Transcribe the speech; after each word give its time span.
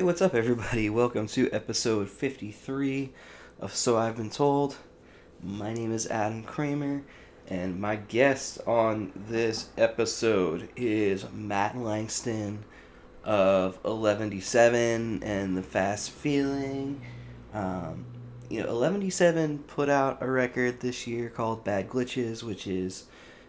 Hey, 0.00 0.04
what's 0.04 0.22
up, 0.22 0.34
everybody? 0.34 0.88
Welcome 0.88 1.26
to 1.26 1.52
episode 1.52 2.08
53 2.08 3.12
of 3.60 3.74
So 3.74 3.98
I've 3.98 4.16
Been 4.16 4.30
Told. 4.30 4.78
My 5.42 5.74
name 5.74 5.92
is 5.92 6.06
Adam 6.06 6.42
Kramer, 6.42 7.02
and 7.48 7.78
my 7.78 7.96
guest 7.96 8.60
on 8.66 9.12
this 9.14 9.68
episode 9.76 10.70
is 10.74 11.30
Matt 11.34 11.76
Langston 11.76 12.64
of 13.24 13.82
11D7 13.82 15.22
and 15.22 15.54
The 15.54 15.62
Fast 15.62 16.12
Feeling. 16.12 17.02
Um, 17.52 18.06
you 18.48 18.62
know, 18.62 18.72
11D7 18.72 19.66
put 19.66 19.90
out 19.90 20.22
a 20.22 20.30
record 20.30 20.80
this 20.80 21.06
year 21.06 21.28
called 21.28 21.62
Bad 21.62 21.90
Glitches, 21.90 22.42
which 22.42 22.66
is, 22.66 23.04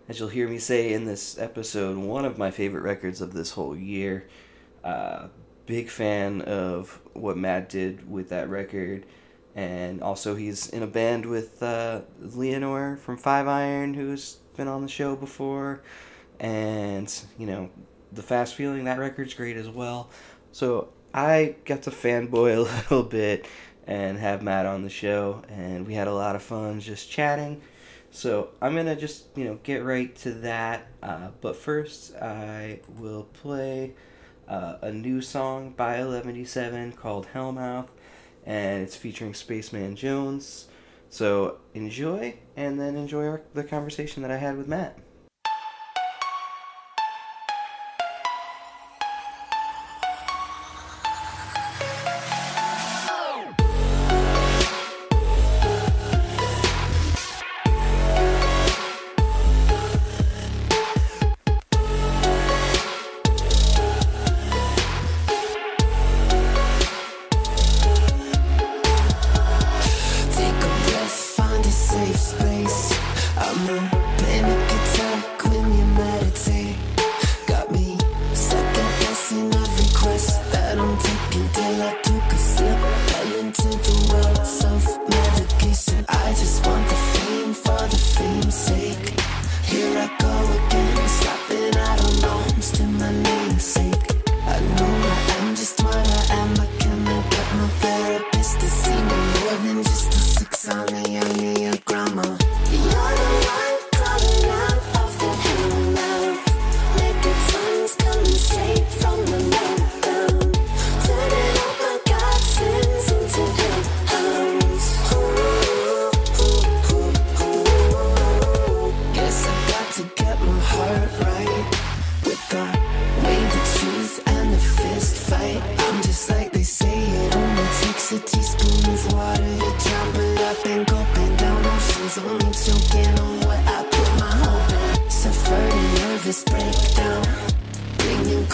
as 0.10 0.20
you'll 0.20 0.28
hear 0.28 0.50
me 0.50 0.58
say 0.58 0.92
in 0.92 1.06
this 1.06 1.40
episode, 1.40 1.96
one 1.96 2.26
of 2.26 2.38
my 2.38 2.52
favorite 2.52 2.84
records 2.84 3.22
of 3.22 3.32
this 3.32 3.52
whole 3.52 3.78
year. 3.78 4.28
Uh, 4.84 5.30
big 5.72 5.90
fan 5.90 6.42
of 6.42 7.00
what 7.14 7.38
Matt 7.38 7.70
did 7.70 8.12
with 8.12 8.28
that 8.28 8.50
record. 8.50 9.06
And 9.56 10.04
also, 10.04 10.36
he's 10.36 10.68
in 10.70 10.84
a 10.84 10.88
band 10.88 11.26
with 11.26 11.64
uh, 11.64 12.02
Leanor 12.22 13.00
from 13.00 13.16
Five 13.16 13.48
Iron, 13.48 13.94
who's 13.94 14.40
been 14.58 14.68
on 14.68 14.82
the 14.82 14.90
show 14.90 15.16
before. 15.16 15.82
And, 16.42 17.10
you 17.38 17.48
know, 17.48 17.70
The 18.12 18.22
Fast 18.22 18.56
Feeling, 18.56 18.84
that 18.84 19.00
record's 19.00 19.34
great 19.34 19.56
as 19.56 19.70
well. 19.70 20.10
So 20.52 20.90
I 21.14 21.56
got 21.64 21.84
to 21.84 21.90
fanboy 21.90 22.58
a 22.58 22.60
little 22.92 23.04
bit 23.04 23.48
and 23.88 24.18
have 24.18 24.44
Matt 24.44 24.66
on 24.66 24.84
the 24.84 24.90
show. 24.90 25.42
And 25.48 25.88
we 25.88 25.94
had 25.94 26.10
a 26.10 26.14
lot 26.14 26.36
of 26.36 26.44
fun 26.44 26.82
just 26.82 27.10
chatting. 27.10 27.62
So 28.12 28.50
I'm 28.62 28.76
to 28.76 28.98
just, 28.98 29.28
you 29.38 29.46
know, 29.46 29.58
get 29.64 29.86
right 29.86 30.14
to 30.18 30.32
that. 30.34 30.88
Uh, 31.02 31.30
but 31.40 31.56
first, 31.56 32.14
I 32.18 32.82
will 33.00 33.24
play 33.24 33.94
uh, 34.52 34.78
a 34.82 34.92
new 34.92 35.22
song 35.22 35.74
by 35.78 35.96
11D7 35.96 36.98
called 36.98 37.28
Hellmouth, 37.34 37.88
and 38.46 38.84
it's 38.84 38.98
featuring 38.98 39.34
Spaceman 39.34 39.96
Jones. 39.96 40.68
So 41.10 41.60
enjoy, 41.74 42.36
and 42.58 42.80
then 42.80 42.98
enjoy 42.98 43.26
our, 43.28 43.42
the 43.54 43.64
conversation 43.64 44.22
that 44.24 44.32
I 44.32 44.38
had 44.38 44.58
with 44.58 44.68
Matt. 44.68 44.98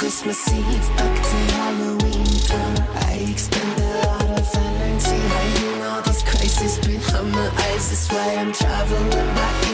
Christmas 0.07 0.53
Eve 0.53 0.89
back 0.95 1.15
to 1.21 1.35
Halloween 1.55 2.25
town. 2.47 2.77
I 3.09 3.27
expend 3.29 3.77
a 3.77 4.07
lot 4.07 4.39
of 4.39 4.55
energy 4.55 5.19
hiding 5.33 5.81
all 5.83 6.01
these 6.01 6.23
crises 6.23 6.79
behind 6.79 7.29
my 7.33 7.49
eyes. 7.65 7.89
That's 7.89 8.09
why 8.09 8.35
I'm 8.35 8.53
traveling 8.53 9.09
back 9.35 9.66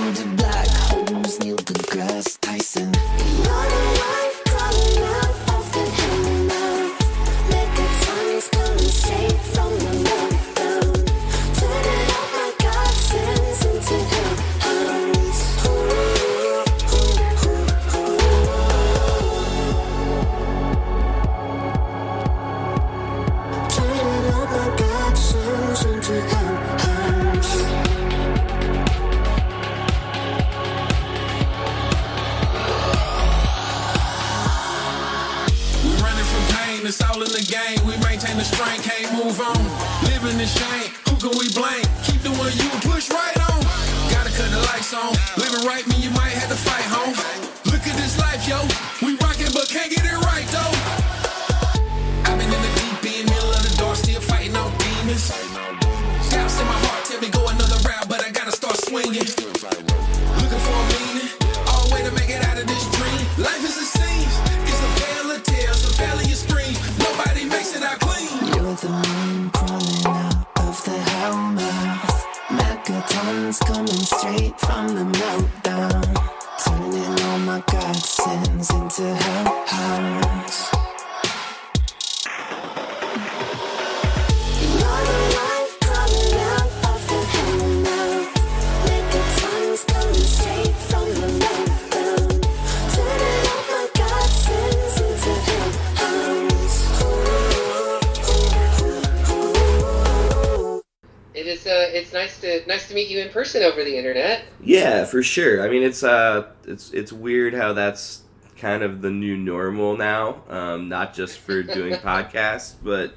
person 103.53 103.71
over 103.71 103.83
the 103.83 103.97
internet. 103.97 104.45
Yeah, 104.61 105.05
for 105.05 105.23
sure. 105.23 105.63
I 105.63 105.69
mean, 105.69 105.83
it's 105.83 106.03
uh, 106.03 106.47
it's 106.65 106.91
it's 106.91 107.13
weird 107.13 107.53
how 107.53 107.73
that's 107.73 108.23
kind 108.57 108.83
of 108.83 109.01
the 109.01 109.11
new 109.11 109.37
normal 109.37 109.97
now. 109.97 110.43
Um, 110.49 110.89
not 110.89 111.13
just 111.13 111.39
for 111.39 111.63
doing 111.63 111.93
podcasts, 112.01 112.75
but 112.81 113.13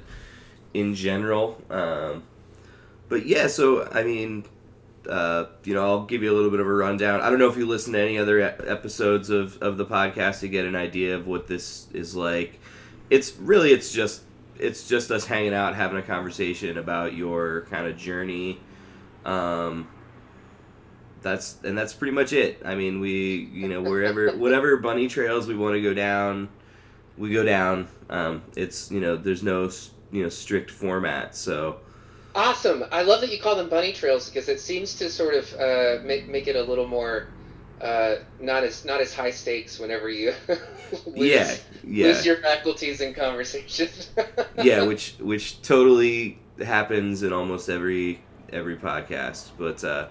in 0.73 0.95
general. 0.95 1.61
Um, 1.69 2.23
but 3.09 3.25
yeah, 3.25 3.47
so 3.47 3.87
I 3.91 4.03
mean, 4.03 4.45
uh, 5.09 5.45
you 5.63 5.73
know, 5.73 5.83
I'll 5.83 6.05
give 6.05 6.23
you 6.23 6.31
a 6.31 6.35
little 6.35 6.51
bit 6.51 6.59
of 6.59 6.67
a 6.67 6.73
rundown. 6.73 7.21
I 7.21 7.29
don't 7.29 7.39
know 7.39 7.49
if 7.49 7.57
you 7.57 7.65
listen 7.65 7.93
to 7.93 7.99
any 7.99 8.17
other 8.17 8.39
episodes 8.41 9.29
of, 9.29 9.61
of 9.61 9.77
the 9.77 9.85
podcast 9.85 10.41
to 10.41 10.49
get 10.49 10.65
an 10.65 10.75
idea 10.75 11.15
of 11.15 11.27
what 11.27 11.47
this 11.47 11.87
is 11.93 12.15
like. 12.15 12.59
It's 13.09 13.35
really, 13.37 13.71
it's 13.71 13.91
just 13.91 14.23
it's 14.59 14.87
just 14.87 15.11
us 15.11 15.25
hanging 15.25 15.53
out, 15.53 15.75
having 15.75 15.97
a 15.97 16.01
conversation 16.01 16.77
about 16.77 17.13
your 17.13 17.67
kind 17.69 17.85
of 17.85 17.95
journey. 17.95 18.59
Um, 19.23 19.87
that's 21.27 21.57
and 21.63 21.77
that's 21.77 21.93
pretty 21.93 22.13
much 22.13 22.33
it. 22.33 22.61
I 22.65 22.75
mean, 22.75 22.99
we 22.99 23.49
you 23.53 23.67
know 23.67 23.81
wherever 23.81 24.35
whatever 24.37 24.77
bunny 24.77 25.07
trails 25.07 25.47
we 25.47 25.55
want 25.55 25.75
to 25.75 25.81
go 25.81 25.93
down, 25.93 26.49
we 27.17 27.31
go 27.31 27.43
down. 27.43 27.87
Um, 28.09 28.43
it's 28.55 28.91
you 28.91 28.99
know 28.99 29.15
there's 29.15 29.43
no 29.43 29.69
you 30.11 30.23
know 30.23 30.29
strict 30.29 30.71
format, 30.71 31.35
so 31.35 31.79
Awesome. 32.37 32.85
I 32.91 33.01
love 33.01 33.21
that 33.21 33.31
you 33.31 33.39
call 33.39 33.55
them 33.55 33.67
bunny 33.67 33.91
trails 33.91 34.29
because 34.29 34.47
it 34.47 34.59
seems 34.59 34.93
to 34.99 35.09
sort 35.09 35.33
of 35.33 35.53
uh, 35.55 36.03
make 36.03 36.27
make 36.29 36.47
it 36.47 36.55
a 36.55 36.61
little 36.61 36.87
more 36.87 37.29
uh, 37.81 38.17
not 38.39 38.63
as 38.63 38.85
not 38.85 39.01
as 39.01 39.11
high 39.11 39.31
stakes 39.31 39.79
whenever 39.79 40.07
you 40.07 40.33
lose, 41.07 41.15
yeah, 41.17 41.55
yeah, 41.83 42.07
lose 42.07 42.25
your 42.25 42.37
faculties 42.37 43.01
in 43.01 43.15
conversation. 43.15 43.89
yeah, 44.63 44.83
which 44.83 45.15
which 45.19 45.63
totally 45.63 46.37
happens 46.63 47.23
in 47.23 47.33
almost 47.33 47.69
every 47.69 48.21
every 48.53 48.77
podcast. 48.77 49.49
But 49.57 49.83
uh, 49.83 50.07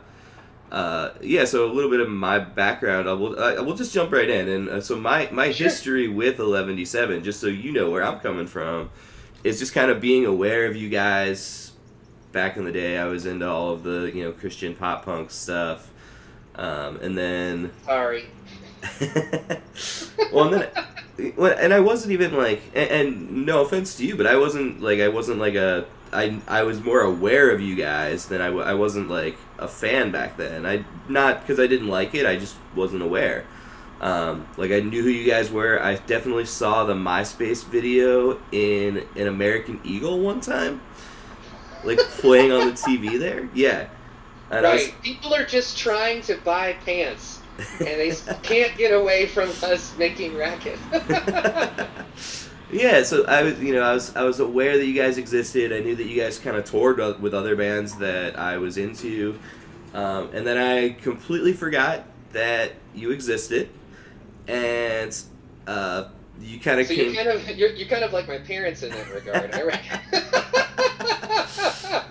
uh, 0.72 1.10
yeah, 1.20 1.44
so 1.44 1.64
a 1.64 1.72
little 1.72 1.90
bit 1.90 2.00
of 2.00 2.08
my 2.08 2.38
background. 2.38 3.08
I 3.08 3.12
will 3.12 3.38
I 3.42 3.60
will 3.60 3.74
just 3.76 3.92
jump 3.94 4.12
right 4.12 4.28
in, 4.28 4.48
and 4.48 4.68
uh, 4.68 4.80
so 4.80 4.96
my 4.96 5.28
my 5.32 5.52
Sure. 5.52 5.64
history 5.68 6.08
with 6.08 6.38
Eleventyseven, 6.38 7.22
just 7.22 7.40
so 7.40 7.46
you 7.46 7.72
know 7.72 7.90
where 7.90 8.02
I'm 8.04 8.18
coming 8.20 8.46
from, 8.46 8.90
is 9.44 9.58
just 9.58 9.72
kind 9.74 9.90
of 9.90 10.00
being 10.00 10.26
aware 10.26 10.66
of 10.66 10.76
you 10.76 10.88
guys. 10.88 11.72
Back 12.32 12.56
in 12.58 12.64
the 12.64 12.72
day, 12.72 12.98
I 12.98 13.06
was 13.06 13.24
into 13.24 13.48
all 13.48 13.72
of 13.72 13.82
the 13.82 14.10
you 14.14 14.22
know 14.24 14.32
Christian 14.32 14.74
pop 14.74 15.04
punk 15.06 15.30
stuff, 15.30 15.90
um, 16.56 16.96
and 16.96 17.16
then 17.16 17.70
Sorry. 17.84 18.24
well, 20.32 20.52
and 20.52 20.68
then, 21.16 21.58
and 21.58 21.72
I 21.72 21.80
wasn't 21.80 22.12
even 22.12 22.36
like, 22.36 22.60
and, 22.74 22.90
and 22.90 23.46
no 23.46 23.62
offense 23.62 23.96
to 23.96 24.06
you, 24.06 24.16
but 24.16 24.26
I 24.26 24.36
wasn't 24.36 24.82
like, 24.82 25.00
I 25.00 25.08
wasn't 25.08 25.38
like 25.38 25.54
a, 25.54 25.86
I, 26.12 26.40
I 26.48 26.62
was 26.62 26.82
more 26.82 27.00
aware 27.00 27.50
of 27.50 27.60
you 27.60 27.74
guys 27.74 28.26
than 28.26 28.40
I, 28.40 28.46
I 28.48 28.74
wasn't 28.74 29.08
like 29.08 29.36
a 29.58 29.68
fan 29.68 30.10
back 30.10 30.36
then. 30.36 30.64
I 30.66 30.84
not 31.08 31.40
because 31.40 31.58
I 31.60 31.66
didn't 31.66 31.88
like 31.88 32.14
it, 32.14 32.26
I 32.26 32.36
just 32.36 32.56
wasn't 32.74 33.02
aware. 33.02 33.44
Um, 34.00 34.46
like 34.56 34.70
I 34.72 34.80
knew 34.80 35.02
who 35.02 35.08
you 35.08 35.28
guys 35.28 35.50
were. 35.50 35.82
I 35.82 35.94
definitely 35.96 36.44
saw 36.44 36.84
the 36.84 36.94
MySpace 36.94 37.64
video 37.64 38.38
in 38.52 39.06
an 39.16 39.26
American 39.26 39.80
Eagle 39.84 40.20
one 40.20 40.40
time, 40.40 40.82
like 41.84 41.98
playing 42.18 42.52
on 42.52 42.66
the 42.66 42.72
TV 42.72 43.18
there. 43.18 43.48
Yeah, 43.54 43.88
and 44.50 44.66
I 44.66 44.74
was- 44.74 44.84
Right. 44.84 45.02
People 45.02 45.34
are 45.34 45.44
just 45.46 45.78
trying 45.78 46.20
to 46.22 46.36
buy 46.44 46.74
pants, 46.84 47.40
and 47.78 47.86
they 47.86 48.12
can't 48.42 48.76
get 48.76 48.92
away 48.92 49.26
from 49.26 49.48
us 49.62 49.96
making 49.96 50.36
racket. 50.36 50.78
yeah, 52.72 53.02
so 53.02 53.24
I 53.26 53.42
was, 53.42 53.60
you 53.60 53.74
know, 53.74 53.82
I 53.82 53.92
was, 53.92 54.14
I 54.16 54.22
was 54.22 54.40
aware 54.40 54.76
that 54.76 54.86
you 54.86 54.94
guys 54.94 55.18
existed. 55.18 55.72
I 55.72 55.80
knew 55.80 55.94
that 55.96 56.06
you 56.06 56.20
guys 56.20 56.38
kind 56.38 56.56
of 56.56 56.64
toured 56.64 56.98
with 57.20 57.34
other 57.34 57.56
bands 57.56 57.96
that 57.98 58.38
I 58.38 58.58
was 58.58 58.76
into, 58.76 59.38
um, 59.94 60.30
and 60.32 60.46
then 60.46 60.58
I 60.58 60.90
completely 61.00 61.52
forgot 61.52 62.04
that 62.32 62.72
you 62.94 63.10
existed, 63.10 63.68
and 64.48 65.16
uh, 65.66 66.08
you 66.40 66.60
kind 66.60 66.80
of 66.80 66.86
so 66.86 66.94
came. 66.94 67.14
you're 67.14 67.24
kind 67.24 67.28
of 67.28 67.56
you're, 67.56 67.70
you're 67.70 67.88
kind 67.88 68.04
of 68.04 68.12
like 68.12 68.28
my 68.28 68.38
parents 68.38 68.82
in 68.82 68.90
that 68.90 69.12
regard. 69.12 69.54
I 69.54 69.62
reckon. 69.62 70.00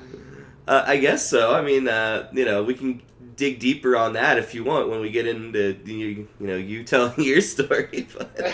Uh, 0.68 0.84
I 0.88 0.98
guess 0.98 1.30
so. 1.30 1.54
I 1.54 1.62
mean, 1.62 1.88
uh, 1.88 2.28
you 2.34 2.44
know, 2.44 2.64
we 2.64 2.74
can 2.74 3.00
dig 3.36 3.60
deeper 3.60 3.96
on 3.98 4.14
that 4.14 4.38
if 4.38 4.54
you 4.54 4.64
want 4.64 4.90
when 4.90 5.02
we 5.02 5.10
get 5.10 5.28
into 5.28 5.78
you, 5.86 6.28
you 6.40 6.48
know, 6.48 6.56
you 6.56 6.84
telling 6.84 7.14
your 7.24 7.42
story. 7.42 8.08
But, 8.18 8.38
no 8.40 8.54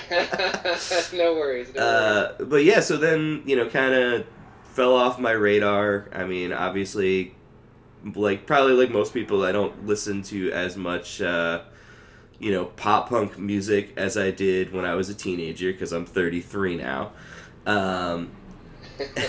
worries. 0.74 1.14
No 1.14 1.34
worries. 1.34 1.76
uh, 1.78 2.36
but 2.40 2.64
yeah, 2.64 2.80
so 2.80 2.98
then 2.98 3.44
you 3.46 3.56
know, 3.56 3.68
kind 3.68 3.94
of 3.94 4.26
fell 4.64 4.96
off 4.96 5.20
my 5.20 5.32
radar. 5.32 6.10
I 6.14 6.26
mean, 6.26 6.52
obviously, 6.54 7.36
like 8.16 8.46
probably 8.46 8.74
like 8.74 8.92
most 8.92 9.14
people, 9.14 9.44
I 9.44 9.52
don't 9.52 9.86
listen 9.86 10.24
to 10.24 10.52
as 10.52 10.78
much. 10.78 11.22
Uh, 11.22 11.62
you 12.40 12.52
know, 12.52 12.66
pop 12.66 13.10
punk 13.10 13.38
music 13.38 13.94
as 13.96 14.18
I 14.18 14.32
did 14.32 14.74
when 14.74 14.84
I 14.84 14.96
was 14.96 15.10
a 15.10 15.14
teenager 15.14 15.72
because 15.72 15.92
I'm 15.92 16.08
33 16.08 16.76
now. 16.76 17.12
Um, 17.68 18.32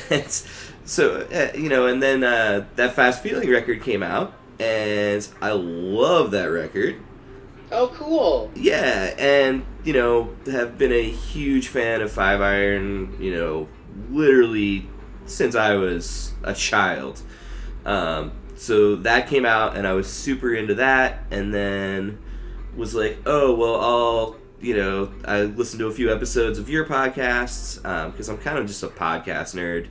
and 0.08 0.30
so 0.86 1.26
uh, 1.30 1.56
you 1.56 1.68
know, 1.68 1.86
and 1.86 2.02
then 2.02 2.24
uh, 2.24 2.66
that 2.76 2.94
Fast 2.94 3.22
Feeling 3.22 3.50
record 3.50 3.82
came 3.82 4.02
out, 4.02 4.32
and 4.62 5.28
I 5.40 5.52
love 5.52 6.30
that 6.32 6.46
record. 6.46 6.96
Oh, 7.70 7.88
cool. 7.94 8.50
Yeah, 8.54 9.14
and 9.18 9.64
you 9.84 9.92
know, 9.94 10.34
have 10.46 10.76
been 10.78 10.92
a 10.92 11.10
huge 11.10 11.68
fan 11.68 12.00
of 12.02 12.12
Five 12.12 12.40
Iron. 12.40 13.16
You 13.20 13.34
know, 13.34 13.68
literally 14.10 14.88
since 15.26 15.54
I 15.54 15.74
was 15.74 16.32
a 16.42 16.54
child. 16.54 17.22
Um, 17.84 18.32
so 18.56 18.96
that 18.96 19.26
came 19.28 19.44
out, 19.44 19.76
and 19.76 19.86
I 19.86 19.92
was 19.94 20.06
super 20.06 20.54
into 20.54 20.74
that, 20.76 21.24
and 21.30 21.52
then 21.52 22.18
was 22.76 22.94
like, 22.94 23.18
oh 23.26 23.54
well, 23.54 23.80
I'll 23.80 24.36
you 24.60 24.76
know, 24.76 25.12
I 25.24 25.42
listened 25.42 25.80
to 25.80 25.88
a 25.88 25.92
few 25.92 26.12
episodes 26.12 26.56
of 26.58 26.68
your 26.68 26.84
podcasts 26.86 27.76
because 28.12 28.28
I'm 28.28 28.38
kind 28.38 28.58
of 28.58 28.66
just 28.68 28.82
a 28.84 28.88
podcast 28.88 29.56
nerd, 29.56 29.88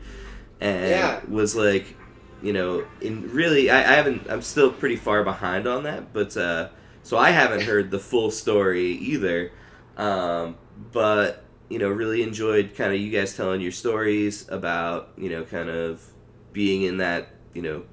and 0.62 0.90
Yeah. 0.90 1.20
was 1.28 1.56
like, 1.56 1.98
you 2.42 2.54
know, 2.54 2.86
in 3.02 3.32
really, 3.32 3.70
I, 3.70 3.80
I 3.80 3.96
haven't, 3.96 4.30
I'm 4.30 4.42
still 4.42 4.72
pretty 4.72 4.96
far 4.96 5.24
behind 5.24 5.68
on 5.68 5.84
that, 5.84 6.14
but 6.14 6.36
uh, 6.38 6.70
so 7.04 7.18
I 7.18 7.32
haven't 7.32 7.62
heard 7.62 7.92
the 7.92 8.00
full 8.00 8.32
story 8.32 8.92
either, 8.92 9.52
um, 9.98 10.58
but 10.92 11.44
you 11.70 11.80
know, 11.80 11.90
really 11.90 12.22
enjoyed 12.22 12.76
kind 12.76 12.94
of 12.94 13.00
you 13.00 13.12
guys 13.12 13.36
telling 13.36 13.62
your 13.62 13.72
stories 13.72 14.48
about 14.50 15.10
you 15.18 15.30
know, 15.30 15.44
kind 15.44 15.70
of 15.70 16.06
being 16.52 16.82
in 16.84 16.98
that 16.98 17.30
you 17.54 17.62
know, 17.62 17.84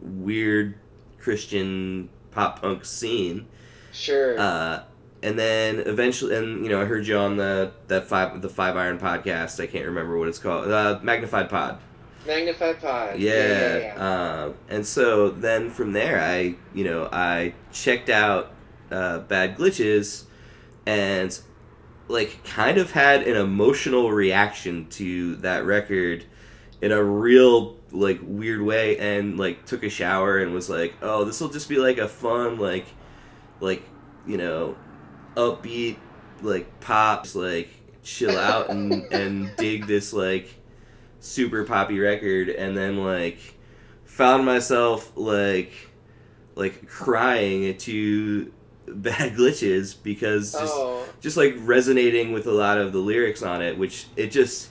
weird 0.00 0.74
Christian 1.18 2.08
pop 2.30 2.62
punk 2.62 2.84
scene. 2.84 3.46
Sure. 3.92 4.38
Uh, 4.38 4.82
and 5.22 5.38
then 5.38 5.80
eventually, 5.80 6.36
and 6.36 6.62
you 6.64 6.70
know, 6.70 6.80
I 6.80 6.84
heard 6.84 7.06
you 7.06 7.16
on 7.16 7.36
the 7.36 7.72
that 7.88 8.04
five 8.04 8.40
the 8.40 8.48
Five 8.48 8.76
Iron 8.76 8.98
podcast. 8.98 9.60
I 9.62 9.66
can't 9.66 9.86
remember 9.86 10.16
what 10.16 10.28
it's 10.28 10.38
called. 10.38 10.70
Uh, 10.70 11.00
Magnified 11.02 11.50
Pod. 11.50 11.80
Magnified 12.28 12.80
pod. 12.80 13.18
Yeah. 13.18 13.32
Yeah. 13.32 13.48
yeah, 13.48 13.78
yeah. 13.78 14.42
Um, 14.44 14.54
and 14.68 14.86
so 14.86 15.30
then 15.30 15.70
from 15.70 15.92
there, 15.92 16.20
I 16.20 16.54
you 16.74 16.84
know 16.84 17.08
I 17.10 17.54
checked 17.72 18.10
out 18.10 18.52
uh, 18.90 19.20
Bad 19.20 19.56
Glitches, 19.56 20.24
and 20.86 21.36
like 22.08 22.44
kind 22.44 22.78
of 22.78 22.92
had 22.92 23.22
an 23.22 23.36
emotional 23.36 24.12
reaction 24.12 24.86
to 24.90 25.36
that 25.36 25.64
record 25.64 26.24
in 26.80 26.92
a 26.92 27.02
real 27.02 27.76
like 27.90 28.18
weird 28.22 28.60
way 28.60 28.98
and 28.98 29.38
like 29.38 29.64
took 29.64 29.82
a 29.82 29.88
shower 29.88 30.38
and 30.38 30.52
was 30.52 30.68
like 30.68 30.94
oh 31.00 31.24
this 31.24 31.40
will 31.40 31.48
just 31.48 31.68
be 31.68 31.76
like 31.76 31.98
a 31.98 32.08
fun 32.08 32.58
like 32.58 32.86
like 33.60 33.82
you 34.26 34.36
know 34.36 34.76
upbeat 35.36 35.96
like 36.42 36.80
pops 36.80 37.34
like 37.34 37.70
chill 38.02 38.36
out 38.36 38.70
and 38.70 38.92
and 39.12 39.50
dig 39.56 39.86
this 39.86 40.12
like 40.12 40.54
super 41.20 41.64
poppy 41.64 41.98
record 41.98 42.48
and 42.48 42.76
then 42.76 43.04
like 43.04 43.38
found 44.04 44.44
myself 44.44 45.12
like 45.16 45.72
like 46.54 46.88
crying 46.88 47.76
to 47.78 48.52
bad 48.86 49.34
glitches 49.34 49.94
because 50.02 50.52
just 50.52 50.74
oh. 50.74 51.04
just 51.20 51.36
like 51.36 51.54
resonating 51.58 52.32
with 52.32 52.46
a 52.46 52.52
lot 52.52 52.78
of 52.78 52.92
the 52.92 52.98
lyrics 52.98 53.42
on 53.42 53.62
it, 53.62 53.78
which 53.78 54.06
it 54.16 54.30
just 54.30 54.70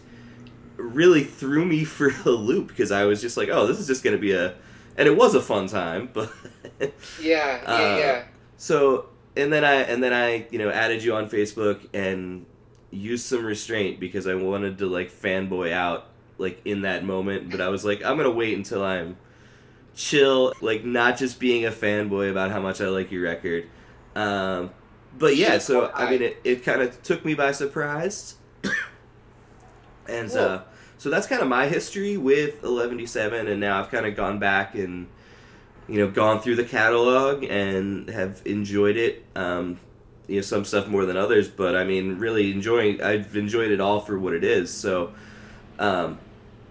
really 0.76 1.24
threw 1.24 1.66
me 1.66 1.84
for 1.86 2.12
a 2.26 2.30
loop 2.30 2.68
because 2.68 2.92
I 2.92 3.06
was 3.06 3.22
just 3.22 3.38
like, 3.38 3.50
oh, 3.50 3.66
this 3.66 3.80
is 3.80 3.88
just 3.88 4.04
gonna 4.04 4.18
be 4.18 4.34
a, 4.34 4.56
and 4.98 5.08
it 5.08 5.16
was 5.16 5.36
a 5.36 5.42
fun 5.42 5.68
time, 5.68 6.10
but 6.14 6.32
Yeah. 6.80 6.92
Yeah. 7.22 7.62
Uh, 7.66 7.98
yeah. 7.98 8.24
so 8.58 9.10
and 9.36 9.54
then 9.54 9.64
I 9.64 9.76
and 9.76 10.04
then 10.04 10.14
I 10.14 10.48
you 10.52 10.60
know 10.60 10.70
added 10.70 11.04
you 11.04 11.16
on 11.16 11.30
Facebook 11.30 11.88
and 11.94 12.46
used 12.90 13.26
some 13.26 13.46
restraint 13.46 14.00
because 14.00 14.28
I 14.28 14.36
wanted 14.36 14.78
to 14.80 14.88
like 14.88 15.12
fanboy 15.12 15.72
out 15.72 16.10
like 16.38 16.62
in 16.66 16.82
that 16.82 17.04
moment, 17.04 17.52
but 17.52 17.62
I 17.62 17.70
was 17.70 17.84
like, 17.86 18.04
I'm 18.04 18.18
gonna 18.18 18.32
wait 18.32 18.58
until 18.58 18.84
I'm 18.84 19.18
chill, 19.96 20.54
like 20.62 20.86
not 20.86 21.18
just 21.18 21.40
being 21.40 21.66
a 21.66 21.72
fanboy 21.72 22.30
about 22.32 22.52
how 22.52 22.62
much 22.62 22.80
I 22.82 22.88
like 22.88 23.12
your 23.12 23.24
record. 23.24 23.68
Um, 24.16 24.72
but 25.18 25.36
yeah, 25.36 25.58
so 25.58 25.92
I 25.94 26.10
mean, 26.10 26.22
it, 26.22 26.38
it 26.44 26.64
kind 26.64 26.82
of 26.82 27.02
took 27.04 27.26
me 27.26 27.34
by 27.34 27.52
surprise, 27.52 28.36
and 30.08 30.32
uh, 30.32 30.64
so 30.98 31.10
that's 31.10 31.28
kind 31.28 31.42
of 31.42 31.48
my 31.48 31.68
history 31.68 32.18
with 32.18 32.62
11D7, 32.62 33.50
and 33.50 33.60
now 33.60 33.80
I've 33.80 33.90
kind 33.90 34.06
of 34.06 34.16
gone 34.16 34.40
back 34.40 34.76
and 34.76 35.08
you 35.88 36.00
know 36.00 36.12
gone 36.12 36.42
through 36.42 36.56
the 36.56 36.66
catalog 36.66 37.44
and 37.44 38.10
have 38.10 38.42
enjoyed 38.46 38.98
it. 38.98 39.26
Um, 39.36 39.80
you 40.28 40.36
know, 40.36 40.42
some 40.42 40.66
stuff 40.66 40.88
more 40.88 41.06
than 41.06 41.16
others, 41.16 41.48
but 41.48 41.76
I 41.76 41.84
mean, 41.84 42.20
really 42.20 42.52
enjoying. 42.52 43.02
I've 43.02 43.36
enjoyed 43.36 43.72
it 43.72 43.80
all 43.80 44.02
for 44.02 44.20
what 44.20 44.34
it 44.34 44.44
is. 44.44 44.72
So, 44.72 45.14
um, 45.80 46.20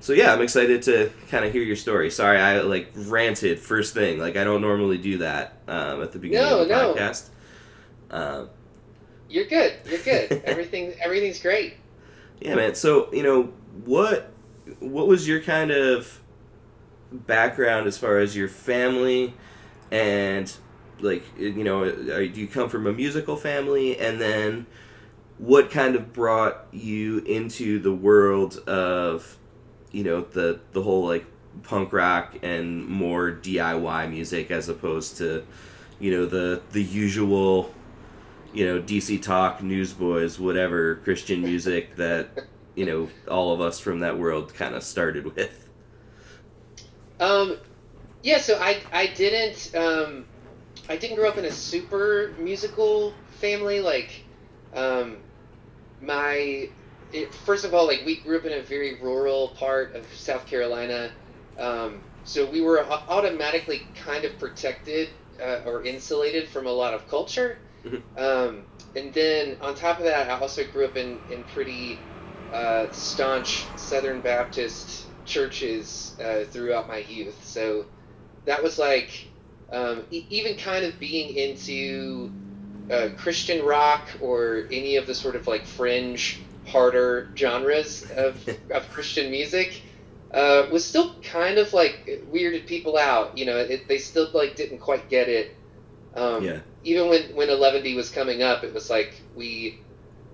so 0.00 0.12
yeah, 0.12 0.32
I'm 0.32 0.42
excited 0.42 0.82
to 0.82 1.10
kind 1.30 1.44
of 1.44 1.52
hear 1.52 1.62
your 1.62 1.76
story. 1.76 2.10
Sorry, 2.10 2.38
I 2.38 2.60
like 2.60 2.92
ranted 2.94 3.58
first 3.58 3.94
thing. 3.94 4.18
Like 4.18 4.36
I 4.36 4.44
don't 4.44 4.60
normally 4.60 4.98
do 4.98 5.18
that 5.18 5.58
um, 5.68 6.02
at 6.02 6.12
the 6.12 6.18
beginning 6.18 6.48
No, 6.48 6.60
of 6.62 6.68
the 6.68 6.74
no. 6.74 6.94
podcast. 6.94 7.28
Um, 8.10 8.50
You're 9.28 9.46
good. 9.46 9.74
You're 9.88 9.98
good. 10.00 10.30
Everything. 10.44 10.94
Everything's 11.00 11.40
great. 11.40 11.74
Yeah, 12.40 12.54
man. 12.54 12.74
So 12.74 13.12
you 13.12 13.22
know 13.22 13.52
what 13.84 14.30
what 14.80 15.06
was 15.08 15.26
your 15.26 15.40
kind 15.40 15.70
of 15.70 16.20
background 17.12 17.86
as 17.86 17.96
far 17.96 18.18
as 18.18 18.36
your 18.36 18.48
family 18.48 19.32
and 19.90 20.52
like 21.00 21.22
you 21.38 21.62
know 21.62 21.88
do 21.88 22.40
you 22.40 22.48
come 22.48 22.68
from 22.68 22.86
a 22.86 22.92
musical 22.92 23.36
family 23.36 23.96
and 23.98 24.20
then 24.20 24.66
what 25.38 25.70
kind 25.70 25.94
of 25.94 26.12
brought 26.12 26.66
you 26.72 27.18
into 27.20 27.78
the 27.78 27.92
world 27.92 28.56
of 28.66 29.38
you 29.96 30.04
know 30.04 30.20
the 30.20 30.60
the 30.72 30.82
whole 30.82 31.06
like 31.06 31.24
punk 31.62 31.90
rock 31.90 32.36
and 32.42 32.86
more 32.86 33.32
DIY 33.32 34.10
music 34.10 34.50
as 34.50 34.68
opposed 34.68 35.16
to 35.16 35.42
you 35.98 36.10
know 36.10 36.26
the 36.26 36.60
the 36.72 36.82
usual 36.82 37.74
you 38.52 38.66
know 38.66 38.78
DC 38.78 39.22
Talk 39.22 39.62
Newsboys 39.62 40.38
whatever 40.38 40.96
Christian 40.96 41.40
music 41.40 41.96
that 42.02 42.28
you 42.74 42.84
know 42.84 43.08
all 43.26 43.54
of 43.54 43.62
us 43.62 43.80
from 43.80 44.00
that 44.00 44.18
world 44.18 44.52
kind 44.52 44.74
of 44.74 44.82
started 44.82 45.34
with 45.34 45.70
Um, 47.18 47.56
yeah, 48.22 48.36
so 48.36 48.58
I 48.60 48.82
I 48.92 49.06
didn't 49.06 49.74
um, 49.74 50.26
I 50.90 50.98
didn't 50.98 51.16
grow 51.16 51.30
up 51.30 51.38
in 51.38 51.46
a 51.46 51.50
super 51.50 52.34
musical 52.38 53.14
family. 53.40 53.80
Like, 53.80 54.24
um, 54.74 55.16
my 56.02 56.68
it, 57.12 57.34
first 57.34 57.64
of 57.64 57.74
all, 57.74 57.86
like 57.86 58.02
we 58.04 58.20
grew 58.20 58.38
up 58.38 58.44
in 58.44 58.52
a 58.52 58.62
very 58.62 59.00
rural 59.00 59.50
part 59.58 59.94
of 59.94 60.06
South 60.14 60.46
Carolina, 60.46 61.12
um, 61.58 62.02
so 62.24 62.48
we 62.50 62.60
were 62.60 62.84
automatically 63.08 63.82
kind 63.94 64.24
of 64.24 64.38
protected 64.38 65.10
uh, 65.42 65.60
or 65.66 65.84
insulated 65.84 66.48
from 66.48 66.66
a 66.66 66.70
lot 66.72 66.94
of 66.94 67.08
culture. 67.08 67.58
Mhm. 67.84 68.02
Um, 68.16 68.66
and 68.94 69.12
then 69.14 69.58
on 69.60 69.74
top 69.74 69.98
of 69.98 70.04
that, 70.04 70.30
I 70.30 70.38
also 70.40 70.64
grew 70.64 70.84
up 70.86 70.96
in 70.96 71.20
in 71.28 71.44
pretty 71.44 72.08
uh, 72.52 72.86
staunch 72.92 73.72
Southern 73.76 74.20
Baptist 74.22 75.08
churches 75.24 76.14
uh, 76.24 76.44
throughout 76.44 76.88
my 76.88 76.98
youth. 76.98 77.44
So 77.44 77.86
that 78.46 78.62
was 78.62 78.78
like 78.78 79.10
um, 79.72 80.04
e- 80.10 80.26
even 80.30 80.56
kind 80.56 80.84
of 80.84 80.98
being 81.00 81.34
into 81.34 82.30
uh, 82.90 83.08
Christian 83.16 83.64
rock 83.64 84.08
or 84.20 84.64
any 84.70 84.96
of 84.96 85.06
the 85.06 85.14
sort 85.14 85.36
of 85.36 85.46
like 85.46 85.66
fringe, 85.66 86.45
harder 86.66 87.30
genres 87.36 88.10
of, 88.10 88.48
of 88.70 88.90
Christian 88.90 89.30
music 89.30 89.82
uh, 90.32 90.66
was 90.70 90.84
still 90.84 91.14
kind 91.22 91.58
of 91.58 91.72
like 91.72 92.26
weirded 92.32 92.66
people 92.66 92.96
out. 92.96 93.36
You 93.38 93.46
know, 93.46 93.56
it, 93.56 93.88
they 93.88 93.98
still 93.98 94.28
like 94.32 94.56
didn't 94.56 94.78
quite 94.78 95.08
get 95.08 95.28
it. 95.28 95.56
Um, 96.14 96.42
yeah 96.42 96.60
even 96.86 97.08
when 97.08 97.22
when 97.34 97.48
11D 97.48 97.96
was 97.96 98.10
coming 98.10 98.42
up, 98.42 98.62
it 98.62 98.72
was 98.72 98.88
like 98.88 99.20
we 99.34 99.80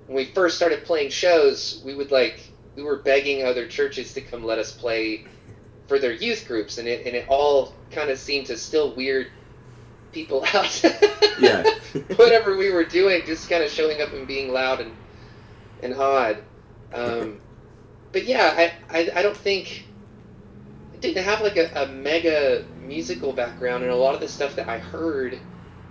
when 0.06 0.16
we 0.16 0.26
first 0.26 0.56
started 0.56 0.84
playing 0.84 1.08
shows, 1.08 1.82
we 1.84 1.94
would 1.94 2.10
like 2.10 2.52
we 2.76 2.82
were 2.82 2.96
begging 2.96 3.44
other 3.44 3.66
churches 3.66 4.12
to 4.14 4.20
come 4.20 4.44
let 4.44 4.58
us 4.58 4.70
play 4.70 5.24
for 5.88 5.98
their 5.98 6.12
youth 6.12 6.46
groups, 6.46 6.76
and 6.76 6.86
it 6.86 7.06
and 7.06 7.16
it 7.16 7.26
all 7.28 7.72
kind 7.90 8.10
of 8.10 8.18
seemed 8.18 8.46
to 8.46 8.58
still 8.58 8.94
weird 8.94 9.28
people 10.12 10.44
out. 10.54 10.84
Yeah. 11.40 11.64
whatever 12.16 12.56
we 12.56 12.70
were 12.70 12.84
doing, 12.84 13.22
just 13.24 13.48
kind 13.48 13.64
of 13.64 13.70
showing 13.70 14.02
up 14.02 14.12
and 14.12 14.26
being 14.26 14.52
loud 14.52 14.80
and 14.80 14.92
and 15.82 15.94
odd. 15.94 16.44
Um, 16.92 17.42
but 18.12 18.24
yeah, 18.26 18.54
I, 18.56 18.74
I 19.00 19.10
I 19.16 19.22
don't 19.22 19.36
think 19.36 19.88
I 20.94 20.98
didn't 20.98 21.24
have 21.24 21.40
like 21.40 21.56
a, 21.56 21.70
a 21.74 21.86
mega 21.88 22.66
musical 22.74 23.32
background, 23.32 23.82
and 23.84 23.92
a 23.92 23.96
lot 23.96 24.14
of 24.14 24.20
the 24.20 24.28
stuff 24.28 24.56
that 24.56 24.68
I 24.68 24.78
heard, 24.78 25.42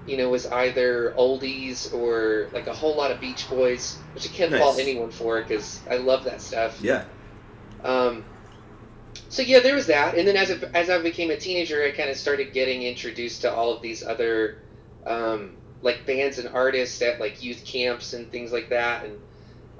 you 0.05 0.17
know, 0.17 0.29
was 0.29 0.45
either 0.47 1.13
oldies 1.17 1.91
or 1.93 2.49
like 2.53 2.67
a 2.67 2.73
whole 2.73 2.95
lot 2.97 3.11
of 3.11 3.19
Beach 3.19 3.49
Boys, 3.49 4.03
which 4.13 4.25
I 4.27 4.29
can't 4.29 4.53
fault 4.53 4.79
anyone 4.79 5.11
for 5.11 5.41
because 5.41 5.83
I 5.89 5.97
love 5.97 6.25
that 6.25 6.41
stuff. 6.41 6.83
yeah 6.83 7.05
Um, 7.83 8.25
so 9.29 9.41
yeah, 9.41 9.59
there 9.59 9.75
was 9.75 9.87
that, 9.87 10.15
and 10.15 10.27
then 10.27 10.35
as 10.37 10.51
I, 10.51 10.55
as 10.73 10.89
I 10.89 11.01
became 11.01 11.31
a 11.31 11.37
teenager, 11.37 11.83
I 11.83 11.91
kind 11.91 12.09
of 12.09 12.17
started 12.17 12.53
getting 12.53 12.83
introduced 12.83 13.41
to 13.41 13.53
all 13.53 13.73
of 13.75 13.81
these 13.81 14.03
other 14.03 14.57
um, 15.05 15.57
like 15.81 16.05
bands 16.05 16.37
and 16.37 16.49
artists 16.49 17.01
at 17.01 17.19
like 17.19 17.41
youth 17.41 17.63
camps 17.65 18.13
and 18.13 18.31
things 18.31 18.51
like 18.51 18.69
that, 18.69 19.05
and, 19.05 19.21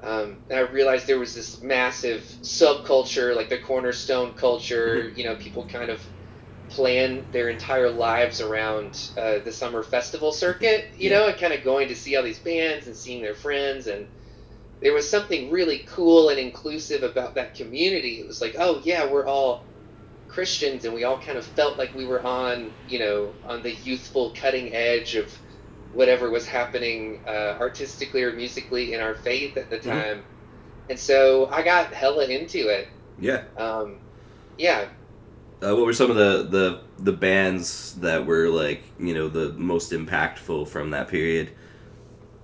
um, 0.02 0.40
and 0.50 0.58
I 0.58 0.62
realized 0.70 1.06
there 1.06 1.18
was 1.18 1.34
this 1.34 1.62
massive 1.62 2.22
subculture, 2.44 3.36
like 3.36 3.48
the 3.50 3.58
cornerstone 3.58 4.34
culture. 4.34 5.10
You 5.14 5.24
know, 5.24 5.36
people 5.36 5.66
kind 5.66 5.90
of 5.90 6.04
plan 6.70 7.26
their 7.32 7.50
entire 7.50 7.90
lives 7.90 8.40
around 8.40 8.98
uh, 9.16 9.40
the 9.44 9.52
summer 9.52 9.82
festival 9.82 10.32
circuit. 10.32 10.86
You 10.98 11.10
Yeah. 11.10 11.18
know, 11.20 11.28
and 11.28 11.38
kind 11.38 11.52
of 11.54 11.64
going 11.64 11.88
to 11.88 11.96
see 11.96 12.16
all 12.16 12.22
these 12.24 12.40
bands 12.40 12.86
and 12.86 12.96
seeing 12.96 13.22
their 13.22 13.34
friends 13.34 13.86
and 13.88 14.08
there 14.82 14.92
was 14.92 15.08
something 15.10 15.50
really 15.50 15.84
cool 15.88 16.28
and 16.28 16.38
inclusive 16.38 17.02
about 17.02 17.34
that 17.36 17.54
community. 17.54 18.20
It 18.20 18.26
was 18.26 18.40
like, 18.40 18.56
oh 18.58 18.80
yeah, 18.84 19.10
we're 19.10 19.26
all 19.26 19.66
Christians, 20.28 20.84
and 20.84 20.94
we 20.94 21.04
all 21.04 21.18
kind 21.18 21.38
of 21.38 21.46
felt 21.46 21.78
like 21.78 21.94
we 21.94 22.06
were 22.06 22.24
on, 22.26 22.74
you 22.86 22.98
know, 23.00 23.36
on 23.44 23.62
the 23.62 23.72
youthful 23.74 24.34
cutting 24.38 24.72
edge 24.74 25.14
of 25.16 25.32
whatever 25.92 26.30
was 26.30 26.46
happening 26.46 27.22
uh, 27.26 27.56
artistically 27.60 28.22
or 28.22 28.32
musically 28.32 28.92
in 28.94 29.00
our 29.00 29.14
faith 29.14 29.56
at 29.56 29.70
the 29.70 29.78
Mhm. 29.84 30.02
time. 30.02 30.24
And 30.90 30.98
so 30.98 31.48
I 31.50 31.62
got 31.62 31.94
hella 31.94 32.26
into 32.28 32.68
it. 32.68 32.88
yeah 33.18 33.42
Um, 33.56 34.00
yeah, 34.58 34.88
uh, 35.62 35.74
what 35.74 35.86
were 35.86 35.92
some 35.92 36.10
of 36.10 36.16
the, 36.16 36.42
the 36.48 36.82
the 36.98 37.12
bands 37.12 37.94
that 38.00 38.26
were 38.26 38.48
like 38.48 38.82
you 38.98 39.14
know 39.14 39.28
the 39.28 39.52
most 39.52 39.92
impactful 39.92 40.68
from 40.68 40.90
that 40.90 41.08
period 41.08 41.52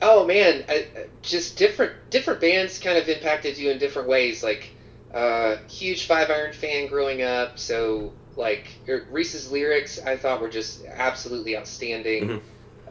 Oh 0.00 0.25
man, 0.26 0.64
I, 0.69 0.87
just 1.23 1.57
different 1.59 1.93
different 2.11 2.40
bands 2.40 2.78
kind 2.78 2.99
of 2.99 3.09
impacted 3.09 3.59
you 3.59 3.71
in 3.71 3.78
different 3.78 4.09
ways. 4.09 4.43
Like, 4.43 4.76
uh, 5.12 5.57
huge 5.69 6.07
Five 6.07 6.31
Iron 6.31 6.52
fan 6.52 6.87
growing 6.87 7.23
up, 7.23 7.59
so 7.59 8.14
like 8.37 8.81
er, 8.88 9.07
Reese's 9.11 9.50
lyrics 9.50 9.99
I 9.99 10.17
thought 10.17 10.40
were 10.40 10.49
just 10.49 10.85
absolutely 10.87 11.57
outstanding, 11.57 12.37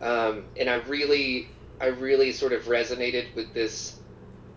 um, 0.01 0.45
and 0.59 0.69
I 0.69 0.75
really 0.75 1.47
I 1.79 1.87
really 1.87 2.31
sort 2.31 2.53
of 2.53 2.63
resonated 2.63 3.33
with 3.35 3.53
this 3.53 3.95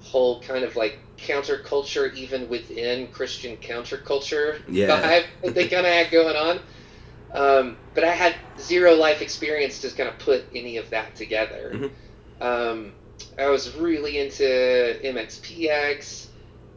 whole 0.02 0.40
kind 0.40 0.64
of 0.64 0.76
like 0.76 0.98
counterculture, 1.18 2.14
even 2.14 2.48
within 2.48 3.08
Christian 3.08 3.56
counterculture 3.58 4.60
Yeah. 4.68 5.22
they 5.42 5.68
kind 5.68 5.86
of 5.86 5.92
had 5.92 6.10
going 6.10 6.36
on. 6.36 6.60
Um, 7.32 7.76
but 7.94 8.04
I 8.04 8.10
had 8.10 8.34
zero 8.58 8.94
life 8.94 9.22
experience 9.22 9.80
to 9.82 9.90
kind 9.90 10.08
of 10.08 10.18
put 10.18 10.44
any 10.54 10.78
of 10.78 10.90
that 10.90 11.14
together. 11.14 11.72
Mhm. 11.74 11.90
Um, 12.40 12.92
I 13.38 13.48
was 13.48 13.76
really 13.76 14.18
into 14.18 14.42
MXPX, 15.04 16.26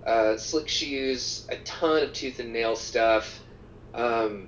uh, 0.05 0.38
Slick 0.38 0.67
Shoes, 0.67 1.48
a 1.50 1.55
ton 1.58 2.03
of 2.03 2.13
tooth 2.13 2.39
and 2.39 2.51
nail 2.53 2.75
stuff, 2.75 3.39
um, 3.96 4.48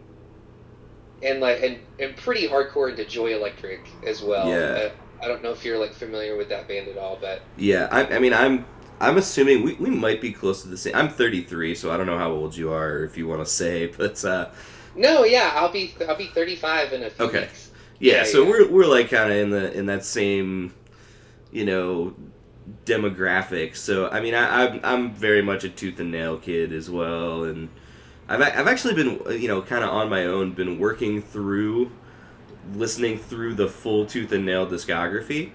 and 1.21 1.39
like 1.39 1.61
and, 1.63 1.79
and 1.99 2.15
pretty 2.17 2.47
hardcore 2.47 2.89
into 2.89 3.05
Joy 3.05 3.35
Electric 3.35 3.97
as 4.03 4.21
well. 4.21 4.65
Yeah. 4.71 4.75
Uh, 4.75 4.89
I 5.21 5.27
don't 5.27 5.41
know 5.43 5.51
if 5.51 5.63
you're 5.65 5.79
like 5.79 5.93
familiar 5.93 6.35
with 6.37 6.49
that 6.49 6.67
band 6.67 6.87
at 6.87 6.97
all, 6.97 7.17
but 7.19 7.47
Yeah, 7.57 7.87
I, 7.91 8.15
I 8.15 8.19
mean, 8.19 8.33
I'm 8.33 8.65
I'm 8.99 9.17
assuming 9.17 9.63
we, 9.63 9.73
we 9.75 9.89
might 9.89 10.21
be 10.21 10.31
close 10.31 10.61
to 10.63 10.67
the 10.67 10.77
same. 10.77 10.95
I'm 10.95 11.09
33, 11.09 11.75
so 11.75 11.91
I 11.91 11.97
don't 11.97 12.05
know 12.05 12.17
how 12.17 12.31
old 12.31 12.55
you 12.55 12.71
are, 12.71 13.03
if 13.03 13.17
you 13.17 13.27
want 13.27 13.41
to 13.41 13.45
say, 13.45 13.87
but 13.97 14.23
uh, 14.25 14.49
no, 14.95 15.23
yeah, 15.23 15.51
I'll 15.55 15.71
be 15.71 15.95
I'll 16.07 16.15
be 16.15 16.27
35 16.27 16.93
in 16.93 17.03
a 17.03 17.09
few 17.09 17.29
Okay. 17.29 17.33
weeks. 17.33 17.71
yeah. 17.99 18.23
Yeah, 18.23 18.23
so 18.23 18.43
yeah. 18.43 18.49
we're 18.49 18.69
we're 18.69 18.85
like 18.87 19.09
kind 19.09 19.31
of 19.31 19.37
in 19.37 19.49
the 19.51 19.71
in 19.73 19.85
that 19.87 20.03
same, 20.03 20.73
you 21.51 21.65
know, 21.65 22.15
demographic. 22.85 23.75
So 23.75 24.09
I 24.09 24.21
mean, 24.21 24.35
I, 24.35 24.65
I'm 24.65 24.81
I'm 24.83 25.13
very 25.13 25.41
much 25.41 25.63
a 25.63 25.69
tooth 25.69 25.99
and 25.99 26.11
nail 26.11 26.37
kid 26.37 26.73
as 26.73 26.89
well, 26.89 27.43
and 27.45 27.69
I've 28.27 28.41
I've 28.41 28.67
actually 28.67 28.93
been 28.95 29.21
uh, 29.25 29.29
you 29.31 29.47
know 29.47 29.61
kind 29.61 29.83
of 29.83 29.89
on 29.91 30.09
my 30.09 30.25
own, 30.25 30.53
been 30.53 30.79
working 30.79 31.21
through, 31.21 31.91
listening 32.73 33.17
through 33.19 33.55
the 33.55 33.67
full 33.67 34.05
tooth 34.05 34.31
and 34.31 34.45
nail 34.45 34.65
discography. 34.67 35.51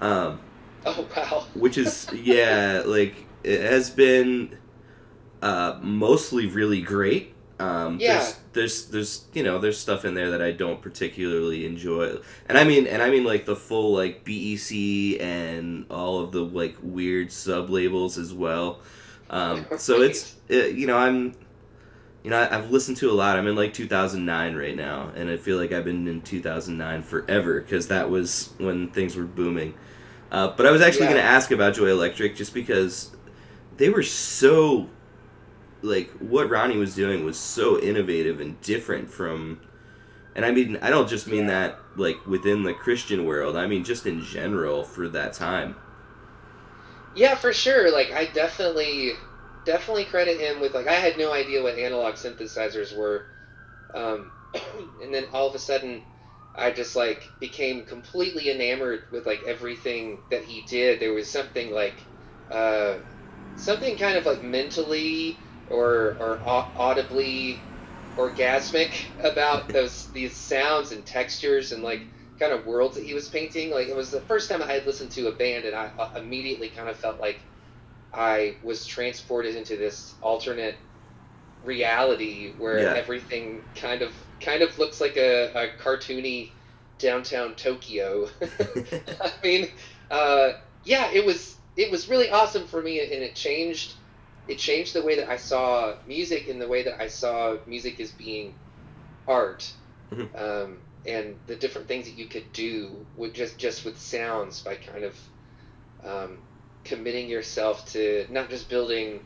Um, 0.00 0.40
Oh 0.86 1.06
wow. 1.14 1.44
which 1.54 1.76
is 1.76 2.08
yeah 2.14 2.82
like 2.86 3.26
it 3.44 3.60
has 3.60 3.90
been 3.90 4.56
uh 5.42 5.78
mostly 5.82 6.46
really 6.46 6.80
great 6.80 7.34
um 7.58 7.98
Yeah. 8.00 8.14
there's 8.16 8.36
there's 8.54 8.86
there's 8.86 9.24
you 9.34 9.42
know 9.42 9.58
there's 9.58 9.78
stuff 9.78 10.06
in 10.06 10.14
there 10.14 10.30
that 10.30 10.40
i 10.40 10.52
don't 10.52 10.80
particularly 10.80 11.66
enjoy 11.66 12.16
and 12.48 12.56
i 12.56 12.64
mean 12.64 12.86
and 12.86 13.02
i 13.02 13.10
mean 13.10 13.24
like 13.24 13.44
the 13.44 13.56
full 13.56 13.92
like 13.92 14.24
bec 14.24 14.72
and 15.20 15.84
all 15.90 16.20
of 16.20 16.32
the 16.32 16.40
like 16.40 16.76
weird 16.82 17.30
sub 17.30 17.68
labels 17.68 18.16
as 18.16 18.32
well 18.32 18.80
um 19.28 19.66
so 19.76 20.00
it's 20.00 20.36
uh, 20.50 20.54
you 20.54 20.86
know 20.86 20.96
i'm 20.96 21.34
you 22.22 22.30
know 22.30 22.38
I- 22.38 22.56
i've 22.56 22.70
listened 22.70 22.96
to 22.98 23.10
a 23.10 23.12
lot 23.14 23.38
i'm 23.38 23.46
in 23.46 23.56
like 23.56 23.72
2009 23.74 24.54
right 24.56 24.76
now 24.76 25.10
and 25.14 25.30
i 25.30 25.36
feel 25.36 25.56
like 25.58 25.72
i've 25.72 25.84
been 25.84 26.06
in 26.08 26.22
2009 26.22 27.02
forever 27.02 27.60
because 27.60 27.88
that 27.88 28.10
was 28.10 28.50
when 28.58 28.88
things 28.90 29.16
were 29.16 29.24
booming 29.24 29.74
uh, 30.32 30.46
but 30.56 30.64
I 30.64 30.70
was 30.70 30.80
actually 30.80 31.06
Yeah. 31.06 31.12
going 31.14 31.22
to 31.22 31.28
ask 31.28 31.50
about 31.50 31.74
Joy 31.74 31.88
Electric 31.90 32.36
just 32.36 32.54
because 32.54 33.10
they 33.78 33.88
were 33.90 34.04
so 34.04 34.88
like 35.82 36.10
what 36.20 36.48
Ronnie 36.50 36.76
was 36.76 36.94
doing 36.94 37.24
was 37.24 37.38
so 37.38 37.80
innovative 37.80 38.40
and 38.40 38.60
different 38.60 39.10
from 39.10 39.60
and 40.36 40.44
I 40.44 40.52
mean 40.52 40.78
I 40.82 40.90
don't 40.90 41.08
just 41.08 41.26
mean 41.26 41.46
Yeah. 41.46 41.48
that 41.48 41.78
like 41.96 42.24
within 42.26 42.62
the 42.62 42.74
Christian 42.74 43.24
world 43.24 43.56
I 43.56 43.66
mean 43.66 43.84
just 43.84 44.06
in 44.06 44.22
general 44.22 44.84
for 44.84 45.08
that 45.08 45.32
time 45.32 45.76
Yeah, 47.14 47.34
for 47.34 47.52
sure. 47.52 47.90
Like 47.90 48.12
I 48.12 48.26
definitely 48.26 49.12
definitely 49.64 50.04
credit 50.04 50.40
him 50.40 50.60
with 50.60 50.74
like 50.74 50.86
I 50.86 50.94
had 50.94 51.18
no 51.18 51.32
idea 51.32 51.62
what 51.62 51.78
analog 51.78 52.14
synthesizers 52.14 52.96
were, 52.96 53.26
um, 53.94 54.32
and 55.02 55.14
then 55.14 55.26
all 55.32 55.48
of 55.48 55.54
a 55.54 55.58
sudden, 55.58 56.04
I 56.54 56.70
just 56.72 56.96
like 56.96 57.34
became 57.40 57.84
completely 57.86 58.50
enamored 58.50 59.04
with 59.12 59.26
like 59.26 59.42
everything 59.44 60.22
that 60.30 60.44
he 60.44 60.62
did. 60.62 61.00
There 61.00 61.12
was 61.14 61.30
something 61.30 61.72
like, 61.72 62.06
uh, 62.50 62.98
something 63.56 63.96
kind 63.96 64.16
of 64.18 64.26
like 64.26 64.42
mentally 64.42 65.42
or 65.66 66.16
or 66.20 66.42
audibly 66.76 67.66
orgasmic 68.18 68.92
about 69.22 69.72
those 69.72 70.06
these 70.12 70.36
sounds 70.38 70.92
and 70.92 71.06
textures 71.06 71.72
and 71.72 71.82
like 71.82 72.02
kind 72.38 72.52
of 72.52 72.66
worlds 72.66 72.96
that 72.96 73.04
he 73.04 73.14
was 73.14 73.28
painting. 73.28 73.70
Like 73.70 73.88
it 73.88 73.96
was 73.96 74.10
the 74.10 74.20
first 74.20 74.48
time 74.50 74.62
I 74.62 74.72
had 74.72 74.86
listened 74.86 75.12
to 75.12 75.28
a 75.28 75.32
band, 75.36 75.64
and 75.64 75.76
I 75.76 75.90
uh, 75.98 76.08
immediately 76.16 76.70
kind 76.70 76.88
of 76.88 76.96
felt 76.96 77.20
like 77.20 77.40
I 78.12 78.56
was 78.62 78.86
transported 78.86 79.56
into 79.56 79.76
this 79.76 80.16
alternate 80.22 80.76
reality 81.62 82.54
where 82.56 82.78
Yeah. 82.78 82.94
everything 82.94 83.64
kind 83.74 84.02
of 84.02 84.14
kind 84.40 84.62
of 84.62 84.78
looks 84.78 85.00
like 85.00 85.16
a, 85.16 85.50
a 85.54 85.68
cartoony 85.82 86.52
downtown 86.98 87.54
Tokyo. 87.54 88.28
I 89.20 89.32
mean, 89.42 89.68
uh, 90.10 90.52
yeah, 90.82 91.10
it 91.12 91.24
was 91.24 91.56
it 91.76 91.90
was 91.90 92.08
really 92.08 92.30
awesome 92.30 92.66
for 92.66 92.80
me, 92.82 93.00
and 93.00 93.22
it 93.22 93.34
changed 93.34 93.94
it 94.46 94.58
changed 94.58 94.94
the 94.94 95.02
way 95.02 95.16
that 95.16 95.30
I 95.30 95.36
saw 95.36 95.94
music 96.06 96.48
and 96.48 96.60
the 96.60 96.68
way 96.68 96.82
that 96.84 97.00
I 97.00 97.08
saw 97.08 97.56
music 97.66 98.00
as 98.00 98.12
being 98.12 98.56
art, 99.26 99.72
Mhm. 100.12 100.30
um, 100.34 100.82
and 101.06 101.38
the 101.46 101.56
different 101.56 101.88
things 101.88 102.06
that 102.06 102.14
you 102.16 102.26
could 102.28 102.52
do 102.52 103.06
with 103.14 103.34
just 103.34 103.58
just 103.58 103.84
with 103.84 103.98
sounds 103.98 104.60
by 104.62 104.76
kind 104.76 105.04
of 105.04 105.18
um, 106.02 106.42
committing 106.84 107.28
yourself 107.28 107.90
to 107.92 108.26
not 108.30 108.50
just 108.50 108.68
building 108.68 109.20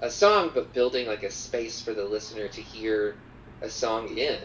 a 0.00 0.10
song, 0.10 0.50
but 0.54 0.72
building 0.72 1.06
like 1.06 1.22
a 1.22 1.30
space 1.30 1.80
for 1.80 1.94
the 1.94 2.04
listener 2.04 2.48
to 2.48 2.60
hear 2.60 3.16
a 3.62 3.68
song 3.70 4.16
in. 4.16 4.38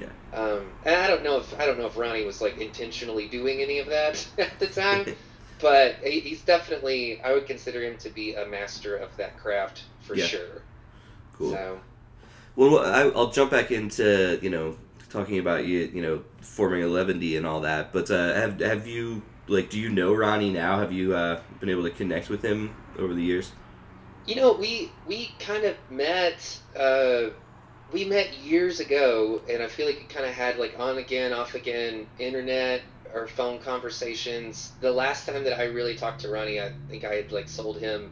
Yeah. 0.00 0.06
Um, 0.32 0.72
and 0.84 0.96
I 0.96 1.06
don't 1.06 1.22
know 1.22 1.38
if 1.38 1.58
I 1.58 1.66
don't 1.66 1.78
know 1.78 1.86
if 1.86 1.96
Ronnie 1.96 2.24
was 2.24 2.40
like 2.40 2.58
intentionally 2.58 3.28
doing 3.28 3.60
any 3.60 3.78
of 3.78 3.86
that 3.86 4.26
at 4.38 4.58
the 4.58 4.66
time, 4.66 5.06
but 5.60 5.96
he's 6.02 6.42
definitely 6.42 7.20
I 7.22 7.32
would 7.32 7.46
consider 7.46 7.82
him 7.82 7.96
to 7.98 8.10
be 8.10 8.34
a 8.34 8.46
master 8.46 8.96
of 8.96 9.16
that 9.16 9.36
craft 9.38 9.84
for 10.00 10.14
Yeah. 10.16 10.26
sure. 10.26 10.62
Cool. 11.34 11.50
So 11.52 11.80
Well, 12.56 13.12
I'll 13.16 13.30
jump 13.30 13.50
back 13.50 13.70
into 13.70 14.38
you 14.42 14.50
know 14.50 14.76
talking 15.10 15.38
about 15.38 15.64
you 15.66 15.90
you 15.94 16.02
know 16.02 16.24
forming 16.40 16.82
a 16.82 16.86
Eleventy 16.86 17.36
and 17.36 17.46
all 17.46 17.60
that. 17.60 17.92
But 17.92 18.10
uh, 18.10 18.34
have 18.34 18.60
have 18.60 18.86
you 18.86 19.22
like 19.48 19.70
do 19.70 19.78
you 19.78 19.90
know 19.90 20.14
Ronnie 20.14 20.52
now? 20.52 20.78
Have 20.78 20.92
you 20.92 21.14
uh, 21.14 21.40
been 21.60 21.68
able 21.68 21.82
to 21.84 21.90
connect 21.90 22.28
with 22.28 22.42
him 22.42 22.74
over 22.98 23.14
the 23.14 23.22
years? 23.22 23.52
You 24.26 24.36
know, 24.36 24.52
we 24.54 24.90
we 25.06 25.36
kind 25.38 25.64
of 25.64 25.76
met. 25.90 26.60
Uh, 26.78 27.30
we 27.92 28.04
met 28.04 28.38
years 28.38 28.80
ago, 28.80 29.42
and 29.48 29.62
I 29.62 29.68
feel 29.68 29.86
like 29.86 29.98
we 29.98 30.04
kind 30.06 30.26
of 30.26 30.32
had 30.32 30.56
like 30.58 30.74
on 30.78 30.98
again, 30.98 31.32
off 31.32 31.54
again, 31.54 32.06
internet 32.18 32.82
or 33.12 33.28
phone 33.28 33.60
conversations. 33.60 34.72
The 34.80 34.90
last 34.90 35.26
time 35.26 35.44
that 35.44 35.58
I 35.58 35.64
really 35.64 35.94
talked 35.94 36.22
to 36.22 36.30
Ronnie, 36.30 36.60
I 36.60 36.70
think 36.88 37.04
I 37.04 37.14
had 37.14 37.32
like 37.32 37.48
sold 37.48 37.78
him 37.78 38.10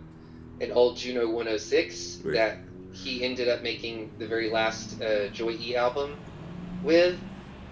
an 0.61 0.71
old 0.73 0.97
Juno 0.99 1.29
106 1.31 2.21
Right. 2.25 2.35
that 2.35 2.59
he 2.91 3.25
ended 3.25 3.49
up 3.49 3.63
making 3.63 4.11
the 4.19 4.27
very 4.29 4.51
last 4.51 5.01
uh, 5.03 5.29
Joy 5.31 5.53
E 5.59 5.75
album 5.77 6.21
with. 6.83 7.19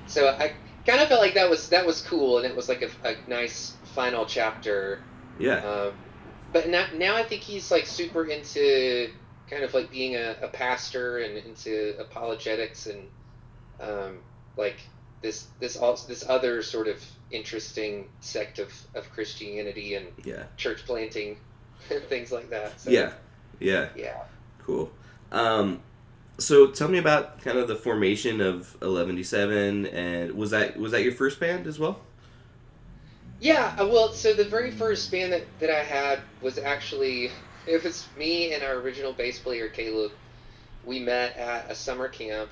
So 0.06 0.28
I 0.28 0.52
kind 0.90 1.02
of 1.02 1.08
felt 1.08 1.20
like 1.20 1.34
that 1.34 1.48
was 1.50 1.68
that 1.68 1.86
was 1.86 2.00
cool, 2.02 2.38
and 2.38 2.46
it 2.46 2.56
was 2.56 2.68
like 2.68 2.82
a, 2.82 3.08
a 3.08 3.14
nice 3.28 3.76
final 3.84 4.26
chapter 4.26 5.00
Yeah. 5.38 5.60
um, 5.64 5.92
but 6.52 6.68
now, 6.68 6.86
now 6.94 7.16
I 7.16 7.22
think 7.22 7.42
he's 7.42 7.70
like 7.70 7.86
super 7.86 8.24
into 8.24 9.08
kind 9.48 9.62
of 9.64 9.74
like 9.74 9.90
being 9.90 10.16
a, 10.16 10.36
a 10.42 10.48
pastor 10.48 11.18
and 11.18 11.36
into 11.38 11.94
apologetics 12.00 12.86
and 12.86 13.08
um, 13.80 14.18
like 14.56 14.80
this 15.22 15.48
this 15.60 15.76
also 15.76 16.08
this 16.08 16.24
other 16.28 16.62
sort 16.62 16.88
of 16.88 16.96
interesting 17.30 18.06
sect 18.20 18.58
of, 18.58 18.72
of 18.94 19.10
Christianity 19.10 19.94
and 19.94 20.06
Yeah. 20.24 20.44
church 20.56 20.86
planting 20.86 21.36
and 21.90 22.02
things 22.04 22.32
like 22.32 22.50
that. 22.50 22.80
So, 22.80 22.90
Yeah. 22.90 23.12
Yeah. 23.60 23.88
yeah. 23.96 24.14
Cool. 24.58 24.90
Um, 25.32 25.80
so 26.40 26.66
tell 26.68 26.88
me 26.88 26.98
about 26.98 27.40
kind 27.42 27.58
of 27.58 27.68
the 27.68 27.76
formation 27.76 28.40
of 28.40 28.76
Eleventyseven, 28.80 29.92
and 29.92 30.32
was 30.32 30.50
that 30.50 30.76
was 30.76 30.92
that 30.92 31.02
your 31.02 31.12
first 31.12 31.38
band 31.38 31.66
as 31.66 31.78
well? 31.78 32.00
Yeah, 33.40 33.74
uh, 33.78 33.86
well, 33.86 34.12
so 34.12 34.34
the 34.34 34.44
very 34.44 34.70
first 34.70 35.10
band 35.10 35.32
that, 35.32 35.44
that 35.60 35.70
I 35.70 35.82
had 35.82 36.20
was 36.42 36.58
actually 36.58 37.30
it 37.66 37.82
was 37.84 38.06
me 38.18 38.52
and 38.54 38.62
our 38.62 38.74
original 38.74 39.12
bass 39.12 39.38
player 39.38 39.68
Caleb. 39.68 40.12
We 40.84 40.98
met 40.98 41.36
at 41.36 41.70
a 41.70 41.74
summer 41.74 42.08
camp, 42.08 42.50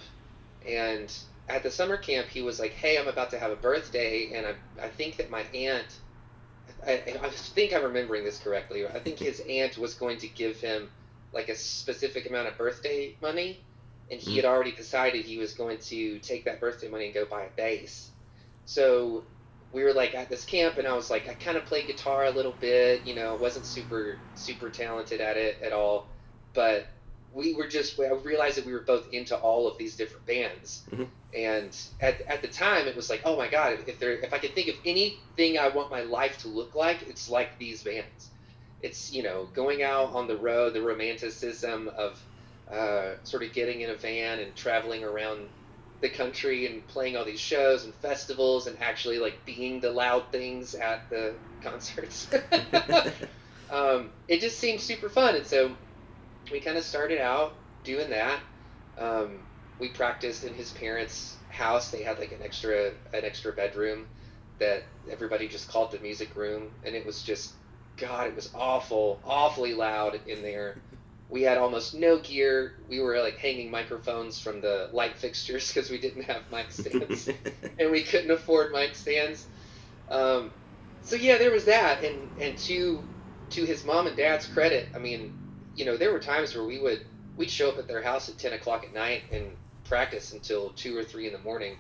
and 0.67 1.11
at 1.49 1.63
the 1.63 1.71
summer 1.71 1.97
camp 1.97 2.29
he 2.29 2.43
was 2.43 2.61
like, 2.61 2.73
"Hey, 2.73 2.99
I'm 2.99 3.09
about 3.09 3.31
to 3.31 3.39
have 3.39 3.51
a 3.51 3.57
birthday, 3.57 4.33
and 4.35 4.47
I 4.47 4.85
I 4.85 4.89
think 4.89 5.17
that 5.17 5.31
my 5.31 5.43
aunt, 5.55 5.99
I, 6.87 7.03
I 7.23 7.31
think 7.31 7.73
I'm 7.73 7.85
remembering 7.85 8.25
this 8.25 8.39
correctly. 8.39 8.87
I 8.87 8.99
think 8.99 9.19
his 9.19 9.41
aunt 9.49 9.79
was 9.79 9.95
going 9.95 10.19
to 10.19 10.29
give 10.29 10.61
him 10.61 10.91
like 11.33 11.49
a 11.49 11.55
specific 11.55 12.29
amount 12.29 12.49
of 12.49 12.57
birthday 12.57 13.15
money, 13.21 13.61
and 14.11 14.21
he 14.21 14.37
had 14.37 14.45
already 14.45 14.73
decided 14.73 15.25
he 15.25 15.39
was 15.39 15.55
going 15.55 15.79
to 15.79 16.19
take 16.21 16.45
that 16.45 16.61
birthday 16.61 16.89
money 16.89 17.07
and 17.07 17.15
go 17.15 17.25
buy 17.27 17.45
a 17.45 17.51
bass. 17.57 18.11
So 18.65 19.25
we 19.71 19.83
were 19.85 19.93
like 19.93 20.15
at 20.15 20.29
this 20.31 20.45
camp 20.45 20.79
and 20.79 20.87
I 20.87 20.95
was 20.95 21.11
like 21.11 21.29
I 21.29 21.35
kind 21.35 21.57
of 21.57 21.67
played 21.67 21.87
guitar 21.87 22.25
a 22.25 22.31
little 22.31 22.53
bit, 22.61 23.07
you 23.07 23.15
know, 23.15 23.37
wasn't 23.37 23.67
super 23.67 24.19
super 24.35 24.71
talented 24.71 25.21
at 25.21 25.37
it 25.37 25.61
at 25.63 25.73
all, 25.73 26.11
but 26.55 26.87
we 27.31 27.55
were 27.55 27.69
just 27.69 27.99
I 28.01 28.09
realized 28.13 28.57
that 28.57 28.67
we 28.67 28.73
were 28.73 28.85
both 28.87 29.09
into 29.13 29.37
all 29.37 29.67
of 29.69 29.77
these 29.79 29.97
different 29.97 30.27
bands. 30.27 30.85
Mhm. 30.91 31.09
And 31.35 31.79
at, 32.01 32.23
at 32.23 32.41
the 32.43 32.49
time 32.49 32.87
it 32.89 32.97
was 32.97 33.11
like, 33.11 33.21
"Oh 33.25 33.37
my 33.37 33.49
god, 33.49 33.85
if 33.87 33.99
there 33.99 34.13
if 34.13 34.33
I 34.33 34.39
could 34.39 34.55
think 34.55 34.69
of 34.69 34.77
anything 34.85 35.59
I 35.59 35.69
want 35.69 35.91
my 35.91 36.03
life 36.03 36.39
to 36.39 36.49
look 36.49 36.75
like, 36.75 37.03
it's 37.03 37.29
like 37.29 37.59
these 37.59 37.83
bands." 37.83 38.31
It's, 38.81 39.13
you 39.13 39.23
know, 39.25 39.47
going 39.47 39.83
out 39.83 40.15
on 40.15 40.27
the 40.29 40.37
road, 40.37 40.73
the 40.73 40.83
romanticism 40.83 41.89
of 41.89 42.25
uh, 42.73 43.15
sort 43.25 43.43
of 43.43 43.53
getting 43.53 43.81
in 43.81 43.91
a 43.91 43.95
van 43.95 44.41
and 44.41 44.55
traveling 44.55 45.05
around 45.05 45.49
the 46.01 46.09
country 46.09 46.67
and 46.67 46.87
playing 46.87 47.17
all 47.17 47.25
these 47.25 47.41
shows 47.41 47.85
and 47.85 47.95
festivals 47.95 48.67
and 48.67 48.77
actually 48.81 49.19
like 49.19 49.45
being 49.45 49.81
the 49.81 49.91
loud 49.91 50.31
things 50.31 50.75
at 50.75 51.09
the 51.11 51.35
concerts. 51.63 52.33
um, 53.71 54.11
it 54.29 54.41
just 54.41 54.59
seemed 54.59 54.81
super 54.81 55.09
fun, 55.09 55.35
and 55.35 55.47
so 55.47 55.75
we 56.53 56.61
kind 56.61 56.79
of 56.79 56.85
started 56.85 57.21
out 57.21 57.55
doing 57.85 58.11
that. 58.11 58.39
Um, 58.97 59.41
we 59.79 59.89
practiced 59.89 60.45
in 60.45 60.55
his 60.55 60.73
parents' 60.73 61.37
house. 61.49 61.91
They 61.91 62.03
had 62.03 62.19
like 62.19 62.33
an 62.33 62.43
extra 62.43 62.89
an 63.13 63.25
extra 63.25 63.53
bedroom 63.53 64.07
that 64.59 64.85
everybody 65.11 65.49
just 65.49 65.69
called 65.69 65.93
the 65.93 65.99
music 65.99 66.37
room, 66.37 66.69
and 66.85 66.95
it 66.95 67.07
was 67.07 67.23
just 67.23 67.55
God, 67.97 68.29
it 68.29 68.37
was 68.37 68.51
awful, 68.55 69.21
awfully 69.25 69.75
loud 69.75 70.21
in 70.27 70.43
there 70.43 70.77
we 71.29 71.43
had 71.43 71.59
almost 71.59 71.95
no 71.95 72.19
gear. 72.19 72.73
We 72.89 73.01
were 73.01 73.21
like 73.21 73.39
hanging 73.39 73.71
microphones 73.71 74.41
from 74.41 74.61
the 74.61 74.89
light 74.93 75.17
fixtures 75.17 75.69
because 75.73 75.91
we 75.91 75.99
didn't 75.99 76.23
have 76.23 76.43
mic 76.51 76.71
stands 76.71 77.29
and 77.79 77.91
we 77.91 78.03
couldn't 78.03 78.31
afford 78.31 78.73
mic 78.73 78.95
stands. 78.95 79.47
Um, 80.11 80.53
so 81.03 81.17
yeah, 81.17 81.39
there 81.39 81.51
was 81.51 81.67
that, 81.67 82.03
and 82.03 82.31
and 82.41 82.57
to 82.59 83.05
to 83.51 83.65
his 83.65 83.85
mom 83.85 84.07
and 84.07 84.17
dad's 84.17 84.47
credit, 84.47 84.89
I 84.95 84.99
mean, 84.99 85.33
you 85.75 85.85
know, 85.85 85.97
there 85.97 86.13
were 86.13 86.19
times 86.19 86.55
where 86.55 86.65
we 86.65 86.79
would 86.79 87.01
we'd 87.37 87.51
show 87.51 87.69
up 87.71 87.79
at 87.79 87.89
their 87.89 88.03
house 88.03 88.29
at 88.29 88.39
ten 88.39 88.53
o'clock 88.53 88.85
at 88.85 88.95
night 88.95 89.23
and 89.33 89.57
practice 89.85 90.33
until 90.33 90.71
two 90.71 90.97
or 90.97 91.05
three 91.05 91.27
in 91.27 91.33
the 91.33 91.39
morning, 91.39 91.77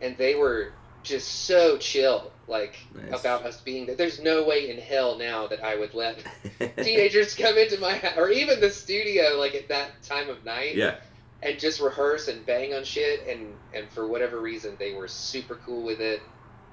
and 0.00 0.16
they 0.18 0.34
were 0.34 0.72
just 1.08 1.46
so 1.46 1.76
chill, 1.78 2.30
like 2.46 2.76
Nice. 2.94 3.20
about 3.20 3.44
us 3.44 3.60
being 3.60 3.86
there. 3.86 3.96
There's 3.96 4.20
no 4.20 4.44
way 4.44 4.70
in 4.70 4.78
hell 4.78 5.16
now 5.18 5.46
that 5.48 5.64
I 5.64 5.76
would 5.76 5.94
let 5.94 6.18
teenagers 6.82 7.34
come 7.34 7.56
into 7.58 7.80
my 7.80 7.94
house 7.94 8.16
or 8.16 8.30
even 8.30 8.60
the 8.60 8.70
studio 8.70 9.36
like 9.38 9.54
at 9.54 9.68
that 9.68 10.02
time 10.02 10.28
of 10.28 10.44
night 10.44 10.74
yeah. 10.76 10.96
and 11.42 11.58
just 11.58 11.80
rehearse 11.80 12.28
and 12.28 12.44
bang 12.46 12.74
on 12.74 12.84
shit 12.84 13.26
and 13.26 13.54
and 13.74 13.88
for 13.90 14.06
whatever 14.06 14.40
reason 14.40 14.76
they 14.78 14.94
were 14.94 15.08
super 15.08 15.56
cool 15.64 15.82
with 15.82 16.00
it 16.00 16.20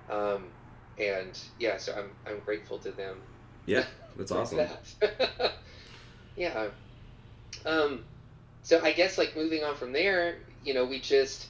um 0.09 0.45
and 0.99 1.39
yeah 1.59 1.77
so 1.77 1.93
i'm 1.97 2.11
i'm 2.31 2.39
grateful 2.41 2.77
to 2.79 2.91
them 2.91 3.17
Yeah. 3.65 3.85
That's 4.17 4.31
awesome. 4.31 4.57
that. 5.01 5.53
yeah 6.37 6.67
um 7.65 8.03
so 8.63 8.81
i 8.83 8.91
guess 8.93 9.17
like 9.17 9.35
moving 9.35 9.63
on 9.63 9.75
from 9.75 9.91
there 9.93 10.37
you 10.63 10.73
know 10.73 10.85
we 10.85 10.99
just 10.99 11.47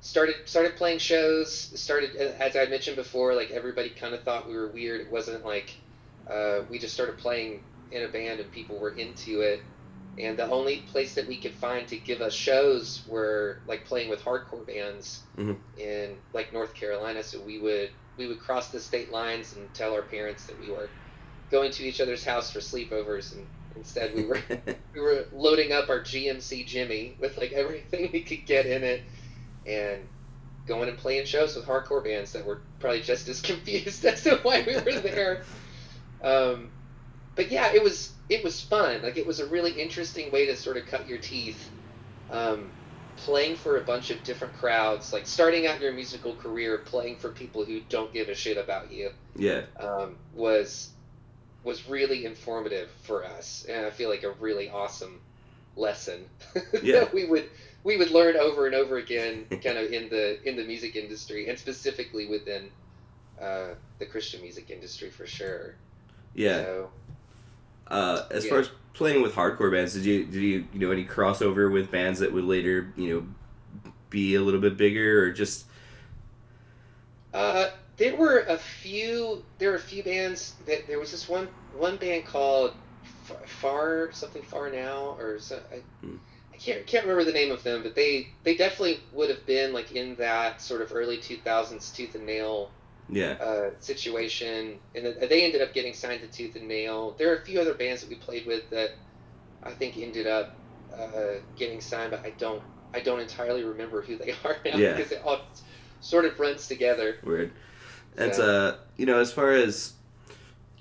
started 0.00 0.34
started 0.46 0.76
playing 0.76 0.98
shows 0.98 1.78
started 1.78 2.16
as 2.16 2.56
i 2.56 2.64
mentioned 2.66 2.96
before 2.96 3.34
like 3.34 3.50
everybody 3.50 3.90
kind 3.90 4.14
of 4.14 4.22
thought 4.22 4.48
we 4.48 4.54
were 4.54 4.72
weird. 4.72 5.00
It 5.02 5.10
wasn't 5.12 5.44
like 5.44 5.78
uh, 6.30 6.60
we 6.70 6.78
just 6.78 6.94
started 6.94 7.18
playing 7.18 7.62
in 7.90 8.04
a 8.04 8.08
band 8.08 8.40
and 8.40 8.50
people 8.50 8.78
were 8.80 8.90
into 8.90 9.40
it. 9.40 9.62
And 10.18 10.38
the 10.38 10.48
only 10.48 10.78
place 10.92 11.14
that 11.14 11.26
we 11.26 11.40
could 11.40 11.54
find 11.54 11.88
to 11.88 11.96
give 11.96 12.20
us 12.20 12.34
shows 12.34 13.04
were 13.08 13.58
like 13.66 13.86
playing 13.86 14.10
with 14.10 14.22
hardcore 14.22 14.66
bands 14.66 15.24
Mhm. 15.38 15.58
in 15.76 16.18
like 16.32 16.52
north 16.52 16.74
carolina. 16.74 17.22
So 17.22 17.40
we 17.42 17.58
would 17.58 17.90
we 18.16 18.26
would 18.26 18.40
cross 18.40 18.70
the 18.70 18.80
state 18.80 19.10
lines 19.10 19.54
and 19.54 19.72
tell 19.74 19.94
our 19.94 20.02
parents 20.02 20.46
that 20.46 20.58
we 20.58 20.70
were 20.70 20.90
going 21.50 21.70
to 21.72 21.84
each 21.84 22.00
other's 22.00 22.24
house 22.24 22.50
for 22.50 22.60
sleepovers. 22.60 23.32
And 23.36 23.46
Instead, 23.76 24.14
we 24.14 24.24
were 24.24 24.40
we 24.94 25.00
were 25.00 25.26
loading 25.32 25.72
up 25.72 25.88
our 25.88 26.00
GMC 26.00 26.66
Jimmy 26.66 27.16
with 27.20 27.38
like 27.38 27.52
everything 27.52 28.10
we 28.12 28.22
could 28.24 28.44
get 28.44 28.66
in 28.66 28.82
it, 28.82 29.04
and 29.66 30.00
going 30.66 30.88
and 30.88 30.98
playing 30.98 31.26
shows 31.26 31.56
with 31.56 31.66
hardcore 31.66 32.02
bands 32.04 32.32
that 32.32 32.44
were 32.44 32.60
probably 32.78 33.00
just 33.00 33.28
as 33.28 33.40
confused 33.50 34.04
as 34.04 34.22
to 34.24 34.36
why 34.42 34.62
we 34.66 34.74
were 34.74 35.00
there. 35.00 35.42
Um, 36.22 36.70
but 37.34 37.50
yeah, 37.50 37.72
it 37.72 37.82
was 37.82 38.12
it 38.28 38.44
was 38.44 38.60
fun. 38.60 39.02
Like 39.02 39.16
it 39.16 39.26
was 39.26 39.40
a 39.40 39.46
really 39.46 39.72
interesting 39.72 40.30
way 40.30 40.46
to 40.46 40.56
sort 40.56 40.76
of 40.76 40.86
cut 40.86 41.08
your 41.08 41.18
teeth. 41.18 41.70
Um, 42.30 42.70
playing 43.16 43.56
for 43.56 43.76
a 43.76 43.82
bunch 43.82 44.10
of 44.10 44.22
different 44.22 44.54
crowds, 44.54 45.12
like 45.12 45.26
starting 45.26 45.66
out 45.66 45.80
your 45.80 45.92
musical 45.92 46.34
career 46.34 46.78
playing 46.78 47.16
for 47.16 47.28
people 47.30 47.64
who 47.64 47.80
don't 47.88 48.12
give 48.12 48.28
a 48.28 48.34
shit 48.34 48.56
about 48.56 48.90
you, 48.92 49.10
yeah. 49.36 49.62
um, 49.78 50.16
was 50.34 50.90
was 51.62 51.88
really 51.88 52.24
informative 52.24 52.88
for 53.02 53.24
us, 53.24 53.66
and 53.68 53.84
I 53.84 53.90
feel 53.90 54.08
like 54.08 54.22
a 54.22 54.30
really 54.32 54.70
awesome 54.70 55.20
lesson 55.76 56.24
Yeah. 56.82 57.00
that 57.00 57.14
we 57.14 57.26
would 57.26 57.48
we 57.84 57.96
would 57.96 58.10
learn 58.10 58.36
over 58.36 58.66
and 58.66 58.74
over 58.74 58.98
again, 58.98 59.46
kind 59.50 59.78
of 59.78 59.92
in 59.92 60.08
the 60.08 60.42
in 60.48 60.56
the 60.56 60.64
music 60.64 60.96
industry, 60.96 61.48
and 61.48 61.58
specifically 61.58 62.26
within 62.26 62.70
uh, 63.40 63.74
the 63.98 64.06
Christian 64.06 64.42
music 64.42 64.70
industry 64.70 65.10
for 65.10 65.26
sure. 65.26 65.74
Yeah. 66.34 66.62
So, 66.62 66.90
Uh, 67.88 68.24
as 68.30 68.44
Yeah. 68.44 68.50
far 68.50 68.58
as 68.60 68.70
playing 68.94 69.22
with 69.22 69.34
hardcore 69.34 69.70
bands, 69.72 69.94
did 69.94 70.04
you 70.04 70.24
did 70.24 70.34
you 70.42 70.66
you 70.72 70.78
know 70.80 70.90
any 70.90 71.04
crossover 71.04 71.72
with 71.72 71.90
bands 71.90 72.20
that 72.20 72.32
would 72.32 72.44
later 72.44 72.92
you 72.96 73.14
know 73.14 73.26
be 74.10 74.34
a 74.34 74.40
little 74.40 74.60
bit 74.60 74.76
bigger 74.76 75.22
or 75.24 75.30
just 75.30 75.66
Uh, 77.32 77.70
there 77.96 78.16
were 78.16 78.40
a 78.40 78.56
few. 78.58 79.44
There 79.58 79.70
were 79.70 79.76
a 79.76 79.80
few 79.80 80.02
bands. 80.02 80.54
That 80.66 80.86
there 80.86 80.98
was 80.98 81.10
this 81.10 81.28
one 81.28 81.48
one 81.72 81.96
band 81.96 82.24
called 82.26 82.74
Far 83.46 84.10
something 84.12 84.42
Far 84.42 84.70
Now 84.70 85.16
or 85.18 85.38
so, 85.38 85.60
I, 85.72 85.82
Hmm. 86.00 86.16
Can't 86.62 86.86
can't 86.86 87.04
remember 87.06 87.24
the 87.24 87.32
name 87.32 87.50
of 87.50 87.62
them, 87.62 87.82
but 87.82 87.94
they 87.94 88.28
they 88.44 88.54
definitely 88.54 89.00
would 89.12 89.30
have 89.30 89.46
been 89.46 89.72
like 89.72 89.92
in 89.92 90.14
that 90.16 90.60
sort 90.60 90.82
of 90.82 90.92
early 90.94 91.16
two 91.16 91.38
thousands 91.38 91.90
Tooth 91.90 92.14
and 92.14 92.26
Nail 92.26 92.70
yeah 93.08 93.32
uh, 93.40 93.70
situation, 93.80 94.78
and 94.94 95.04
they 95.28 95.44
ended 95.44 95.62
up 95.62 95.72
getting 95.72 95.94
signed 95.94 96.20
to 96.20 96.26
Tooth 96.28 96.56
and 96.56 96.68
Nail. 96.68 97.14
There 97.18 97.32
are 97.32 97.36
a 97.36 97.44
few 97.44 97.60
other 97.60 97.74
bands 97.74 98.02
that 98.02 98.10
we 98.10 98.16
played 98.16 98.46
with 98.46 98.68
that 98.70 98.90
I 99.62 99.70
think 99.70 99.96
ended 99.96 100.26
up 100.26 100.54
uh, 100.94 101.40
getting 101.56 101.80
signed, 101.80 102.10
but 102.10 102.20
I 102.24 102.30
don't 102.38 102.62
I 102.92 103.00
don't 103.00 103.20
entirely 103.20 103.64
remember 103.64 104.02
who 104.02 104.16
they 104.18 104.32
are 104.44 104.56
now 104.64 104.76
Yeah. 104.76 104.96
because 104.96 105.12
it 105.12 105.22
all 105.24 105.40
sort 106.00 106.24
of 106.26 106.38
runs 106.38 106.66
together. 106.68 107.16
weird? 107.24 107.52
And 108.18 108.34
So- 108.34 108.44
uh, 108.44 108.76
you 108.98 109.06
know, 109.06 109.18
as 109.18 109.32
far 109.32 109.52
as 109.52 109.94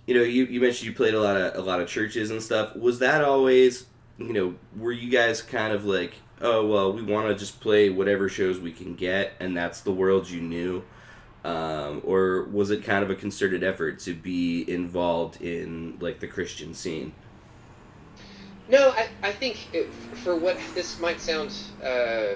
you 0.08 0.13
know, 0.15 0.24
you, 0.24 0.44
you 0.46 0.60
mentioned 0.60 0.88
you 0.88 0.94
played 0.94 1.13
a 1.13 1.22
lot 1.22 1.38
of 1.38 1.56
a 1.56 1.62
lot 1.65 1.80
of 1.80 1.88
churches 1.88 2.32
and 2.32 2.42
stuff. 2.44 2.76
Was 2.76 3.00
that 3.00 3.24
always 3.24 3.86
you 4.19 4.34
know? 4.34 4.55
Were 4.77 4.91
you 4.91 5.10
guys 5.10 5.41
kind 5.41 5.73
of 5.73 5.86
like, 5.86 6.13
oh 6.41 6.67
well, 6.67 6.93
we 6.93 7.01
want 7.01 7.27
to 7.27 7.36
just 7.36 7.60
play 7.60 7.89
whatever 7.89 8.29
shows 8.29 8.60
we 8.60 8.71
can 8.71 8.95
get, 8.95 9.34
and 9.39 9.55
that's 9.55 9.82
the 9.82 9.91
world 9.91 10.29
you 10.29 10.41
knew? 10.41 10.84
Um, 11.43 12.01
or 12.03 12.43
was 12.51 12.69
it 12.69 12.84
kind 12.84 13.03
of 13.03 13.10
a 13.10 13.15
concerted 13.15 13.63
effort 13.63 13.99
to 13.99 14.13
be 14.13 14.69
involved 14.69 15.41
in 15.41 15.97
like 15.99 16.19
the 16.19 16.27
Christian 16.27 16.73
scene? 16.73 17.13
No, 18.67 18.91
I, 18.91 19.08
I 19.23 19.32
think 19.32 19.73
it, 19.73 19.91
for 20.23 20.36
what 20.36 20.58
this 20.75 20.99
might 20.99 21.19
sound 21.19 21.51
uh, 21.84 22.36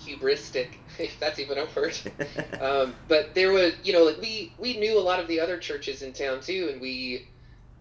hubristic, 0.00 0.68
if 0.98 1.18
that's 1.18 1.38
even 1.38 1.58
a 1.58 1.66
word. 1.74 1.98
um, 2.60 2.94
but 3.08 3.34
there 3.34 3.52
was, 3.52 3.72
you 3.82 3.92
know, 3.92 4.04
like 4.04 4.20
we 4.20 4.52
we 4.58 4.78
knew 4.78 4.98
a 4.98 5.00
lot 5.00 5.18
of 5.18 5.26
the 5.26 5.40
other 5.40 5.58
churches 5.58 6.02
in 6.02 6.12
town 6.12 6.40
too, 6.40 6.68
and 6.72 6.80
we, 6.80 7.26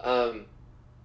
um, 0.01 0.45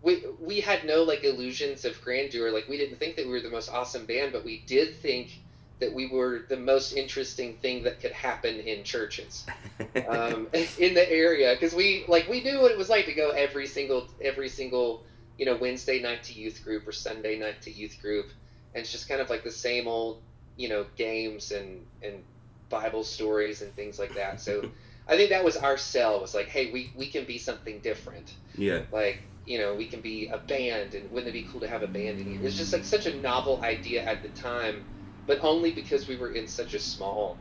we 0.05 0.23
we 0.39 0.61
had 0.61 0.85
no 0.85 1.03
like 1.03 1.25
illusions 1.25 1.85
of 1.85 2.01
grandeur. 2.03 2.51
Like 2.53 2.69
we 2.69 2.77
didn't 2.77 2.99
think 2.99 3.17
that 3.17 3.25
we 3.25 3.33
were 3.33 3.41
the 3.41 3.51
most 3.51 3.71
awesome 3.71 4.05
band, 4.05 4.33
but 4.33 4.45
we 4.45 4.63
did 4.67 4.95
think 4.95 5.41
that 5.81 5.93
we 5.93 6.07
were 6.07 6.45
the 6.49 6.57
most 6.57 6.93
interesting 6.93 7.55
thing 7.57 7.83
that 7.85 8.01
could 8.01 8.13
happen 8.13 8.61
in 8.61 8.85
churches 8.85 9.47
um, 10.09 10.47
in 10.79 10.95
the 10.95 11.11
area 11.11 11.55
because 11.55 11.75
we 11.75 12.05
like 12.07 12.29
we 12.29 12.43
knew 12.43 12.61
what 12.61 12.71
it 12.71 12.77
was 12.77 12.91
like 12.91 13.07
to 13.07 13.15
go 13.15 13.31
every 13.31 13.67
single 13.67 14.07
every 14.21 14.49
single 14.49 15.03
you 15.39 15.47
know 15.47 15.57
Wednesday 15.57 16.01
night 16.01 16.23
to 16.25 16.35
youth 16.35 16.63
group 16.63 16.87
or 16.87 16.93
Sunday 16.93 17.39
night 17.39 17.63
to 17.63 17.71
youth 17.71 17.97
group, 18.01 18.27
and 18.75 18.83
it's 18.83 18.93
just 18.93 19.09
kind 19.09 19.23
of 19.23 19.31
like 19.31 19.43
the 19.43 19.51
same 19.51 19.89
old 19.89 20.19
you 20.57 20.69
know 20.69 20.85
games 20.97 21.51
and 21.51 21.81
and 22.03 22.23
Bible 22.69 23.05
stories 23.05 23.63
and 23.63 23.75
things 23.75 23.99
like 23.99 24.15
that. 24.15 24.39
So 24.39 24.63
I 25.09 25.17
think 25.17 25.31
that 25.31 25.45
was 25.45 25.57
our 25.57 25.79
sell 25.79 26.21
was 26.21 26.35
like, 26.35 26.49
hey, 26.49 26.71
we 26.71 26.93
we 26.95 27.07
can 27.07 27.25
be 27.25 27.39
something 27.39 27.81
different. 27.81 28.35
yeah, 28.57 28.83
Like 28.93 29.19
you 29.47 29.59
know 29.59 29.75
we 29.75 29.87
can 29.87 30.01
be 30.01 30.29
a 30.29 30.39
band, 30.39 30.95
and 30.95 31.11
wouldn't 31.11 31.29
it 31.29 31.33
be 31.33 31.49
cool 31.51 31.61
to 31.61 31.69
have 31.69 31.83
a 31.83 31.87
band 31.89 32.21
in 32.21 32.27
here? 32.27 32.41
It 32.41 32.45
was 32.45 32.57
just 32.57 32.73
like 32.73 32.85
such 32.85 33.07
a 33.07 33.15
novel 33.21 33.61
idea 33.63 34.03
at 34.05 34.23
the 34.23 34.29
time, 34.31 34.85
but 35.27 35.43
only 35.43 35.73
because 35.73 36.09
we 36.09 36.17
were 36.17 36.33
in 36.33 36.47
such 36.47 36.75
a 36.75 36.79
small 36.81 37.39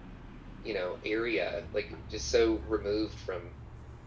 you 0.63 0.73
know 0.73 0.97
area, 1.05 1.63
like 1.73 1.91
just 2.09 2.29
so 2.29 2.61
removed 2.67 3.15
from 3.19 3.41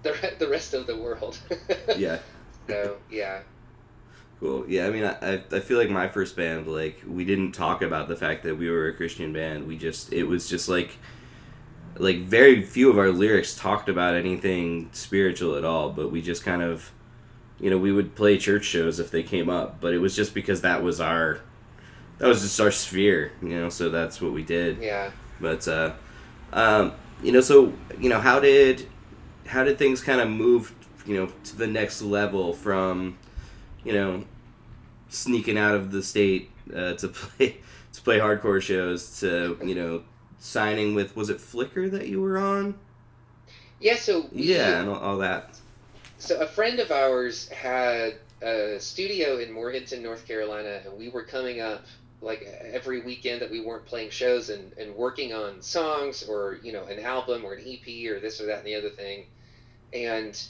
the 0.03 0.13
re- 0.15 0.35
the 0.39 0.49
rest 0.49 0.75
of 0.75 0.87
the 0.87 0.97
world. 0.97 1.39
yeah. 1.97 2.19
So 2.69 2.99
yeah. 3.11 3.43
Cool. 4.41 4.67
Yeah, 4.69 4.87
I 4.87 4.91
mean, 4.91 5.05
I, 5.05 5.35
I- 5.35 5.43
I 5.53 5.61
feel 5.61 5.79
like 5.79 5.89
my 5.91 6.09
first 6.09 6.37
band, 6.37 6.67
like, 6.67 7.03
we 7.07 7.25
didn't 7.25 7.53
talk 7.53 7.81
about 7.83 8.09
the 8.09 8.17
fact 8.17 8.43
that 8.45 8.57
we 8.57 8.71
were 8.71 8.89
a 8.89 8.93
Christian 8.95 9.33
band. 9.33 9.67
We 9.67 9.79
just, 9.79 10.13
it 10.13 10.25
was 10.25 10.49
just 10.49 10.69
like, 10.69 10.99
like, 11.97 12.19
very 12.19 12.63
few 12.63 12.91
of 12.91 12.99
our 12.99 13.11
lyrics 13.11 13.55
talked 13.57 13.89
about 13.89 14.15
anything 14.15 14.91
spiritual 14.93 15.57
at 15.57 15.65
all, 15.65 15.91
but 15.91 16.11
we 16.11 16.21
just 16.21 16.45
kind 16.45 16.63
of, 16.63 16.93
you 17.61 17.71
know, 17.71 17.79
we 17.79 17.92
would 17.92 18.14
play 18.14 18.38
church 18.38 18.64
shows 18.64 19.01
if 19.01 19.11
they 19.11 19.23
came 19.23 19.49
up, 19.49 19.81
but 19.81 19.95
it 19.95 19.99
was 19.99 20.14
just 20.14 20.35
because 20.35 20.61
that 20.61 20.83
was 20.83 21.01
our, 21.01 21.40
that 22.19 22.29
was 22.29 22.42
just 22.42 22.61
our 22.61 22.71
sphere, 22.71 23.33
you 23.42 23.49
know, 23.49 23.69
so 23.69 23.88
that's 23.88 24.21
what 24.21 24.33
we 24.33 24.42
did. 24.42 24.79
Yeah. 24.79 25.11
But 25.40 25.66
uh, 25.69 25.92
um, 26.53 26.92
you 27.23 27.33
know, 27.33 27.40
so 27.40 27.73
you 27.99 28.09
know, 28.09 28.21
how 28.21 28.40
did 28.40 28.87
how 29.47 29.64
did 29.64 29.79
things 29.79 30.01
kind 30.01 30.21
of 30.21 30.29
move, 30.29 30.75
you 31.07 31.16
know, 31.16 31.33
to 31.45 31.57
the 31.57 31.66
next 31.66 32.03
level 32.03 32.53
from, 32.53 33.19
you 33.85 33.92
know, 33.92 34.25
sneaking 35.09 35.57
out 35.57 35.75
of 35.75 35.92
the 35.92 36.03
state 36.03 36.51
uh, 36.75 36.95
to 36.95 37.09
play 37.09 37.59
to 37.92 38.03
play 38.03 38.19
hardcore 38.19 38.61
shows 38.61 39.21
to 39.21 39.59
you 39.64 39.75
know 39.75 40.03
signing 40.38 40.95
with 40.95 41.16
was 41.16 41.31
it 41.31 41.40
Flicker 41.40 41.88
that 41.88 42.09
you 42.09 42.21
were 42.21 42.38
on? 42.38 42.75
Yeah. 43.81 43.97
So 43.97 44.29
we, 44.33 44.42
Yeah, 44.42 44.81
and 44.81 44.88
all, 44.88 44.97
all 44.97 45.19
that. 45.19 45.59
So 46.18 46.40
a 46.40 46.46
friend 46.46 46.81
of 46.81 46.90
ours 46.90 47.48
had 47.48 48.14
a 48.42 48.79
studio 48.81 49.38
in 49.38 49.52
Morganton, 49.52 50.02
North 50.02 50.26
Carolina, 50.26 50.81
and 50.85 50.98
we 50.98 51.09
were 51.09 51.24
coming 51.24 51.61
up 51.61 51.85
like 52.22 52.42
every 52.72 53.00
weekend 53.02 53.42
that 53.42 53.50
we 53.50 53.61
weren't 53.61 53.85
playing 53.85 54.11
shows 54.11 54.48
and, 54.48 54.72
and 54.79 54.94
working 54.94 55.35
on 55.35 55.61
songs 55.61 56.22
or 56.22 56.59
you 56.62 56.72
know 56.72 56.85
an 56.85 56.98
album 57.00 57.44
or 57.44 57.52
an 57.55 57.64
EP 57.66 58.11
or 58.11 58.20
this 58.20 58.40
or 58.40 58.46
that 58.46 58.59
and 58.59 58.66
the 58.66 58.74
other 58.74 58.90
thing. 58.90 59.26
And 59.92 60.40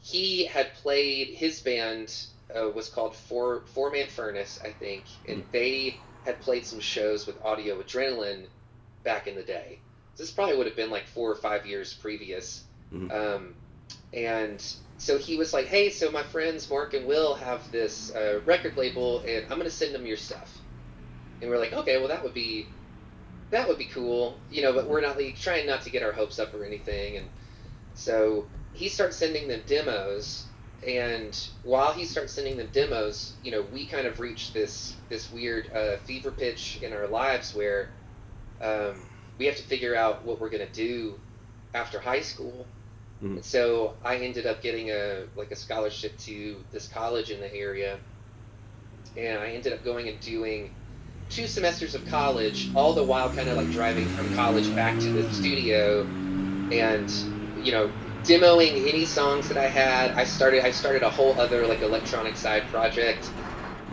he 0.00 0.44
had 0.44 0.74
played 0.74 1.28
his 1.28 1.60
band 1.60 2.14
uh, 2.54 2.68
was 2.68 2.88
called 2.88 3.16
Four 3.16 3.62
Four 3.66 3.90
Man 3.90 4.08
Furnace, 4.08 4.60
I 4.62 4.70
think, 4.70 5.04
and 5.26 5.44
they 5.52 6.00
had 6.24 6.40
played 6.40 6.66
some 6.66 6.80
shows 6.80 7.26
with 7.26 7.42
Audio 7.44 7.80
Adrenaline 7.82 8.46
back 9.02 9.26
in 9.26 9.34
the 9.34 9.42
day. 9.42 9.80
This 10.16 10.30
probably 10.30 10.56
would 10.56 10.66
have 10.66 10.76
been 10.76 10.90
like 10.90 11.06
four 11.06 11.30
or 11.30 11.36
five 11.36 11.66
years 11.66 11.94
previous. 11.94 12.64
Mhm. 12.92 13.12
Um, 13.12 13.54
and 14.12 14.62
so 14.98 15.18
he 15.18 15.36
was 15.36 15.52
like, 15.52 15.66
"Hey, 15.66 15.90
so 15.90 16.10
my 16.10 16.22
friends 16.22 16.68
Mark 16.70 16.94
and 16.94 17.06
Will 17.06 17.34
have 17.34 17.70
this 17.70 18.14
uh, 18.14 18.40
record 18.44 18.76
label, 18.76 19.20
and 19.20 19.44
I'm 19.50 19.58
gonna 19.58 19.70
send 19.70 19.94
them 19.94 20.06
your 20.06 20.16
stuff." 20.16 20.58
And 21.40 21.50
we're 21.50 21.58
like, 21.58 21.72
"Okay, 21.72 21.98
well 21.98 22.08
that 22.08 22.22
would 22.22 22.34
be 22.34 22.66
that 23.50 23.68
would 23.68 23.78
be 23.78 23.86
cool, 23.86 24.38
you 24.50 24.62
know." 24.62 24.72
But 24.72 24.88
we're 24.88 25.02
not 25.02 25.16
like 25.18 25.36
trying 25.38 25.66
not 25.66 25.82
to 25.82 25.90
get 25.90 26.02
our 26.02 26.12
hopes 26.12 26.38
up 26.38 26.54
or 26.54 26.64
anything. 26.64 27.18
And 27.18 27.28
so 27.94 28.46
he 28.72 28.88
starts 28.88 29.16
sending 29.16 29.48
them 29.48 29.62
demos, 29.66 30.46
and 30.86 31.38
while 31.62 31.92
he 31.92 32.04
starts 32.06 32.32
sending 32.32 32.56
them 32.56 32.68
demos, 32.72 33.34
you 33.42 33.50
know, 33.50 33.62
we 33.72 33.86
kind 33.86 34.06
of 34.06 34.18
reach 34.18 34.52
this 34.54 34.96
this 35.10 35.30
weird 35.30 35.70
uh, 35.74 35.98
fever 35.98 36.30
pitch 36.30 36.78
in 36.82 36.92
our 36.94 37.06
lives 37.06 37.54
where 37.54 37.90
um, 38.62 38.94
we 39.38 39.44
have 39.46 39.56
to 39.56 39.62
figure 39.62 39.94
out 39.94 40.24
what 40.24 40.40
we're 40.40 40.50
gonna 40.50 40.66
do 40.72 41.18
after 41.74 42.00
high 42.00 42.20
school. 42.20 42.66
Mhm. 43.22 43.36
And 43.36 43.44
so 43.44 43.98
I 44.02 44.16
ended 44.16 44.46
up 44.46 44.62
getting 44.62 44.90
a 44.90 45.26
like 45.36 45.50
a 45.50 45.56
scholarship 45.56 46.18
to 46.20 46.64
this 46.72 46.88
college 46.88 47.30
in 47.30 47.40
the 47.40 47.54
area, 47.54 48.00
and 49.16 49.38
I 49.38 49.50
ended 49.50 49.72
up 49.72 49.82
going 49.84 50.08
and 50.08 50.20
doing 50.20 50.72
two 51.28 51.46
semesters 51.46 51.94
of 51.94 52.06
college, 52.06 52.70
all 52.74 52.94
the 52.94 53.04
while 53.04 53.30
kind 53.30 53.48
of 53.48 53.56
like 53.56 53.70
driving 53.70 54.08
from 54.08 54.30
college 54.30 54.74
back 54.74 55.00
to 55.00 55.12
the 55.12 55.24
studio, 55.24 56.08
and 56.70 57.12
you 57.54 57.72
know 57.72 57.92
demoing 58.26 58.88
any 58.88 59.06
songs 59.06 59.48
that 59.48 59.58
I 59.58 59.68
had. 59.68 60.12
I 60.16 60.24
started 60.24 60.64
I 60.64 60.72
started 60.72 61.04
a 61.04 61.10
whole 61.10 61.38
other 61.40 61.66
like 61.66 61.82
electronic 61.82 62.36
side 62.36 62.68
project 62.68 63.32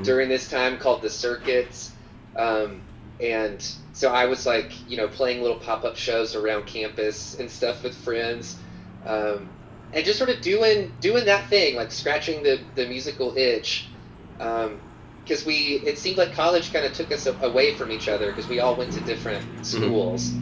during 0.02 0.30
this 0.30 0.50
time 0.50 0.78
called 0.78 1.04
the 1.04 1.12
Circuits, 1.12 1.96
um, 2.38 2.86
and 3.22 3.62
so 3.94 4.12
I 4.14 4.28
was 4.28 4.46
like 4.48 4.74
you 4.88 4.98
know 4.98 5.10
playing 5.10 5.42
little 5.44 5.60
pop 5.60 5.86
up 5.86 5.98
shows 5.98 6.36
around 6.36 6.68
campus 6.68 7.36
and 7.36 7.52
stuff 7.52 7.84
with 7.84 7.96
friends. 7.96 8.63
Um, 9.06 9.54
and 9.92 10.06
just 10.06 10.18
sort 10.20 10.32
of 10.32 10.42
doing 10.42 10.94
doing 11.00 11.26
that 11.26 11.48
thing, 11.50 11.76
like 11.76 11.92
scratching 11.92 12.44
the, 12.44 12.68
the 12.76 12.88
musical 12.88 13.36
itch, 13.38 13.94
because 14.38 15.46
we 15.46 15.82
it 15.86 16.00
seemed 16.00 16.18
like 16.18 16.34
college 16.36 16.74
kind 16.74 16.86
of 16.86 16.94
took 16.94 17.12
us 17.12 17.26
a- 17.28 17.38
away 17.42 17.76
from 17.76 17.92
each 17.92 18.08
other 18.08 18.28
because 18.32 18.50
we 18.50 18.60
all 18.60 18.78
went 18.78 18.92
to 18.94 19.02
different 19.02 19.46
schools, 19.62 20.40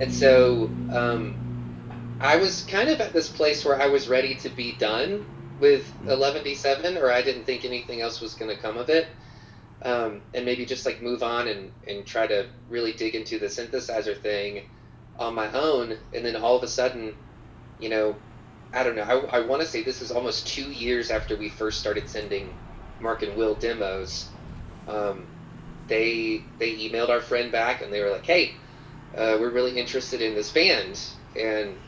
and 0.00 0.12
so 0.12 0.74
um, 0.92 1.36
I 2.20 2.36
was 2.36 2.64
kind 2.64 2.88
of 2.88 3.00
at 3.00 3.12
this 3.12 3.30
place 3.30 3.64
where 3.64 3.80
I 3.80 3.88
was 3.88 4.08
ready 4.08 4.36
to 4.36 4.48
be 4.48 4.76
done 4.78 5.26
with 5.58 5.94
11D7, 6.06 6.96
or 6.96 7.10
I 7.12 7.22
didn't 7.22 7.44
think 7.44 7.64
anything 7.64 8.00
else 8.00 8.20
was 8.20 8.34
going 8.34 8.54
to 8.54 8.60
come 8.60 8.78
of 8.78 8.88
it. 8.90 9.08
Um, 9.82 10.22
and 10.34 10.44
maybe 10.44 10.66
just 10.66 10.86
like 10.86 11.02
move 11.02 11.22
on 11.22 11.48
and, 11.48 11.72
and 11.86 12.06
try 12.06 12.26
to 12.26 12.48
really 12.68 12.92
dig 12.94 13.14
into 13.14 13.38
the 13.38 13.46
synthesizer 13.46 14.18
thing 14.20 14.62
on 15.16 15.34
my 15.34 15.52
own. 15.52 15.98
And 16.12 16.24
then 16.24 16.36
all 16.36 16.56
of 16.56 16.64
a 16.64 16.68
sudden, 16.68 17.16
you 17.78 17.88
know, 17.88 18.16
I 18.72 18.82
don't 18.82 18.96
know. 18.96 19.02
I, 19.02 19.38
I 19.38 19.46
want 19.46 19.62
to 19.62 19.68
say 19.68 19.82
this 19.82 20.02
is 20.02 20.10
almost 20.10 20.46
two 20.46 20.70
years 20.70 21.10
after 21.10 21.36
we 21.36 21.48
first 21.48 21.80
started 21.80 22.08
sending 22.08 22.54
Mark 23.00 23.22
and 23.22 23.36
Will 23.36 23.54
demos. 23.54 24.30
Um, 24.86 25.28
they 25.88 26.44
they 26.58 26.76
emailed 26.76 27.08
our 27.08 27.20
friend 27.20 27.50
back 27.50 27.80
and 27.82 27.92
they 27.92 28.00
were 28.00 28.10
like, 28.10 28.26
"Hey, 28.26 28.54
uh, 29.16 29.38
we're 29.40 29.50
really 29.52 29.78
interested 29.78 30.20
in 30.20 30.34
this 30.34 30.52
band 30.52 31.00
and 31.36 31.78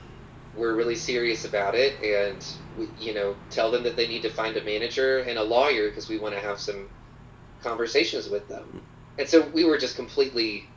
we're 0.54 0.74
really 0.74 0.96
serious 0.96 1.44
about 1.44 1.74
it. 1.74 2.02
And 2.02 2.44
we, 2.74 2.88
you 2.96 3.14
know, 3.14 3.36
tell 3.50 3.70
them 3.70 3.84
that 3.84 3.96
they 3.96 4.08
need 4.08 4.22
to 4.22 4.30
find 4.30 4.56
a 4.56 4.64
manager 4.64 5.18
and 5.20 5.38
a 5.38 5.44
lawyer 5.44 5.88
because 5.88 6.08
we 6.08 6.18
want 6.18 6.34
to 6.34 6.40
have 6.40 6.60
some 6.60 6.88
conversations 7.62 8.28
with 8.28 8.48
them." 8.48 8.82
And 9.18 9.28
so 9.28 9.46
we 9.48 9.64
were 9.64 9.78
just 9.78 9.96
completely 9.96 10.70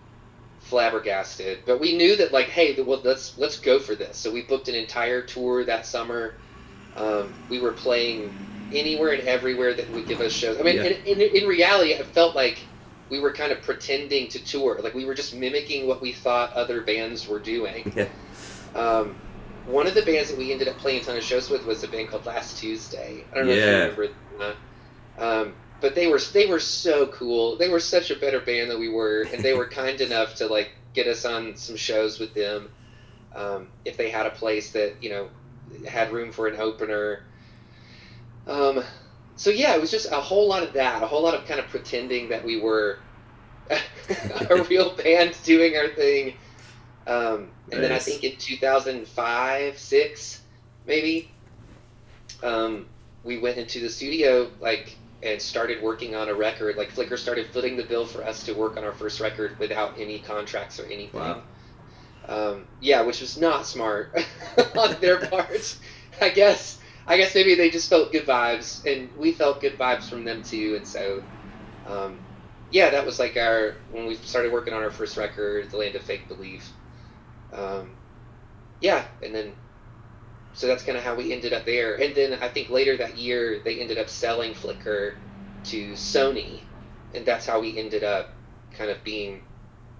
flabbergasted. 0.64 1.60
But 1.66 1.80
we 1.80 1.96
knew 1.98 2.16
that 2.18 2.32
like, 2.32 2.48
hey, 2.48 2.80
well, 2.82 3.02
let's 3.04 3.38
let's 3.38 3.60
go 3.60 3.80
for 3.80 3.96
this. 3.96 4.18
So 4.18 4.32
we 4.32 4.42
booked 4.42 4.68
an 4.68 4.76
entire 4.76 5.22
tour 5.22 5.64
that 5.66 5.86
summer. 5.86 6.36
Um, 6.96 7.34
we 7.50 7.60
were 7.60 7.72
playing 7.74 8.34
anywhere 8.74 9.12
and 9.14 9.28
everywhere 9.28 9.74
that 9.74 9.90
would 9.92 10.08
give 10.08 10.20
us 10.22 10.32
shows. 10.32 10.60
I 10.60 10.64
mean, 10.64 10.78
Yeah. 10.78 10.84
in, 10.86 11.22
in, 11.22 11.36
in 11.44 11.48
reality, 11.48 11.92
it 11.94 12.06
felt 12.08 12.36
like 12.36 12.60
we 13.10 13.20
were 13.20 13.32
kind 13.34 13.52
of 13.52 13.62
pretending 13.62 14.28
to 14.30 14.44
tour. 14.44 14.80
Like 14.82 14.94
we 14.94 15.06
were 15.06 15.14
just 15.14 15.36
mimicking 15.36 15.88
what 15.88 16.02
we 16.02 16.12
thought 16.12 16.54
other 16.54 16.82
bands 16.82 17.28
were 17.28 17.40
doing. 17.40 17.92
Yeah. 17.96 18.08
Um, 18.76 19.16
one 19.66 19.88
of 19.88 19.94
the 19.94 20.02
bands 20.02 20.30
that 20.30 20.38
we 20.38 20.52
ended 20.52 20.68
up 20.68 20.78
playing 20.78 21.02
a 21.02 21.04
ton 21.04 21.16
of 21.18 21.24
shows 21.24 21.50
with 21.50 21.66
was 21.66 21.84
a 21.84 21.88
band 21.88 22.10
called 22.10 22.26
Last 22.26 22.58
Tuesday. 22.58 23.24
I 23.32 23.36
don't 23.36 23.46
know 23.48 23.54
if 23.54 23.58
you 23.60 23.64
Yeah. 23.64 23.78
remember. 23.82 24.08
That. 24.40 24.56
Um, 25.20 25.54
but 25.84 25.96
they 25.96 26.08
were 26.08 26.20
they 26.32 26.46
were 26.46 26.62
so 26.62 27.08
cool. 27.08 27.58
They 27.58 27.68
were 27.68 27.82
such 27.82 28.10
a 28.10 28.16
better 28.16 28.40
band 28.40 28.72
than 28.72 28.80
we 28.80 28.88
were, 28.88 29.28
and 29.34 29.44
they 29.44 29.54
were 29.54 29.68
kind 29.82 30.00
enough 30.00 30.36
to 30.36 30.48
like 30.48 30.72
get 30.94 31.08
us 31.08 31.26
on 31.26 31.58
some 31.58 31.76
shows 31.76 32.20
with 32.20 32.34
them. 32.34 32.70
Um, 33.36 33.68
if 33.84 33.98
they 33.98 34.10
had 34.10 34.26
a 34.26 34.30
place 34.30 34.72
that 34.72 35.04
you 35.04 35.10
know 35.10 35.30
had 35.86 36.14
room 36.14 36.32
for 36.32 36.48
an 36.48 36.60
opener. 36.60 37.24
Um, 38.48 38.82
so 39.36 39.50
yeah, 39.50 39.76
it 39.76 39.82
was 39.82 39.92
just 39.92 40.10
a 40.10 40.22
whole 40.22 40.48
lot 40.48 40.64
of 40.64 40.72
that, 40.74 41.04
a 41.04 41.06
whole 41.06 41.22
lot 41.22 41.34
of 41.34 41.46
kind 41.46 41.60
of 41.60 41.68
pretending 41.68 42.30
that 42.30 42.46
we 42.46 42.62
were 42.62 43.00
a 43.70 44.64
real 44.70 44.96
band 45.04 45.36
doing 45.44 45.76
our 45.76 45.90
thing. 45.90 46.36
Um, 47.08 47.50
and 47.74 47.84
then 47.84 47.92
I 47.92 48.00
think 48.00 48.24
in 48.24 48.38
2005, 48.38 49.78
six, 49.78 50.42
maybe, 50.86 51.30
um, 52.42 52.86
we 53.26 53.38
went 53.40 53.58
into 53.58 53.82
the 53.82 53.90
studio 53.90 54.50
like 54.62 54.98
and 55.24 55.42
started 55.42 55.82
working 55.82 56.16
on 56.16 56.30
a 56.30 56.34
record. 56.34 56.76
Like 56.76 56.92
Flicker 56.92 57.18
started 57.18 57.48
footing 57.48 57.78
the 57.78 57.84
bill 57.84 58.06
for 58.06 58.24
us 58.24 58.44
to 58.46 58.54
work 58.54 58.78
on 58.78 58.84
our 58.84 58.92
first 58.92 59.20
record 59.20 59.58
without 59.60 59.98
any 59.98 60.20
contracts 60.20 60.80
or 60.80 60.86
anything. 60.86 61.20
Wow. 61.20 61.44
Um, 62.28 62.68
yeah, 62.80 63.02
which 63.02 63.22
was 63.22 63.38
not 63.38 63.66
smart 63.66 64.18
on 64.78 65.00
their 65.02 65.26
part. 65.26 65.78
I 66.22 66.30
guess. 66.30 66.80
I 67.06 67.18
guess 67.18 67.36
maybe 67.36 67.56
they 67.56 67.70
just 67.70 67.90
felt 67.90 68.14
good 68.14 68.26
vibes, 68.26 68.86
and 68.86 69.10
we 69.18 69.34
felt 69.34 69.60
good 69.60 69.78
vibes 69.78 70.10
from 70.10 70.24
them 70.24 70.42
too. 70.42 70.76
And 70.78 70.88
so, 70.88 71.24
um, 71.86 72.20
yeah, 72.72 72.92
that 72.92 73.06
was 73.06 73.20
like 73.20 73.36
our 73.36 73.76
when 73.92 74.06
we 74.06 74.16
started 74.16 74.54
working 74.54 74.74
on 74.74 74.84
our 74.84 74.92
first 74.92 75.18
record, 75.18 75.70
"The 75.70 75.78
Land 75.78 75.96
of 75.96 76.04
Fake 76.04 76.30
Belief." 76.30 76.72
Um, 77.52 77.92
yeah, 78.80 79.06
and 79.22 79.36
then 79.36 79.54
so 80.54 80.68
that's 80.68 80.84
kind 80.84 80.98
of 80.98 81.04
how 81.04 81.16
we 81.16 81.34
ended 81.34 81.54
up 81.54 81.66
there. 81.66 81.96
And 81.96 82.14
then 82.16 82.40
I 82.42 82.48
think 82.48 82.70
later 82.70 82.96
that 82.98 83.18
year 83.18 83.60
they 83.64 83.80
ended 83.80 83.98
up 83.98 84.10
selling 84.10 84.54
Flicker 84.54 85.16
to 85.66 85.94
Sony, 85.94 86.62
and 87.14 87.26
that's 87.26 87.46
how 87.46 87.60
we 87.60 87.78
ended 87.78 88.04
up 88.04 88.30
kind 88.74 88.90
of 88.90 89.04
being 89.04 89.44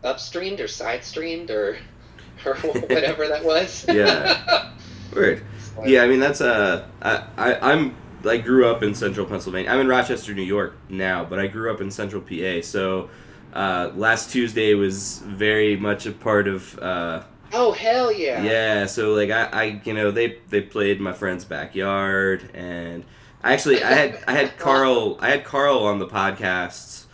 upstreamed 0.04 0.60
or 0.60 0.68
side 0.68 1.04
streamed 1.04 1.50
or 1.50 1.78
or 2.46 2.56
whatever 2.56 3.28
that 3.28 3.44
was. 3.44 3.86
Yeah. 3.88 4.72
Weird. 5.14 5.44
Yeah, 5.86 6.04
I 6.04 6.08
mean 6.08 6.20
that's 6.20 6.42
uh, 6.42 6.88
I, 7.02 7.24
I 7.38 7.72
I'm 7.72 7.96
I 8.26 8.38
grew 8.38 8.68
up 8.68 8.84
in 8.84 8.94
Central 8.96 9.26
Pennsylvania. 9.26 9.70
I'm 9.70 9.80
in 9.80 9.88
Rochester, 9.88 10.34
New 10.34 10.44
York 10.44 10.76
now, 10.90 11.26
but 11.26 11.40
I 11.40 11.48
grew 11.48 11.72
up 11.72 11.82
in 11.82 11.92
Central 11.92 12.22
PA. 12.22 12.62
So 12.62 13.10
uh, 13.54 13.92
last 13.96 14.32
Tuesday 14.32 14.74
was 14.74 15.20
very 15.20 15.76
much 15.76 16.06
a 16.06 16.12
part 16.12 16.48
of 16.48 16.78
uh, 16.80 17.24
Oh 17.54 17.72
hell 17.72 18.12
yeah! 18.12 18.42
yeah. 18.42 18.86
So 18.88 19.14
like 19.14 19.30
I, 19.30 19.44
I 19.46 19.82
you 19.84 19.94
know 19.94 20.12
they 20.12 20.40
they 20.50 20.62
played 20.62 21.00
my 21.00 21.14
friend's 21.14 21.46
backyard 21.46 22.50
and 22.54 23.06
I 23.44 23.54
actually 23.54 23.84
I 23.84 23.94
had 23.94 24.24
I 24.28 24.34
had 24.34 24.58
Carl 24.58 25.18
I 25.20 25.30
had 25.30 25.44
Carl 25.44 25.80
on 25.86 26.00
the 26.00 26.08
podcast. 26.08 27.06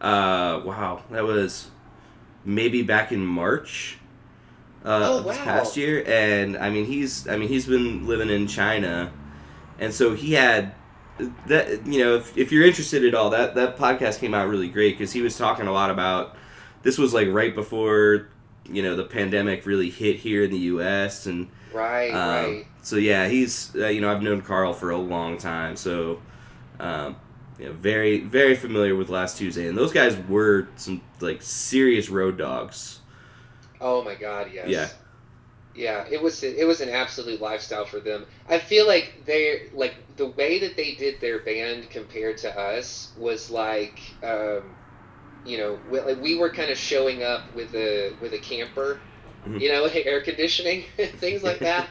Uh, 0.00 0.62
wow, 0.64 1.02
that 1.10 1.24
was 1.24 1.70
maybe 2.44 2.82
back 2.82 3.12
in 3.12 3.24
March. 3.24 3.98
Uh, 4.84 5.00
Oh, 5.04 5.18
of 5.18 5.24
this 5.26 5.38
past 5.38 5.76
year, 5.76 6.02
and 6.06 6.56
I 6.56 6.70
mean 6.70 6.86
he's 6.86 7.28
I 7.28 7.36
mean 7.36 7.48
he's 7.48 7.66
been 7.66 8.06
living 8.06 8.30
in 8.30 8.48
China, 8.48 9.12
and 9.78 9.94
so 9.94 10.14
he 10.14 10.32
had 10.34 10.74
that 11.46 11.86
you 11.86 12.02
know 12.02 12.16
if, 12.16 12.36
if 12.36 12.50
you're 12.50 12.66
interested 12.66 13.04
at 13.04 13.14
all 13.14 13.30
that 13.30 13.54
that 13.54 13.76
podcast 13.76 14.18
came 14.18 14.34
out 14.34 14.48
really 14.48 14.68
great 14.68 14.98
because 14.98 15.12
he 15.12 15.20
was 15.20 15.36
talking 15.36 15.66
a 15.68 15.72
lot 15.72 15.90
about 15.90 16.36
this 16.82 16.98
was 16.98 17.14
like 17.14 17.28
right 17.28 17.54
before 17.54 18.28
you 18.70 18.82
know 18.82 18.96
the 18.96 19.04
pandemic 19.04 19.66
really 19.66 19.90
hit 19.90 20.16
here 20.16 20.44
in 20.44 20.50
the 20.50 20.58
U.S. 20.58 21.26
and 21.26 21.48
Right, 21.72 22.10
um, 22.10 22.44
right. 22.56 22.66
so 22.82 22.96
yeah 22.96 23.28
he's 23.28 23.74
uh, 23.76 23.86
you 23.88 24.00
know 24.00 24.12
I've 24.12 24.22
known 24.22 24.42
Carl 24.42 24.74
for 24.74 24.90
a 24.90 24.98
long 24.98 25.38
time 25.38 25.76
so 25.76 26.20
um, 26.78 27.16
you 27.58 27.66
know 27.66 27.72
very 27.72 28.20
very 28.20 28.54
familiar 28.54 28.94
with 28.94 29.08
Last 29.08 29.38
Tuesday 29.38 29.66
and 29.68 29.76
those 29.76 29.92
guys 29.92 30.16
were 30.28 30.68
some 30.76 31.00
like 31.20 31.40
serious 31.42 32.08
road 32.10 32.36
dogs 32.36 33.00
Oh 33.80 34.02
my 34.02 34.14
god, 34.14 34.50
yes. 34.52 34.68
Yeah. 34.68 34.88
Yeah, 35.74 36.04
it 36.10 36.20
was 36.22 36.42
it 36.42 36.66
was 36.66 36.82
an 36.82 36.90
absolute 36.90 37.40
lifestyle 37.40 37.86
for 37.86 37.98
them. 37.98 38.26
I 38.46 38.58
feel 38.58 38.86
like 38.86 39.24
they 39.24 39.70
like 39.72 39.94
the 40.16 40.26
way 40.26 40.58
that 40.58 40.76
they 40.76 40.94
did 40.94 41.18
their 41.20 41.38
band 41.38 41.88
compared 41.88 42.36
to 42.38 42.58
us 42.58 43.12
was 43.16 43.50
like 43.50 43.98
um, 44.22 44.76
you 45.44 45.58
know, 45.58 45.78
we, 45.90 46.00
like 46.00 46.20
we 46.20 46.38
were 46.38 46.50
kind 46.50 46.70
of 46.70 46.78
showing 46.78 47.22
up 47.22 47.42
with 47.54 47.74
a 47.74 48.12
with 48.20 48.32
a 48.32 48.38
camper, 48.38 49.00
Mhm. 49.46 49.60
you 49.60 49.68
know, 49.68 49.84
air 49.94 50.20
conditioning, 50.20 50.84
things 50.96 51.42
like 51.42 51.60
that. 51.60 51.88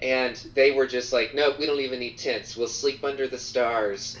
And 0.00 0.34
they 0.54 0.72
were 0.72 0.86
just 0.86 1.12
like, 1.12 1.32
no, 1.34 1.54
we 1.58 1.64
don't 1.64 1.78
even 1.78 2.00
need 2.00 2.18
tents. 2.18 2.56
We'll 2.56 2.66
sleep 2.66 3.04
under 3.04 3.28
the 3.28 3.38
stars. 3.38 4.18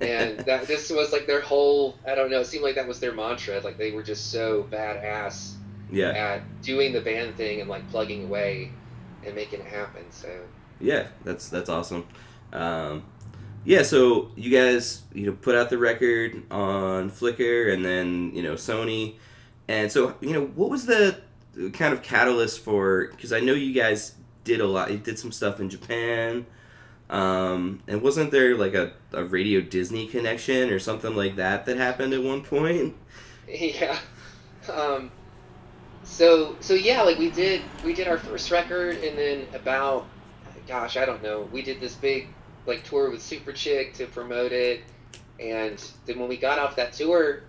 And 0.00 0.38
that 0.46 0.68
this 0.68 0.90
was 0.90 1.12
like 1.12 1.26
their 1.26 1.40
whole. 1.40 1.96
I 2.06 2.14
don't 2.14 2.30
know. 2.30 2.40
It 2.40 2.46
seemed 2.46 2.62
like 2.62 2.76
that 2.76 2.86
was 2.86 3.00
their 3.00 3.12
mantra. 3.12 3.60
Like 3.60 3.76
they 3.76 3.90
were 3.90 4.02
just 4.02 4.30
so 4.30 4.66
badass 4.70 5.54
yeah 5.90 6.08
at 6.10 6.62
doing 6.62 6.92
the 6.92 7.00
band 7.00 7.36
thing 7.36 7.60
and 7.60 7.68
like 7.68 7.88
plugging 7.90 8.24
away 8.24 8.70
and 9.24 9.34
making 9.34 9.60
it 9.60 9.66
happen. 9.66 10.04
So 10.10 10.28
Yeah, 10.80 11.08
that's 11.24 11.48
that's 11.48 11.68
awesome. 11.68 12.06
Um, 12.52 13.04
yeah, 13.64 13.82
so 13.82 14.30
you 14.36 14.50
guys 14.50 15.02
you 15.12 15.26
know 15.26 15.32
put 15.32 15.54
out 15.54 15.70
the 15.70 15.78
record 15.78 16.42
on 16.50 17.10
Flicker 17.10 17.68
and 17.68 17.84
then 17.84 18.32
you 18.34 18.42
know 18.42 18.54
Sony, 18.54 19.14
and 19.68 19.90
so 19.90 20.14
you 20.20 20.32
know 20.32 20.46
what 20.46 20.70
was 20.70 20.86
the 20.86 21.18
kind 21.72 21.92
of 21.92 22.02
catalyst 22.02 22.60
for? 22.60 23.08
Because 23.08 23.32
I 23.32 23.40
know 23.40 23.54
you 23.54 23.72
guys 23.72 24.14
did 24.44 24.60
a 24.60 24.66
lot. 24.66 24.90
You 24.90 24.98
did 24.98 25.18
some 25.18 25.32
stuff 25.32 25.60
in 25.60 25.70
Japan. 25.70 26.46
Um, 27.10 27.82
and 27.86 28.00
wasn't 28.02 28.30
there 28.30 28.56
like 28.56 28.74
a, 28.74 28.92
a 29.12 29.24
Radio 29.24 29.60
Disney 29.60 30.06
connection 30.06 30.70
or 30.70 30.78
something 30.78 31.14
like 31.14 31.36
that 31.36 31.66
that 31.66 31.76
happened 31.76 32.12
at 32.14 32.22
one 32.22 32.42
point? 32.42 32.94
yeah. 33.48 33.98
Um, 34.72 35.10
so 36.02 36.56
so 36.60 36.74
yeah, 36.74 37.02
like 37.02 37.18
we 37.18 37.30
did 37.30 37.62
we 37.84 37.94
did 37.94 38.08
our 38.08 38.18
first 38.18 38.50
record 38.50 38.96
and 38.96 39.18
then 39.18 39.46
about 39.54 40.06
gosh 40.66 40.96
I 40.96 41.04
don't 41.04 41.22
know 41.22 41.42
we 41.52 41.60
did 41.60 41.78
this 41.80 41.94
big 41.94 42.28
like 42.66 42.84
tour 42.84 43.10
with 43.10 43.20
Superchick 43.20 43.94
to 43.94 44.06
promote 44.06 44.52
it, 44.52 44.82
and 45.40 45.82
then 46.06 46.18
when 46.18 46.28
we 46.28 46.36
got 46.36 46.58
off 46.58 46.76
that 46.76 46.92
tour, 46.92 47.40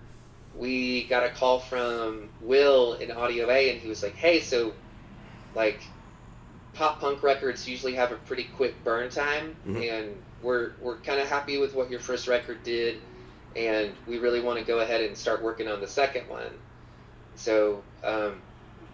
we 0.57 1.03
got 1.05 1.23
a 1.25 1.29
call 1.29 1.59
from 1.59 2.29
Will 2.41 2.93
in 2.93 3.11
Audio 3.11 3.49
A 3.49 3.71
and 3.71 3.79
he 3.81 3.87
was 3.89 4.01
like, 4.03 4.15
hey, 4.15 4.39
so 4.39 4.73
like 5.53 5.81
pop 6.73 6.99
punk 6.99 7.23
records 7.23 7.67
usually 7.67 7.93
have 7.93 8.11
a 8.11 8.15
pretty 8.15 8.43
quick 8.55 8.75
burn 8.83 9.09
time 9.09 9.55
Mhm. 9.65 9.89
and 9.89 10.23
we're 10.41 10.73
we're 10.81 10.97
kind 10.97 11.21
of 11.21 11.27
happy 11.29 11.57
with 11.57 11.73
what 11.73 11.89
your 11.89 12.01
first 12.01 12.27
record 12.27 12.61
did 12.63 12.99
and 13.55 13.93
we 14.05 14.17
really 14.17 14.41
want 14.41 14.59
to 14.59 14.65
go 14.65 14.79
ahead 14.79 15.01
and 15.01 15.17
start 15.17 15.41
working 15.41 15.69
on 15.69 15.79
the 15.79 15.87
second 15.87 16.27
one 16.27 16.51
so 17.35 17.81
um, 18.03 18.41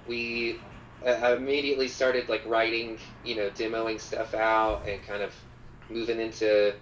we 0.08 0.60
uh, 1.06 1.36
immediately 1.36 1.88
started 1.88 2.30
like 2.30 2.44
writing 2.46 3.00
you 3.26 3.36
know 3.36 3.50
demoing 3.50 4.00
stuff 4.00 4.36
out 4.36 4.88
and 4.88 5.02
kind 5.04 5.24
of 5.24 5.34
moving 5.94 6.20
into 6.20 6.76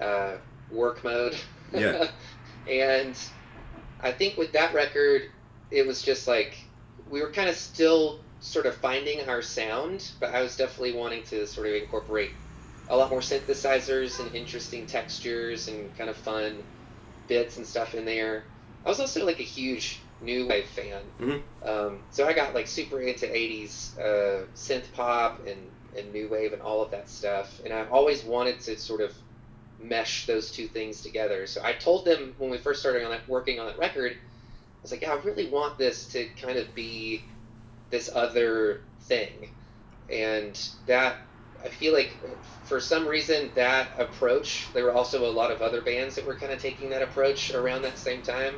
uh, 0.00 0.36
work 0.70 1.04
mode 1.04 1.36
Yeah. 1.72 2.08
and 2.66 3.18
I 4.00 4.12
think 4.12 4.36
with 4.36 4.52
that 4.52 4.74
record, 4.74 5.22
it 5.70 5.86
was 5.86 6.02
just 6.02 6.26
like 6.28 6.56
we 7.06 7.20
were 7.22 7.30
kind 7.32 7.48
of 7.48 7.56
still 7.56 8.20
sort 8.40 8.66
of 8.66 8.76
finding 8.76 9.28
our 9.28 9.42
sound, 9.42 10.12
but 10.20 10.34
I 10.34 10.42
was 10.42 10.56
definitely 10.56 10.94
wanting 10.94 11.22
to 11.24 11.46
sort 11.46 11.66
of 11.66 11.74
incorporate 11.74 12.32
a 12.88 12.96
lot 12.96 13.10
more 13.10 13.20
synthesizers 13.20 14.20
and 14.20 14.30
interesting 14.32 14.86
textures 14.86 15.68
and 15.68 15.94
kind 15.96 16.10
of 16.10 16.16
fun 16.16 16.64
bits 17.26 17.56
and 17.56 17.66
stuff 17.66 17.94
in 17.94 18.04
there. 18.04 18.46
I 18.84 18.88
was 18.88 19.00
also 19.00 19.24
like 19.26 19.40
a 19.40 19.44
huge 19.44 20.06
new 20.20 20.46
wave 20.46 20.66
fan, 20.66 21.12
Mhm. 21.18 21.42
um, 21.62 22.04
so 22.10 22.26
I 22.26 22.32
got 22.32 22.54
like 22.54 22.66
super 22.66 23.00
into 23.00 23.34
'80s 23.34 23.96
uh, 23.98 24.46
synth 24.54 24.92
pop 24.92 25.46
and 25.46 25.72
and 25.96 26.12
new 26.12 26.28
wave 26.28 26.52
and 26.52 26.62
all 26.62 26.82
of 26.82 26.90
that 26.90 27.08
stuff, 27.08 27.60
and 27.64 27.72
I've 27.72 27.92
always 27.92 28.24
wanted 28.24 28.60
to 28.60 28.76
sort 28.78 29.00
of 29.00 29.12
mesh 29.78 30.26
those 30.26 30.50
two 30.50 30.68
things 30.68 31.02
together. 31.02 31.46
So 31.46 31.60
I 31.62 31.72
told 31.72 32.04
them 32.04 32.34
when 32.38 32.50
we 32.50 32.58
first 32.58 32.80
started 32.80 33.04
on 33.04 33.10
that, 33.10 33.28
working 33.28 33.60
on 33.60 33.66
that 33.66 33.78
record, 33.78 34.12
I 34.12 34.16
was 34.82 34.90
like, 34.90 35.02
yeah, 35.02 35.12
I 35.12 35.22
really 35.22 35.48
want 35.48 35.78
this 35.78 36.08
to 36.08 36.26
kind 36.40 36.58
of 36.58 36.74
be 36.74 37.22
this 37.90 38.10
other 38.14 38.82
thing, 39.02 39.48
and 40.08 40.58
that 40.86 41.16
I 41.64 41.68
feel 41.68 41.92
like 41.92 42.22
for 42.64 42.80
some 42.80 43.06
reason 43.06 43.50
that 43.54 43.90
approach. 43.98 44.70
There 44.74 44.84
were 44.84 44.92
also 44.92 45.28
a 45.28 45.32
lot 45.32 45.50
of 45.50 45.62
other 45.62 45.80
bands 45.80 46.14
that 46.16 46.26
were 46.26 46.36
kind 46.36 46.52
of 46.52 46.60
taking 46.60 46.90
that 46.90 47.02
approach 47.02 47.50
around 47.50 47.82
that 47.82 47.98
same 47.98 48.22
time, 48.22 48.54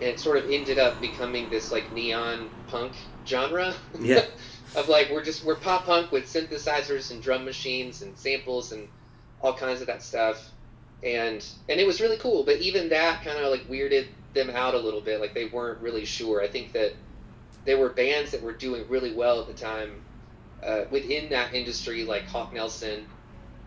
and 0.00 0.08
it 0.08 0.20
sort 0.20 0.38
of 0.38 0.44
ended 0.50 0.78
up 0.78 1.00
becoming 1.00 1.50
this 1.50 1.70
like 1.70 1.92
neon 1.92 2.50
punk 2.66 2.94
genre. 3.26 3.74
Yeah. 3.98 4.24
of 4.74 4.88
like 4.88 5.10
we're 5.10 5.24
just 5.24 5.44
we're 5.44 5.56
pop 5.56 5.86
punk 5.86 6.10
with 6.12 6.24
synthesizers 6.26 7.10
and 7.10 7.22
drum 7.22 7.44
machines 7.44 8.02
and 8.02 8.16
samples 8.18 8.72
and 8.72 8.88
all 9.40 9.54
kinds 9.54 9.80
of 9.80 9.86
that 9.88 10.02
stuff. 10.02 10.52
And 11.02 11.44
and 11.68 11.80
it 11.80 11.86
was 11.86 12.00
really 12.00 12.16
cool 12.18 12.44
but 12.44 12.58
even 12.60 12.88
that 12.90 13.22
kind 13.24 13.38
of 13.38 13.50
like 13.50 13.68
weirded 13.68 14.08
them 14.34 14.50
out 14.50 14.74
a 14.74 14.78
little 14.78 15.00
bit. 15.00 15.20
Like 15.20 15.34
they 15.34 15.46
weren't 15.46 15.80
really 15.80 16.04
sure. 16.04 16.42
I 16.42 16.48
think 16.48 16.72
that 16.72 16.94
there 17.64 17.78
were 17.78 17.90
bands 17.90 18.32
that 18.32 18.42
were 18.42 18.52
doing 18.52 18.84
really 18.88 19.14
well 19.14 19.40
at 19.40 19.46
the 19.46 19.54
time 19.54 20.04
uh, 20.62 20.84
within 20.90 21.30
that 21.30 21.54
industry 21.54 22.04
like 22.04 22.26
hawk 22.26 22.52
nelson. 22.52 23.06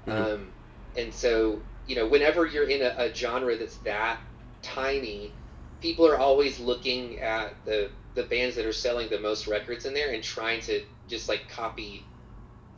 Mhm. 0.08 0.14
um, 0.36 0.54
and 0.96 1.14
so 1.14 1.62
you 1.86 1.96
know 1.96 2.08
whenever 2.08 2.46
you're 2.46 2.70
in 2.70 2.82
a, 2.82 2.96
a 2.98 3.14
genre 3.14 3.58
that's 3.58 3.78
that 3.80 4.20
tiny 4.62 5.38
people 5.82 6.08
are 6.08 6.18
always 6.18 6.60
looking 6.60 7.20
at 7.20 7.54
the 7.66 7.92
the 8.16 8.24
bands 8.24 8.56
that 8.56 8.66
are 8.66 8.74
selling 8.74 9.10
the 9.10 9.20
most 9.20 9.48
records 9.48 9.86
in 9.86 9.94
there 9.94 10.12
and 10.14 10.24
trying 10.24 10.60
to 10.62 10.84
just 11.08 11.30
like 11.30 11.50
copy 11.50 12.10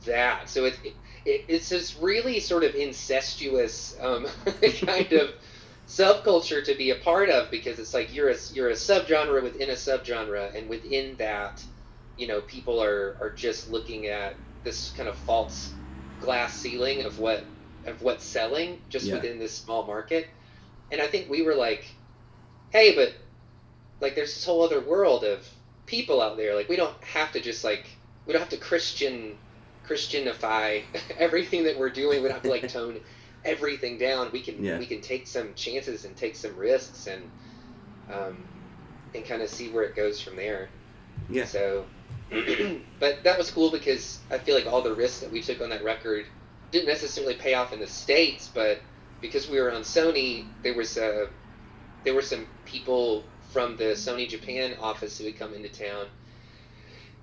that. 0.05 0.49
So 0.49 0.65
it, 0.65 0.79
it 0.83 0.95
it's 1.25 1.69
this 1.69 1.95
really 1.95 2.39
sort 2.39 2.63
of 2.63 2.75
incestuous 2.75 3.93
um, 4.01 4.27
kind 4.85 5.11
of 5.13 5.29
subculture 5.87 6.63
to 6.63 6.75
be 6.75 6.91
a 6.91 6.95
part 6.95 7.29
of 7.29 7.49
because 7.51 7.79
it's 7.79 7.93
like 7.93 8.13
you're 8.13 8.29
a 8.29 8.35
you're 8.51 8.69
a 8.69 8.73
subgenre 8.73 9.43
within 9.43 9.69
a 9.69 9.73
subgenre, 9.73 10.55
and 10.55 10.69
within 10.69 11.15
that, 11.17 11.63
you 12.15 12.27
know, 12.27 12.41
people 12.41 12.81
are 12.81 13.17
are 13.21 13.33
just 13.33 13.69
looking 13.69 14.07
at 14.07 14.35
this 14.63 14.91
kind 14.91 15.09
of 15.09 15.15
false 15.17 15.75
glass 16.19 16.55
ceiling 16.57 17.03
of 17.03 17.17
what 17.17 17.43
of 17.85 18.01
what's 18.01 18.25
selling 18.25 18.81
just 18.89 19.11
Yeah. 19.11 19.11
within 19.11 19.39
this 19.39 19.57
small 19.57 19.85
market. 19.85 20.27
And 20.91 21.01
I 21.01 21.07
think 21.07 21.29
we 21.29 21.43
were 21.43 21.55
like, 21.55 21.85
hey, 22.71 22.95
but 22.95 23.13
like 24.01 24.15
there's 24.15 24.33
this 24.35 24.45
whole 24.45 24.63
other 24.63 24.81
world 24.81 25.23
of 25.23 25.47
people 25.85 26.21
out 26.21 26.37
there. 26.37 26.55
Like 26.55 26.69
we 26.69 26.75
don't 26.75 27.03
have 27.03 27.31
to 27.33 27.41
just 27.41 27.63
like 27.63 27.98
we 28.29 28.33
don't 28.33 28.41
have 28.41 28.49
to 28.49 28.57
Christian 28.57 29.35
Christianify 29.87 30.83
everything 31.17 31.63
that 31.63 31.79
we're 31.79 31.89
doing. 31.89 32.21
We 32.21 32.27
don't 32.27 32.35
have 32.35 32.43
to 32.43 32.49
like 32.51 32.67
tone 32.71 32.99
everything 33.43 33.97
down. 33.97 34.29
We 34.31 34.41
can 34.41 34.63
Yeah. 34.63 34.77
we 34.77 34.85
can 34.85 35.01
take 35.01 35.25
some 35.25 35.55
chances 35.55 36.05
and 36.05 36.15
take 36.15 36.35
some 36.35 36.55
risks 36.55 37.07
and 37.07 37.23
um, 38.13 38.45
and 39.15 39.25
kind 39.25 39.41
of 39.41 39.49
see 39.49 39.69
where 39.71 39.81
it 39.83 39.95
goes 39.95 40.21
from 40.21 40.35
there. 40.35 40.69
Yeah. 41.27 41.45
So, 41.45 41.85
but 42.99 43.23
that 43.23 43.35
was 43.39 43.49
cool 43.49 43.71
because 43.71 44.19
I 44.29 44.37
feel 44.37 44.53
like 44.53 44.67
all 44.67 44.83
the 44.83 44.93
risks 44.93 45.21
that 45.21 45.31
we 45.31 45.41
took 45.41 45.59
on 45.59 45.69
that 45.71 45.83
record 45.83 46.27
didn't 46.69 46.87
necessarily 46.87 47.33
pay 47.33 47.55
off 47.55 47.73
in 47.73 47.79
the 47.79 47.87
states, 47.87 48.47
but 48.53 48.79
because 49.21 49.49
we 49.49 49.59
were 49.59 49.71
on 49.73 49.81
Sony, 49.81 50.45
there 50.61 50.75
was 50.75 50.99
uh, 50.99 51.25
there 52.03 52.13
were 52.13 52.21
some 52.21 52.45
people 52.65 53.23
from 53.51 53.75
the 53.77 53.95
Sony 53.95 54.29
Japan 54.29 54.75
office 54.79 55.17
who 55.17 55.25
would 55.25 55.39
come 55.39 55.55
into 55.55 55.69
town, 55.69 56.05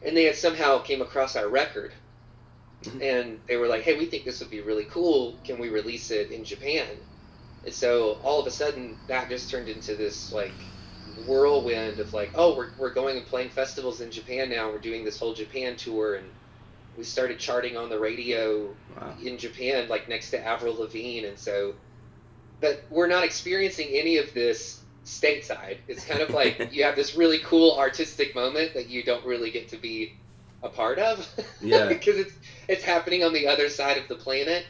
and 0.06 0.16
they 0.16 0.24
had 0.24 0.36
somehow 0.36 0.78
came 0.78 1.02
across 1.02 1.36
our 1.36 1.48
record, 1.48 1.92
Mhm. 2.84 3.02
and 3.02 3.40
they 3.48 3.56
were 3.56 3.66
like, 3.68 3.82
"Hey, 3.82 3.94
we 3.98 4.06
think 4.06 4.24
this 4.24 4.40
would 4.40 4.50
be 4.50 4.60
really 4.62 4.86
cool. 4.86 5.40
Can 5.44 5.58
we 5.58 5.68
release 5.68 6.10
it 6.12 6.30
in 6.30 6.44
Japan?" 6.44 7.04
And 7.64 7.74
so 7.74 8.12
all 8.22 8.40
of 8.40 8.46
a 8.46 8.52
sudden, 8.52 9.00
that 9.08 9.28
just 9.28 9.50
turned 9.50 9.68
into 9.68 9.96
this 9.96 10.32
like 10.32 10.72
whirlwind 11.16 12.00
of 12.00 12.14
like, 12.14 12.32
"Oh, 12.34 12.56
we're 12.56 12.70
we're 12.78 12.94
going 12.94 13.18
and 13.18 13.26
playing 13.26 13.50
festivals 13.50 14.00
in 14.00 14.12
Japan 14.12 14.50
now. 14.50 14.70
We're 14.70 14.78
doing 14.78 15.04
this 15.04 15.18
whole 15.18 15.34
Japan 15.34 15.76
tour 15.76 16.14
and." 16.16 16.32
We 16.96 17.04
started 17.04 17.38
charting 17.38 17.76
on 17.76 17.90
the 17.90 17.98
radio 18.00 18.76
Wow. 18.88 19.18
in 19.22 19.38
Japan, 19.38 19.88
like 19.88 20.08
next 20.08 20.30
to 20.30 20.40
Avril 20.42 20.76
Lavigne, 20.76 21.26
and 21.26 21.38
so, 21.38 21.76
but 22.60 22.86
we're 22.90 23.06
not 23.08 23.24
experiencing 23.24 23.88
any 23.90 24.18
of 24.18 24.32
this 24.34 24.85
stateside. 25.06 25.78
It's 25.88 26.04
kind 26.04 26.22
of 26.22 26.32
like 26.32 26.56
you 26.68 26.84
have 26.84 26.96
this 26.96 27.14
really 27.14 27.38
cool 27.38 27.74
artistic 27.78 28.34
moment 28.34 28.74
that 28.74 28.86
you 28.88 29.02
don't 29.02 29.24
really 29.24 29.50
get 29.50 29.68
to 29.70 29.78
be 29.78 30.10
a 30.62 30.68
part 30.68 30.98
of, 30.98 31.28
Yeah. 31.60 31.88
because 31.88 32.18
it's 32.18 32.38
it's 32.68 32.82
happening 32.82 33.24
on 33.24 33.32
the 33.32 33.46
other 33.46 33.68
side 33.68 33.98
of 33.98 34.08
the 34.08 34.16
planet. 34.16 34.64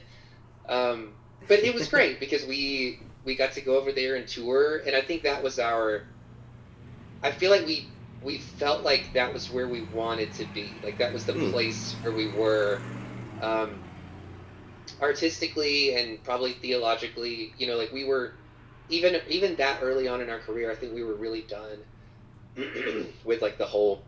Um, 0.68 1.14
but 1.48 1.60
it 1.60 1.74
was 1.74 1.88
great 1.88 2.18
because 2.20 2.44
we 2.44 2.98
we 3.24 3.34
got 3.36 3.52
to 3.52 3.60
go 3.62 3.76
over 3.76 3.92
there 3.92 4.14
and 4.16 4.26
tour, 4.26 4.80
and 4.86 4.96
I 4.96 5.02
think 5.02 5.22
that 5.24 5.42
was 5.42 5.58
our. 5.58 6.02
I 7.22 7.30
feel 7.30 7.50
like 7.50 7.64
we 7.64 7.88
we 8.20 8.38
felt 8.38 8.82
like 8.82 9.12
that 9.12 9.32
was 9.32 9.50
where 9.50 9.68
we 9.68 9.80
wanted 9.82 10.32
to 10.32 10.46
be. 10.46 10.80
Like 10.82 10.98
that 10.98 11.12
was 11.12 11.24
the 11.24 11.34
Hmm. 11.34 11.50
place 11.50 11.96
where 12.00 12.12
we 12.12 12.26
were. 12.26 12.82
Um, 13.40 13.82
artistically 15.00 15.92
and 15.94 16.22
probably 16.22 16.52
theologically, 16.52 17.52
you 17.56 17.66
know, 17.66 17.76
like 17.76 17.92
we 17.92 18.04
were 18.04 18.32
even 18.88 19.20
even 19.28 19.56
that 19.56 19.80
early 19.82 20.08
on 20.08 20.20
in 20.20 20.30
our 20.30 20.38
career, 20.38 20.70
I 20.70 20.74
think 20.74 20.94
we 20.94 21.02
were 21.04 21.16
really 21.16 21.42
done 21.42 21.78
with 23.24 23.42
like 23.42 23.58
the 23.58 23.66
whole 23.66 24.04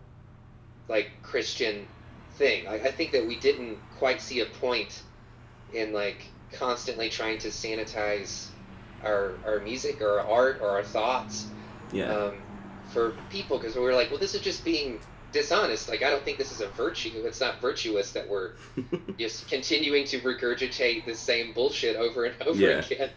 like 0.89 1.11
Christian 1.23 1.89
thing. 2.33 2.67
I, 2.67 2.75
I 2.75 2.91
think 2.91 3.13
that 3.13 3.27
we 3.27 3.41
didn't 3.41 3.79
quite 3.91 4.21
see 4.21 4.41
a 4.41 4.47
point 4.47 5.03
in 5.73 5.93
like 5.93 6.33
constantly 6.59 7.11
trying 7.11 7.39
to 7.39 7.49
sanitize 7.49 8.51
our 9.03 9.41
our 9.47 9.61
music 9.61 10.01
or 10.01 10.21
our 10.21 10.27
art 10.29 10.59
or 10.63 10.71
our 10.71 10.83
thoughts 10.83 11.53
Yeah. 11.91 12.13
um, 12.13 12.43
for 12.85 13.13
people 13.29 13.59
because 13.59 13.75
we 13.77 13.83
were 13.83 13.95
like, 13.95 14.11
well, 14.11 14.21
this 14.21 14.35
is 14.35 14.41
just 14.41 14.65
being 14.65 15.01
dishonest. 15.33 15.89
Like, 15.89 16.03
I 16.03 16.11
don't 16.11 16.25
think 16.25 16.39
this 16.39 16.53
is 16.53 16.61
a 16.61 16.69
virtue. 16.69 17.23
It's 17.27 17.41
not 17.41 17.61
virtuous 17.61 18.13
that 18.13 18.29
we're 18.29 18.53
just 19.19 19.49
continuing 19.49 20.05
to 20.07 20.21
regurgitate 20.21 21.05
the 21.05 21.15
same 21.15 21.53
bullshit 21.55 21.97
over 21.97 22.25
and 22.25 22.35
over 22.43 22.59
Yeah. 22.59 22.79
again. 22.81 23.11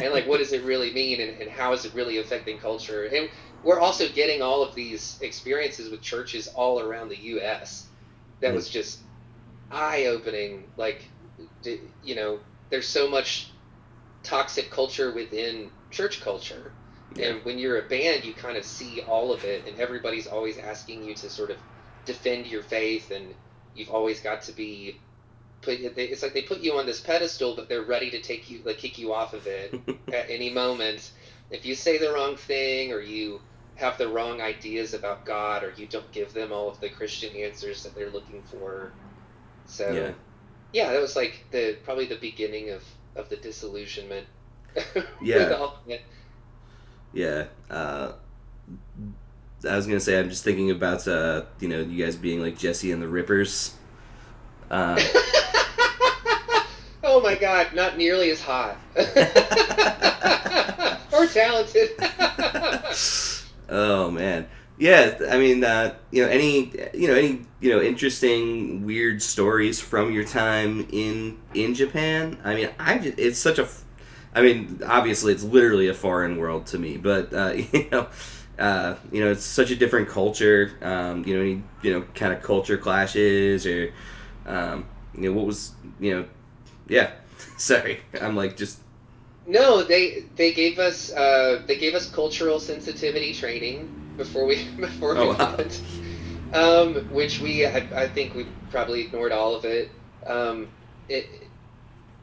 And 0.00 0.12
like, 0.12 0.26
what 0.26 0.38
does 0.38 0.52
it 0.52 0.64
really 0.64 0.92
mean, 0.92 1.20
and, 1.20 1.40
and 1.40 1.50
how 1.50 1.72
is 1.72 1.84
it 1.84 1.94
really 1.94 2.18
affecting 2.18 2.58
culture? 2.58 3.04
And 3.06 3.28
we're 3.62 3.80
also 3.80 4.08
getting 4.08 4.42
all 4.42 4.62
of 4.62 4.74
these 4.74 5.18
experiences 5.20 5.90
with 5.90 6.00
churches 6.02 6.48
all 6.48 6.80
around 6.80 7.08
the 7.08 7.18
U.S. 7.34 7.90
That 8.40 8.54
was 8.54 8.68
just 8.70 9.00
eye-opening. 9.70 10.70
Like, 10.76 11.10
you 12.02 12.14
know, 12.14 12.40
there's 12.70 12.88
so 12.88 13.08
much 13.10 13.54
toxic 14.24 14.70
culture 14.70 15.12
within 15.14 15.70
church 15.90 16.20
culture. 16.20 16.77
Yeah. 17.14 17.28
And 17.30 17.44
when 17.44 17.58
you're 17.58 17.78
a 17.78 17.88
band, 17.88 18.24
you 18.24 18.34
kind 18.34 18.56
of 18.56 18.64
see 18.64 19.00
all 19.00 19.32
of 19.32 19.44
it, 19.44 19.66
and 19.66 19.78
everybody's 19.78 20.26
always 20.26 20.58
asking 20.58 21.02
you 21.02 21.14
to 21.16 21.30
sort 21.30 21.50
of 21.50 21.58
defend 22.04 22.46
your 22.46 22.62
faith, 22.62 23.10
and 23.10 23.34
you've 23.74 23.90
always 23.90 24.20
got 24.20 24.42
to 24.42 24.52
be 24.52 25.02
put. 25.62 25.78
It's 25.80 26.22
like 26.22 26.34
they 26.34 26.42
put 26.42 26.60
you 26.60 26.74
on 26.78 26.86
this 26.86 27.00
pedestal, 27.00 27.56
but 27.56 27.68
they're 27.68 27.82
ready 27.84 28.10
to 28.10 28.20
take 28.20 28.50
you, 28.50 28.62
like 28.64 28.78
kick 28.78 28.98
you 28.98 29.12
off 29.14 29.34
of 29.34 29.46
it 29.46 29.74
at 30.12 30.30
any 30.30 30.50
moment. 30.50 31.12
If 31.50 31.64
you 31.66 31.74
say 31.74 31.98
the 31.98 32.12
wrong 32.12 32.36
thing, 32.36 32.92
or 32.92 33.00
you 33.00 33.40
have 33.74 33.98
the 33.98 34.08
wrong 34.08 34.40
ideas 34.40 34.94
about 34.94 35.24
God, 35.24 35.64
or 35.64 35.72
you 35.76 35.86
don't 35.88 36.10
give 36.12 36.32
them 36.32 36.52
all 36.52 36.68
of 36.68 36.80
the 36.80 36.90
Christian 36.90 37.34
answers 37.36 37.82
that 37.84 37.94
they're 37.94 38.10
looking 38.10 38.42
for, 38.42 38.96
so 39.64 39.92
Yeah. 39.94 40.12
yeah, 40.72 40.92
that 40.92 41.00
was 41.00 41.16
like 41.16 41.46
the 41.52 41.78
probably 41.84 42.06
the 42.06 42.16
beginning 42.16 42.70
of 42.70 42.84
of 43.16 43.28
the 43.28 43.36
disillusionment. 43.36 44.26
Yeah. 45.20 45.48
with 45.48 45.52
all 45.52 45.74
of 45.84 45.90
it. 45.90 46.02
Yeah. 47.12 47.46
Uh, 47.70 48.12
I 49.68 49.76
was 49.76 49.86
gonna 49.86 50.00
say 50.00 50.18
I'm 50.18 50.28
just 50.28 50.44
thinking 50.44 50.70
about 50.70 51.06
uh, 51.08 51.42
you 51.60 51.68
know 51.68 51.80
you 51.80 52.02
guys 52.04 52.16
being 52.16 52.40
like 52.40 52.56
Jesse 52.58 52.92
and 52.92 53.02
the 53.02 53.08
Rippers. 53.08 53.74
Uh, 54.70 55.00
oh 57.02 57.20
my 57.22 57.34
god, 57.34 57.74
not 57.74 57.96
nearly 57.96 58.30
as 58.30 58.40
hot. 58.40 58.76
or 61.12 61.26
talented. 61.26 61.90
oh 63.68 64.10
man. 64.10 64.48
Yeah, 64.80 65.18
I 65.28 65.38
mean, 65.38 65.64
uh, 65.64 65.94
you 66.12 66.22
know, 66.24 66.28
any 66.30 66.72
you 66.94 67.08
know 67.08 67.14
any 67.14 67.44
you 67.58 67.70
know 67.70 67.82
interesting 67.82 68.84
weird 68.84 69.20
stories 69.20 69.80
from 69.80 70.12
your 70.12 70.22
time 70.22 70.86
in 70.92 71.36
in 71.52 71.74
Japan. 71.74 72.38
I 72.44 72.54
mean, 72.54 72.68
I 72.78 73.12
it's 73.18 73.40
such 73.40 73.58
a 73.58 73.68
I 74.38 74.42
mean, 74.42 74.80
obviously, 74.86 75.32
it's 75.32 75.42
literally 75.44 75.88
a 75.88 75.94
foreign 75.94 76.36
world 76.38 76.66
to 76.68 76.78
me, 76.78 76.96
but 76.96 77.32
uh, 77.32 77.52
you 77.72 77.88
know, 77.90 78.08
uh, 78.58 78.96
you 79.12 79.24
know, 79.24 79.30
it's 79.30 79.44
such 79.44 79.70
a 79.70 79.76
different 79.76 80.08
culture. 80.08 80.72
Um, 80.82 81.24
you 81.26 81.34
know, 81.36 81.42
any 81.42 81.64
you 81.82 81.92
know, 81.92 82.02
kind 82.14 82.32
of 82.32 82.42
culture 82.42 82.78
clashes 82.78 83.66
or, 83.66 83.92
um, 84.46 84.86
you 85.14 85.22
know, 85.30 85.32
what 85.36 85.46
was 85.46 85.72
you 86.00 86.14
know, 86.14 86.26
yeah. 86.88 87.12
Sorry, 87.58 88.00
I'm 88.20 88.36
like 88.36 88.56
just 88.56 88.80
No, 89.46 89.82
they 89.82 90.24
they 90.36 90.52
gave 90.52 90.78
us 90.78 91.10
uh, 91.10 91.62
they 91.66 91.78
gave 91.78 91.94
us 91.94 92.10
cultural 92.10 92.60
sensitivity 92.60 93.32
training 93.32 93.90
before 94.16 94.46
we 94.46 94.56
before 94.78 95.16
we 95.16 95.28
Oh, 95.28 95.34
wow. 95.34 95.58
went, 95.58 95.82
um, 96.52 96.96
which 97.08 97.40
we 97.40 97.66
I, 97.66 97.88
I 97.96 98.08
think 98.08 98.34
we 98.34 98.52
probably 98.70 99.02
ignored 99.02 99.32
all 99.32 99.54
of 99.54 99.64
it. 99.64 99.92
Um, 100.26 100.72
it 101.08 101.47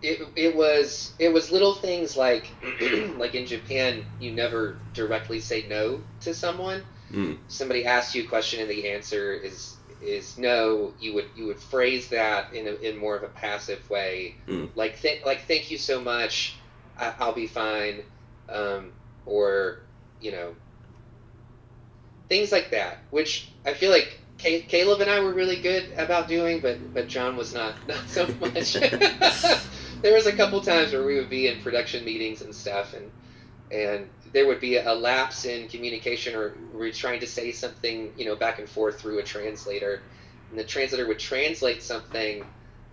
it 0.05 0.27
it 0.35 0.55
was 0.55 1.13
it 1.19 1.29
was 1.29 1.51
little 1.51 1.73
things 1.73 2.15
like 2.15 2.47
like 3.17 3.35
in 3.35 3.45
Japan 3.45 4.05
you 4.19 4.31
never 4.31 4.77
directly 4.93 5.39
say 5.39 5.65
no 5.67 6.01
to 6.21 6.33
someone. 6.33 6.83
Mm. 7.11 7.37
Somebody 7.47 7.85
asks 7.85 8.15
you 8.15 8.23
a 8.23 8.27
question 8.27 8.59
and 8.61 8.69
the 8.69 8.89
answer 8.89 9.33
is 9.33 9.75
is 10.01 10.37
no. 10.37 10.93
You 10.99 11.13
would 11.15 11.25
you 11.35 11.45
would 11.47 11.59
phrase 11.59 12.09
that 12.09 12.53
in 12.53 12.67
a, 12.67 12.71
in 12.87 12.97
more 12.97 13.15
of 13.15 13.23
a 13.23 13.27
passive 13.29 13.87
way, 13.89 14.35
Mm. 14.47 14.69
like 14.75 14.99
th- 15.01 15.25
like 15.25 15.41
thank 15.47 15.71
you 15.71 15.77
so 15.77 16.01
much. 16.01 16.55
I- 16.97 17.13
I'll 17.19 17.33
be 17.33 17.47
fine, 17.47 18.03
um, 18.49 18.91
or 19.25 19.79
you 20.21 20.31
know, 20.31 20.55
things 22.29 22.51
like 22.51 22.71
that. 22.71 22.97
Which 23.11 23.49
I 23.65 23.73
feel 23.73 23.91
like 23.91 24.19
Ca- 24.41 24.63
Caleb 24.67 25.01
and 25.01 25.09
I 25.09 25.19
were 25.21 25.33
really 25.33 25.61
good 25.61 25.85
about 25.97 26.27
doing, 26.27 26.59
but 26.59 26.93
but 26.93 27.07
John 27.07 27.37
was 27.37 27.53
not 27.53 27.73
not 27.87 28.07
so 28.07 28.27
much. 28.41 28.77
there 30.01 30.13
was 30.13 30.25
a 30.27 30.33
couple 30.33 30.61
times 30.61 30.93
where 30.93 31.03
we 31.03 31.15
would 31.15 31.29
be 31.29 31.47
in 31.47 31.57
production 31.59 32.03
meetings 32.05 32.41
and 32.41 32.53
stuff, 32.55 32.93
and 32.93 33.11
and 33.71 34.09
there 34.31 34.45
would 34.45 34.59
be 34.59 34.77
a 34.77 34.93
lapse 34.93 35.45
in 35.45 35.67
communication, 35.67 36.35
or 36.35 36.55
we 36.73 36.89
are 36.89 36.91
trying 36.91 37.19
to 37.21 37.27
say 37.27 37.51
something, 37.51 38.13
you 38.17 38.25
know, 38.25 38.35
back 38.35 38.59
and 38.59 38.69
forth 38.69 38.99
through 38.99 39.19
a 39.19 39.23
translator, 39.23 40.01
and 40.49 40.59
the 40.59 40.63
translator 40.63 41.07
would 41.07 41.19
translate 41.19 41.81
something 41.81 42.45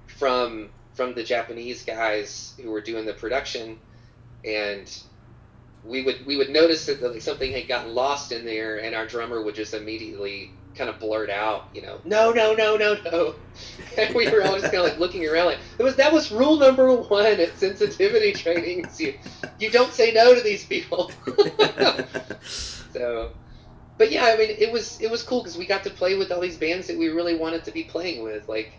from 0.06 0.70
from 0.94 1.14
the 1.14 1.22
Japanese 1.22 1.82
guys 1.82 2.54
who 2.60 2.70
were 2.70 2.80
doing 2.80 3.04
the 3.06 3.14
production, 3.14 3.78
and 4.44 4.90
we 5.84 6.02
would 6.02 6.24
we 6.26 6.36
would 6.36 6.48
notice 6.48 6.86
that 6.86 7.02
like, 7.02 7.20
something 7.22 7.52
had 7.52 7.68
gotten 7.68 7.94
lost 7.94 8.32
in 8.32 8.44
there, 8.44 8.76
and 8.78 8.94
our 8.94 9.06
drummer 9.06 9.42
would 9.42 9.54
just 9.54 9.74
immediately 9.74 10.52
kind 10.74 10.88
of 10.88 10.98
blurt 10.98 11.28
out, 11.30 11.68
you 11.74 11.82
know, 11.82 12.00
no, 12.04 12.30
no, 12.32 12.54
no, 12.54 12.76
no, 12.76 12.96
no, 13.04 13.34
and 13.98 14.14
we 14.14 14.30
were 14.30 14.42
all 14.42 14.58
just 14.58 14.72
kind 14.72 14.76
of 14.78 14.84
like 14.84 14.98
looking 14.98 15.26
around, 15.28 15.46
like 15.46 15.58
it 15.78 15.82
was 15.82 15.96
that 15.96 16.12
was 16.12 16.32
rule 16.32 16.56
number 16.58 16.94
one 16.94 17.26
at 17.26 17.58
sensitivity 17.58 18.32
trainings. 18.32 19.00
You 19.00 19.14
you 19.58 19.70
don't 19.70 19.92
say 19.92 20.12
no 20.12 20.34
to 20.34 20.40
these 20.40 20.64
people. 20.64 21.10
so, 22.42 23.30
but 23.98 24.10
yeah, 24.10 24.24
I 24.24 24.36
mean, 24.36 24.50
it 24.50 24.72
was 24.72 25.00
it 25.00 25.10
was 25.10 25.22
cool 25.22 25.42
because 25.42 25.58
we 25.58 25.66
got 25.66 25.84
to 25.84 25.90
play 25.90 26.16
with 26.16 26.32
all 26.32 26.40
these 26.40 26.56
bands 26.56 26.86
that 26.86 26.98
we 26.98 27.08
really 27.08 27.36
wanted 27.36 27.64
to 27.64 27.70
be 27.70 27.84
playing 27.84 28.22
with, 28.22 28.48
like 28.48 28.72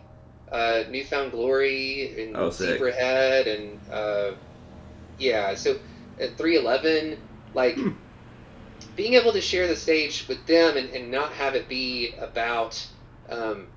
uh, 0.51 0.83
New 0.89 1.03
Found 1.05 1.31
Glory 1.31 2.23
and 2.23 2.35
Oh. 2.35 2.49
Zebrahead, 2.49 3.47
and 3.47 3.79
uh, 3.91 4.31
yeah. 5.19 5.53
So 5.55 5.79
at 6.19 6.37
three 6.37 6.57
eleven, 6.57 7.17
like 7.53 7.77
being 8.95 9.13
able 9.15 9.31
to 9.33 9.41
share 9.41 9.67
the 9.67 9.75
stage 9.75 10.25
with 10.27 10.45
them 10.45 10.77
and, 10.77 10.89
and 10.91 11.11
not 11.11 11.31
have 11.33 11.55
it 11.55 11.67
be 11.67 12.13
about 12.19 12.85
um, 13.29 13.67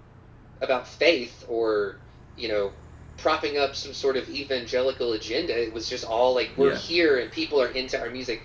about 0.61 0.87
faith 0.89 1.45
or 1.49 1.97
you 2.37 2.49
know 2.49 2.73
propping 3.17 3.57
up 3.57 3.75
some 3.75 3.95
sort 3.95 4.17
of 4.17 4.29
evangelical 4.29 5.13
agenda. 5.15 5.59
It 5.59 5.73
was 5.73 5.89
just 5.89 6.05
all 6.05 6.35
like 6.35 6.51
we're 6.57 6.73
Yeah. 6.73 6.79
here 6.79 7.19
and 7.19 7.33
people 7.33 7.61
are 7.61 7.69
into 7.69 7.99
our 7.99 8.11
music. 8.11 8.43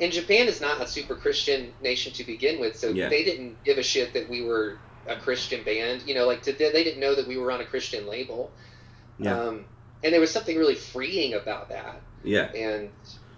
And 0.00 0.12
Japan 0.12 0.46
is 0.46 0.60
not 0.60 0.80
a 0.80 0.86
super 0.86 1.14
Christian 1.14 1.72
nation 1.82 2.12
to 2.14 2.24
begin 2.24 2.58
with, 2.60 2.76
so 2.78 2.88
Yeah. 2.88 3.08
they 3.08 3.24
didn't 3.24 3.62
give 3.64 3.78
a 3.78 3.82
shit 3.82 4.12
that 4.14 4.28
we 4.28 4.42
were 4.42 4.78
a 5.06 5.16
Christian 5.16 5.62
band. 5.64 6.02
You 6.06 6.14
know, 6.14 6.26
like 6.26 6.42
to, 6.42 6.52
they 6.52 6.84
didn't 6.84 7.00
know 7.00 7.14
that 7.14 7.26
we 7.28 7.36
were 7.36 7.50
on 7.50 7.60
a 7.60 7.64
Christian 7.64 8.06
label. 8.06 8.50
Yeah. 9.18 9.38
Um, 9.38 9.64
and 10.02 10.12
there 10.12 10.20
was 10.20 10.30
something 10.30 10.56
really 10.56 10.74
freeing 10.74 11.34
about 11.34 11.68
that 11.70 12.00
yeah, 12.22 12.50
and 12.52 12.90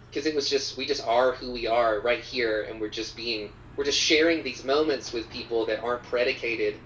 because 0.09 0.27
it 0.27 0.35
was 0.35 0.49
just 0.49 0.77
we 0.77 0.87
just 0.87 1.07
are 1.07 1.33
who 1.33 1.53
we 1.53 1.67
are 1.67 2.01
right 2.01 2.21
here 2.21 2.63
and 2.63 2.81
we're 2.81 2.89
just 2.89 3.17
being 3.17 3.53
we're 3.77 3.85
just 3.85 3.99
sharing 3.99 4.43
these 4.43 4.65
moments 4.65 5.13
with 5.13 5.29
people 5.31 5.67
that 5.67 5.81
aren't 5.83 6.03
predicated 6.05 6.77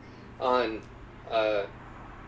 on 0.41 0.83
uh, 1.31 1.65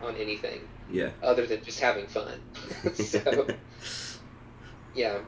on 0.01 0.15
anything 0.15 0.61
yeah, 0.91 1.09
other 1.23 1.45
than 1.45 1.63
just 1.63 1.79
having 1.79 2.07
fun 2.07 2.39
so 2.93 3.47
yeah 4.93 5.19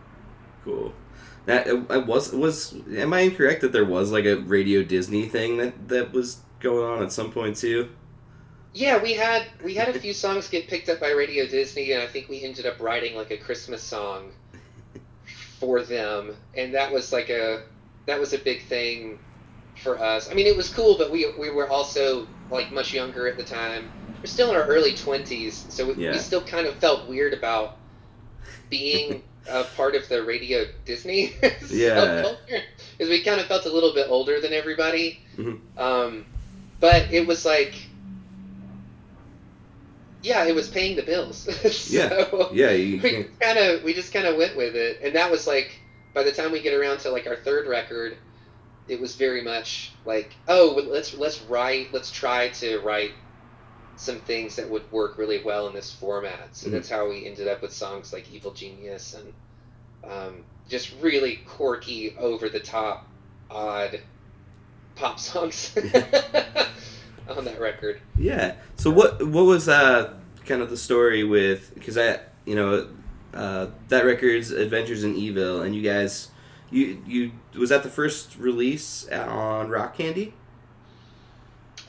cool. 0.63 0.93
That 1.45 1.67
I 1.89 1.97
was 1.97 2.33
was. 2.33 2.75
Am 2.93 3.13
I 3.13 3.21
incorrect 3.21 3.61
that 3.61 3.71
there 3.71 3.85
was 3.85 4.11
like 4.11 4.25
a 4.25 4.35
Radio 4.35 4.83
Disney 4.83 5.27
thing 5.27 5.55
that 5.57 5.87
that 5.87 6.11
was 6.11 6.41
going 6.59 6.83
on 6.83 7.01
at 7.01 7.13
some 7.13 7.31
point 7.31 7.55
too? 7.55 7.89
yeah 8.77 9.01
we 9.01 9.13
had 9.13 9.45
we 9.63 9.73
had 9.73 9.89
a 9.89 9.99
few 9.99 10.13
songs 10.13 10.47
get 10.49 10.67
picked 10.67 10.87
up 10.87 10.99
by 10.99 11.09
radio 11.09 11.47
disney 11.47 11.91
and 11.93 12.03
i 12.03 12.07
think 12.07 12.29
we 12.29 12.43
ended 12.43 12.65
up 12.65 12.79
writing 12.79 13.15
like 13.15 13.31
a 13.31 13.37
christmas 13.37 13.81
song 13.81 14.31
for 15.59 15.81
them 15.81 16.35
and 16.55 16.73
that 16.75 16.91
was 16.91 17.11
like 17.11 17.29
a 17.29 17.63
that 18.05 18.19
was 18.19 18.33
a 18.33 18.37
big 18.37 18.61
thing 18.63 19.19
for 19.75 19.99
us 20.01 20.29
i 20.29 20.33
mean 20.33 20.45
it 20.47 20.55
was 20.55 20.69
cool 20.69 20.97
but 20.97 21.11
we 21.11 21.25
we 21.39 21.49
were 21.49 21.69
also 21.69 22.27
like 22.49 22.71
much 22.71 22.93
younger 22.93 23.27
at 23.27 23.37
the 23.37 23.43
time 23.43 23.89
we're 24.23 24.27
still 24.27 24.49
in 24.49 24.55
our 24.55 24.65
early 24.65 24.91
20s 24.93 25.65
so 25.69 25.87
we, 25.87 25.95
Yeah. 25.95 26.11
we 26.11 26.17
still 26.19 26.41
kind 26.41 26.67
of 26.67 26.75
felt 26.75 27.07
weird 27.09 27.33
about 27.33 27.77
being 28.69 29.21
a 29.49 29.63
part 29.63 29.95
of 29.95 30.07
the 30.09 30.23
radio 30.23 30.65
disney 30.85 31.31
Yeah. 31.71 32.33
because 32.97 33.09
we 33.09 33.23
kind 33.23 33.39
of 33.39 33.47
felt 33.47 33.65
a 33.65 33.71
little 33.71 33.93
bit 33.93 34.07
older 34.09 34.39
than 34.39 34.53
everybody 34.53 35.19
Mhm. 35.37 35.59
um, 35.77 36.25
but 36.79 37.11
it 37.11 37.25
was 37.25 37.45
like 37.45 37.89
yeah 40.27 40.43
it 40.45 40.53
was 40.53 40.67
paying 40.67 40.95
the 40.95 41.03
bills 41.03 41.47
Yeah. 41.89 42.09
so 42.09 42.49
Yeah, 42.53 42.71
you 42.71 43.01
we 43.01 43.23
kind 43.39 43.57
of 43.57 43.83
we 43.83 43.93
just 43.93 44.13
kind 44.13 44.27
of 44.27 44.37
went 44.37 44.57
with 44.57 44.75
it 44.75 44.99
and 45.01 45.15
that 45.15 45.31
was 45.31 45.47
like 45.47 45.79
by 46.13 46.23
the 46.23 46.31
time 46.31 46.51
we 46.51 46.61
get 46.61 46.73
around 46.73 46.99
to 46.99 47.09
like 47.11 47.27
our 47.27 47.35
third 47.37 47.67
record 47.67 48.17
it 48.87 48.99
was 48.99 49.15
very 49.15 49.41
much 49.43 49.93
like 50.05 50.35
oh 50.47 50.81
let's 50.89 51.13
let's 51.13 51.41
write 51.43 51.93
let's 51.93 52.11
try 52.11 52.49
to 52.49 52.79
write 52.79 53.11
some 53.95 54.19
things 54.19 54.55
that 54.57 54.69
would 54.69 54.83
work 54.91 55.17
really 55.17 55.41
well 55.43 55.67
in 55.67 55.73
this 55.73 55.91
format 55.91 56.49
so 56.51 56.67
Mhm. 56.67 56.71
that's 56.73 56.89
how 56.89 57.07
we 57.09 57.25
ended 57.25 57.47
up 57.47 57.61
with 57.61 57.73
songs 57.73 58.13
like 58.13 58.29
evil 58.31 58.51
genius 58.53 59.13
and 59.15 59.33
um, 60.11 60.43
just 60.69 60.93
really 61.01 61.37
quirky 61.47 62.15
over 62.17 62.49
the 62.49 62.59
top 62.59 63.07
odd 63.49 63.99
pop 64.95 65.19
songs 65.19 65.75
on 67.29 67.45
that 67.45 67.59
record 67.59 67.99
yeah. 68.17 68.55
So 68.77 68.89
what 68.91 69.21
what 69.27 69.45
was 69.45 69.67
uh 69.69 70.13
kind 70.47 70.61
of 70.61 70.69
the 70.69 70.77
story 70.77 71.23
with 71.23 71.73
because 71.73 71.97
I 71.97 72.19
you 72.45 72.55
know 72.55 72.89
uh, 73.33 73.67
that 73.89 74.05
record's 74.05 74.51
Adventures 74.51 75.03
in 75.03 75.15
Evil 75.15 75.61
and 75.61 75.75
you 75.75 75.81
guys 75.81 76.29
you 76.69 77.01
you 77.05 77.31
was 77.57 77.69
that 77.69 77.83
the 77.83 77.89
first 77.89 78.37
release 78.37 79.07
on 79.09 79.69
Rock 79.69 79.97
Candy? 79.97 80.33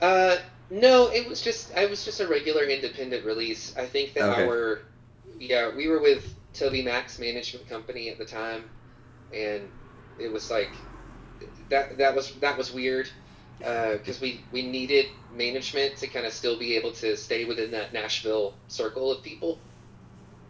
Uh, 0.00 0.36
no, 0.70 1.08
it 1.08 1.28
was 1.28 1.40
just 1.40 1.74
I 1.76 1.86
was 1.86 2.04
just 2.04 2.20
a 2.20 2.28
regular 2.28 2.64
independent 2.64 3.24
release. 3.24 3.74
I 3.76 3.86
think 3.86 4.14
that 4.14 4.28
Okay. 4.30 4.46
our 4.46 4.80
yeah 5.38 5.74
we 5.74 5.88
were 5.88 6.00
with 6.00 6.34
TobyMac's 6.54 7.18
Management 7.18 7.68
Company 7.68 8.08
at 8.10 8.18
the 8.18 8.24
time, 8.24 8.70
and 9.32 9.70
it 10.18 10.32
was 10.32 10.50
like 10.50 10.70
that 11.70 11.98
that 11.98 12.14
was 12.14 12.34
that 12.40 12.56
was 12.56 12.72
weird 12.72 13.10
Uh, 13.64 13.92
because 13.94 14.20
we 14.20 14.46
we 14.52 14.62
needed 14.62 15.06
management 15.30 15.96
to 15.96 16.06
kind 16.06 16.26
of 16.26 16.32
still 16.32 16.58
be 16.58 16.76
able 16.76 16.92
to 16.92 17.16
stay 17.16 17.44
within 17.44 17.72
that 17.72 17.92
Nashville 17.92 18.56
circle 18.68 19.10
of 19.10 19.22
people, 19.22 19.60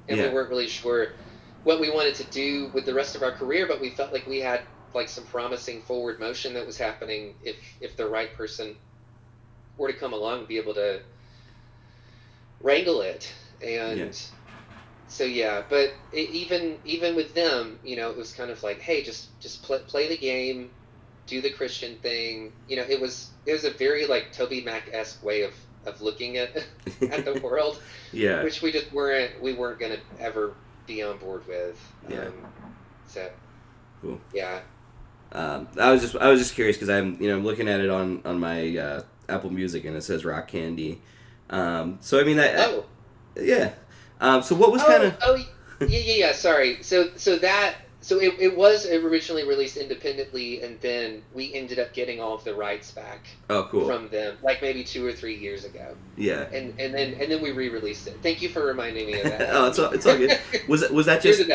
and 0.09 0.19
Yeah. 0.19 0.23
we 0.23 0.29
weren't 0.29 0.51
really 0.51 0.69
sure 0.69 1.09
what 1.63 1.81
we 1.81 1.91
wanted 1.91 2.15
to 2.17 2.25
do 2.25 2.71
with 2.73 2.85
the 2.85 2.95
rest 2.95 3.15
of 3.17 3.23
our 3.23 3.33
career, 3.33 3.67
but 3.67 3.81
we 3.81 3.91
felt 3.91 4.13
like 4.13 4.27
we 4.27 4.41
had 4.41 4.63
like 4.95 5.09
some 5.09 5.25
promising 5.25 5.81
forward 5.81 6.19
motion 6.21 6.55
that 6.55 6.67
was 6.67 6.79
happening 6.79 7.35
if 7.43 7.57
if 7.81 7.97
the 7.97 8.07
right 8.07 8.33
person 8.35 8.77
were 9.77 9.89
to 9.89 9.95
come 9.95 10.13
along 10.13 10.41
and 10.41 10.49
be 10.49 10.57
able 10.59 10.75
to 10.75 11.01
wrangle 12.61 13.01
it. 13.01 13.33
And 13.61 14.17
so 15.09 15.25
yeah 15.25 15.63
but 15.69 15.91
it, 16.13 16.31
even 16.31 16.79
even 16.85 17.17
with 17.17 17.35
them 17.35 17.79
you 17.83 17.97
know 17.97 18.11
it 18.11 18.17
was 18.17 18.33
kind 18.33 18.51
of 18.51 18.63
like 18.63 18.81
hey 18.81 19.03
just 19.03 19.41
just 19.41 19.63
play, 19.63 19.79
play 19.87 20.09
the 20.09 20.17
game 20.17 20.73
do 21.29 21.41
the 21.41 21.51
christian 21.51 21.97
thing 21.99 22.53
you 22.69 22.77
know 22.77 22.83
it 22.89 23.01
was 23.01 23.31
it 23.47 23.53
was 23.53 23.65
a 23.65 23.71
very 23.71 24.07
like 24.07 24.33
toby 24.33 24.63
mac-esque 24.63 25.23
way 25.23 25.43
of 25.43 25.53
of 25.87 26.01
looking 26.03 26.37
at 26.39 26.57
at 27.11 27.25
the 27.25 27.39
world 27.45 27.81
Yeah. 28.13 28.43
which 28.43 28.63
we 28.63 28.73
just 28.73 28.93
weren't 28.93 29.41
we 29.43 29.53
weren't 29.53 29.79
gonna 29.79 29.99
ever 30.19 30.55
be 30.87 31.03
on 31.03 31.19
board 31.19 31.47
with 31.47 31.79
Yeah. 32.09 32.23
um, 32.27 32.33
so 33.07 33.31
Cool. 34.03 34.21
yeah 34.35 34.61
Um, 35.33 35.69
I 35.79 35.91
was 35.93 36.01
just 36.03 36.17
I 36.17 36.31
was 36.31 36.41
just 36.41 36.55
curious 36.55 36.77
because 36.77 36.89
I'm 36.89 37.21
you 37.21 37.29
know 37.29 37.37
I'm 37.37 37.45
looking 37.45 37.69
at 37.69 37.81
it 37.81 37.91
on 37.91 38.23
on 38.25 38.41
my 38.41 38.77
uh, 38.77 39.03
Apple 39.29 39.51
Music 39.51 39.85
and 39.85 39.95
it 39.97 40.03
says 40.03 40.25
Rock 40.25 40.49
Candy. 40.49 41.03
Um, 41.51 41.99
so 42.01 42.19
I 42.19 42.25
mean 42.25 42.39
that 42.39 42.55
oh 42.59 42.85
yeah. 43.39 43.73
Um, 44.21 44.43
so 44.43 44.55
what 44.57 44.73
was 44.73 44.83
oh, 44.83 44.87
kind 44.87 45.03
of 45.05 45.17
oh 45.23 45.35
yeah, 45.81 45.87
yeah, 45.87 46.15
yeah. 46.27 46.33
Sorry. 46.33 46.83
So, 46.83 47.11
so 47.17 47.37
that, 47.39 47.75
so 48.09 48.19
it, 48.21 48.37
it 48.39 48.57
was 48.57 48.87
originally 48.87 49.45
released 49.47 49.77
independently, 49.77 50.63
and 50.63 50.81
then 50.81 51.21
we 51.35 51.53
ended 51.53 51.79
up 51.79 51.93
getting 51.93 52.23
all 52.23 52.33
of 52.33 52.43
the 52.43 52.55
rights 52.55 52.91
back 52.91 53.27
Oh, 53.51 53.69
cool. 53.71 53.87
from 53.87 54.09
them, 54.09 54.39
like 54.43 54.63
maybe 54.63 54.83
two 54.83 55.07
or 55.07 55.13
three 55.13 55.37
years 55.37 55.67
ago, 55.67 55.95
yeah. 56.17 56.45
and 56.51 56.73
and 56.81 56.95
then 56.95 57.13
and 57.21 57.31
then 57.31 57.43
we 57.43 57.51
re-released 57.51 58.07
it. 58.07 58.17
Thank 58.23 58.41
you 58.41 58.49
for 58.49 58.65
reminding 58.65 59.09
me 59.09 59.21
of 59.21 59.25
that. 59.25 59.51
oh, 59.53 59.67
it's 59.67 59.79
all, 59.79 59.93
it's 59.93 60.07
all 60.07 60.17
good. 60.17 60.39
Was 60.69 60.81
that 60.81 60.91
was 60.91 61.05
that 61.05 61.21
just 61.21 61.47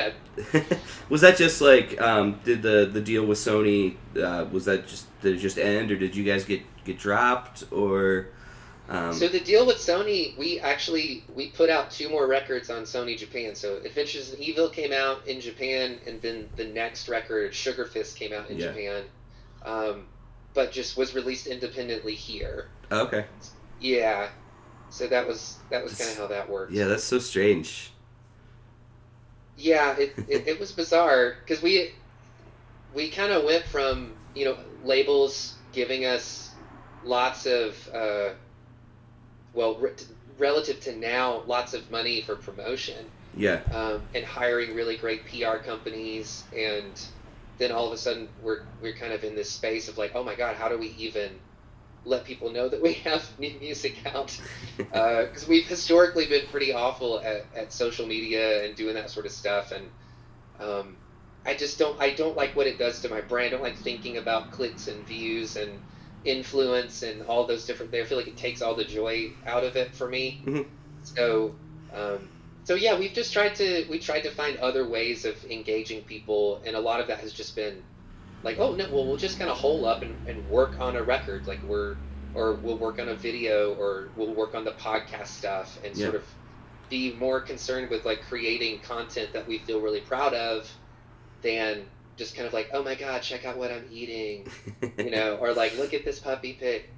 was 1.10 1.22
that 1.22 1.38
just 1.38 1.60
like 1.60 2.00
um, 2.00 2.40
did 2.44 2.62
the 2.62 2.86
the 2.86 3.02
deal 3.02 3.26
with 3.26 3.40
Sony 3.40 3.96
uh, 4.16 4.46
was 4.52 4.66
that 4.66 4.88
just 4.88 5.08
did 5.22 5.34
it 5.34 5.40
just 5.40 5.58
end 5.58 5.92
or 5.92 5.98
did 5.98 6.16
you 6.16 6.24
guys 6.24 6.46
get 6.46 6.62
get 6.84 7.00
dropped 7.00 7.64
or 7.72 8.28
um, 8.90 9.14
So 9.14 9.28
the 9.28 9.40
deal 9.40 9.66
with 9.66 9.78
Sony, 9.78 10.38
we 10.38 10.60
actually 10.60 11.24
we 11.34 11.50
put 11.50 11.70
out 11.70 11.92
two 11.92 12.10
more 12.10 12.28
records 12.28 12.70
on 12.70 12.84
Sony 12.84 13.18
Japan. 13.18 13.56
So 13.56 13.78
Adventures 13.78 14.34
in 14.34 14.42
Evil 14.42 14.70
came 14.70 14.92
out 14.92 15.26
in 15.28 15.40
Japan, 15.40 16.00
and 16.06 16.22
then 16.22 16.50
the 16.56 16.66
next 16.66 17.08
record, 17.10 17.54
Sugar 17.54 17.86
Fist, 17.86 18.18
came 18.18 18.34
out 18.34 18.50
in 18.50 18.58
Yeah. 18.58 18.68
Japan, 18.68 19.04
um, 19.66 20.08
but 20.54 20.72
just 20.72 20.98
was 20.98 21.16
released 21.16 21.48
independently 21.48 22.16
here. 22.16 22.68
okay 22.92 23.26
Yeah, 23.80 24.30
so 24.90 25.08
that 25.08 25.28
was 25.28 25.58
that 25.70 25.84
was 25.84 25.96
kind 25.96 26.12
of 26.12 26.18
how 26.18 26.28
that 26.28 26.50
worked. 26.50 26.72
yeah 26.74 26.86
that's 26.86 27.04
so 27.04 27.20
strange 27.20 27.92
Yeah, 29.56 29.96
it, 29.98 30.16
it, 30.28 30.48
it 30.48 30.60
was 30.60 30.72
bizarre 30.72 31.36
because 31.42 31.62
we 31.62 31.92
we 32.94 33.10
kind 33.10 33.32
of 33.32 33.44
went 33.44 33.66
from 33.66 34.14
you 34.36 34.46
know 34.46 34.58
labels 34.84 35.56
giving 35.72 36.06
us 36.06 36.52
lots 37.04 37.46
of 37.46 37.90
uh, 37.94 38.30
well 39.54 39.76
re- 39.76 39.92
relative 40.38 40.80
to 40.82 40.96
now 40.96 41.44
lots 41.48 41.74
of 41.74 41.90
money 41.92 42.22
for 42.22 42.36
promotion. 42.36 43.06
Yeah. 43.36 43.62
Um, 43.72 44.02
and 44.14 44.24
hiring 44.24 44.76
really 44.76 44.98
great 44.98 45.26
PR 45.26 45.58
companies 45.58 46.44
and 46.56 47.04
then 47.58 47.72
all 47.72 47.88
of 47.88 47.94
a 47.94 47.98
sudden 47.98 48.28
we're 48.42 48.62
we're 48.82 48.94
kind 48.94 49.14
of 49.14 49.24
in 49.24 49.36
this 49.36 49.50
space 49.50 49.88
of 49.88 49.98
like 49.98 50.12
oh 50.16 50.24
my 50.24 50.36
god 50.36 50.56
how 50.56 50.70
do 50.70 50.78
we 50.78 50.88
even 50.98 51.32
let 52.06 52.26
people 52.26 52.52
know 52.52 52.68
that 52.68 52.82
we 52.82 52.94
have 52.94 53.28
new 53.40 53.54
music 53.60 53.96
out? 54.14 54.38
Because 54.78 55.48
we've 55.48 55.68
historically 55.68 56.28
been 56.28 56.46
pretty 56.48 56.74
awful 56.74 57.20
at, 57.22 57.46
at 57.56 57.74
social 57.74 58.06
media 58.06 58.66
and 58.66 58.76
doing 58.76 58.94
that 58.96 59.10
sort 59.10 59.26
of 59.26 59.32
stuff 59.32 59.72
and 59.72 59.86
um, 60.60 60.96
I 61.46 61.56
just 61.56 61.78
don't 61.80 62.00
I 62.00 62.12
don't 62.12 62.38
like 62.38 62.56
what 62.56 62.68
it 62.68 62.78
does 62.78 63.02
to 63.02 63.10
my 63.10 63.22
brand. 63.22 63.48
I 63.48 63.50
don't 63.52 63.64
like 63.64 63.78
thinking 63.78 64.18
about 64.18 64.52
clicks 64.52 64.88
and 64.88 65.06
views 65.06 65.56
and 65.56 65.72
influence 66.26 67.02
and 67.04 67.22
all 67.24 67.46
those 67.46 67.66
different 67.66 67.92
things 67.92 68.06
I 68.06 68.10
feel 68.10 68.18
like 68.18 68.28
it 68.28 68.38
takes 68.38 68.62
all 68.62 68.76
the 68.76 68.86
joy 68.86 69.34
out 69.46 69.64
of 69.64 69.76
it 69.76 69.96
for 69.96 70.08
me 70.08 70.40
Mhm. 70.46 70.66
so 71.02 71.56
um, 71.92 72.32
so 72.64 72.76
yeah 72.76 72.96
we've 72.96 73.14
just 73.14 73.34
tried 73.34 73.56
to 73.56 73.86
we 73.90 74.00
tried 74.00 74.24
to 74.24 74.30
find 74.32 74.58
other 74.58 74.86
ways 74.86 75.26
of 75.26 75.44
engaging 75.46 76.02
people 76.04 76.62
and 76.66 76.76
a 76.76 76.80
lot 76.80 77.00
of 77.00 77.08
that 77.08 77.20
has 77.20 77.34
just 77.34 77.56
been 77.56 77.84
like 78.44 78.58
oh 78.60 78.74
no 78.76 78.86
well 78.92 79.08
we'll 79.08 79.18
just 79.18 79.38
kind 79.38 79.50
of 79.50 79.58
hole 79.58 79.86
up 79.86 80.02
and, 80.02 80.20
and 80.26 80.46
work 80.46 80.76
on 80.80 80.96
a 80.96 81.04
record 81.04 81.48
like 81.48 81.64
we're 81.64 81.98
or 82.34 82.60
we'll 82.64 82.78
work 82.80 83.00
on 83.00 83.10
a 83.10 83.16
video 83.16 83.74
or 83.74 84.12
we'll 84.16 84.36
work 84.36 84.56
on 84.56 84.64
the 84.64 84.72
podcast 84.72 85.28
stuff 85.28 85.78
and 85.84 85.96
Yeah. 85.96 86.04
sort 86.06 86.16
of 86.16 86.26
be 86.90 87.16
more 87.16 87.42
concerned 87.42 87.90
with 87.90 88.06
like 88.06 88.22
creating 88.22 88.80
content 88.80 89.34
that 89.34 89.48
we 89.48 89.58
feel 89.60 89.80
really 89.82 90.02
proud 90.02 90.34
of 90.34 90.70
than 91.42 91.90
just 92.18 92.36
kind 92.36 92.48
of 92.48 92.54
like 92.54 92.70
oh 92.74 92.84
my 92.84 92.96
god 92.96 93.22
check 93.22 93.46
out 93.46 93.58
what 93.58 93.72
i'm 93.72 93.86
eating 93.92 94.48
you 94.98 95.10
know 95.12 95.36
or 95.38 95.54
like 95.54 95.78
look 95.78 95.94
at 95.94 96.04
this 96.06 96.20
puppy 96.20 96.54
pic 96.54 96.90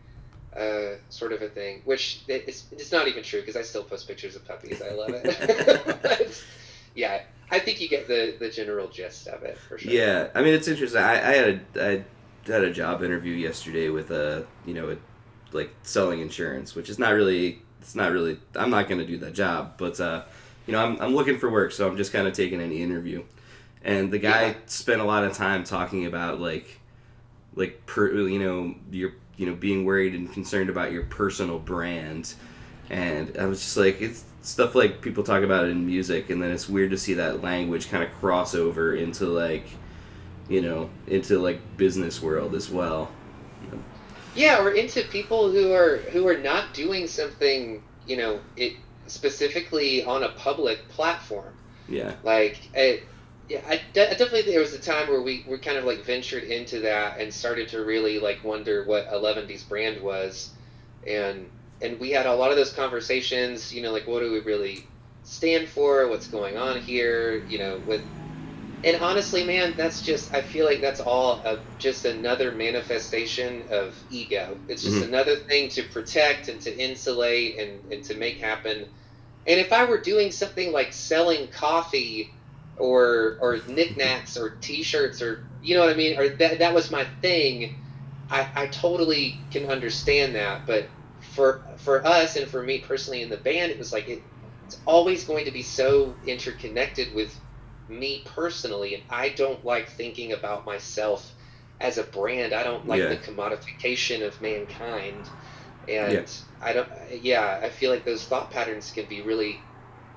uh, 0.55 0.95
sort 1.09 1.33
of 1.33 1.41
a 1.41 1.49
thing 1.49 1.81
which 1.83 2.21
it's, 2.29 2.67
it's 2.71 2.91
not 2.91 3.09
even 3.09 3.21
true 3.21 3.41
because 3.41 3.57
i 3.57 3.61
still 3.61 3.83
post 3.83 4.07
pictures 4.07 4.37
of 4.37 4.47
puppies 4.47 4.81
i 4.81 4.91
love 4.91 5.09
it 5.11 5.85
But, 6.01 6.43
yeah 6.95 7.21
i 7.51 7.59
think 7.59 7.81
you 7.81 7.89
get 7.89 8.07
the 8.07 8.35
the 8.39 8.49
general 8.49 8.87
gist 8.87 9.27
of 9.27 9.43
it 9.43 9.57
for 9.57 9.77
sure 9.77 9.91
Yeah, 9.91 10.29
I 10.33 10.41
mean 10.41 10.53
it's 10.53 10.69
interesting. 10.69 11.01
I, 11.01 11.13
I 11.15 11.33
had 11.33 11.61
a 11.75 12.03
I 12.47 12.51
had 12.51 12.63
a 12.63 12.71
job 12.71 13.03
interview 13.03 13.33
yesterday 13.33 13.89
with 13.89 14.11
a 14.11 14.45
you 14.65 14.73
know 14.73 14.91
a, 14.91 14.97
like 15.51 15.71
selling 15.83 16.21
insurance, 16.21 16.73
which 16.73 16.89
is 16.89 16.97
not 16.99 17.11
really 17.13 17.61
it's 17.81 17.95
not 17.95 18.11
really 18.11 18.39
I'm 18.55 18.69
not 18.69 18.87
going 18.87 18.99
to 18.99 19.05
do 19.05 19.17
that 19.17 19.33
job, 19.33 19.73
but 19.77 19.99
uh, 19.99 20.23
you 20.67 20.73
know 20.73 20.83
I'm 20.83 20.99
I'm 21.01 21.13
looking 21.15 21.37
for 21.37 21.49
work, 21.51 21.71
so 21.71 21.87
I'm 21.87 21.97
just 21.97 22.13
kind 22.13 22.27
of 22.27 22.33
taking 22.33 22.61
any 22.61 22.81
interview. 22.81 23.23
And 23.85 24.11
the 24.11 24.19
guy 24.19 24.43
Yeah. 24.43 24.55
spent 24.67 25.01
a 25.01 25.05
lot 25.05 25.25
of 25.25 25.33
time 25.33 25.65
talking 25.65 26.07
about 26.07 26.41
like 26.41 26.81
like 27.55 27.85
per, 27.85 28.11
you 28.13 28.39
know 28.39 28.75
your 28.91 29.13
you 29.37 29.45
know 29.47 29.55
being 29.55 29.85
worried 29.85 30.15
and 30.15 30.31
concerned 30.31 30.69
about 30.69 30.91
your 30.91 31.03
personal 31.03 31.59
brand. 31.59 32.35
And 32.89 33.37
I 33.39 33.45
was 33.45 33.61
just 33.61 33.77
like, 33.77 34.01
it's 34.01 34.25
stuff 34.41 34.75
like 34.75 35.01
people 35.01 35.23
talk 35.23 35.43
about 35.43 35.65
it 35.65 35.71
in 35.71 35.85
music, 35.85 36.29
and 36.31 36.41
then 36.43 36.51
it's 36.51 36.69
weird 36.69 36.91
to 36.91 36.97
see 36.99 37.15
that 37.15 37.41
language 37.43 37.89
kind 37.89 38.03
of 38.03 38.13
cross 38.13 38.55
over 38.55 38.95
into 38.95 39.27
like, 39.27 39.67
you 40.49 40.61
know, 40.61 40.91
into 41.07 41.39
like 41.39 41.77
business 41.77 42.21
world 42.21 42.55
as 42.55 42.69
well. 42.71 43.11
yeah 44.33 44.61
or 44.61 44.71
into 44.71 45.01
people 45.03 45.51
who 45.51 45.71
are 45.73 45.97
who 46.11 46.27
are 46.27 46.37
not 46.37 46.73
doing 46.73 47.07
something 47.07 47.83
you 48.05 48.17
know 48.17 48.41
it 48.55 48.73
specifically 49.07 50.03
on 50.03 50.23
a 50.23 50.29
public 50.29 50.87
platform 50.89 51.57
Yeah, 51.87 52.15
like 52.23 52.69
it, 52.75 53.03
yeah 53.47 53.61
I, 53.67 53.81
de- 53.93 54.07
I 54.07 54.15
definitely 54.15 54.43
there 54.51 54.59
was 54.59 54.73
a 54.73 54.79
time 54.79 55.07
where 55.07 55.21
we, 55.21 55.45
we 55.47 55.57
kind 55.59 55.77
of 55.77 55.85
like 55.85 56.05
ventured 56.05 56.43
into 56.43 56.79
that 56.81 57.19
and 57.19 57.33
started 57.33 57.69
to 57.69 57.83
really 57.83 58.19
like 58.19 58.43
wonder 58.43 58.83
what 58.85 59.07
11d's 59.11 59.63
brand 59.63 60.01
was. 60.01 60.53
And 61.07 61.49
and 61.81 61.99
we 61.99 62.11
had 62.11 62.25
a 62.25 62.33
lot 62.33 62.51
of 62.51 62.57
those 62.57 62.71
conversations 62.73 63.71
you 63.71 63.81
know 63.81 63.91
like 63.91 64.07
what 64.07 64.19
do 64.21 64.31
we 64.31 64.39
really 64.41 64.87
stand 65.23 65.69
for? 65.69 66.07
What's 66.07 66.27
going 66.27 66.57
on 66.57 66.79
here? 66.79 67.43
You 67.47 67.59
know 67.59 67.81
with 67.85 68.03
and 68.83 68.97
honestly 68.97 69.43
man 69.43 69.73
that's 69.77 70.01
just 70.01 70.33
i 70.33 70.41
feel 70.41 70.65
like 70.65 70.81
that's 70.81 70.99
all 71.01 71.41
a, 71.45 71.59
just 71.79 72.05
another 72.05 72.51
manifestation 72.51 73.65
of 73.69 73.95
ego. 74.09 74.59
It's 74.67 74.83
just 74.83 75.01
Mhm. 75.01 75.09
another 75.09 75.35
thing 75.49 75.69
to 75.69 75.83
protect 75.83 76.47
and 76.49 76.61
to 76.61 76.77
insulate 76.77 77.57
and, 77.59 77.81
and 77.91 78.03
to 78.05 78.15
make 78.15 78.37
happen. 78.39 78.87
And 79.47 79.59
if 79.59 79.73
i 79.73 79.85
were 79.85 79.99
doing 79.99 80.31
something 80.31 80.71
like 80.73 80.93
selling 80.93 81.47
coffee 81.49 82.34
or 82.77 83.35
or 83.39 83.57
knickknacks 83.67 84.37
or 84.37 84.49
t-shirts 84.61 85.21
or 85.21 85.39
you 85.61 85.75
know 85.75 85.81
what 85.81 85.89
i 85.89 85.93
mean 85.93 86.17
or 86.17 86.27
that, 86.29 86.59
that 86.59 86.73
was 86.73 86.89
my 86.91 87.05
thing 87.21 87.69
I, 88.29 88.47
I 88.55 88.65
totally 88.67 89.39
can 89.51 89.65
understand 89.65 90.35
that 90.35 90.61
but 90.65 90.87
for 91.19 91.59
for 91.77 92.05
us 92.05 92.35
and 92.35 92.47
for 92.47 92.61
me 92.61 92.79
personally 92.79 93.21
in 93.21 93.29
the 93.29 93.37
band 93.37 93.71
it 93.71 93.77
was 93.77 93.91
like 93.91 94.07
it, 94.07 94.21
it's 94.67 94.75
always 94.85 95.23
going 95.23 95.45
to 95.45 95.51
be 95.51 95.61
so 95.61 96.17
interconnected 96.23 97.13
with 97.13 97.37
me 97.87 98.21
personally 98.25 98.93
and 98.95 99.03
i 99.09 99.29
don't 99.29 99.63
like 99.63 99.89
thinking 99.89 100.31
about 100.31 100.65
myself 100.65 101.33
as 101.79 101.97
a 101.97 102.03
brand 102.03 102.53
i 102.53 102.63
don't 102.63 102.87
like 102.87 103.07
Yeah. 103.07 103.07
the 103.07 103.17
commodification 103.17 104.25
of 104.25 104.39
mankind 104.41 105.29
and 105.87 106.07
Yeah. 106.07 106.23
i 106.61 106.73
don't 106.73 106.87
yeah 107.11 107.57
i 107.61 107.69
feel 107.69 107.91
like 107.91 108.05
those 108.05 108.25
thought 108.25 108.49
patterns 108.49 108.91
can 108.91 109.05
be 109.07 109.21
really 109.21 109.59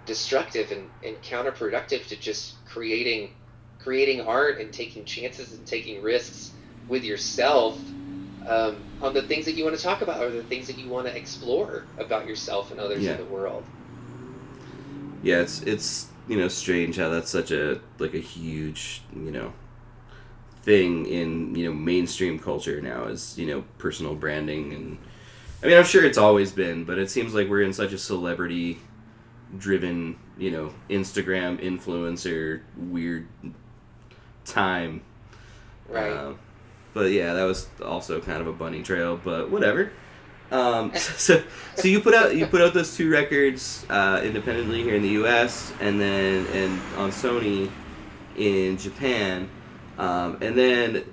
destructive 0.09 0.73
and, 0.73 0.91
and 1.05 1.23
counterproductive 1.23 2.09
to 2.09 2.17
just 2.17 2.65
creating 2.67 3.31
creating 3.79 4.23
art 4.23 4.61
and 4.61 4.73
taking 4.73 5.05
chances 5.05 5.53
and 5.55 5.67
taking 5.67 6.03
risks 6.03 6.53
with 6.89 7.05
yourself 7.05 7.95
um, 8.49 8.77
on 9.01 9.15
the 9.15 9.23
things 9.23 9.45
that 9.47 9.55
you 9.55 9.65
want 9.65 9.77
to 9.77 9.83
talk 9.83 10.03
about 10.03 10.23
or 10.23 10.31
the 10.31 10.43
things 10.45 10.67
that 10.67 10.79
you 10.79 10.89
want 10.89 11.07
to 11.07 11.17
explore 11.17 11.87
about 11.99 12.27
yourself 12.27 12.73
and 12.73 12.81
others 12.81 13.05
Yeah. 13.05 13.13
in 13.13 13.19
the 13.19 13.25
world 13.27 13.65
yeah. 15.23 15.41
It's 15.41 15.63
it's 15.63 16.09
you 16.29 16.37
know 16.39 16.49
strange 16.49 16.97
how 16.97 17.09
that's 17.11 17.31
such 17.31 17.51
a 17.51 17.81
like 17.99 18.15
a 18.15 18.19
huge 18.21 19.03
you 19.15 19.31
know 19.31 19.53
thing 20.63 21.07
in 21.07 21.55
you 21.55 21.67
know 21.67 21.73
mainstream 21.73 22.39
culture 22.39 22.81
now 22.81 23.05
is 23.07 23.39
you 23.39 23.47
know 23.47 23.65
personal 23.79 24.15
branding 24.15 24.73
and 24.75 24.99
I 25.63 25.67
mean 25.67 25.77
I'm 25.79 25.85
sure 25.85 26.05
it's 26.05 26.19
always 26.19 26.53
been, 26.53 26.85
but 26.85 26.99
it 26.99 27.11
seems 27.11 27.35
like 27.35 27.49
we're 27.49 27.63
in 27.63 27.73
such 27.73 27.93
a 27.93 27.99
celebrity 27.99 28.79
driven 29.57 30.18
you 30.36 30.51
know 30.51 30.72
Instagram 30.90 31.59
influencer 31.62 32.61
weird 32.76 33.26
time 34.44 35.01
right 35.88 36.12
Um, 36.12 36.38
but 36.94 37.12
yeah, 37.12 37.34
that 37.34 37.44
was 37.44 37.68
also 37.84 38.20
kind 38.20 38.40
of 38.40 38.49
a 38.49 38.53
bunny 38.53 38.82
trail, 38.82 39.20
but 39.22 39.51
whatever. 39.51 39.92
Um, 40.51 40.92
so, 40.96 41.42
so 41.76 41.88
you 41.88 42.01
put 42.01 42.14
out 42.14 42.34
you 42.34 42.46
put 42.46 42.61
out 42.61 42.74
those 42.74 42.96
two 42.96 43.11
records 43.11 43.86
uh, 43.88 44.20
independently 44.24 44.82
here 44.82 44.96
in 44.96 45.03
the 45.03 45.11
U.S. 45.11 45.72
and 45.80 46.01
then 46.01 46.46
and 46.49 46.80
on 46.96 47.11
Sony 47.11 47.70
in 48.36 48.78
Japan, 48.78 49.49
um, 49.99 50.38
and 50.40 50.57
then 50.57 51.05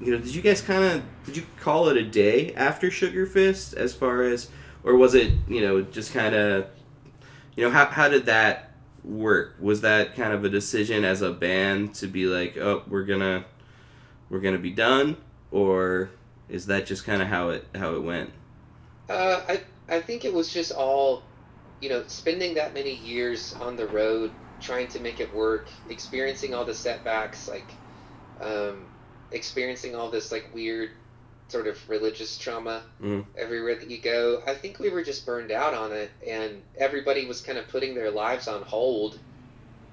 you 0.00 0.12
know 0.12 0.18
did 0.18 0.34
you 0.34 0.42
guys 0.42 0.60
kind 0.60 0.84
of 0.84 1.02
did 1.24 1.36
you 1.36 1.46
call 1.60 1.88
it 1.88 1.96
a 1.96 2.04
day 2.04 2.52
after 2.54 2.90
Sugar 2.90 3.24
Fist 3.26 3.74
as 3.74 3.94
far 3.94 4.22
as 4.22 4.50
or 4.82 4.96
was 4.96 5.14
it 5.14 5.32
you 5.48 5.60
know 5.60 5.82
just 5.82 6.12
kind 6.12 6.34
of 6.34 6.66
you 7.60 7.66
know 7.66 7.72
how 7.72 7.86
how 7.86 8.08
did 8.08 8.26
that 8.26 8.72
work? 9.04 9.56
Was 9.60 9.82
that 9.82 10.14
kind 10.16 10.32
of 10.32 10.44
a 10.44 10.48
decision 10.48 11.04
as 11.04 11.22
a 11.22 11.32
band 11.32 11.94
to 11.96 12.06
be 12.06 12.26
like 12.26 12.56
oh 12.56 12.84
we're 12.88 13.04
gonna 13.04 13.44
we're 14.30 14.40
gonna 14.40 14.58
be 14.58 14.70
done 14.72 15.18
or 15.50 16.10
is 16.48 16.66
that 16.66 16.86
just 16.86 17.04
kind 17.04 17.22
of 17.22 17.28
how 17.28 17.50
it 17.50 17.68
how 17.74 17.94
it 17.94 18.02
went 18.02 18.32
Uh, 19.08 19.42
I 19.48 19.64
I 19.88 20.00
think 20.00 20.24
it 20.24 20.32
was 20.32 20.52
just 20.52 20.72
all, 20.72 21.30
you 21.80 21.88
know, 21.88 22.06
spending 22.06 22.54
that 22.54 22.74
many 22.74 22.94
years 22.94 23.54
on 23.54 23.76
the 23.76 23.88
road 23.88 24.36
trying 24.60 24.88
to 24.88 25.00
make 25.00 25.20
it 25.20 25.32
work, 25.34 25.70
experiencing 25.88 26.54
all 26.54 26.64
the 26.64 26.74
setbacks, 26.74 27.48
like 27.48 27.78
um, 28.40 28.94
experiencing 29.32 29.96
all 29.96 30.10
this 30.10 30.32
like 30.32 30.52
weird 30.54 30.92
sort 31.50 31.66
of 31.66 31.76
religious 31.88 32.38
trauma 32.38 32.82
Mhm. 33.00 33.26
everywhere 33.36 33.74
that 33.74 33.90
you 33.90 34.00
go. 34.00 34.42
I 34.46 34.54
think 34.54 34.78
we 34.78 34.90
were 34.90 35.02
just 35.02 35.26
burned 35.26 35.50
out 35.50 35.74
on 35.74 35.92
it, 35.92 36.10
and 36.26 36.62
everybody 36.76 37.26
was 37.26 37.40
kind 37.40 37.58
of 37.58 37.68
putting 37.68 37.94
their 37.94 38.10
lives 38.10 38.48
on 38.48 38.62
hold 38.62 39.18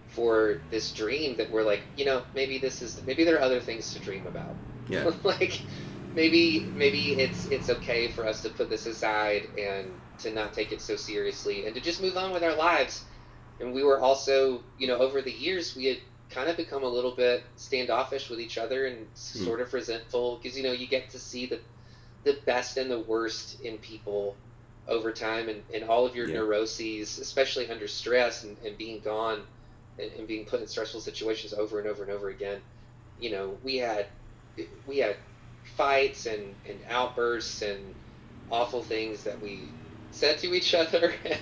for 0.07 0.61
this 0.71 0.93
dream 0.93 1.37
that 1.37 1.51
we're 1.51 1.63
like, 1.63 1.83
you 1.95 2.05
know, 2.05 2.23
maybe 2.33 2.57
this 2.57 2.81
is 2.81 2.99
maybe 3.05 3.23
there 3.23 3.37
are 3.37 3.41
other 3.41 3.59
things 3.59 3.91
to 3.93 3.99
dream 3.99 4.25
about. 4.27 4.57
Yeah. 4.87 5.11
like 5.23 5.65
maybe 6.13 6.71
maybe 6.75 7.09
it's 7.17 7.45
it's 7.51 7.69
okay 7.69 8.07
for 8.07 8.25
us 8.25 8.41
to 8.41 8.49
put 8.49 8.69
this 8.69 8.85
aside 8.85 9.43
and 9.57 9.99
to 10.19 10.31
not 10.31 10.53
take 10.53 10.71
it 10.71 10.81
so 10.81 10.95
seriously 10.95 11.65
and 11.65 11.75
to 11.75 11.81
just 11.81 12.01
move 12.01 12.17
on 12.17 12.31
with 12.33 12.43
our 12.43 12.55
lives. 12.55 13.05
And 13.59 13.73
we 13.73 13.83
were 13.83 13.99
also, 13.99 14.63
you 14.77 14.87
know, 14.87 14.97
over 14.97 15.21
the 15.21 15.31
years 15.31 15.75
we 15.75 15.85
had 15.85 15.97
kind 16.29 16.49
of 16.49 16.57
become 16.57 16.83
a 16.83 16.87
little 16.89 17.11
bit 17.11 17.43
standoffish 17.55 18.29
with 18.29 18.39
each 18.39 18.57
other 18.57 18.85
and 18.85 19.07
Hmm. 19.33 19.43
sort 19.45 19.61
of 19.61 19.73
resentful 19.73 20.37
because 20.37 20.57
you 20.57 20.63
know 20.63 20.71
you 20.71 20.87
get 20.87 21.09
to 21.09 21.19
see 21.19 21.45
the 21.45 21.59
the 22.23 22.33
best 22.45 22.77
and 22.77 22.89
the 22.91 22.99
worst 22.99 23.59
in 23.61 23.77
people 23.79 24.37
over 24.87 25.11
time 25.11 25.49
and, 25.49 25.63
and 25.73 25.83
all 25.83 26.05
of 26.05 26.15
your 26.15 26.27
Yeah. 26.27 26.35
neuroses, 26.35 27.17
especially 27.19 27.69
under 27.69 27.87
stress 27.87 28.43
and, 28.43 28.57
and 28.59 28.77
being 28.77 28.99
gone 28.99 29.45
and, 29.97 30.11
and 30.13 30.27
being 30.27 30.45
put 30.45 30.61
in 30.61 30.67
stressful 30.67 31.01
situations 31.01 31.53
over 31.53 31.77
and 31.79 31.87
over 31.87 32.03
and 32.03 32.11
over 32.11 32.29
again. 32.29 32.61
You 33.17 33.31
know, 33.31 33.57
we 33.63 33.77
had 33.77 34.07
we 34.85 34.97
had 34.99 35.17
fights 35.63 36.25
and, 36.25 36.55
and 36.65 36.81
outbursts 36.87 37.61
and 37.61 37.95
awful 38.49 38.81
things 38.81 39.23
that 39.23 39.41
we 39.41 39.75
said 40.11 40.37
to 40.39 40.53
each 40.53 40.73
other 40.73 41.13
and 41.25 41.39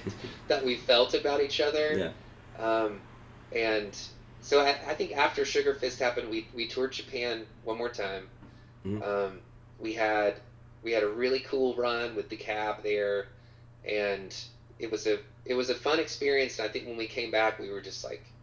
that 0.47 0.63
we 0.63 0.75
felt 0.75 1.13
about 1.13 1.41
each 1.41 1.59
other. 1.59 1.97
Yeah. 1.97 2.09
Um, 2.57 3.01
and 3.51 3.97
so 4.45 4.59
I, 4.59 4.77
I 4.87 4.95
think 4.95 5.13
after 5.13 5.45
Sugar 5.45 5.73
Fist 5.73 5.99
happened, 5.99 6.29
we, 6.29 6.49
we 6.53 6.67
toured 6.67 6.93
Japan 6.93 7.47
one 7.63 7.77
more 7.77 7.89
time. 7.89 8.29
Mhm. 8.85 9.01
Um, 9.01 9.41
we 9.79 9.93
had 9.93 10.41
we 10.83 10.93
had 10.93 11.03
a 11.03 11.09
really 11.09 11.41
cool 11.41 11.75
run 11.75 12.15
with 12.15 12.29
the 12.29 12.37
cab 12.37 12.83
there, 12.83 13.27
and 13.83 14.35
it 14.79 14.91
was 14.91 15.07
a 15.07 15.19
it 15.45 15.55
was 15.55 15.69
a 15.69 15.75
fun 15.75 15.99
experience. 15.99 16.59
And 16.59 16.65
I 16.67 16.71
think 16.71 16.87
when 16.87 16.97
we 16.97 17.07
came 17.07 17.31
back, 17.31 17.59
we 17.59 17.69
were 17.71 17.81
just 17.81 18.03
like, 18.05 18.33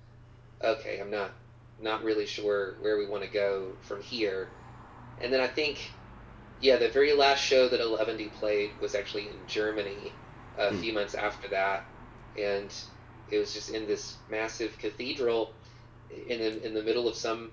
okay, 0.65 1.01
I'm 1.01 1.11
not 1.11 1.33
not 1.79 2.03
really 2.03 2.27
sure 2.27 2.77
where 2.81 2.97
we 2.99 3.07
want 3.07 3.25
to 3.25 3.31
go 3.31 3.77
from 3.83 4.01
here. 4.03 4.51
And 5.19 5.33
then 5.33 5.41
I 5.41 5.49
think, 5.49 5.97
yeah, 6.59 6.77
the 6.77 6.89
very 6.89 7.15
last 7.15 7.41
show 7.41 7.69
that 7.69 7.81
Eleventy 7.81 8.29
played 8.29 8.75
was 8.81 8.95
actually 8.95 9.31
in 9.31 9.47
Germany 9.47 10.19
a 10.57 10.73
Hmm. 10.73 10.83
few 10.83 10.93
months 10.93 11.15
after 11.15 11.49
that, 11.51 11.85
and 12.37 12.75
it 13.29 13.39
was 13.39 13.53
just 13.53 13.71
in 13.71 13.87
this 13.87 14.19
massive 14.29 14.79
cathedral 14.79 15.55
in 16.29 16.39
the, 16.41 16.67
in 16.67 16.75
the 16.75 16.83
middle 16.83 17.09
of 17.09 17.17
some 17.17 17.53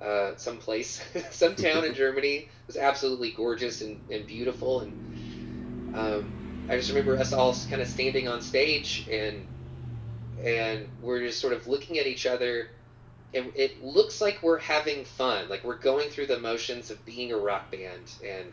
uh, 0.00 0.32
some 0.36 0.58
place, 0.58 1.02
some 1.30 1.54
town 1.54 1.84
in 1.84 1.94
Germany. 1.94 2.36
It 2.36 2.48
was 2.66 2.76
absolutely 2.76 3.32
gorgeous 3.32 3.80
and, 3.80 3.98
and 4.10 4.26
beautiful, 4.26 4.80
and 4.80 4.94
um, 5.92 6.34
I 6.68 6.76
just 6.76 6.90
remember 6.90 7.18
us 7.18 7.32
all 7.32 7.54
kind 7.68 7.82
of 7.82 7.88
standing 7.88 8.28
on 8.28 8.40
stage 8.40 9.08
and 9.10 9.46
and 10.44 10.88
we're 11.00 11.20
just 11.20 11.40
sort 11.40 11.52
of 11.52 11.66
looking 11.66 11.98
at 11.98 12.06
each 12.06 12.26
other. 12.26 12.68
And 13.32 13.52
it 13.56 13.82
looks 13.82 14.20
like 14.20 14.42
we're 14.42 14.58
having 14.58 15.04
fun. 15.04 15.48
Like 15.48 15.64
we're 15.64 15.78
going 15.78 16.08
through 16.10 16.26
the 16.26 16.38
motions 16.40 16.90
of 16.90 17.04
being 17.04 17.32
a 17.32 17.36
rock 17.36 17.70
band 17.70 18.12
and 18.24 18.52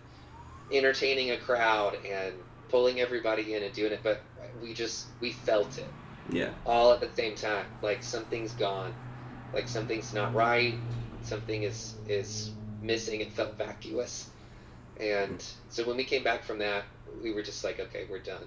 entertaining 0.72 1.32
a 1.32 1.38
crowd 1.38 1.95
and 2.06 2.34
pulling 2.70 2.99
everybody 2.99 3.54
in 3.54 3.64
and 3.64 3.74
doing 3.74 3.91
it. 3.93 4.02
But 4.04 4.24
we 4.60 4.74
just 4.74 5.10
we 5.20 5.32
felt 5.32 5.78
it 5.78 5.93
Yeah. 6.30 6.52
all 6.66 6.93
at 6.93 7.02
the 7.02 7.12
same 7.16 7.36
time. 7.36 7.66
Like 7.82 8.04
something's 8.04 8.54
gone 8.54 8.93
like 9.54 9.68
something's 9.68 10.14
not 10.14 10.34
right. 10.34 10.76
Something 11.22 11.64
is 11.64 11.95
is 12.08 12.52
missing 12.82 13.22
it 13.22 13.32
felt 13.34 13.58
vacuous. 13.58 14.30
And 14.97 15.43
so 15.70 15.86
when 15.86 15.97
we 15.97 16.04
came 16.04 16.24
back 16.24 16.43
from 16.43 16.60
that 16.60 16.84
we 17.22 17.34
were 17.34 17.41
just 17.43 17.64
like 17.64 17.80
okay 17.80 18.06
we're 18.10 18.20
done. 18.20 18.43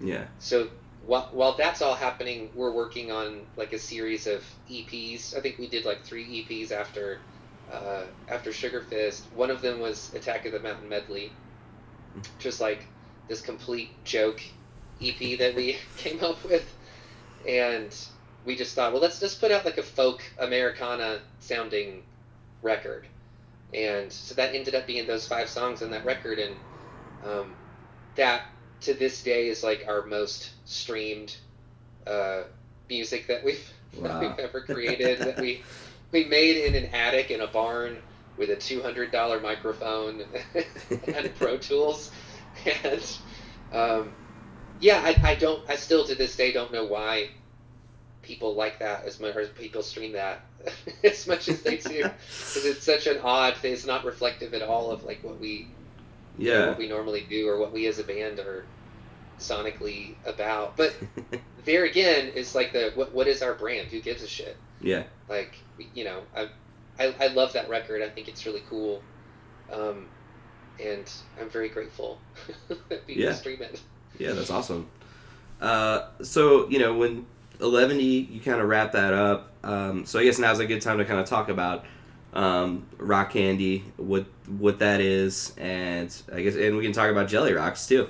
Yeah. 0.00 0.24
so 0.38 0.68
while, 1.00 1.28
while 1.32 1.56
that's 1.56 1.80
all 1.82 1.94
happening 1.94 2.50
we're 2.54 2.72
working 2.72 3.10
on 3.10 3.46
like 3.56 3.72
a 3.72 3.78
series 3.78 4.26
of 4.26 4.44
eps 4.70 5.34
i 5.36 5.40
think 5.40 5.58
we 5.58 5.68
did 5.68 5.86
like 5.86 6.04
three 6.04 6.44
eps 6.44 6.70
after 6.70 7.20
uh, 7.70 8.04
after 8.28 8.52
sugar 8.52 8.80
fist. 8.80 9.26
One 9.32 9.50
of 9.50 9.60
them 9.60 9.80
was 9.80 10.12
attack 10.14 10.46
of 10.46 10.52
the 10.52 10.60
mountain 10.60 10.88
medley. 10.88 11.32
Just 12.38 12.60
like 12.60 12.86
this 13.28 13.40
complete 13.40 14.04
joke 14.04 14.40
ep 15.00 15.18
that 15.38 15.54
we 15.56 15.76
came 15.96 16.22
up 16.22 16.42
with. 16.44 16.76
And 17.46 17.94
we 18.46 18.56
just 18.56 18.74
thought 18.74 18.92
well 18.92 19.02
let's 19.02 19.20
just 19.20 19.40
put 19.40 19.50
out 19.50 19.64
like 19.64 19.76
a 19.76 19.82
folk 19.82 20.22
americana 20.38 21.20
sounding 21.40 22.02
record. 22.66 23.06
And 23.72 24.12
so 24.12 24.34
that 24.34 24.54
ended 24.54 24.74
up 24.74 24.86
being 24.86 25.06
those 25.06 25.26
five 25.26 25.48
songs 25.48 25.82
on 25.82 25.90
that 25.90 26.04
record. 26.04 26.38
And 26.38 26.56
um, 27.24 27.54
that 28.16 28.42
to 28.82 28.94
this 28.94 29.22
day 29.22 29.48
is 29.48 29.62
like 29.62 29.86
our 29.88 30.04
most 30.04 30.50
streamed 30.64 31.36
uh, 32.06 32.42
music 32.88 33.26
that 33.28 33.42
we've 33.44 33.72
that 34.02 34.20
we've 34.20 34.38
ever 34.38 34.60
created 34.60 35.20
that 35.20 35.40
we 35.40 35.62
we 36.12 36.24
made 36.24 36.58
in 36.58 36.74
an 36.74 36.90
attic 36.92 37.30
in 37.30 37.40
a 37.40 37.46
barn 37.46 37.96
with 38.36 38.50
a 38.50 38.56
two 38.56 38.82
hundred 38.82 39.10
dollar 39.10 39.40
microphone 39.40 40.22
and 41.14 41.34
Pro 41.36 41.56
Tools. 41.56 42.10
And 42.82 43.18
um, 43.70 44.12
yeah 44.80 45.00
I, 45.04 45.32
I 45.32 45.34
don't 45.34 45.62
I 45.68 45.76
still 45.76 46.06
to 46.06 46.14
this 46.14 46.36
day 46.36 46.52
don't 46.52 46.72
know 46.72 46.86
why 46.86 47.28
people 48.26 48.54
like 48.54 48.78
that 48.80 49.04
as 49.04 49.20
much 49.20 49.36
or 49.36 49.46
people 49.46 49.82
stream 49.82 50.12
that 50.12 50.40
as 51.04 51.26
much 51.26 51.48
as 51.48 51.62
they 51.62 51.76
do 51.76 52.02
because 52.02 52.64
it's 52.64 52.82
such 52.84 53.06
an 53.06 53.18
odd 53.22 53.56
thing. 53.56 53.72
It's 53.72 53.86
not 53.86 54.04
reflective 54.04 54.52
at 54.54 54.62
all 54.62 54.90
of 54.90 55.04
like 55.04 55.22
what 55.22 55.38
we 55.40 55.68
Yeah. 56.38 56.68
what 56.68 56.78
we 56.78 56.88
normally 56.88 57.24
do 57.28 57.48
or 57.48 57.58
what 57.58 57.72
we 57.72 57.86
as 57.86 57.98
a 57.98 58.04
band 58.04 58.38
are 58.40 58.64
sonically 59.38 60.14
about. 60.26 60.76
But 60.76 60.94
there 61.64 61.84
again 61.84 62.28
is 62.34 62.54
like 62.54 62.72
the 62.72 62.92
what 62.94 63.12
what 63.14 63.26
is 63.28 63.42
our 63.42 63.54
brand? 63.54 63.88
Who 63.88 64.00
gives 64.00 64.22
a 64.22 64.28
shit? 64.28 64.56
yeah. 64.80 65.04
Like 65.28 65.54
you 65.94 66.04
know, 66.04 66.20
I 66.34 66.48
I, 66.98 67.14
I 67.20 67.26
love 67.28 67.52
that 67.52 67.68
record. 67.68 68.02
I 68.02 68.08
think 68.08 68.26
it's 68.28 68.46
really 68.46 68.62
cool, 68.70 69.02
um, 69.72 70.06
and 70.82 71.10
I'm 71.40 71.50
very 71.50 71.68
grateful 71.68 72.18
that 72.88 73.06
people 73.06 73.22
Yeah. 73.22 73.34
stream 73.34 73.60
it. 73.62 73.80
Yeah, 74.18 74.32
that's 74.32 74.50
awesome. 74.50 74.88
Uh, 75.60 76.08
so 76.22 76.68
you 76.68 76.78
know 76.78 76.94
when 76.94 77.26
eleven 77.60 78.00
E, 78.00 78.20
you 78.30 78.40
kind 78.40 78.60
of 78.60 78.68
wrap 78.68 78.92
that 78.92 79.12
up. 79.14 79.52
Um, 79.64 80.06
so 80.06 80.18
I 80.18 80.24
guess 80.24 80.38
now's 80.38 80.58
a 80.60 80.66
good 80.66 80.80
time 80.82 80.98
to 80.98 81.04
kind 81.04 81.20
of 81.20 81.26
talk 81.26 81.48
about 81.48 81.84
um, 82.32 82.86
rock 82.98 83.32
candy, 83.32 83.84
what 83.96 84.26
what 84.46 84.78
that 84.80 85.00
is, 85.00 85.54
and 85.58 86.14
I 86.32 86.42
guess 86.42 86.56
and 86.56 86.76
we 86.76 86.82
can 86.84 86.92
talk 86.92 87.10
about 87.10 87.28
Jellyrox 87.28 87.88
too. 87.88 88.08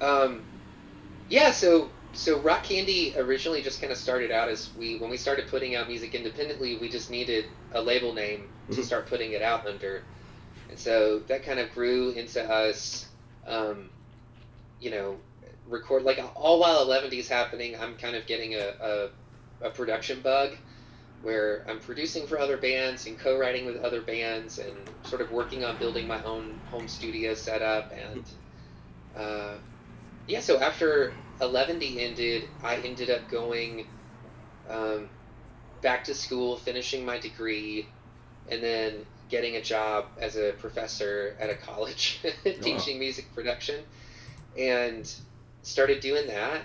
Um, 0.00 0.46
yeah, 1.28 1.50
so 1.52 1.92
so 2.12 2.40
Rock 2.40 2.64
Candy 2.64 3.14
originally 3.16 3.62
just 3.62 3.80
kind 3.80 3.92
of 3.92 3.98
started 3.98 4.30
out 4.30 4.48
as 4.48 4.74
we 4.74 4.98
when 4.98 5.10
we 5.10 5.16
started 5.16 5.48
putting 5.48 5.74
out 5.76 5.88
music 5.88 6.14
independently, 6.14 6.78
we 6.78 6.88
just 6.88 7.10
needed 7.10 7.46
a 7.72 7.82
label 7.82 8.14
name 8.14 8.50
to 8.72 8.82
Mhm. 8.82 8.84
start 8.84 9.08
putting 9.08 9.32
it 9.32 9.42
out 9.42 9.66
under, 9.66 10.06
and 10.68 10.78
so 10.78 11.20
that 11.28 11.44
kind 11.44 11.60
of 11.60 11.70
grew 11.72 12.10
into 12.12 12.42
us, 12.44 13.08
um, 13.46 13.90
you 14.80 14.90
know, 14.90 15.20
record 15.68 16.02
like 16.04 16.20
all 16.34 16.60
while 16.60 16.86
11D 16.86 17.14
is 17.14 17.28
happening. 17.28 17.76
I'm 17.78 17.96
kind 17.96 18.16
of 18.16 18.26
getting 18.26 18.54
a, 18.54 18.72
a 18.80 19.08
a 19.62 19.70
production 19.70 20.20
bug 20.20 20.52
where 21.22 21.64
I'm 21.68 21.80
producing 21.80 22.26
for 22.26 22.38
other 22.38 22.56
bands 22.56 23.06
and 23.06 23.18
co-writing 23.18 23.66
with 23.66 23.76
other 23.76 24.00
bands 24.00 24.58
and 24.58 24.76
sort 25.02 25.22
of 25.22 25.30
working 25.30 25.64
on 25.64 25.78
building 25.78 26.06
my 26.06 26.22
own 26.22 26.60
home 26.66 26.88
studio 26.88 27.34
setup 27.34 27.92
and 27.92 28.22
uh, 29.16 29.54
yeah 30.26 30.40
so 30.40 30.60
after 30.60 31.14
11D 31.40 31.98
ended 31.98 32.44
I 32.62 32.76
ended 32.76 33.10
up 33.10 33.28
going 33.30 33.86
um, 34.68 35.08
back 35.80 36.04
to 36.04 36.14
school 36.14 36.56
finishing 36.56 37.04
my 37.04 37.18
degree 37.18 37.88
and 38.48 38.62
then 38.62 39.06
getting 39.28 39.56
a 39.56 39.62
job 39.62 40.06
as 40.20 40.36
a 40.36 40.52
professor 40.52 41.34
at 41.40 41.50
a 41.50 41.54
college 41.54 42.20
teaching 42.60 42.98
music 42.98 43.34
production 43.34 43.82
and 44.56 45.12
started 45.66 46.00
doing 46.00 46.28
that 46.28 46.64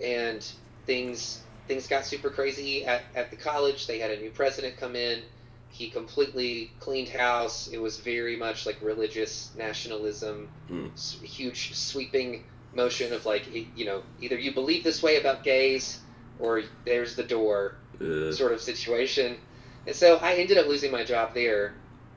and 0.00 0.52
things 0.86 1.44
things 1.68 1.88
got 1.88 2.04
super 2.04 2.30
crazy 2.30 2.84
at, 2.84 3.02
at 3.14 3.30
the 3.30 3.36
college. 3.36 3.86
They 3.86 3.98
had 3.98 4.10
a 4.12 4.16
new 4.18 4.30
president 4.30 4.76
come 4.76 4.96
in. 4.96 5.24
He 5.68 5.88
completely 5.88 6.74
cleaned 6.80 7.08
house. 7.08 7.66
It 7.68 7.78
was 7.78 7.98
very 7.98 8.36
much 8.36 8.66
like 8.66 8.80
religious 8.82 9.50
nationalism, 9.54 10.50
Mm. 10.70 10.92
s- 10.94 11.16
huge 11.22 11.74
sweeping 11.74 12.44
motion 12.72 13.12
of 13.12 13.26
like, 13.26 13.48
you 13.74 13.84
know, 13.84 14.04
either 14.18 14.36
you 14.38 14.52
believe 14.52 14.84
this 14.84 15.02
way 15.02 15.16
about 15.16 15.42
gays 15.42 16.00
or 16.38 16.62
there's 16.84 17.14
the 17.14 17.24
door 17.24 17.74
Uh, 18.00 18.32
sort 18.32 18.52
of 18.52 18.60
situation. 18.60 19.40
And 19.86 19.96
so 19.96 20.16
I 20.22 20.34
ended 20.34 20.58
up 20.58 20.66
losing 20.66 20.90
my 20.92 21.04
job 21.04 21.34
there. 21.34 21.74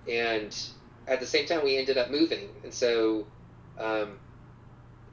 And 0.07 0.55
at 1.07 1.19
the 1.19 1.25
same 1.27 1.45
time, 1.45 1.63
we 1.63 1.77
ended 1.77 1.97
up 1.97 2.09
moving. 2.09 2.59
And 2.63 2.73
so 2.73 3.27
um, 3.77 4.19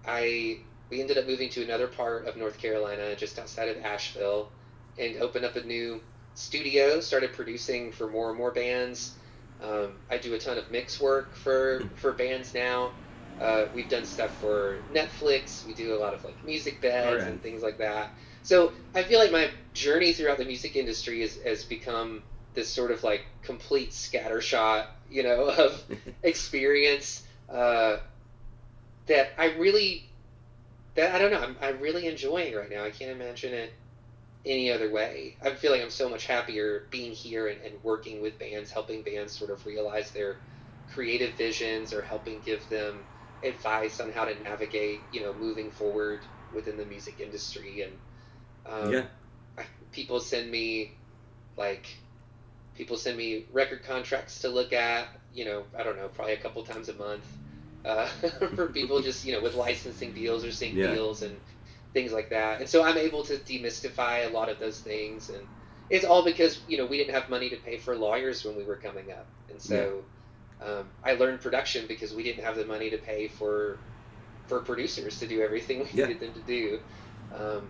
I 0.05 0.61
we 0.91 1.01
ended 1.01 1.19
up 1.19 1.27
moving 1.27 1.49
to 1.51 1.63
another 1.63 1.87
part 1.87 2.27
of 2.27 2.37
North 2.37 2.59
Carolina, 2.59 3.17
just 3.17 3.39
outside 3.39 3.69
of 3.69 3.85
Asheville, 3.85 4.51
and 4.99 5.17
opened 5.17 5.45
up 5.45 5.57
a 5.57 5.65
new 5.65 6.01
studio. 6.35 7.01
Started 7.01 7.33
producing 7.33 7.93
for 7.93 8.09
more 8.09 8.31
and 8.31 8.39
more 8.39 8.53
bands. 8.53 9.17
Um, 9.61 9.93
I 10.11 10.19
do 10.19 10.35
a 10.35 10.39
ton 10.39 10.59
of 10.59 10.71
mix 10.71 11.01
work 11.01 11.35
for 11.35 11.83
for 11.97 12.13
bands 12.13 12.55
now. 12.55 12.93
Uh, 13.41 13.67
we've 13.75 13.89
done 13.89 14.05
stuff 14.05 14.35
for 14.39 14.79
Netflix. 14.93 15.67
We 15.67 15.75
do 15.75 15.95
a 15.95 15.99
lot 15.99 16.15
of 16.15 16.25
like 16.25 16.43
music 16.45 16.81
beds 16.81 17.07
Alright. 17.07 17.29
and 17.29 17.43
things 17.43 17.63
like 17.63 17.79
that. 17.79 18.11
So 18.43 18.73
I 18.95 19.03
feel 19.03 19.19
like 19.19 19.33
my 19.33 19.51
journey 19.75 20.13
throughout 20.13 20.39
the 20.39 20.45
music 20.45 20.77
industry 20.77 21.23
is, 21.23 21.39
has 21.43 21.65
become 21.65 22.23
this 22.55 22.69
sort 22.69 22.91
of 22.91 23.05
like 23.05 23.27
complete 23.43 23.91
scattershot, 23.91 24.87
you 25.11 25.23
know, 25.23 25.45
of 25.59 25.83
experience 26.23 27.27
uh, 27.49 27.99
that 29.07 29.31
I 29.39 29.55
really, 29.57 30.09
that 30.97 31.15
I 31.15 31.19
don't 31.19 31.31
know, 31.31 31.41
I'm, 31.41 31.57
I'm 31.61 31.81
really 31.81 32.07
enjoying 32.07 32.55
right 32.55 32.71
now. 32.71 32.85
I 32.85 32.91
can't 32.91 33.11
imagine 33.11 33.55
it 33.55 33.73
any 34.45 34.71
other 34.71 34.91
way. 34.91 35.37
I 35.43 35.51
feel 35.51 35.73
like 35.73 35.83
I'm 35.83 35.91
so 35.91 36.09
much 36.09 36.27
happier 36.27 36.87
being 36.91 37.13
here 37.13 37.49
and, 37.49 37.61
and 37.63 37.75
working 37.83 38.23
with 38.23 38.39
bands, 38.39 38.71
helping 38.71 39.03
bands 39.03 39.37
sort 39.37 39.51
of 39.51 39.65
realize 39.67 40.11
their 40.11 40.37
creative 40.93 41.35
visions 41.35 41.93
or 41.93 42.03
helping 42.03 42.41
give 42.41 42.69
them 42.69 43.05
advice 43.43 44.01
on 44.01 44.13
how 44.13 44.25
to 44.25 44.41
navigate, 44.43 45.01
you 45.11 45.21
know, 45.23 45.35
moving 45.35 45.71
forward 45.71 46.21
within 46.53 46.77
the 46.77 46.85
music 46.85 47.21
industry. 47.21 47.83
And 47.83 47.93
um, 48.73 48.93
yeah. 48.93 49.05
I, 49.59 49.65
people 49.93 50.21
send 50.21 50.51
me 50.51 50.93
like 51.57 51.87
people 52.75 52.97
send 52.97 53.17
me 53.17 53.47
record 53.53 53.83
contracts 53.85 54.41
to 54.41 54.49
look 54.49 54.73
at 54.73 55.09
you 55.33 55.45
know 55.45 55.65
i 55.77 55.83
don't 55.83 55.97
know 55.97 56.09
probably 56.09 56.35
a 56.35 56.39
couple 56.39 56.63
times 56.63 56.89
a 56.89 56.95
month 56.95 57.27
uh, 57.87 58.07
for 58.57 58.69
people 58.69 59.01
just 59.01 59.25
you 59.25 59.33
know 59.33 59.41
with 59.43 59.55
licensing 59.55 60.13
deals 60.13 60.45
or 60.45 60.53
sync 60.53 60.75
Yeah. 60.75 60.93
deals 60.93 61.23
and 61.23 61.37
things 61.95 62.13
like 62.13 62.31
that 62.31 62.61
and 62.61 62.69
so 62.69 62.83
i'm 62.83 62.99
able 62.99 63.25
to 63.25 63.37
demystify 63.39 64.27
a 64.29 64.33
lot 64.33 64.49
of 64.51 64.59
those 64.59 64.81
things 64.81 65.31
and 65.31 65.47
it's 65.89 66.05
all 66.05 66.25
because 66.25 66.61
you 66.69 66.77
know 66.77 66.87
we 66.87 66.99
didn't 66.99 67.15
have 67.15 67.31
money 67.31 67.49
to 67.51 67.57
pay 67.57 67.79
for 67.79 67.97
lawyers 67.97 68.45
when 68.45 68.57
we 68.57 68.65
were 68.65 68.77
coming 68.77 69.11
up 69.13 69.29
and 69.51 69.61
so 69.63 70.05
um, 70.61 70.91
i 71.05 71.15
learned 71.15 71.41
production 71.41 71.87
because 71.89 72.13
we 72.15 72.23
didn't 72.23 72.45
have 72.45 72.57
the 72.57 72.67
money 72.67 72.91
to 72.91 72.99
pay 72.99 73.29
for 73.29 73.79
for 74.47 74.61
producers 74.61 75.19
to 75.19 75.27
do 75.27 75.41
everything 75.41 75.79
we 75.85 75.89
Yeah. 75.95 76.07
needed 76.07 76.21
them 76.21 76.35
to 76.35 76.41
do 76.43 76.79
um, 77.33 77.63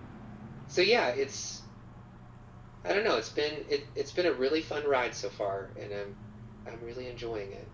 so 0.69 0.81
yeah 0.83 1.09
it's 1.09 1.62
I 2.85 2.93
don't 2.93 3.05
know. 3.05 3.17
It's 3.17 3.31
been 3.31 3.53
it, 3.69 3.87
it's 3.97 4.12
been 4.12 4.27
a 4.27 4.33
really 4.33 4.61
fun 4.62 4.85
ride 4.87 5.14
so 5.14 5.29
far, 5.29 5.71
and 5.81 5.93
I'm 5.93 6.17
I'm 6.73 6.81
really 6.85 7.09
enjoying 7.09 7.51
it. 7.53 7.69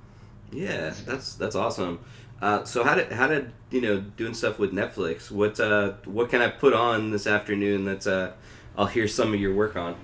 Yeah, 0.50 0.92
that's 1.06 1.34
that's 1.34 1.54
awesome. 1.54 2.00
Uh, 2.42 2.64
so 2.64 2.82
how 2.82 2.96
did 2.96 3.12
how 3.12 3.28
did 3.28 3.52
you 3.70 3.80
know 3.80 4.00
doing 4.00 4.34
stuff 4.34 4.58
with 4.58 4.72
Netflix? 4.72 5.30
What 5.30 5.60
uh, 5.60 5.92
what 6.06 6.28
can 6.28 6.42
I 6.42 6.48
put 6.48 6.74
on 6.74 7.12
this 7.12 7.28
afternoon 7.28 7.84
that 7.84 8.04
uh, 8.04 8.32
I'll 8.76 8.86
hear 8.86 9.06
some 9.06 9.32
of 9.32 9.40
your 9.40 9.54
work 9.54 9.76
on? 9.76 9.94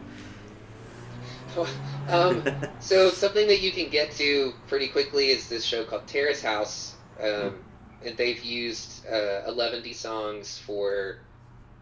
um, 2.09 2.45
so 2.79 3.11
something 3.11 3.49
that 3.49 3.61
you 3.61 3.73
can 3.73 3.91
get 3.91 4.13
to 4.13 4.55
pretty 4.69 4.87
quickly 4.87 5.31
is 5.31 5.49
this 5.49 5.65
show 5.65 5.83
called 5.83 6.07
Terrace 6.07 6.41
House, 6.41 6.95
um, 7.21 7.59
and 8.05 8.17
they've 8.17 8.43
used 8.45 9.05
uh, 9.09 9.51
11D 9.51 9.93
songs 9.93 10.59
for 10.59 11.19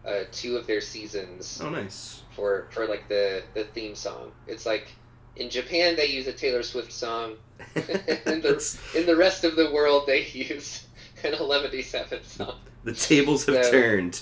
uh, 0.07 0.21
two 0.31 0.57
of 0.57 0.65
their 0.65 0.81
seasons 0.81 1.61
oh, 1.63 1.69
nice. 1.69 2.23
for 2.35 2.67
for 2.71 2.87
like 2.87 3.07
the 3.07 3.43
the 3.53 3.65
theme 3.65 3.93
song. 3.93 4.31
It's 4.47 4.65
like 4.65 4.87
in 5.35 5.51
Japan 5.51 5.95
they 5.95 6.07
use 6.07 6.25
a 6.25 6.33
Taylor 6.33 6.63
Swift 6.63 6.91
song, 6.91 7.35
and 7.75 8.43
the, 8.43 8.79
in 8.95 9.05
the 9.05 9.15
rest 9.15 9.43
of 9.43 9.55
the 9.55 9.71
world 9.71 10.03
they 10.07 10.25
use 10.27 10.85
an 11.23 11.33
Eleventyseven 11.33 12.23
song. 12.25 12.59
the 12.83 12.93
tables 12.93 13.45
have 13.47 13.65
So- 13.65 13.71
turned. 13.71 14.21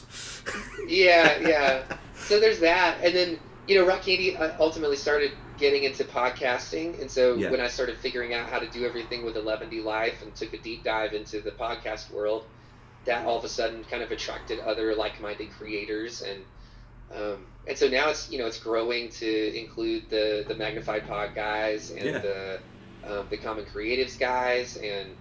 yeah, 0.87 1.39
yeah. 1.39 1.83
So 2.15 2.39
there's 2.39 2.59
that, 2.61 2.97
and 3.03 3.13
then 3.15 3.39
you 3.67 3.75
know, 3.79 3.85
Rock 3.85 4.01
Candy 4.03 4.35
uh, 4.35 4.53
ultimately 4.59 4.95
started 4.95 5.31
getting 5.59 5.83
into 5.83 6.03
podcasting, 6.05 6.99
and 6.99 7.11
so 7.11 7.35
Yeah. 7.35 7.51
when 7.51 7.59
I 7.61 7.67
started 7.67 7.97
figuring 7.97 8.33
out 8.33 8.49
how 8.49 8.57
to 8.57 8.67
do 8.67 8.83
everything 8.85 9.23
with 9.23 9.35
11D 9.35 9.83
Life 9.83 10.23
and 10.23 10.33
took 10.33 10.53
a 10.53 10.57
deep 10.57 10.83
dive 10.83 11.13
into 11.13 11.39
the 11.41 11.51
podcast 11.51 12.09
world, 12.11 12.45
that 13.05 13.25
all 13.27 13.37
of 13.37 13.43
a 13.43 13.47
sudden 13.49 13.83
kind 13.83 14.01
of 14.01 14.11
attracted 14.11 14.59
other 14.61 14.95
like-minded 14.95 15.51
creators, 15.51 16.23
and 16.23 16.41
um, 17.15 17.45
and 17.67 17.77
so 17.77 17.87
now 17.87 18.09
it's 18.09 18.31
you 18.31 18.39
know 18.39 18.47
it's 18.47 18.57
growing 18.59 19.09
to 19.09 19.55
include 19.59 20.09
the 20.09 20.45
the 20.47 20.55
Magnified 20.55 21.07
Pod 21.07 21.35
guys 21.35 21.91
and 21.91 22.05
Yeah. 22.05 22.17
the 22.19 22.59
um, 23.07 23.27
the 23.29 23.37
Common 23.37 23.65
Creatives 23.65 24.17
guys, 24.19 24.77
and 24.77 25.15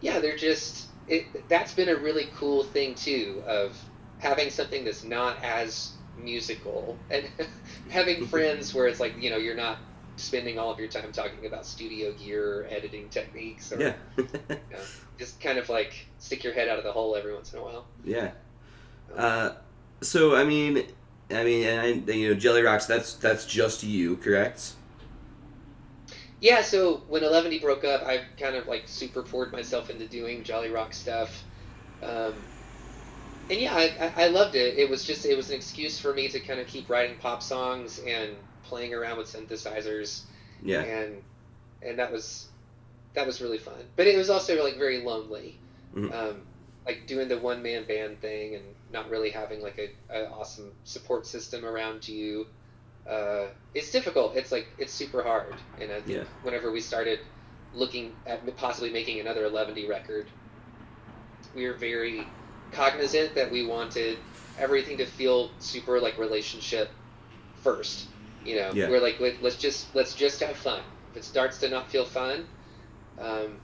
yeah, 0.00 0.18
they're 0.20 0.36
just 0.36 0.88
it. 1.08 1.48
That's 1.48 1.74
been 1.74 1.88
a 1.88 1.96
really 1.96 2.28
cool 2.36 2.64
thing 2.64 2.94
too 2.94 3.42
of 3.46 3.76
having 4.18 4.50
something 4.50 4.84
that's 4.84 5.04
not 5.04 5.42
as 5.42 5.92
musical 6.18 6.98
and 7.10 7.26
having 7.88 8.26
friends 8.28 8.74
where 8.74 8.86
it's 8.86 9.00
like 9.00 9.14
you 9.20 9.30
know 9.30 9.36
you're 9.38 9.54
not 9.56 9.78
spending 10.16 10.58
all 10.58 10.70
of 10.70 10.78
your 10.78 10.88
time 10.88 11.10
talking 11.12 11.46
about 11.46 11.64
studio 11.64 12.12
gear 12.12 12.60
or 12.60 12.66
editing 12.68 13.08
techniques 13.08 13.72
or 13.72 13.80
Yeah. 13.80 13.94
you 14.18 14.24
know, 14.48 14.78
just 15.18 15.40
kind 15.40 15.56
of 15.56 15.70
like 15.70 16.06
stick 16.18 16.44
your 16.44 16.52
head 16.52 16.68
out 16.68 16.76
of 16.76 16.84
the 16.84 16.92
hole 16.92 17.16
every 17.16 17.32
once 17.32 17.54
in 17.54 17.58
a 17.58 17.62
while 17.62 17.86
yeah. 18.04 18.32
Uh, 19.16 19.52
so 20.02 20.36
I 20.36 20.44
mean, 20.44 20.86
I 21.30 21.44
mean, 21.44 21.66
and 21.66 21.80
I, 21.80 22.12
you 22.12 22.30
know, 22.30 22.40
Jellyrox. 22.40 22.86
That's 22.86 23.14
that's 23.14 23.44
just 23.46 23.82
you, 23.82 24.16
correct? 24.16 24.74
Yeah 26.40 26.62
so 26.62 27.02
when 27.08 27.22
11d 27.22 27.58
broke 27.60 27.84
up 27.84 28.02
i 28.06 28.22
kind 28.38 28.56
of 28.56 28.66
like 28.66 28.84
super 28.88 29.22
poured 29.22 29.52
myself 29.52 29.90
into 29.90 30.08
doing 30.08 30.42
Jellyrox 30.42 30.94
stuff. 30.94 31.44
Um, 32.02 32.46
and 33.50 33.60
yeah 33.60 33.74
I, 33.74 34.12
I 34.16 34.28
loved 34.28 34.54
it. 34.54 34.78
It 34.78 34.88
was 34.88 35.04
just 35.04 35.24
it 35.26 35.36
was 35.36 35.50
an 35.50 35.56
excuse 35.56 35.98
for 35.98 36.14
me 36.14 36.28
to 36.28 36.40
kind 36.40 36.60
of 36.60 36.66
keep 36.66 36.88
writing 36.88 37.16
pop 37.18 37.42
songs 37.42 37.98
and 37.98 38.36
playing 38.62 38.94
around 38.94 39.18
with 39.18 39.26
synthesizers. 39.28 40.24
Yeah. 40.62 40.80
and 40.82 41.22
and 41.82 41.98
that 41.98 42.12
was 42.12 42.48
that 43.14 43.26
was 43.26 43.40
really 43.40 43.58
fun. 43.58 43.90
But 43.96 44.06
it 44.06 44.16
was 44.16 44.30
also 44.30 44.62
like 44.62 44.76
very 44.78 45.02
lonely. 45.02 45.60
Mhm. 45.94 46.14
um, 46.14 46.46
like 46.86 47.06
doing 47.06 47.28
the 47.28 47.38
one 47.38 47.62
man 47.62 47.84
band 47.84 48.20
thing 48.20 48.54
and 48.54 48.64
not 48.90 49.10
really 49.10 49.30
having 49.30 49.60
like 49.60 49.78
a, 49.78 50.16
a 50.16 50.30
awesome 50.30 50.72
support 50.84 51.26
system 51.26 51.64
around 51.64 52.08
you 52.08 52.46
uh, 53.08 53.46
it's 53.74 53.90
difficult 53.90 54.36
it's 54.36 54.52
like 54.52 54.66
it's 54.78 54.92
super 54.92 55.22
hard 55.22 55.54
and 55.80 55.90
i 55.90 56.00
think 56.00 56.18
Yeah. 56.18 56.24
whenever 56.42 56.70
we 56.70 56.80
started 56.80 57.20
looking 57.72 58.12
at 58.26 58.56
possibly 58.56 58.90
making 58.90 59.20
another 59.20 59.48
11d 59.48 59.88
record 59.88 60.26
we 61.54 61.66
were 61.66 61.74
very 61.74 62.26
cognizant 62.72 63.34
that 63.34 63.50
we 63.50 63.66
wanted 63.66 64.18
everything 64.58 64.98
to 64.98 65.06
feel 65.06 65.50
super 65.58 66.00
like 66.00 66.18
relationship 66.18 66.90
first 67.62 68.06
you 68.44 68.56
know 68.56 68.70
Yeah. 68.74 68.88
we're 68.90 69.00
like 69.00 69.18
Let, 69.20 69.42
let's 69.42 69.56
just 69.56 69.94
let's 69.94 70.14
just 70.14 70.40
have 70.40 70.56
fun 70.56 70.82
if 71.10 71.16
it 71.16 71.24
starts 71.24 71.58
to 71.58 71.68
not 71.68 71.90
feel 71.90 72.04
fun 72.04 72.46
um, 73.18 73.60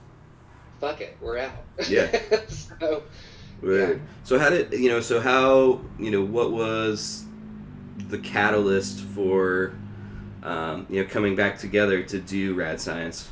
fuck 0.80 1.01
it 1.01 1.16
we're 1.20 1.39
out 1.39 1.64
Yeah. 1.89 2.11
so 2.49 3.03
Right. 3.62 3.99
So 4.24 4.39
how 4.39 4.51
did 4.51 4.72
you 4.72 4.91
know? 4.91 5.01
So 5.01 5.18
how 5.18 5.80
you 5.99 6.11
know 6.11 6.22
what 6.22 6.53
was 6.53 7.26
the 8.09 8.19
catalyst 8.19 9.01
for 9.01 9.75
um, 10.43 10.87
you 10.89 11.03
know 11.03 11.09
coming 11.09 11.35
back 11.37 11.59
together 11.59 12.03
to 12.03 12.19
do 12.19 12.55
Rad 12.55 12.81
Science? 12.81 13.31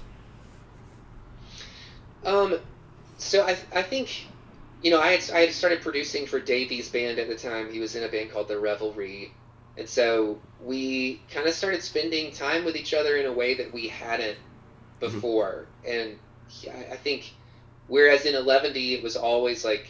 Um, 2.24 2.58
so 3.18 3.42
I, 3.42 3.56
I 3.74 3.82
think, 3.82 4.26
you 4.82 4.90
know, 4.90 5.00
I 5.00 5.12
had, 5.12 5.30
I 5.30 5.40
had 5.40 5.52
started 5.52 5.82
producing 5.82 6.26
for 6.26 6.40
Davey's 6.40 6.88
band 6.88 7.18
at 7.18 7.28
the 7.28 7.36
time. 7.36 7.72
He 7.72 7.80
was 7.80 7.96
in 7.96 8.04
a 8.04 8.08
band 8.08 8.32
called 8.32 8.48
The 8.48 8.58
Revelry. 8.58 9.32
And 9.76 9.88
so 9.88 10.40
we 10.62 11.20
kind 11.30 11.46
of 11.46 11.54
started 11.54 11.82
spending 11.82 12.32
time 12.32 12.64
with 12.64 12.76
each 12.76 12.94
other 12.94 13.16
in 13.16 13.26
a 13.26 13.32
way 13.32 13.54
that 13.54 13.72
we 13.72 13.88
hadn't 13.88 14.38
before. 15.00 15.66
And 15.86 16.18
yeah, 16.62 16.76
I 16.90 16.96
think, 16.96 17.32
whereas 17.88 18.24
in 18.24 18.34
11D, 18.34 18.92
it 18.92 19.02
was 19.02 19.16
always 19.16 19.64
like 19.64 19.88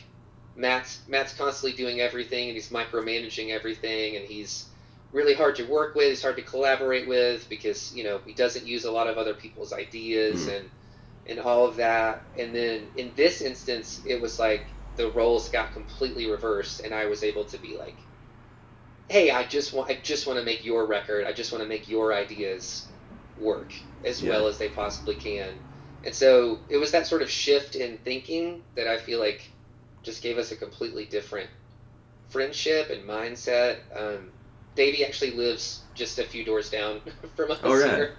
Matt's, 0.54 1.02
Matt's 1.08 1.34
constantly 1.34 1.76
doing 1.76 2.00
everything 2.00 2.48
and 2.48 2.56
he's 2.56 2.70
micromanaging 2.70 3.50
everything 3.50 4.16
and 4.16 4.24
he's 4.24 4.70
really 5.12 5.34
hard 5.34 5.56
to 5.56 5.66
work 5.68 5.94
with. 5.94 6.08
He's 6.08 6.22
hard 6.22 6.36
to 6.36 6.42
collaborate 6.42 7.06
with 7.08 7.48
because, 7.48 7.90
you 7.92 8.04
know, 8.04 8.20
he 8.24 8.34
doesn't 8.34 8.66
use 8.66 8.84
a 8.84 8.92
lot 8.92 9.08
of 9.08 9.18
other 9.18 9.34
people's 9.34 9.72
ideas 9.72 10.46
Mhm. 10.46 10.48
and 10.48 10.70
and 11.26 11.40
all 11.40 11.66
of 11.66 11.76
that. 11.76 12.24
And 12.38 12.54
then 12.54 12.90
in 12.96 13.14
this 13.14 13.42
instance, 13.42 14.00
it 14.04 14.20
was 14.20 14.38
like 14.38 14.66
the 14.96 15.10
roles 15.12 15.48
got 15.50 15.72
completely 15.72 16.26
reversed, 16.26 16.80
and 16.80 16.94
I 16.94 17.06
was 17.06 17.22
able 17.24 17.46
to 17.46 17.58
be 17.58 17.76
like, 17.76 17.98
"Hey, 19.08 19.30
I 19.30 19.44
just 19.44 19.72
want, 19.72 19.90
I 19.90 19.94
just 19.94 20.26
want 20.26 20.38
to 20.38 20.44
make 20.44 20.62
your 20.64 20.86
record. 20.86 21.24
I 21.24 21.32
just 21.32 21.52
want 21.52 21.62
to 21.62 21.68
make 21.68 21.88
your 21.88 22.12
ideas 22.12 22.90
work 23.34 23.72
as 24.02 24.22
Yeah. 24.22 24.22
well 24.22 24.46
as 24.46 24.58
they 24.58 24.68
possibly 24.68 25.14
can." 25.14 25.62
And 26.02 26.14
so 26.14 26.64
it 26.68 26.76
was 26.76 26.90
that 26.92 27.06
sort 27.06 27.22
of 27.22 27.30
shift 27.30 27.76
in 27.76 27.96
thinking 27.98 28.66
that 28.76 28.86
I 28.86 28.98
feel 28.98 29.18
like 29.20 29.53
just 30.04 30.22
gave 30.22 30.38
us 30.38 30.52
a 30.52 30.56
completely 30.56 31.06
different 31.06 31.50
friendship 32.28 32.90
and 32.90 33.04
mindset. 33.08 33.78
Um, 33.94 34.30
Davey 34.76 35.04
actually 35.04 35.32
lives 35.32 35.86
just 35.94 36.18
a 36.18 36.24
few 36.24 36.44
doors 36.44 36.70
down 36.70 37.00
from 37.36 37.52
us. 37.52 37.58
Oh, 37.62 37.78
right. 37.78 37.90
here. 37.94 38.14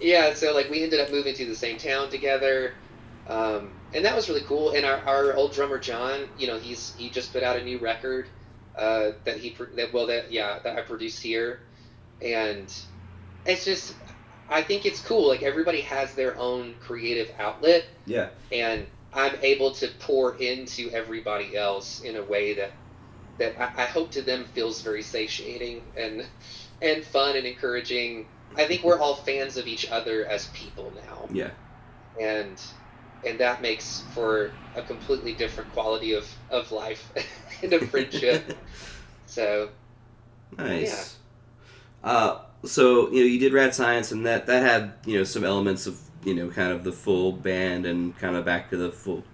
Yeah, 0.00 0.34
so 0.34 0.54
like 0.54 0.70
we 0.70 0.82
ended 0.82 1.00
up 1.00 1.10
moving 1.10 1.34
to 1.34 1.46
the 1.46 1.54
same 1.56 1.78
town 1.78 2.10
together. 2.10 2.74
Um, 3.26 3.74
and 3.92 4.04
that 4.04 4.16
was 4.16 4.28
really 4.28 4.42
cool. 4.42 4.72
And 4.72 4.86
our, 4.86 4.98
our 5.06 5.34
old 5.34 5.52
drummer 5.52 5.78
John, 5.78 6.28
you 6.36 6.46
know, 6.46 6.58
he's 6.58 6.94
he 6.94 7.10
just 7.10 7.32
put 7.32 7.42
out 7.42 7.56
a 7.58 7.64
new 7.64 7.78
record 7.78 8.28
uh, 8.76 9.12
that 9.24 9.38
he 9.38 9.56
that 9.76 9.92
well 9.92 10.06
that 10.06 10.30
yeah 10.32 10.58
that 10.64 10.78
I 10.78 10.82
produced 10.82 11.22
here, 11.22 11.60
and 12.22 12.72
it's 13.44 13.64
just 13.64 13.94
I 14.48 14.62
think 14.62 14.86
it's 14.86 15.00
cool. 15.02 15.28
Like 15.28 15.42
everybody 15.42 15.82
has 15.82 16.14
their 16.14 16.38
own 16.38 16.76
creative 16.80 17.30
outlet, 17.38 17.84
Yeah. 18.06 18.30
and 18.52 18.86
I'm 19.14 19.34
able 19.42 19.72
to 19.72 19.88
pour 20.00 20.36
into 20.36 20.90
everybody 20.90 21.56
else 21.56 22.00
in 22.02 22.16
a 22.16 22.22
way 22.22 22.54
that 22.54 22.72
that 23.38 23.58
I, 23.58 23.82
I 23.82 23.86
hope 23.86 24.10
to 24.12 24.22
them 24.22 24.44
feels 24.52 24.82
very 24.82 25.02
satiating 25.02 25.82
and 25.96 26.26
and 26.82 27.04
fun 27.04 27.36
and 27.36 27.46
encouraging. 27.46 28.26
I 28.56 28.64
think 28.64 28.82
we're 28.82 28.98
all 28.98 29.14
fans 29.16 29.56
of 29.56 29.66
each 29.66 29.88
other 29.90 30.26
as 30.26 30.48
people 30.48 30.92
now, 31.06 31.28
Yeah. 31.30 31.50
and 32.20 32.60
and 33.26 33.38
that 33.40 33.62
makes 33.62 34.04
for 34.14 34.52
a 34.76 34.82
completely 34.82 35.34
different 35.34 35.72
quality 35.72 36.12
of 36.14 36.28
of 36.50 36.70
life 36.72 37.12
and 37.62 37.72
of 37.72 37.90
friendship. 37.90 38.56
so 39.26 39.70
Nice. 40.56 41.16
Uh, 42.02 42.38
so 42.64 43.10
you 43.10 43.20
know, 43.20 43.26
you 43.26 43.38
did 43.38 43.52
Rad 43.52 43.74
Science, 43.74 44.12
and 44.12 44.24
that 44.26 44.46
that 44.46 44.62
had 44.62 44.94
you 45.04 45.18
know 45.18 45.24
some 45.24 45.44
elements 45.44 45.86
of 45.86 46.00
you 46.28 46.34
know 46.34 46.48
kind 46.48 46.72
of 46.72 46.84
the 46.84 46.92
full 46.92 47.32
band 47.32 47.86
and 47.86 48.16
kind 48.18 48.36
of 48.36 48.44
back 48.44 48.70
to 48.70 48.76
the 48.76 48.90
full 48.90 49.24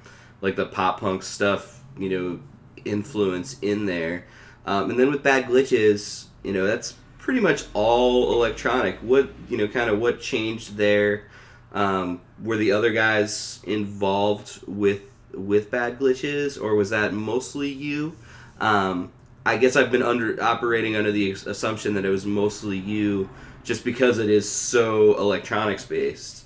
like 0.41 0.57
the 0.57 0.67
pop 0.67 1.01
punk 1.01 1.23
stuff 1.23 1.83
you 1.99 2.09
know 2.09 2.41
influence 2.85 3.59
in 3.61 3.87
there. 3.87 4.27
Um, 4.67 4.91
and 4.91 4.99
then 4.99 5.11
with 5.11 5.23
Bad 5.23 5.47
Glitches, 5.47 6.27
you 6.43 6.53
know 6.53 6.67
that's 6.67 6.95
pretty 7.19 7.41
much 7.41 7.65
all 7.75 8.33
electronic. 8.35 8.97
What 8.99 9.31
you 9.49 9.57
know, 9.57 9.69
kind 9.69 9.91
of 9.91 9.99
what 9.99 10.21
changed 10.21 10.77
there? 10.77 11.25
Um, 11.73 12.21
were 12.43 12.57
the 12.57 12.73
other 12.73 12.93
guys 12.93 13.61
involved 13.65 14.61
with 14.67 15.03
with 15.33 15.71
Bad 15.71 15.99
Glitches, 15.99 16.61
or 16.61 16.75
was 16.75 16.91
that 16.91 17.13
mostly 17.13 17.71
you? 17.71 18.15
Um, 18.61 19.13
I 19.45 19.57
guess 19.57 19.77
I've 19.77 19.91
been 19.91 20.03
under 20.03 20.43
operating 20.43 20.97
under 20.97 21.13
the 21.13 21.33
assumption 21.33 21.95
that 21.95 22.05
it 22.05 22.11
was 22.11 22.25
mostly 22.25 22.79
you, 22.79 23.29
just 23.63 23.85
because 23.85 24.19
it 24.19 24.31
is 24.31 24.51
so 24.51 25.19
electronics 25.19 25.85
based. 25.85 26.44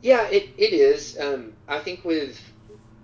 Yeah, 0.00 0.28
it, 0.28 0.54
it 0.56 0.72
is. 0.72 1.16
Um, 1.18 1.54
I 1.66 1.80
think 1.80 2.04
with, 2.04 2.40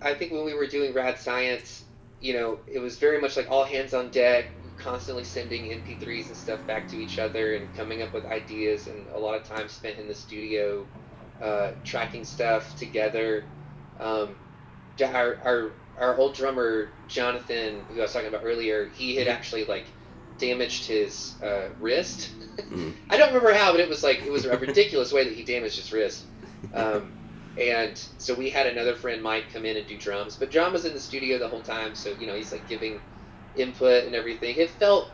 I 0.01 0.13
think 0.13 0.31
when 0.31 0.45
we 0.45 0.53
were 0.53 0.67
doing 0.67 0.93
Rad 0.93 1.19
Science, 1.19 1.85
you 2.19 2.33
know, 2.33 2.59
it 2.67 2.79
was 2.79 2.97
very 2.97 3.19
much 3.19 3.35
like 3.37 3.49
all 3.49 3.65
hands 3.65 3.93
on 3.93 4.09
deck, 4.11 4.45
constantly 4.77 5.23
sending 5.23 5.71
MP3s 5.71 6.27
and 6.29 6.37
stuff 6.37 6.65
back 6.65 6.87
to 6.89 6.97
each 6.97 7.19
other 7.19 7.55
and 7.55 7.73
coming 7.73 8.01
up 8.01 8.13
with 8.13 8.25
ideas, 8.25 8.87
and 8.87 9.07
a 9.09 9.19
lot 9.19 9.35
of 9.35 9.43
time 9.43 9.67
spent 9.67 9.97
in 9.97 10.07
the 10.07 10.15
studio, 10.15 10.87
uh, 11.41 11.71
tracking 11.83 12.23
stuff 12.23 12.75
together. 12.75 13.45
Um, 13.99 14.37
our, 15.03 15.37
our 15.43 15.73
our 15.97 16.17
old 16.17 16.35
drummer 16.35 16.91
Jonathan, 17.07 17.85
who 17.89 17.99
I 17.99 18.03
was 18.03 18.13
talking 18.13 18.27
about 18.27 18.41
earlier, 18.43 18.89
he 18.93 19.15
had 19.15 19.27
actually 19.27 19.65
like 19.65 19.93
damaged 20.37 20.87
his 20.87 21.37
uh, 21.43 21.69
wrist. 21.79 22.31
Mm. 22.71 22.95
I 23.09 23.17
don't 23.17 23.27
remember 23.33 23.53
how, 23.53 23.71
but 23.73 23.81
it 23.81 23.89
was 23.89 24.01
like 24.01 24.23
it 24.23 24.31
was 24.31 24.45
a 24.45 24.57
ridiculous 24.57 25.11
way 25.11 25.25
that 25.25 25.33
he 25.33 25.43
damaged 25.43 25.75
his 25.75 25.91
wrist. 25.91 26.25
Um, 26.73 27.13
and 27.57 27.97
so 28.17 28.33
we 28.35 28.49
had 28.49 28.67
another 28.67 28.95
friend 28.95 29.21
Mike 29.23 29.51
come 29.51 29.65
in 29.65 29.77
and 29.77 29.87
do 29.87 29.97
drums, 29.97 30.35
but 30.37 30.51
John 30.51 30.73
was 30.73 30.85
in 30.85 30.93
the 30.93 30.99
studio 30.99 31.37
the 31.39 31.47
whole 31.47 31.63
time, 31.63 31.95
so 31.95 32.09
you 32.11 32.27
know 32.27 32.35
he's 32.35 32.51
like 32.51 32.67
giving 32.67 33.01
input 33.55 34.05
and 34.05 34.15
everything. 34.15 34.55
It 34.57 34.71
felt 34.71 35.09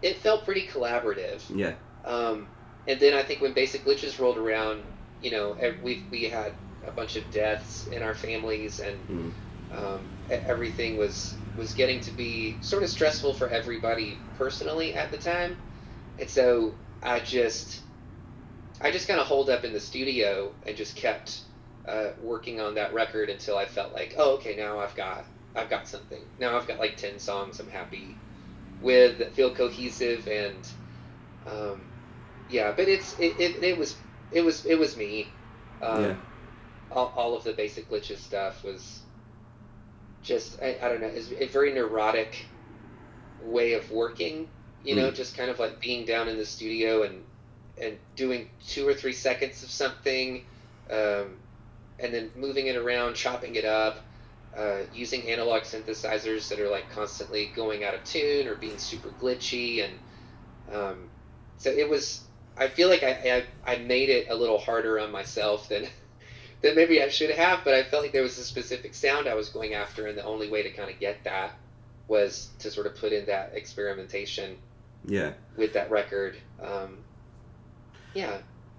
it 0.00 0.18
felt 0.18 0.44
pretty 0.44 0.66
collaborative. 0.66 1.42
Yeah, 1.48 1.74
Um, 2.04 2.48
and 2.86 2.98
then 2.98 3.14
I 3.14 3.22
think 3.22 3.40
when 3.40 3.52
Basic 3.54 3.84
Glitches 3.84 4.18
rolled 4.18 4.38
around, 4.38 4.82
you 5.20 5.30
know, 5.30 5.56
we 5.82 6.08
we 6.10 6.24
had 6.24 6.54
a 6.86 6.90
bunch 6.90 7.16
of 7.16 7.30
deaths 7.30 7.86
in 7.86 8.02
our 8.02 8.14
families, 8.14 8.80
and 8.80 9.06
Mm. 9.08 9.32
um, 9.70 10.10
everything 10.28 10.96
was 10.96 11.36
was 11.54 11.74
getting 11.74 12.00
to 12.00 12.10
be 12.10 12.58
sort 12.62 12.82
of 12.82 12.88
stressful 12.88 13.34
for 13.34 13.48
everybody 13.48 14.22
personally 14.34 14.94
at 14.94 15.10
the 15.10 15.18
time. 15.18 15.58
And 16.18 16.28
so 16.28 16.76
I 17.02 17.20
just 17.20 17.82
I 18.82 18.90
just 18.90 19.08
kind 19.08 19.20
of 19.20 19.26
holed 19.26 19.50
up 19.50 19.64
in 19.64 19.72
the 19.72 19.80
studio 19.80 20.54
and 20.66 20.76
just 20.76 20.96
kept 20.96 21.44
uh, 21.88 22.10
working 22.20 22.60
on 22.60 22.74
that 22.76 22.94
record 22.94 23.30
until 23.30 23.56
I 23.58 23.66
felt 23.66 23.94
like, 23.94 24.14
oh, 24.18 24.34
okay, 24.36 24.56
now 24.56 24.80
I've 24.80 24.94
got 24.96 25.26
I've 25.54 25.70
got 25.70 25.88
something. 25.88 26.22
Now 26.38 26.56
I've 26.58 26.68
got 26.68 26.80
like 26.80 26.96
ten 26.98 27.18
songs 27.18 27.60
I'm 27.60 27.68
happy 27.68 28.20
with 28.80 29.18
that 29.18 29.34
feel 29.34 29.54
cohesive 29.54 30.26
and 30.28 30.70
um, 31.46 31.88
yeah. 32.48 32.72
But 32.76 32.88
it's 32.88 33.14
it, 33.14 33.36
it, 33.38 33.64
it 33.64 33.78
was 33.78 34.02
it 34.30 34.42
was 34.42 34.64
it 34.66 34.76
was 34.76 34.96
me. 34.96 35.36
Um, 35.82 36.12
Yeah. 36.12 36.16
all, 36.90 37.12
all 37.16 37.36
of 37.36 37.44
the 37.44 37.52
basic 37.52 37.90
glitches 37.90 38.18
stuff 38.18 38.64
was 38.64 39.04
just 40.22 40.56
I, 40.62 40.78
I 40.82 40.88
don't 40.88 41.00
know 41.00 41.08
it's 41.12 41.30
a 41.32 41.46
very 41.48 41.72
neurotic 41.72 42.48
way 43.38 43.74
of 43.74 43.90
working 43.90 44.48
you 44.82 44.96
know 44.96 45.10
just 45.10 45.36
kind 45.36 45.50
of 45.50 45.58
like 45.58 45.80
being 45.80 46.06
down 46.06 46.28
in 46.28 46.38
the 46.38 46.46
studio 46.46 47.02
and 47.02 47.24
and 47.82 47.98
doing 48.16 48.48
two 48.66 48.86
or 48.86 48.94
three 48.94 49.12
seconds 49.12 49.62
of 49.62 49.70
something 49.70 50.44
um, 50.90 51.36
and 51.98 52.14
then 52.14 52.30
moving 52.36 52.66
it 52.66 52.76
around 52.76 53.14
chopping 53.14 53.56
it 53.56 53.64
up 53.64 53.98
uh, 54.56 54.80
using 54.94 55.28
analog 55.28 55.62
synthesizers 55.62 56.48
that 56.48 56.60
are 56.60 56.68
like 56.68 56.88
constantly 56.90 57.50
going 57.56 57.84
out 57.84 57.94
of 57.94 58.04
tune 58.04 58.46
or 58.46 58.54
being 58.54 58.78
super 58.78 59.08
glitchy 59.20 59.84
and 59.84 59.94
um, 60.74 61.08
so 61.56 61.70
it 61.70 61.88
was 61.88 62.22
i 62.56 62.68
feel 62.68 62.88
like 62.88 63.02
I, 63.02 63.44
I 63.66 63.72
i 63.72 63.76
made 63.78 64.10
it 64.10 64.28
a 64.28 64.34
little 64.34 64.58
harder 64.58 65.00
on 65.00 65.10
myself 65.10 65.68
than 65.68 65.86
than 66.62 66.76
maybe 66.76 67.02
I 67.02 67.08
should 67.08 67.30
have, 67.30 67.64
but 67.64 67.74
I 67.74 67.82
felt 67.82 68.02
like 68.02 68.12
there 68.12 68.22
was 68.22 68.38
a 68.38 68.44
specific 68.44 68.94
sound 68.94 69.28
I 69.28 69.34
was 69.34 69.48
going 69.48 69.74
after, 69.74 70.06
and 70.06 70.16
the 70.16 70.24
only 70.24 70.48
way 70.48 70.62
to 70.62 70.70
kind 70.70 70.88
of 70.88 70.98
get 70.98 71.24
that 71.24 71.52
was 72.08 72.50
to 72.60 72.70
sort 72.70 72.86
of 72.86 72.96
put 72.96 73.12
in 73.12 73.26
that 73.26 73.52
experimentation 73.54 74.56
yeah. 75.04 75.32
with 75.56 75.72
that 75.74 75.90
record. 75.90 76.36
Um, 76.62 76.98
yeah, 78.14 78.38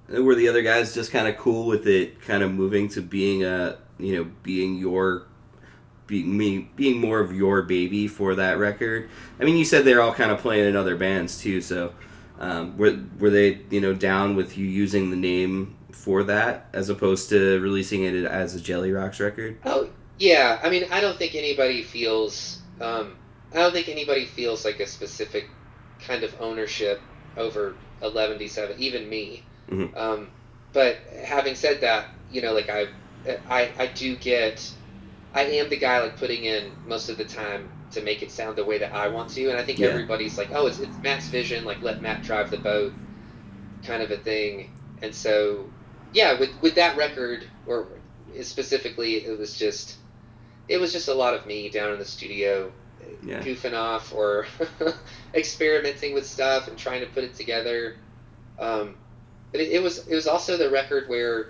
were 0.09 0.35
the 0.35 0.47
other 0.47 0.61
guys 0.61 0.93
just 0.93 1.11
kind 1.11 1.27
of 1.27 1.37
cool 1.37 1.65
with 1.65 1.87
it, 1.87 2.21
kind 2.21 2.43
of 2.43 2.51
moving 2.51 2.89
to 2.89 3.01
being 3.01 3.43
a 3.43 3.77
you 3.99 4.17
know 4.17 4.31
being 4.43 4.77
your 4.77 5.27
being 6.07 6.37
me 6.37 6.69
being 6.75 6.99
more 6.99 7.19
of 7.19 7.33
your 7.33 7.61
baby 7.61 8.07
for 8.07 8.35
that 8.35 8.57
record? 8.57 9.09
I 9.39 9.43
mean, 9.43 9.57
you 9.57 9.65
said 9.65 9.85
they're 9.85 10.01
all 10.01 10.13
kind 10.13 10.31
of 10.31 10.39
playing 10.39 10.67
in 10.67 10.75
other 10.75 10.95
bands 10.95 11.39
too, 11.39 11.61
so 11.61 11.93
um, 12.39 12.77
were 12.77 12.97
were 13.19 13.29
they 13.29 13.61
you 13.69 13.81
know 13.81 13.93
down 13.93 14.35
with 14.35 14.57
you 14.57 14.65
using 14.65 15.09
the 15.09 15.15
name 15.15 15.77
for 16.03 16.23
that 16.23 16.67
as 16.73 16.89
opposed 16.89 17.29
to 17.29 17.59
releasing 17.61 18.03
it 18.03 18.25
as 18.25 18.55
a 18.55 18.59
Jellyrox 18.59 19.19
record? 19.19 19.57
Oh, 19.63 19.89
yeah. 20.19 20.59
I 20.61 20.69
mean, 20.69 20.85
I 20.91 20.99
don't 20.99 21.17
think 21.17 21.35
anybody 21.35 21.81
feels. 21.81 22.59
Um, 22.81 23.15
I 23.53 23.57
don't 23.57 23.71
think 23.71 23.87
anybody 23.87 24.25
feels 24.25 24.65
like 24.65 24.79
a 24.79 24.87
specific 24.87 25.47
kind 26.01 26.23
of 26.23 26.35
ownership 26.41 27.01
over 27.37 27.75
11D7, 28.03 28.77
even 28.79 29.09
me. 29.09 29.47
Mhm. 29.69 29.93
Um, 29.93 30.31
but 30.73 30.97
having 31.25 31.55
said 31.55 31.81
that, 31.81 32.07
you 32.29 32.41
know, 32.41 32.53
like 32.53 32.69
I, 32.69 32.87
I, 33.47 33.71
I 33.77 33.87
do 33.87 34.15
get. 34.17 34.73
I 35.33 35.43
am 35.43 35.69
the 35.69 35.77
guy 35.77 35.99
like 35.99 36.17
putting 36.17 36.43
in 36.45 36.77
most 36.83 37.09
of 37.09 37.17
the 37.17 37.25
time 37.25 37.71
to 37.91 38.01
make 38.01 38.21
it 38.23 38.31
sound 38.31 38.57
the 38.57 38.65
way 38.65 38.77
that 38.79 38.95
I 38.95 39.07
want 39.09 39.29
to, 39.31 39.49
and 39.49 39.57
I 39.57 39.63
think 39.63 39.79
Yeah. 39.79 39.87
everybody's 39.87 40.37
like, 40.37 40.49
oh, 40.53 40.67
it's, 40.67 40.79
it's 40.79 41.01
Matt's 41.01 41.29
vision, 41.29 41.65
like 41.65 41.81
let 41.81 42.01
Matt 42.01 42.23
drive 42.23 42.49
the 42.51 42.57
boat, 42.57 42.93
kind 43.85 44.01
of 44.01 44.11
a 44.11 44.17
thing. 44.17 44.69
And 45.01 45.13
so, 45.13 45.71
yeah, 46.11 46.39
with 46.39 46.51
with 46.61 46.75
that 46.75 46.95
record, 46.97 47.49
or 47.65 47.87
specifically, 48.41 49.15
it 49.25 49.37
was 49.37 49.55
just, 49.55 49.97
it 50.67 50.79
was 50.79 50.93
just 50.93 51.09
a 51.09 51.13
lot 51.15 51.35
of 51.35 51.45
me 51.45 51.69
down 51.69 51.91
in 51.93 51.99
the 51.99 52.05
studio, 52.05 52.73
Yeah. 53.21 53.41
goofing 53.41 53.73
off 53.73 54.13
or 54.13 54.45
experimenting 55.33 56.13
with 56.13 56.27
stuff 56.27 56.67
and 56.67 56.77
trying 56.77 57.01
to 57.01 57.07
put 57.07 57.23
it 57.23 57.35
together. 57.35 57.93
Um, 58.59 58.95
but 59.51 59.61
it, 59.61 59.73
it 59.73 59.83
was 59.83 60.07
it 60.07 60.15
was 60.15 60.27
also 60.27 60.57
the 60.57 60.69
record 60.69 61.05
where 61.07 61.47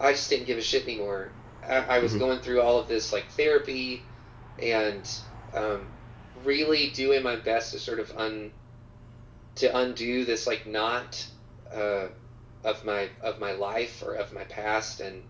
I 0.00 0.12
just 0.12 0.28
didn't 0.30 0.46
give 0.46 0.58
a 0.58 0.62
shit 0.62 0.84
anymore. 0.84 1.32
I, 1.66 1.76
I 1.76 1.98
was 2.00 2.14
Mhm. 2.14 2.18
going 2.18 2.38
through 2.40 2.60
all 2.60 2.78
of 2.78 2.88
this 2.88 3.12
like 3.12 3.30
therapy 3.30 4.10
and 4.58 5.08
um, 5.52 5.92
really 6.34 6.90
doing 6.90 7.22
my 7.22 7.36
best 7.36 7.72
to 7.72 7.78
sort 7.78 8.00
of 8.00 8.12
un 8.16 8.52
to 9.56 9.76
undo 9.76 10.24
this 10.24 10.46
like 10.46 10.66
knot 10.66 11.26
uh, 11.72 12.08
of 12.64 12.84
my 12.84 13.08
of 13.22 13.38
my 13.38 13.52
life 13.52 14.02
or 14.04 14.14
of 14.14 14.32
my 14.32 14.44
past 14.44 15.00
and 15.00 15.22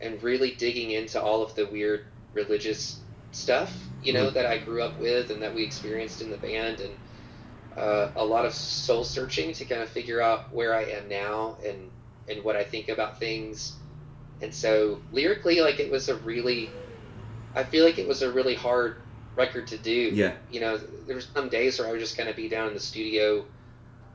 and 0.00 0.22
really 0.22 0.52
digging 0.52 0.90
into 0.90 1.20
all 1.20 1.42
of 1.42 1.54
the 1.54 1.66
weird 1.66 2.06
religious 2.32 3.02
stuff 3.32 3.90
you 4.00 4.12
know 4.12 4.30
Mhm. 4.30 4.34
that 4.34 4.46
I 4.46 4.58
grew 4.58 4.82
up 4.82 4.98
with 4.98 5.30
and 5.30 5.42
that 5.42 5.54
we 5.54 5.62
experienced 5.64 6.20
in 6.20 6.30
the 6.30 6.38
band 6.38 6.80
and 6.80 6.98
uh, 7.76 8.08
a 8.16 8.24
lot 8.24 8.46
of 8.46 8.54
soul 8.54 9.04
searching 9.04 9.52
to 9.54 9.64
kind 9.64 9.82
of 9.82 9.88
figure 9.90 10.20
out 10.20 10.52
where 10.52 10.74
I 10.74 10.84
am 10.84 11.08
now 11.08 11.58
and 11.64 11.92
and 12.28 12.44
what 12.44 12.56
I 12.56 12.64
think 12.64 12.88
about 12.88 13.18
things 13.18 13.78
and 14.40 14.54
so 14.54 15.02
lyrically 15.10 15.60
like 15.60 15.80
it 15.80 15.90
was 15.90 16.08
a 16.08 16.16
really 16.16 16.76
I 17.54 17.64
feel 17.64 17.84
like 17.84 17.98
it 17.98 18.08
was 18.08 18.22
a 18.22 18.30
really 18.30 18.54
hard 18.54 18.96
record 19.36 19.66
to 19.68 19.78
do 19.78 20.14
Yeah. 20.14 20.32
you 20.48 20.60
know, 20.60 20.78
there 21.06 21.14
were 21.16 21.20
some 21.20 21.48
days 21.50 21.78
where 21.78 21.86
I 21.86 21.90
would 21.90 22.00
just 22.00 22.16
kind 22.16 22.28
of 22.28 22.36
be 22.36 22.48
down 22.48 22.68
in 22.68 22.74
the 22.74 22.80
studio 22.80 23.46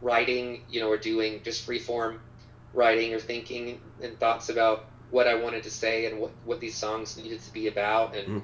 writing, 0.02 0.62
you 0.68 0.80
know, 0.80 0.90
or 0.90 0.98
doing 0.98 1.42
just 1.44 1.64
free 1.66 1.80
form 1.80 2.22
writing 2.74 3.14
or 3.14 3.20
thinking 3.20 3.80
and 4.02 4.20
thoughts 4.20 4.50
about 4.50 4.82
what 5.10 5.28
I 5.28 5.36
wanted 5.36 5.64
to 5.64 5.72
say 5.72 6.06
and 6.06 6.20
what, 6.20 6.36
what 6.44 6.60
these 6.60 6.76
songs 6.76 7.18
needed 7.18 7.42
to 7.44 7.52
be 7.52 7.68
about, 7.68 8.16
and 8.16 8.28
Mhm. 8.28 8.44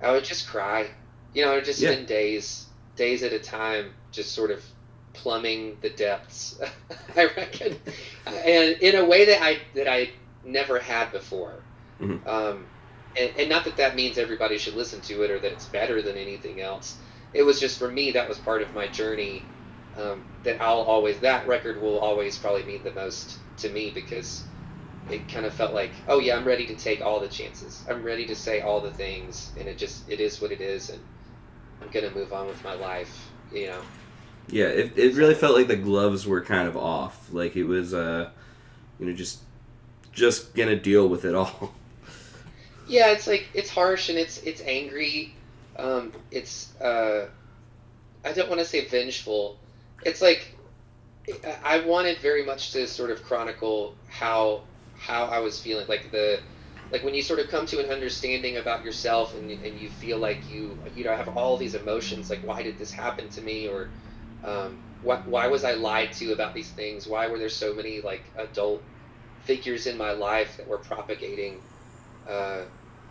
I 0.00 0.12
would 0.12 0.24
just 0.24 0.46
cry. 0.46 0.90
You 1.32 1.42
know, 1.44 1.52
I 1.52 1.54
would 1.56 1.64
just 1.64 1.80
Yeah. 1.80 1.80
spend 1.80 2.06
days, 2.06 2.68
days 2.96 3.22
at 3.22 3.32
a 3.32 3.38
time, 3.38 3.94
just 4.12 4.32
sort 4.34 4.50
of 4.50 4.64
plumbing 5.14 5.78
the 5.82 5.90
depths. 5.90 6.54
I 7.16 7.24
reckon, 7.36 7.78
and 8.26 8.76
in 8.80 8.94
a 8.96 9.04
way 9.04 9.26
that 9.26 9.42
I 9.42 9.58
that 9.74 9.88
I 9.88 10.10
never 10.42 10.78
had 10.78 11.10
before. 11.12 11.64
Mhm. 11.98 12.24
Um, 12.26 12.70
and, 13.16 13.32
and 13.36 13.48
not 13.48 13.64
that 13.64 13.76
that 13.76 13.94
means 13.94 14.18
everybody 14.18 14.58
should 14.58 14.74
listen 14.74 15.00
to 15.02 15.22
it 15.22 15.30
or 15.30 15.38
that 15.40 15.52
it's 15.52 15.66
better 15.66 16.02
than 16.02 16.16
anything 16.16 16.60
else. 16.60 17.00
It 17.32 17.42
was 17.42 17.60
just 17.60 17.78
for 17.78 17.90
me 17.90 18.12
that 18.12 18.28
was 18.28 18.38
part 18.38 18.62
of 18.62 18.72
my 18.72 18.88
journey. 18.88 19.50
Um, 19.96 20.26
that 20.42 20.60
I'll 20.60 20.80
always 20.82 21.20
that 21.20 21.46
record 21.46 21.80
will 21.80 21.98
always 21.98 22.36
probably 22.38 22.64
mean 22.64 22.82
the 22.82 22.92
most 22.92 23.38
to 23.58 23.68
me 23.70 23.92
because 23.94 24.48
it 25.10 25.28
kind 25.28 25.44
of 25.44 25.52
felt 25.52 25.74
like 25.74 25.92
oh 26.08 26.18
yeah 26.18 26.36
I'm 26.36 26.44
ready 26.44 26.66
to 26.66 26.74
take 26.74 27.00
all 27.02 27.20
the 27.20 27.28
chances. 27.28 27.84
I'm 27.88 28.02
ready 28.02 28.26
to 28.26 28.34
say 28.34 28.60
all 28.60 28.80
the 28.80 28.90
things, 28.90 29.52
and 29.58 29.68
it 29.68 29.78
just 29.78 30.08
it 30.08 30.20
is 30.20 30.40
what 30.40 30.52
it 30.52 30.60
is, 30.60 30.90
and 30.90 31.00
I'm 31.82 31.88
gonna 31.88 32.10
move 32.10 32.32
on 32.32 32.46
with 32.46 32.62
my 32.64 32.74
life. 32.74 33.30
You 33.52 33.68
know. 33.68 33.80
Yeah, 34.48 34.66
it, 34.66 34.98
it 34.98 35.14
really 35.14 35.34
felt 35.34 35.56
like 35.56 35.68
the 35.68 35.76
gloves 35.76 36.26
were 36.26 36.42
kind 36.42 36.68
of 36.68 36.76
off. 36.76 37.32
Like 37.32 37.56
it 37.56 37.64
was, 37.64 37.94
uh, 37.94 38.30
you 38.98 39.06
know, 39.06 39.12
just 39.12 39.40
just 40.12 40.54
gonna 40.54 40.76
deal 40.76 41.08
with 41.08 41.24
it 41.24 41.34
all. 41.34 41.74
Yeah, 42.86 43.12
it's 43.12 43.26
like 43.26 43.48
it's 43.54 43.70
harsh 43.70 44.10
and 44.10 44.18
it's 44.18 44.38
it's 44.42 44.60
angry. 44.60 45.34
Um, 45.78 46.12
it's 46.30 46.78
uh, 46.80 47.28
I 48.24 48.32
don't 48.32 48.48
want 48.48 48.60
to 48.60 48.66
say 48.66 48.86
vengeful. 48.86 49.58
It's 50.04 50.20
like 50.20 50.54
I 51.64 51.80
wanted 51.80 52.18
very 52.18 52.44
much 52.44 52.72
to 52.72 52.86
sort 52.86 53.10
of 53.10 53.22
chronicle 53.24 53.94
how 54.08 54.62
how 55.06 55.24
I 55.26 55.38
was 55.40 55.58
feeling, 55.58 55.86
like 55.88 56.10
the 56.10 56.40
like 56.90 57.02
when 57.02 57.14
you 57.14 57.22
sort 57.22 57.40
of 57.40 57.48
come 57.48 57.66
to 57.66 57.80
an 57.80 57.90
understanding 57.90 58.56
about 58.56 58.84
yourself 58.84 59.34
and 59.34 59.50
and 59.50 59.78
you 59.78 59.88
feel 59.88 60.18
like 60.18 60.48
you 60.48 60.78
you 60.94 61.04
know 61.04 61.14
have 61.14 61.28
all 61.28 61.56
these 61.56 61.74
emotions, 61.74 62.30
like 62.30 62.42
why 62.42 62.62
did 62.62 62.78
this 62.78 62.92
happen 62.92 63.28
to 63.30 63.42
me 63.42 63.68
or 63.68 63.90
um, 64.44 64.78
why, 65.02 65.18
why 65.24 65.46
was 65.48 65.64
I 65.64 65.74
lied 65.74 66.12
to 66.14 66.32
about 66.32 66.54
these 66.54 66.70
things? 66.70 67.06
Why 67.06 67.26
were 67.28 67.38
there 67.38 67.48
so 67.48 67.74
many 67.74 68.00
like 68.00 68.32
adult 68.36 68.82
figures 69.40 69.86
in 69.86 69.96
my 69.98 70.12
life 70.12 70.56
that 70.56 70.68
were 70.68 70.78
propagating 70.78 71.60
uh, 72.26 72.62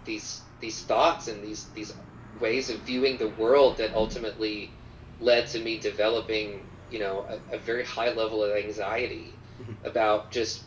these 0.06 0.42
these 0.60 0.82
thoughts 0.84 1.28
and 1.28 1.44
these 1.44 1.66
these 1.76 1.92
ways 2.40 2.70
of 2.70 2.80
viewing 2.80 3.18
the 3.18 3.30
world 3.30 3.78
that 3.78 3.94
ultimately 3.94 4.72
led 5.20 5.48
to 5.48 5.60
me 5.60 5.78
developing 5.78 6.66
you 6.90 7.00
know 7.00 7.26
a, 7.30 7.56
a 7.56 7.60
very 7.60 7.84
high 7.84 8.12
level 8.14 8.44
of 8.44 8.52
anxiety 8.56 9.38
about 9.84 10.32
just 10.32 10.64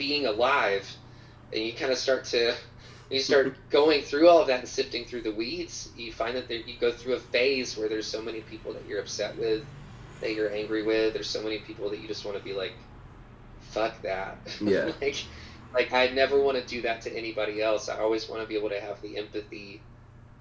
being 0.00 0.26
alive 0.26 0.98
and 1.54 1.64
you 1.64 1.74
kind 1.76 1.92
of 1.92 1.98
start 1.98 2.26
to 2.26 2.56
you 3.10 3.20
start 3.20 3.56
going 3.70 4.02
through 4.02 4.28
all 4.28 4.40
of 4.42 4.48
that 4.48 4.60
and 4.60 4.68
sifting 4.68 5.06
through 5.06 5.22
the 5.22 5.34
weeds 5.34 5.88
you 5.96 6.12
find 6.12 6.36
that 6.36 6.48
there, 6.48 6.58
you 6.60 6.78
go 6.80 6.92
through 6.92 7.14
a 7.14 7.20
phase 7.20 7.78
where 7.78 7.90
there's 7.90 8.10
so 8.10 8.22
many 8.22 8.42
people 8.42 8.74
that 8.74 8.86
you're 8.86 9.00
upset 9.00 9.38
with 9.38 9.68
that 10.22 10.34
you're 10.34 10.52
angry 10.54 10.84
with 10.84 11.14
there's 11.14 11.30
so 11.30 11.44
many 11.44 11.60
people 11.60 11.90
that 11.90 12.00
you 12.00 12.08
just 12.08 12.26
want 12.26 12.38
to 12.38 12.44
be 12.44 12.54
like 12.54 12.76
fuck 13.60 14.02
that 14.02 14.40
Yeah. 14.60 14.92
like 15.02 15.16
like 15.74 15.92
I 15.92 16.08
never 16.08 16.42
want 16.42 16.58
to 16.58 16.66
do 16.66 16.82
that 16.82 17.02
to 17.02 17.16
anybody 17.16 17.62
else. 17.62 17.88
I 17.90 17.98
always 18.00 18.28
want 18.28 18.42
to 18.42 18.48
be 18.48 18.56
able 18.56 18.70
to 18.70 18.80
have 18.80 19.00
the 19.02 19.18
empathy 19.18 19.86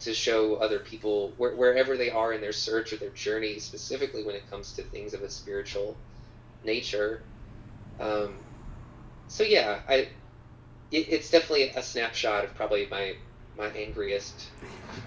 to 0.02 0.14
show 0.14 0.56
other 0.58 0.80
people 0.80 1.36
where, 1.38 1.56
wherever 1.56 1.98
they 1.98 2.12
are 2.12 2.34
in 2.34 2.42
their 2.42 2.54
search 2.54 2.94
or 2.94 2.98
their 2.98 3.12
journey, 3.12 3.60
specifically 3.60 4.26
when 4.26 4.36
it 4.36 4.50
comes 4.50 4.74
to 4.74 4.84
things 4.84 5.16
of 5.16 5.24
a 5.24 5.30
spiritual 5.30 6.02
nature. 6.64 7.24
Um, 8.00 8.46
so 9.30 9.44
yeah, 9.44 9.80
I 9.88 10.10
it, 10.92 11.08
it's 11.08 11.30
definitely 11.30 11.70
a 11.70 11.82
snapshot 11.82 12.44
of 12.44 12.56
probably 12.56 12.88
my 12.92 13.16
my 13.58 13.68
angriest 13.68 14.48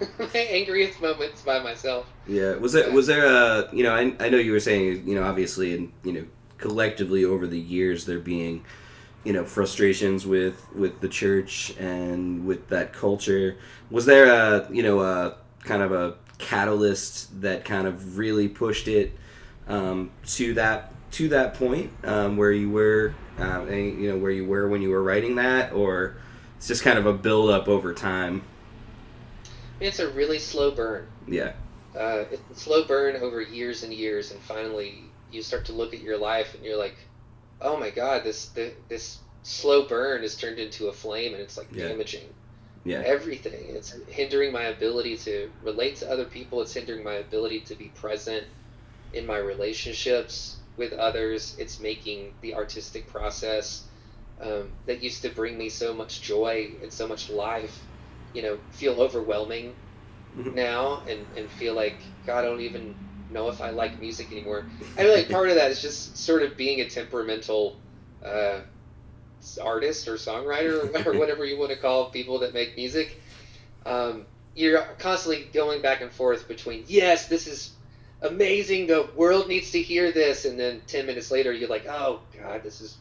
my 0.18 0.26
angriest 0.34 1.02
moments 1.02 1.42
by 1.42 1.58
myself. 1.62 2.06
Yeah, 2.26 2.54
was 2.54 2.74
it 2.74 2.90
was 2.90 3.06
there 3.06 3.26
a 3.26 3.68
you 3.74 3.82
know 3.82 3.94
I, 3.94 4.14
I 4.18 4.30
know 4.30 4.38
you 4.38 4.52
were 4.52 4.60
saying 4.60 5.06
you 5.06 5.14
know 5.14 5.24
obviously 5.24 5.74
and 5.74 5.92
you 6.04 6.12
know 6.12 6.24
collectively 6.56 7.24
over 7.24 7.46
the 7.46 7.58
years 7.58 8.06
there 8.06 8.20
being 8.20 8.64
you 9.24 9.32
know 9.32 9.44
frustrations 9.44 10.26
with 10.26 10.66
with 10.74 11.00
the 11.00 11.08
church 11.08 11.74
and 11.78 12.46
with 12.46 12.68
that 12.68 12.92
culture 12.92 13.56
was 13.90 14.06
there 14.06 14.26
a 14.26 14.72
you 14.72 14.82
know 14.82 15.00
a 15.00 15.36
kind 15.64 15.82
of 15.82 15.92
a 15.92 16.14
catalyst 16.38 17.40
that 17.40 17.64
kind 17.64 17.86
of 17.86 18.18
really 18.18 18.48
pushed 18.48 18.88
it 18.88 19.12
um, 19.68 20.10
to 20.26 20.54
that 20.54 20.92
to 21.12 21.28
that 21.28 21.54
point 21.54 21.90
um, 22.04 22.36
where 22.36 22.52
you 22.52 22.70
were 22.70 23.14
uh, 23.38 23.42
and, 23.66 24.00
you 24.00 24.10
know 24.10 24.18
where 24.18 24.30
you 24.30 24.44
were 24.44 24.68
when 24.68 24.82
you 24.82 24.90
were 24.90 25.02
writing 25.02 25.36
that 25.36 25.72
or 25.72 26.14
it's 26.56 26.68
just 26.68 26.82
kind 26.82 26.98
of 26.98 27.06
a 27.06 27.12
build 27.12 27.50
up 27.50 27.68
over 27.68 27.92
time 27.92 28.42
It's 29.80 29.98
a 29.98 30.10
really 30.12 30.38
slow 30.38 30.70
burn. 30.70 31.06
yeah 31.26 31.52
uh, 31.98 32.24
it's 32.30 32.50
a 32.50 32.54
slow 32.54 32.84
burn 32.84 33.16
over 33.16 33.42
years 33.42 33.82
and 33.82 33.92
years, 33.92 34.30
and 34.30 34.40
finally 34.40 35.04
you 35.30 35.42
start 35.42 35.66
to 35.66 35.72
look 35.72 35.92
at 35.92 36.00
your 36.00 36.16
life 36.16 36.54
and 36.54 36.64
you're 36.64 36.78
like, 36.78 36.96
oh 37.60 37.76
my 37.78 37.90
god, 37.90 38.24
this 38.24 38.48
the, 38.48 38.72
this 38.88 39.18
slow 39.42 39.86
burn 39.86 40.22
is 40.24 40.36
turned 40.36 40.58
into 40.58 40.88
a 40.88 40.92
flame, 40.92 41.34
and 41.34 41.42
it's 41.42 41.56
like 41.58 41.68
Yeah. 41.74 41.88
damaging 41.88 42.22
yeah 42.84 43.02
everything. 43.04 43.76
It's 43.76 43.92
hindering 44.08 44.52
my 44.52 44.64
ability 44.64 45.16
to 45.18 45.50
relate 45.62 45.96
to 45.96 46.10
other 46.10 46.24
people. 46.24 46.62
It's 46.62 46.72
hindering 46.72 47.04
my 47.04 47.14
ability 47.14 47.60
to 47.60 47.74
be 47.74 47.88
present 47.88 48.44
in 49.12 49.26
my 49.26 49.36
relationships 49.38 50.61
with 50.76 50.92
others. 50.92 51.54
It's 51.58 51.80
making 51.80 52.34
the 52.40 52.54
artistic 52.54 53.08
process 53.08 53.88
um, 54.40 54.70
that 54.86 55.02
used 55.02 55.22
to 55.22 55.30
bring 55.30 55.56
me 55.58 55.68
so 55.68 55.94
much 55.94 56.22
joy 56.22 56.72
and 56.82 56.92
so 56.92 57.06
much 57.06 57.30
life, 57.30 57.86
you 58.32 58.42
know, 58.42 58.58
feel 58.70 59.00
overwhelming 59.00 59.76
Mhm. 60.36 60.54
now 60.54 61.04
and, 61.08 61.26
and 61.36 61.50
feel 61.50 61.74
like 61.74 62.02
God, 62.26 62.44
I 62.44 62.48
don't 62.48 62.60
even 62.62 62.96
know 63.28 63.48
if 63.48 63.60
I 63.60 63.70
like 63.70 64.00
music 64.00 64.32
anymore. 64.32 64.66
I 64.96 65.02
feel 65.02 65.12
like 65.12 65.28
part 65.28 65.48
of 65.50 65.56
that 65.56 65.70
is 65.70 65.82
just 65.82 66.18
sort 66.18 66.42
of 66.42 66.56
being 66.56 66.80
a 66.80 66.88
temperamental 66.88 67.80
uh, 68.24 68.60
artist 69.62 70.08
or 70.08 70.14
songwriter 70.14 71.06
or 71.06 71.12
whatever 71.18 71.44
you 71.44 71.58
want 71.58 71.70
to 71.70 71.76
call 71.76 72.10
people 72.10 72.40
that 72.40 72.54
make 72.54 72.76
music. 72.76 73.20
Um, 73.84 74.26
you're 74.54 74.80
constantly 74.98 75.48
going 75.52 75.82
back 75.82 76.00
and 76.02 76.12
forth 76.12 76.48
between 76.48 76.84
yes, 76.86 77.28
this 77.28 77.46
is 77.46 77.74
amazing, 78.22 78.86
the 78.86 79.08
world 79.14 79.48
needs 79.48 79.70
to 79.72 79.82
hear 79.82 80.12
this, 80.12 80.44
and 80.44 80.58
then 80.58 80.82
ten 80.86 81.06
minutes 81.06 81.30
later 81.30 81.52
you're 81.52 81.68
like, 81.68 81.86
oh 81.86 82.20
God, 82.36 82.62
this 82.62 82.80
is 82.80 82.98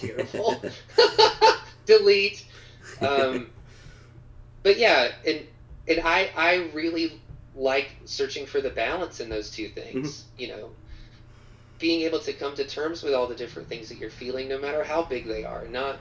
terrible. 0.00 0.62
Delete. 1.86 2.44
Um, 3.00 3.50
but 4.62 4.78
yeah, 4.78 5.08
and 5.26 5.46
and 5.88 6.00
I 6.04 6.30
I 6.36 6.70
really 6.74 7.22
like 7.54 7.96
searching 8.04 8.46
for 8.46 8.60
the 8.60 8.70
balance 8.70 9.20
in 9.20 9.28
those 9.28 9.50
two 9.50 9.68
things. 9.68 10.26
You 10.36 10.48
know, 10.48 10.70
being 11.78 12.02
able 12.02 12.18
to 12.20 12.32
come 12.32 12.54
to 12.56 12.64
terms 12.66 13.02
with 13.02 13.14
all 13.14 13.26
the 13.26 13.34
different 13.34 13.68
things 13.68 13.88
that 13.88 13.98
you're 13.98 14.10
feeling, 14.10 14.48
no 14.48 14.58
matter 14.58 14.82
how 14.82 15.04
big 15.04 15.26
they 15.26 15.44
are, 15.44 15.66
not 15.68 16.00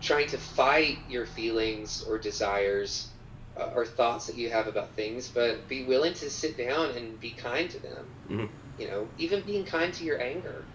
trying 0.00 0.28
to 0.28 0.38
fight 0.38 0.98
your 1.08 1.26
feelings 1.26 2.02
or 2.02 2.18
desires 2.18 3.15
uh, 3.58 3.70
or 3.74 3.84
thoughts 3.86 4.26
that 4.26 4.36
you 4.36 4.50
have 4.50 4.66
about 4.68 4.96
things, 4.96 5.28
but 5.28 5.68
be 5.68 5.84
willing 5.84 6.14
to 6.14 6.30
sit 6.30 6.56
down 6.56 6.90
and 6.90 7.20
be 7.20 7.32
kind 7.32 7.70
to 7.70 7.80
them. 7.80 8.14
Mhm. 8.28 8.50
You 8.76 8.88
know, 8.88 9.08
even 9.16 9.42
being 9.42 9.64
kind 9.64 9.92
to 9.94 10.04
your 10.04 10.20
anger 10.20 10.68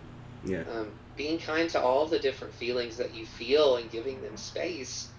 yeah 0.43 0.63
um, 0.69 0.93
being 1.15 1.39
kind 1.39 1.69
to 1.71 1.81
all 1.81 2.07
the 2.07 2.19
different 2.19 2.53
feelings 2.53 2.97
that 2.97 3.13
you 3.13 3.25
feel 3.25 3.77
and 3.77 3.89
giving 3.91 4.21
them 4.21 4.37
space, 4.37 5.13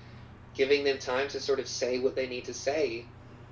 giving 0.55 0.85
them 0.85 0.99
time 0.99 1.29
to 1.29 1.41
sort 1.41 1.61
of 1.61 1.69
say 1.69 1.99
what 1.99 2.17
they 2.17 2.29
need 2.29 2.47
to 2.47 2.55
say. 2.55 3.11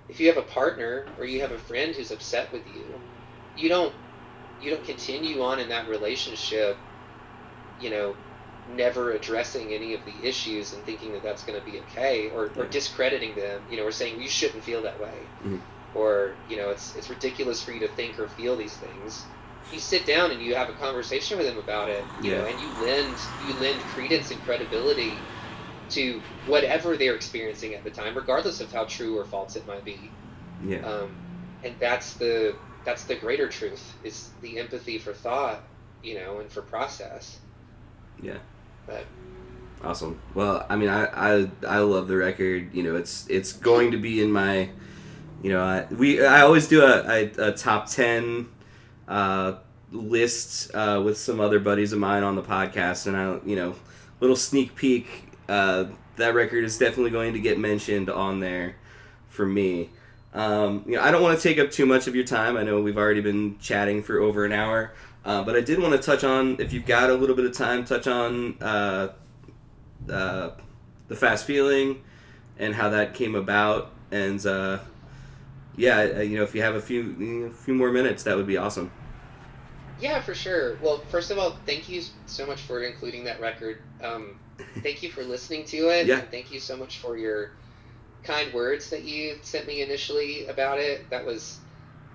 If 0.08 0.20
you 0.20 0.28
have 0.28 0.38
a 0.38 0.42
partner 0.42 1.08
or 1.16 1.24
you 1.24 1.40
have 1.40 1.52
a 1.52 1.58
friend 1.58 1.94
who's 1.94 2.10
upset 2.10 2.52
with 2.52 2.66
you, 2.66 3.02
you 3.54 3.68
don't 3.68 3.94
you 4.58 4.70
don't 4.70 4.84
continue 4.84 5.42
on 5.42 5.58
in 5.60 5.68
that 5.70 5.88
relationship, 5.88 6.78
you 7.78 7.90
know, 7.90 8.16
never 8.70 9.12
addressing 9.12 9.72
any 9.72 9.94
of 9.94 10.04
the 10.04 10.24
issues 10.24 10.72
and 10.72 10.84
thinking 10.84 11.12
that 11.12 11.22
that's 11.22 11.44
going 11.44 11.58
to 11.58 11.64
be 11.64 11.80
okay 11.80 12.30
or, 12.30 12.52
or 12.56 12.66
discrediting 12.66 13.34
them, 13.36 13.64
you 13.68 13.76
know, 13.76 13.84
or 13.86 13.92
saying 13.92 14.20
you 14.20 14.28
shouldn't 14.28 14.64
feel 14.64 14.82
that 14.82 15.00
way. 15.00 15.30
Mhm. 15.44 15.60
Or, 15.92 16.38
you 16.46 16.56
know, 16.56 16.70
it's 16.70 16.94
it's 16.96 17.10
ridiculous 17.10 17.62
for 17.62 17.72
you 17.72 17.80
to 17.80 17.88
think 17.88 18.18
or 18.18 18.28
feel 18.28 18.56
these 18.56 18.76
things 18.78 19.28
you 19.70 19.78
sit 19.80 20.04
down 20.06 20.32
and 20.32 20.42
you 20.42 20.54
have 20.56 20.68
a 20.68 20.72
conversation 20.74 21.38
with 21.38 21.46
them 21.46 21.58
about 21.58 21.88
it, 21.90 22.12
you 22.20 22.32
know, 22.32 22.44
and 22.44 22.60
you 22.60 22.72
lend 22.76 23.24
you 23.38 23.58
lend 23.58 23.86
credence 23.86 24.30
and 24.32 24.42
credibility 24.42 25.28
to 25.90 26.22
whatever 26.44 26.96
they're 26.96 27.14
experiencing 27.16 27.74
at 27.74 27.84
the 27.84 27.90
time, 27.90 28.16
regardless 28.16 28.60
of 28.60 28.72
how 28.72 28.84
true 28.84 29.18
or 29.18 29.24
false 29.24 29.56
it 29.56 29.66
might 29.66 29.84
be. 29.84 30.14
yeah 30.60 30.82
Um, 30.82 31.20
and 31.62 31.76
that's 31.80 32.16
the 32.16 32.58
that's 32.84 33.04
the 33.06 33.16
greater 33.16 33.48
truth 33.48 33.96
is 34.02 34.32
the 34.40 34.58
empathy 34.58 34.98
for 34.98 35.12
thought, 35.14 35.64
you 36.02 36.14
know, 36.16 36.40
and 36.40 36.50
for 36.50 36.62
process. 36.62 37.40
yeah 38.16 38.38
But 38.90 39.06
Awesome. 39.82 40.20
Well, 40.34 40.66
I 40.68 40.76
mean, 40.76 40.90
I, 40.90 41.06
I 41.06 41.50
I 41.66 41.78
love 41.78 42.06
the 42.06 42.16
record. 42.16 42.74
You 42.74 42.82
know, 42.82 42.96
it's 42.96 43.26
it's 43.30 43.52
going 43.54 43.92
to 43.92 43.96
be 43.96 44.22
in 44.22 44.30
my, 44.30 44.68
you 45.42 45.50
know, 45.50 45.62
I, 45.62 45.86
we 45.90 46.24
I 46.24 46.42
always 46.42 46.68
do 46.68 46.82
a, 46.82 47.00
a, 47.08 47.48
a 47.48 47.52
top 47.52 47.88
ten 47.88 48.48
uh, 49.08 49.54
list 49.90 50.74
uh, 50.74 51.00
with 51.02 51.16
some 51.16 51.40
other 51.40 51.58
buddies 51.58 51.94
of 51.94 51.98
mine 51.98 52.24
on 52.24 52.36
the 52.36 52.42
podcast, 52.42 53.06
and 53.06 53.16
I 53.16 53.40
you 53.48 53.56
know, 53.56 53.74
little 54.20 54.36
sneak 54.36 54.74
peek. 54.74 55.32
Uh, 55.48 55.86
that 56.16 56.34
record 56.34 56.62
is 56.62 56.76
definitely 56.76 57.10
going 57.10 57.32
to 57.32 57.40
get 57.40 57.58
mentioned 57.58 58.10
on 58.10 58.40
there 58.40 58.76
for 59.28 59.46
me. 59.46 59.88
Um, 60.34 60.84
you 60.86 60.96
know, 60.96 61.02
I 61.02 61.10
don't 61.10 61.22
want 61.22 61.40
to 61.40 61.42
take 61.42 61.58
up 61.58 61.70
too 61.70 61.86
much 61.86 62.06
of 62.06 62.14
your 62.14 62.24
time. 62.24 62.58
I 62.58 62.64
know 62.64 62.82
we've 62.82 62.98
already 62.98 63.22
been 63.22 63.58
chatting 63.58 64.02
for 64.02 64.20
over 64.20 64.44
an 64.44 64.52
hour, 64.52 64.92
uh, 65.24 65.42
but 65.44 65.56
I 65.56 65.60
did 65.60 65.78
want 65.78 65.92
to 65.92 65.98
touch 65.98 66.24
on, 66.24 66.60
if 66.60 66.72
you've 66.72 66.86
got 66.86 67.10
a 67.10 67.14
little 67.14 67.36
bit 67.36 67.44
of 67.44 67.52
time, 67.52 67.84
touch 67.84 68.06
on 68.06 68.56
uh, 68.62 69.08
uh, 70.10 70.50
the 71.08 71.16
fast 71.16 71.44
feeling 71.44 72.02
and 72.58 72.74
how 72.74 72.88
that 72.90 73.14
came 73.14 73.34
about. 73.34 73.92
And 74.10 74.44
uh, 74.46 74.78
yeah, 75.76 76.20
you 76.20 76.36
know, 76.36 76.42
if 76.42 76.54
you 76.54 76.62
have 76.62 76.74
a 76.74 76.80
few 76.80 77.48
a 77.48 77.50
few 77.50 77.74
more 77.74 77.90
minutes, 77.90 78.22
that 78.24 78.36
would 78.36 78.46
be 78.46 78.56
awesome. 78.56 78.90
Yeah, 80.00 80.22
for 80.22 80.34
sure. 80.34 80.78
Well, 80.82 81.02
first 81.10 81.30
of 81.30 81.38
all, 81.38 81.56
thank 81.66 81.88
you 81.88 82.02
so 82.26 82.46
much 82.46 82.62
for 82.62 82.82
including 82.82 83.24
that 83.24 83.40
record. 83.40 83.82
Um, 84.02 84.38
thank 84.78 85.02
you 85.02 85.10
for 85.10 85.22
listening 85.22 85.64
to 85.66 85.90
it. 85.90 86.06
Yeah. 86.06 86.20
And 86.20 86.30
thank 86.30 86.50
you 86.50 86.58
so 86.58 86.76
much 86.76 86.98
for 86.98 87.18
your 87.18 87.52
kind 88.24 88.52
words 88.52 88.88
that 88.90 89.04
you 89.04 89.38
sent 89.42 89.66
me 89.66 89.82
initially 89.82 90.46
about 90.46 90.78
it. 90.78 91.08
That 91.10 91.24
was, 91.24 91.58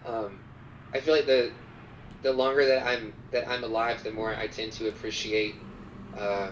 um, 0.06 0.40
I 0.94 1.00
feel 1.00 1.16
like 1.16 1.28
the 1.28 1.52
the 2.26 2.34
longer 2.34 2.66
that 2.66 2.88
I'm 2.88 3.14
that 3.32 3.48
I'm 3.48 3.64
alive, 3.64 4.02
the 4.02 4.12
more 4.12 4.36
I 4.36 4.48
tend 4.48 4.72
to 4.74 4.88
appreciate 4.88 5.58
uh, 6.18 6.50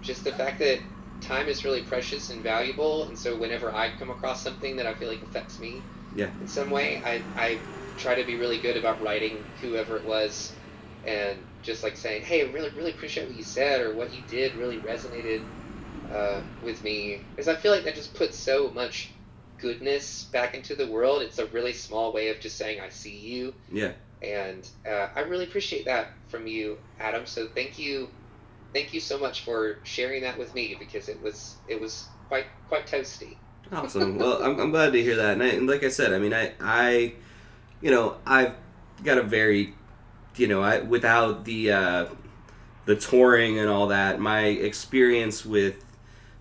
just 0.00 0.24
the 0.24 0.32
fact 0.32 0.58
that 0.58 0.80
time 1.20 1.46
is 1.46 1.64
really 1.64 1.82
precious 1.82 2.30
and 2.30 2.42
valuable. 2.42 3.06
And 3.06 3.16
so 3.16 3.38
whenever 3.38 3.72
I 3.72 3.90
come 3.96 4.10
across 4.10 4.42
something 4.42 4.74
that 4.76 4.86
I 4.86 4.94
feel 4.94 5.08
like 5.08 5.22
affects 5.22 5.60
me 5.60 5.86
Yeah. 6.12 6.30
in 6.40 6.48
some 6.48 6.70
way, 6.70 7.00
I, 7.04 7.22
I 7.36 7.60
try 7.96 8.16
to 8.16 8.24
be 8.24 8.34
really 8.34 8.58
good 8.58 8.76
about 8.76 9.00
writing 9.00 9.44
whoever 9.60 9.96
it 9.96 10.04
was 10.04 10.56
and 11.04 11.44
just 11.62 11.84
like 11.84 11.96
saying, 11.96 12.24
hey, 12.24 12.44
I 12.44 12.50
really, 12.50 12.70
really 12.76 12.90
appreciate 12.90 13.28
what 13.28 13.36
you 13.36 13.44
said 13.44 13.80
or 13.80 13.94
what 13.94 14.12
you 14.12 14.22
did 14.28 14.56
really 14.56 14.80
resonated 14.80 15.44
uh, 16.12 16.40
with 16.60 16.82
me. 16.82 17.22
Because 17.30 17.46
I 17.46 17.54
feel 17.54 17.70
like 17.70 17.84
that 17.84 17.94
just 17.94 18.14
puts 18.14 18.36
so 18.36 18.72
much 18.72 19.12
goodness 19.58 20.28
back 20.32 20.56
into 20.56 20.74
the 20.74 20.88
world. 20.88 21.22
It's 21.22 21.38
a 21.38 21.46
really 21.46 21.74
small 21.74 22.12
way 22.12 22.30
of 22.30 22.40
just 22.40 22.58
saying, 22.58 22.80
I 22.80 22.88
see 22.88 23.16
you. 23.16 23.54
Yeah. 23.70 23.92
And 24.22 24.68
uh, 24.86 25.08
I 25.14 25.20
really 25.20 25.44
appreciate 25.44 25.84
that 25.86 26.08
from 26.28 26.46
you, 26.46 26.78
Adam. 27.00 27.26
So 27.26 27.48
thank 27.48 27.78
you, 27.78 28.08
thank 28.72 28.94
you 28.94 29.00
so 29.00 29.18
much 29.18 29.44
for 29.44 29.78
sharing 29.82 30.22
that 30.22 30.38
with 30.38 30.54
me 30.54 30.76
because 30.78 31.08
it 31.08 31.20
was 31.20 31.56
it 31.68 31.80
was 31.80 32.06
quite 32.28 32.46
quite 32.68 32.86
toasty. 32.86 33.36
Awesome. 33.72 34.18
well, 34.18 34.42
I'm, 34.42 34.60
I'm 34.60 34.70
glad 34.70 34.92
to 34.92 35.02
hear 35.02 35.16
that. 35.16 35.34
And, 35.34 35.42
I, 35.42 35.46
and 35.48 35.66
like 35.66 35.82
I 35.82 35.88
said, 35.88 36.12
I 36.12 36.18
mean, 36.18 36.34
I, 36.34 36.52
I, 36.60 37.14
you 37.80 37.90
know, 37.90 38.16
I've 38.26 38.54
got 39.02 39.16
a 39.16 39.22
very, 39.22 39.74
you 40.36 40.46
know, 40.46 40.62
I 40.62 40.80
without 40.80 41.44
the 41.44 41.72
uh, 41.72 42.06
the 42.84 42.96
touring 42.96 43.58
and 43.58 43.68
all 43.68 43.88
that, 43.88 44.20
my 44.20 44.44
experience 44.44 45.44
with 45.44 45.84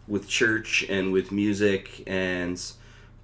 with 0.08 0.28
church 0.28 0.86
and 0.90 1.12
with 1.12 1.32
music 1.32 2.04
and 2.06 2.62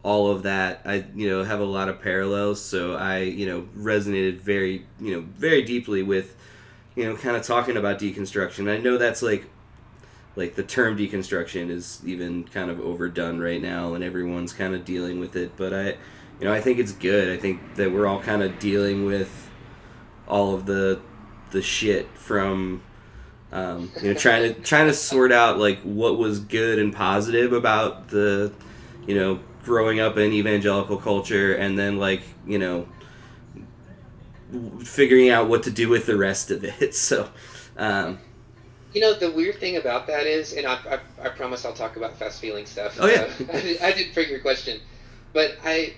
all 0.07 0.31
of 0.31 0.43
that, 0.43 0.79
I 0.85 1.03
you 1.15 1.29
know 1.29 1.43
have 1.43 1.59
a 1.59 1.65
lot 1.65 1.89
of 1.89 2.01
parallels. 2.01 2.61
So 2.61 2.95
I 2.95 3.23
you 3.23 3.45
know 3.45 3.67
resonated 3.77 4.39
very 4.39 4.85
you 5.01 5.11
know 5.11 5.25
very 5.35 5.63
deeply 5.63 6.01
with 6.01 6.37
you 6.95 7.03
know 7.03 7.17
kind 7.17 7.35
of 7.35 7.43
talking 7.43 7.75
about 7.75 7.99
deconstruction. 7.99 8.71
I 8.71 8.77
know 8.77 8.97
that's 8.97 9.21
like 9.21 9.49
like 10.37 10.55
the 10.55 10.63
term 10.63 10.97
deconstruction 10.97 11.69
is 11.69 12.01
even 12.05 12.45
kind 12.45 12.71
of 12.71 12.79
overdone 12.79 13.39
right 13.39 13.61
now 13.61 13.95
and 13.95 14.03
everyone's 14.03 14.53
kind 14.53 14.75
of 14.75 14.85
dealing 14.85 15.19
with 15.19 15.35
it 15.35 15.51
but 15.57 15.73
i 15.73 15.85
you 15.87 16.45
know 16.45 16.53
i 16.53 16.61
think 16.61 16.77
it's 16.77 16.91
good 16.91 17.35
i 17.35 17.41
think 17.41 17.59
that 17.73 17.91
we're 17.91 18.05
all 18.05 18.21
kind 18.21 18.43
of 18.43 18.59
dealing 18.59 19.03
with 19.03 19.49
all 20.27 20.53
of 20.53 20.67
the 20.67 21.01
the 21.49 21.61
shit 21.61 22.07
from 22.15 22.83
um, 23.51 23.91
you 24.01 24.09
know 24.09 24.13
trying 24.13 24.53
to 24.53 24.61
trying 24.61 24.85
to 24.85 24.93
sort 24.93 25.31
out 25.31 25.57
like 25.57 25.79
what 25.79 26.19
was 26.19 26.39
good 26.39 26.77
and 26.77 26.93
positive 26.93 27.51
about 27.51 28.09
the 28.09 28.53
you 29.07 29.15
know 29.15 29.39
growing 29.67 29.99
up 29.99 30.17
in 30.17 30.33
evangelical 30.33 30.97
culture 30.97 31.53
and 31.53 31.77
then 31.77 31.97
like 31.99 32.21
you 32.47 32.57
know 32.57 32.87
figuring 34.83 35.29
out 35.29 35.47
what 35.49 35.63
to 35.63 35.71
do 35.71 35.89
with 35.89 36.05
the 36.07 36.17
rest 36.17 36.51
of 36.51 36.63
it 36.63 36.95
so 37.09 37.29
um, 37.77 38.19
You 38.93 39.01
know, 39.01 39.13
the 39.13 39.31
weird 39.31 39.59
thing 39.59 39.77
about 39.77 40.07
that 40.07 40.25
is, 40.25 40.53
and 40.53 40.65
I, 40.65 40.75
I, 41.19 41.27
I 41.27 41.29
promise 41.29 41.65
I'll 41.65 41.73
talk 41.73 41.97
about 41.97 42.17
fast 42.17 42.41
feeling 42.41 42.65
stuff. 42.65 42.97
Oh, 42.99 43.07
yeah. 43.07 43.29
Uh, 43.49 43.53
I, 43.53 43.77
I 43.89 43.91
didn't 43.91 44.13
figure 44.13 44.33
your 44.33 44.39
question. 44.39 44.79
But 45.33 45.57
I, 45.63 45.95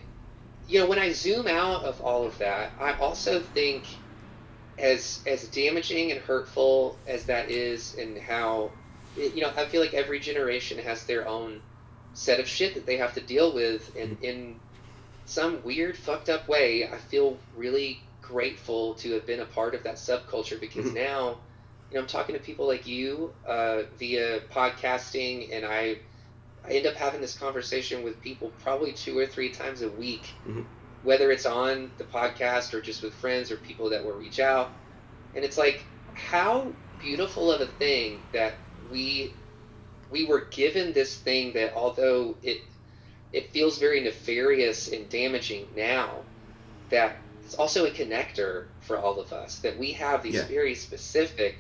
you 0.67 0.79
know, 0.79 0.87
when 0.87 0.99
I 0.99 1.11
zoom 1.13 1.47
out 1.47 1.83
of 1.85 2.01
all 2.01 2.25
of 2.25 2.37
that, 2.39 2.73
I 2.79 2.93
also 2.93 3.39
think 3.41 3.85
as 4.77 5.21
as 5.27 5.47
damaging 5.49 6.11
and 6.11 6.19
hurtful 6.21 6.97
as 7.07 7.25
that 7.25 7.49
is 7.51 7.95
and 7.97 8.17
how, 8.17 8.71
you 9.15 9.41
know, 9.41 9.51
I 9.55 9.65
feel 9.65 9.81
like 9.81 9.93
every 9.93 10.19
generation 10.19 10.77
has 10.79 11.05
their 11.05 11.27
own 11.27 11.61
set 12.13 12.39
of 12.39 12.47
shit 12.47 12.75
that 12.75 12.85
they 12.85 12.97
have 12.97 13.13
to 13.15 13.21
deal 13.21 13.53
with. 13.53 13.95
And 13.95 14.17
in 14.21 14.59
some 15.25 15.63
weird, 15.63 15.97
fucked 15.97 16.29
up 16.29 16.47
way, 16.49 16.87
I 16.87 16.97
feel 16.97 17.39
really 17.55 18.01
grateful 18.21 18.95
to 18.95 19.13
have 19.13 19.25
been 19.25 19.39
a 19.39 19.45
part 19.45 19.75
of 19.75 19.83
that 19.83 19.95
subculture 19.95 20.59
because 20.59 20.87
Mhm. 20.87 20.95
now 20.95 21.41
you 21.89 21.95
know, 21.95 22.01
I'm 22.01 22.07
talking 22.07 22.35
to 22.35 22.41
people 22.41 22.67
like 22.67 22.85
you 22.85 23.33
uh, 23.47 23.83
via 23.97 24.41
podcasting, 24.41 25.49
and 25.51 25.65
I, 25.65 25.97
I 26.63 26.73
end 26.73 26.85
up 26.85 26.93
having 26.93 27.19
this 27.19 27.35
conversation 27.37 28.03
with 28.03 28.21
people 28.21 28.51
probably 28.51 28.93
two 28.93 29.17
or 29.17 29.25
three 29.25 29.49
times 29.49 29.81
a 29.81 29.89
week, 29.89 30.35
Mhm. 30.45 30.67
whether 31.01 31.31
it's 31.31 31.47
on 31.47 31.91
the 31.97 32.03
podcast 32.03 32.75
or 32.75 32.81
just 32.81 33.01
with 33.01 33.15
friends 33.15 33.49
or 33.49 33.57
people 33.57 33.89
that 33.89 34.05
will 34.05 34.13
reach 34.13 34.39
out. 34.39 34.71
And 35.33 35.43
it's 35.43 35.57
like, 35.57 35.83
how 36.13 36.75
beautiful 36.99 37.51
of 37.51 37.61
a 37.61 37.65
thing 37.65 38.27
that 38.33 38.59
we 38.87 39.38
we 40.09 40.25
were 40.25 40.41
given 40.51 40.93
this 40.93 41.15
thing 41.17 41.53
that 41.53 41.73
although 41.73 42.35
it 42.43 42.57
it 43.31 43.51
feels 43.51 43.77
very 43.77 43.99
nefarious 44.01 44.87
and 44.87 45.07
damaging 45.09 45.67
now, 45.75 46.25
that 46.89 47.21
it's 47.43 47.53
also 47.55 47.85
a 47.85 47.91
connector 47.91 48.65
for 48.81 48.97
all 48.99 49.19
of 49.19 49.31
us. 49.33 49.59
That 49.59 49.77
we 49.77 49.91
have 49.93 50.23
these 50.23 50.35
Yeah. 50.35 50.45
very 50.45 50.75
specific 50.75 51.55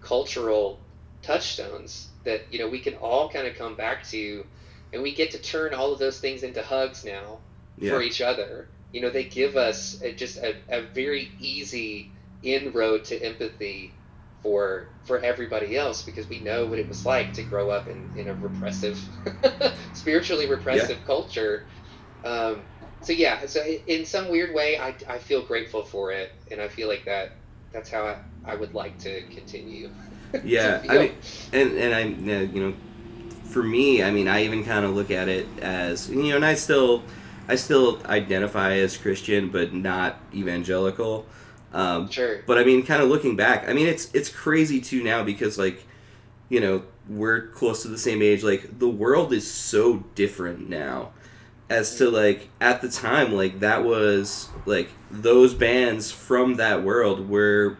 cultural 0.00 0.80
touchstones 1.22 2.08
that 2.24 2.52
you 2.52 2.58
know 2.58 2.68
we 2.68 2.78
can 2.80 2.94
all 2.94 3.28
kind 3.28 3.46
of 3.46 3.54
come 3.56 3.74
back 3.74 4.04
to, 4.08 4.46
and 4.92 5.02
we 5.02 5.14
get 5.14 5.30
to 5.32 5.38
turn 5.38 5.74
all 5.74 5.92
of 5.92 5.98
those 5.98 6.18
things 6.18 6.42
into 6.42 6.62
hugs 6.62 7.04
now 7.04 7.40
yeah 7.76 7.90
for 7.90 8.02
each 8.02 8.20
other. 8.20 8.68
You 8.92 9.00
know, 9.00 9.10
they 9.10 9.24
give 9.24 9.56
us 9.56 10.00
a, 10.02 10.12
just 10.12 10.36
a, 10.38 10.54
a 10.68 10.82
very 10.82 11.32
easy 11.40 12.12
inroad 12.42 13.04
to 13.06 13.20
empathy 13.20 13.92
for 14.44 14.88
for 15.04 15.18
everybody 15.20 15.76
else 15.76 16.02
because 16.02 16.28
we 16.28 16.38
know 16.38 16.66
what 16.66 16.78
it 16.78 16.86
was 16.86 17.04
like 17.04 17.32
to 17.32 17.42
grow 17.42 17.70
up 17.70 17.88
in, 17.88 18.08
in 18.16 18.28
a 18.28 18.34
repressive, 18.34 19.02
spiritually 19.94 20.48
repressive 20.48 20.98
culture. 21.06 21.64
Um, 22.24 22.60
so 23.00 23.12
yeah, 23.12 23.44
so 23.46 23.62
in 23.62 24.04
some 24.04 24.28
weird 24.28 24.54
way, 24.54 24.78
I, 24.78 24.94
I 25.08 25.18
feel 25.18 25.42
grateful 25.42 25.82
for 25.82 26.12
it, 26.12 26.32
and 26.50 26.60
I 26.60 26.68
feel 26.68 26.88
like 26.88 27.04
that 27.06 27.32
that's 27.72 27.90
how 27.90 28.04
I, 28.04 28.18
I 28.44 28.54
would 28.54 28.74
like 28.74 28.98
to 29.00 29.22
continue. 29.28 29.88
to 30.32 30.42
Yeah, 30.44 30.82
I 30.88 30.98
mean, 30.98 31.12
and 31.52 31.72
and 31.72 31.94
I 31.94 32.00
you 32.02 32.66
know, 32.66 32.74
for 33.44 33.62
me, 33.62 34.02
I 34.02 34.10
mean, 34.10 34.28
I 34.28 34.44
even 34.44 34.62
kind 34.62 34.84
of 34.84 34.94
look 34.94 35.10
at 35.10 35.28
it 35.28 35.46
as 35.60 36.10
you 36.10 36.22
know, 36.22 36.36
and 36.36 36.44
I 36.44 36.54
still, 36.54 37.02
I 37.48 37.56
still 37.56 38.00
identify 38.04 38.74
as 38.74 38.96
Christian, 38.96 39.48
but 39.48 39.72
not 39.72 40.18
evangelical. 40.34 41.26
Um, 41.74 42.08
sure. 42.08 42.40
but 42.46 42.56
I 42.56 42.64
mean, 42.64 42.86
kind 42.86 43.02
of 43.02 43.08
looking 43.08 43.34
back, 43.34 43.68
I 43.68 43.72
mean, 43.72 43.88
it's 43.88 44.08
it's 44.14 44.28
crazy 44.28 44.80
too 44.80 45.02
now 45.02 45.24
because 45.24 45.58
like, 45.58 45.84
you 46.48 46.60
know, 46.60 46.84
we're 47.08 47.48
close 47.48 47.82
to 47.82 47.88
the 47.88 47.98
same 47.98 48.22
age. 48.22 48.44
Like 48.44 48.78
the 48.78 48.88
world 48.88 49.32
is 49.32 49.50
so 49.50 50.04
different 50.14 50.68
now, 50.70 51.10
as 51.68 51.96
to 51.98 52.08
like 52.10 52.48
at 52.60 52.80
the 52.80 52.88
time, 52.88 53.32
like 53.32 53.58
that 53.60 53.84
was 53.84 54.48
like 54.66 54.88
those 55.10 55.52
bands 55.52 56.12
from 56.12 56.54
that 56.54 56.84
world 56.84 57.28
were, 57.28 57.76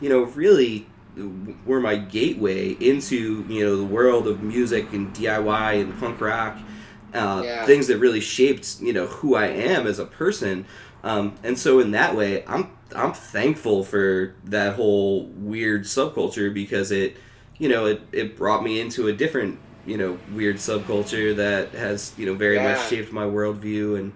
you 0.00 0.10
know, 0.10 0.24
really 0.24 0.86
were 1.64 1.80
my 1.80 1.96
gateway 1.96 2.72
into 2.72 3.46
you 3.48 3.64
know 3.64 3.76
the 3.78 3.84
world 3.86 4.28
of 4.28 4.42
music 4.42 4.92
and 4.92 5.14
DIY 5.14 5.80
and 5.80 5.98
punk 5.98 6.20
rock, 6.20 6.58
uh, 7.14 7.40
Yeah. 7.42 7.64
things 7.64 7.86
that 7.86 7.96
really 7.96 8.20
shaped 8.20 8.80
you 8.82 8.92
know 8.92 9.06
who 9.06 9.34
I 9.34 9.46
am 9.46 9.86
as 9.86 9.98
a 9.98 10.04
person. 10.04 10.66
Um, 11.02 11.36
and 11.42 11.58
so 11.58 11.78
in 11.78 11.92
that 11.92 12.14
way, 12.14 12.44
I'm 12.46 12.75
I'm 12.94 13.12
thankful 13.12 13.82
for 13.84 14.34
that 14.44 14.74
whole 14.74 15.24
weird 15.24 15.82
subculture 15.82 16.52
because 16.52 16.90
it, 16.92 17.16
you 17.58 17.68
know, 17.68 17.86
it, 17.86 18.02
it 18.12 18.36
brought 18.36 18.62
me 18.62 18.80
into 18.80 19.08
a 19.08 19.12
different, 19.12 19.58
you 19.84 19.96
know, 19.96 20.18
weird 20.32 20.56
subculture 20.56 21.34
that 21.36 21.72
has, 21.72 22.14
you 22.16 22.26
know, 22.26 22.34
very 22.34 22.58
much 22.58 22.88
shaped 22.88 23.12
my 23.12 23.24
worldview 23.24 23.98
and, 23.98 24.12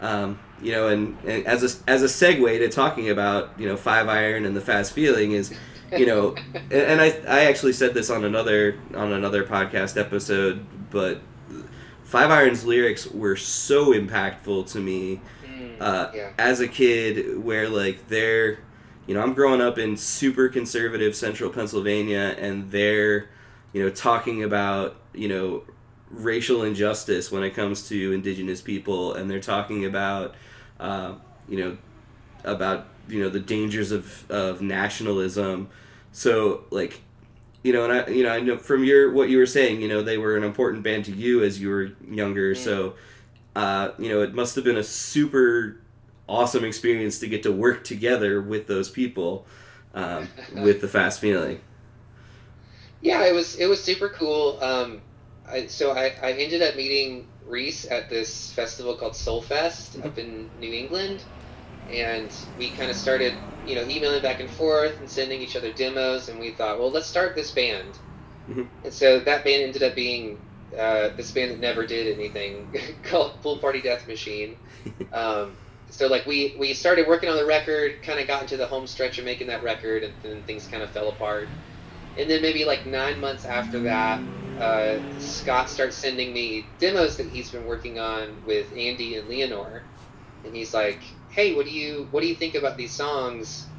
um, 0.00 0.38
you 0.60 0.72
know, 0.72 0.88
and, 0.88 1.16
and 1.24 1.46
as 1.46 1.62
a 1.62 1.90
as 1.90 2.02
a 2.02 2.06
segue 2.06 2.58
to 2.58 2.68
talking 2.68 3.10
about, 3.10 3.58
you 3.58 3.66
know, 3.66 3.76
Five 3.76 4.08
Iron 4.08 4.44
and 4.44 4.56
the 4.56 4.60
Fast 4.60 4.92
Feeling 4.92 5.32
is, 5.32 5.54
you 5.96 6.06
know, 6.06 6.34
and, 6.54 6.72
and 6.72 7.00
I 7.00 7.08
I 7.26 7.44
actually 7.46 7.72
said 7.72 7.94
this 7.94 8.10
on 8.10 8.24
another 8.24 8.78
on 8.94 9.12
another 9.12 9.44
podcast 9.44 9.98
episode, 9.98 10.64
but 10.90 11.20
Five 12.04 12.30
Iron's 12.30 12.64
lyrics 12.64 13.06
were 13.06 13.36
so 13.36 13.92
impactful 13.92 14.70
to 14.72 14.78
me 14.78 15.20
uh, 15.84 16.10
yeah. 16.14 16.30
as 16.38 16.60
a 16.60 16.68
kid 16.68 17.38
where 17.38 17.68
like 17.68 18.08
they're 18.08 18.58
you 19.06 19.14
know 19.14 19.20
i'm 19.20 19.34
growing 19.34 19.60
up 19.60 19.78
in 19.78 19.96
super 19.96 20.48
conservative 20.48 21.14
central 21.14 21.50
pennsylvania 21.50 22.34
and 22.38 22.70
they're 22.70 23.28
you 23.72 23.82
know 23.82 23.90
talking 23.90 24.42
about 24.42 24.96
you 25.12 25.28
know 25.28 25.62
racial 26.10 26.62
injustice 26.62 27.30
when 27.30 27.42
it 27.42 27.50
comes 27.50 27.88
to 27.88 28.12
indigenous 28.12 28.60
people, 28.60 29.14
and 29.14 29.30
they're 29.30 29.40
talking 29.40 29.84
about, 29.84 30.34
uh, 30.80 31.14
you 31.48 31.58
know, 31.58 31.76
about 32.44 32.86
you 33.08 33.22
know 33.22 33.28
the 33.28 33.40
dangers 33.40 33.92
of 33.92 34.30
of 34.30 34.62
nationalism. 34.62 35.68
So 36.12 36.64
like, 36.70 37.00
you 37.62 37.72
know, 37.72 37.84
and 37.84 37.92
I 37.92 38.06
you 38.08 38.22
know 38.22 38.30
I 38.30 38.40
know 38.40 38.56
from 38.56 38.84
your 38.84 39.12
what 39.12 39.28
you 39.28 39.38
were 39.38 39.46
saying, 39.46 39.80
you 39.80 39.88
know, 39.88 40.02
they 40.02 40.18
were 40.18 40.36
an 40.36 40.44
important 40.44 40.82
band 40.82 41.04
to 41.06 41.12
you 41.12 41.42
as 41.42 41.60
you 41.60 41.68
were 41.68 41.90
younger. 42.08 42.54
So, 42.54 42.94
uh, 43.54 43.90
you 43.98 44.08
know, 44.08 44.22
it 44.22 44.34
must 44.34 44.54
have 44.56 44.64
been 44.64 44.76
a 44.76 44.84
super 44.84 45.80
awesome 46.28 46.64
experience 46.64 47.18
to 47.20 47.28
get 47.28 47.42
to 47.44 47.52
work 47.52 47.84
together 47.84 48.40
with 48.40 48.66
those 48.66 48.88
people, 48.90 49.46
um, 49.94 50.28
with 50.52 50.80
the 50.80 50.88
fast 50.88 51.20
feeling. 51.20 51.60
Yeah, 53.00 53.24
it 53.26 53.32
was 53.34 53.56
it 53.56 53.66
was 53.66 53.82
super 53.82 54.08
cool. 54.08 54.58
Um, 54.62 55.02
I, 55.46 55.66
so 55.66 55.92
I, 55.92 56.14
I 56.22 56.32
ended 56.32 56.62
up 56.62 56.74
meeting 56.76 57.28
Reese 57.44 57.84
at 57.90 58.08
this 58.08 58.52
festival 58.52 58.96
called 58.96 59.12
Soulfest 59.12 60.04
up 60.04 60.18
in 60.18 60.50
New 60.58 60.72
England, 60.72 61.24
and 61.88 62.34
we 62.56 62.72
kind 62.72 62.90
of 62.90 62.96
started, 62.96 63.42
you 63.64 63.76
know, 63.76 63.82
emailing 63.88 64.22
back 64.22 64.40
and 64.40 64.50
forth 64.50 64.98
and 65.00 65.10
sending 65.10 65.40
each 65.42 65.56
other 65.56 65.72
demos, 65.72 66.28
and 66.28 66.40
we 66.40 66.52
thought, 66.52 66.78
well, 66.78 66.90
let's 66.90 67.08
start 67.08 67.34
this 67.36 67.52
band. 67.52 68.00
Mhm. 68.48 68.70
And 68.84 68.92
so 68.94 69.20
that 69.20 69.44
band 69.44 69.62
ended 69.62 69.82
up 69.82 69.94
being 69.94 70.40
uh, 70.78 71.10
this 71.16 71.32
band 71.32 71.52
that 71.52 71.60
never 71.60 71.86
did 71.86 72.12
anything 72.14 72.72
called 73.02 73.40
Pool 73.42 73.58
Party 73.60 73.80
Death 73.82 74.06
Machine. 74.08 74.58
Um, 75.12 75.58
so 75.90 76.08
like 76.08 76.26
we 76.26 76.56
we 76.58 76.74
started 76.74 77.06
working 77.06 77.28
on 77.28 77.36
the 77.36 77.46
record, 77.46 78.02
kind 78.02 78.18
of 78.20 78.26
got 78.26 78.42
into 78.42 78.56
the 78.56 78.66
home 78.66 78.86
stretch 78.86 79.18
of 79.18 79.24
making 79.24 79.46
that 79.48 79.62
record, 79.62 80.02
and 80.02 80.14
then 80.22 80.42
things 80.42 80.66
kind 80.66 80.82
of 80.82 80.90
fell 80.90 81.08
apart. 81.08 81.50
And 82.16 82.30
then 82.30 82.42
maybe 82.42 82.64
like 82.64 82.86
nine 82.86 83.20
months 83.20 83.44
after 83.44 83.82
that, 83.82 84.22
uh, 84.58 84.98
Scott 85.18 85.70
starts 85.70 85.96
sending 85.96 86.32
me 86.32 86.74
demos 86.78 87.16
that 87.16 87.28
he's 87.28 87.50
been 87.50 87.66
working 87.66 87.98
on 87.98 88.44
with 88.44 88.72
Andy 88.76 89.16
and 89.16 89.28
Leanor, 89.28 89.82
and 90.44 90.54
he's 90.54 90.74
like, 90.74 91.02
"Hey, 91.28 91.54
what 91.54 91.66
do 91.66 91.72
you 91.72 92.08
what 92.10 92.20
do 92.22 92.28
you 92.28 92.36
think 92.36 92.54
about 92.54 92.76
these 92.76 92.94
songs?" 92.96 93.70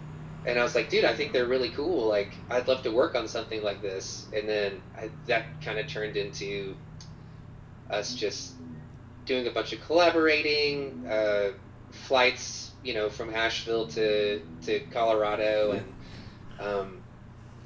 And 0.45 0.59
I 0.59 0.63
was 0.63 0.75
like, 0.75 0.89
"Dude, 0.89 1.05
I 1.05 1.13
think 1.15 1.33
they're 1.33 1.47
really 1.47 1.71
cool. 1.71 2.07
Like, 2.09 2.43
I'd 2.49 2.67
love 2.67 2.83
to 2.83 2.91
work 2.91 3.15
on 3.15 3.27
something 3.27 3.63
like 3.63 3.81
this." 3.81 4.29
And 4.33 4.47
then 4.49 4.83
I, 4.95 5.11
that 5.27 5.45
kind 5.61 5.79
of 5.79 5.87
turned 5.87 6.17
into 6.17 6.77
us 7.89 8.15
just 8.15 8.53
doing 9.25 9.47
a 9.47 9.51
bunch 9.51 9.73
of 9.73 9.81
collaborating, 9.85 11.05
uh, 11.09 11.51
flights, 11.91 12.71
you 12.83 12.93
know, 12.93 13.09
from 13.09 13.33
Asheville 13.33 13.87
to 13.87 14.41
to 14.65 14.79
Colorado, 14.91 15.71
and 15.71 15.93
um, 16.59 17.01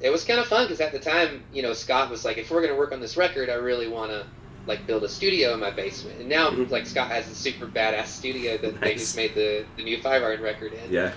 it 0.01 0.09
was 0.09 0.23
kind 0.23 0.39
of 0.39 0.45
fun 0.47 0.65
because 0.65 0.79
at 0.81 0.91
the 0.91 0.99
time, 0.99 1.43
you 1.53 1.61
know, 1.61 1.73
Scott 1.73 2.09
was 2.09 2.23
like, 2.23 2.37
if 2.37 2.49
we're 2.51 2.61
gonna 2.61 2.77
work 2.77 2.91
on 2.91 2.99
this 3.01 3.17
record, 3.17 3.49
I 3.49 3.55
really 3.55 3.87
want 3.87 4.11
to 4.11 4.25
like 4.65 4.85
build 4.85 5.03
a 5.03 5.09
studio 5.09 5.53
in 5.53 5.59
my 5.59 5.71
basement. 5.71 6.19
And 6.19 6.29
now, 6.29 6.51
Mhm. 6.51 6.69
like 6.69 6.85
Scott 6.85 7.09
has 7.09 7.29
a 7.29 7.35
super 7.35 7.65
badass 7.65 8.07
studio 8.07 8.57
that 8.57 8.79
they 8.81 8.93
just 8.95 9.15
made 9.15 9.33
the 9.35 9.65
the 9.77 9.83
new 9.83 10.01
Five 10.01 10.21
Iron 10.23 10.41
record 10.41 10.73
in. 10.73 10.91
Yeah. 10.93 11.11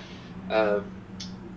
Um, 0.51 0.91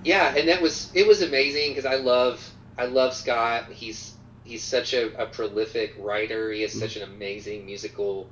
yeah, 0.04 0.36
and 0.36 0.48
that 0.50 0.62
was 0.62 0.92
it 0.94 1.08
was 1.08 1.22
amazing 1.22 1.72
because 1.72 1.86
I 1.86 1.96
love 1.96 2.48
I 2.78 2.86
love 2.86 3.14
Scott. 3.14 3.72
He's 3.72 4.15
he's 4.46 4.64
such 4.66 4.94
a, 4.94 5.14
a 5.22 5.28
prolific 5.28 5.94
writer. 6.00 6.52
He 6.52 6.64
has 6.64 6.74
such 6.74 6.98
an 6.98 7.04
amazing 7.04 7.66
musical 7.66 8.32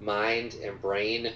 mind 0.00 0.54
and 0.64 0.80
brain, 0.80 1.32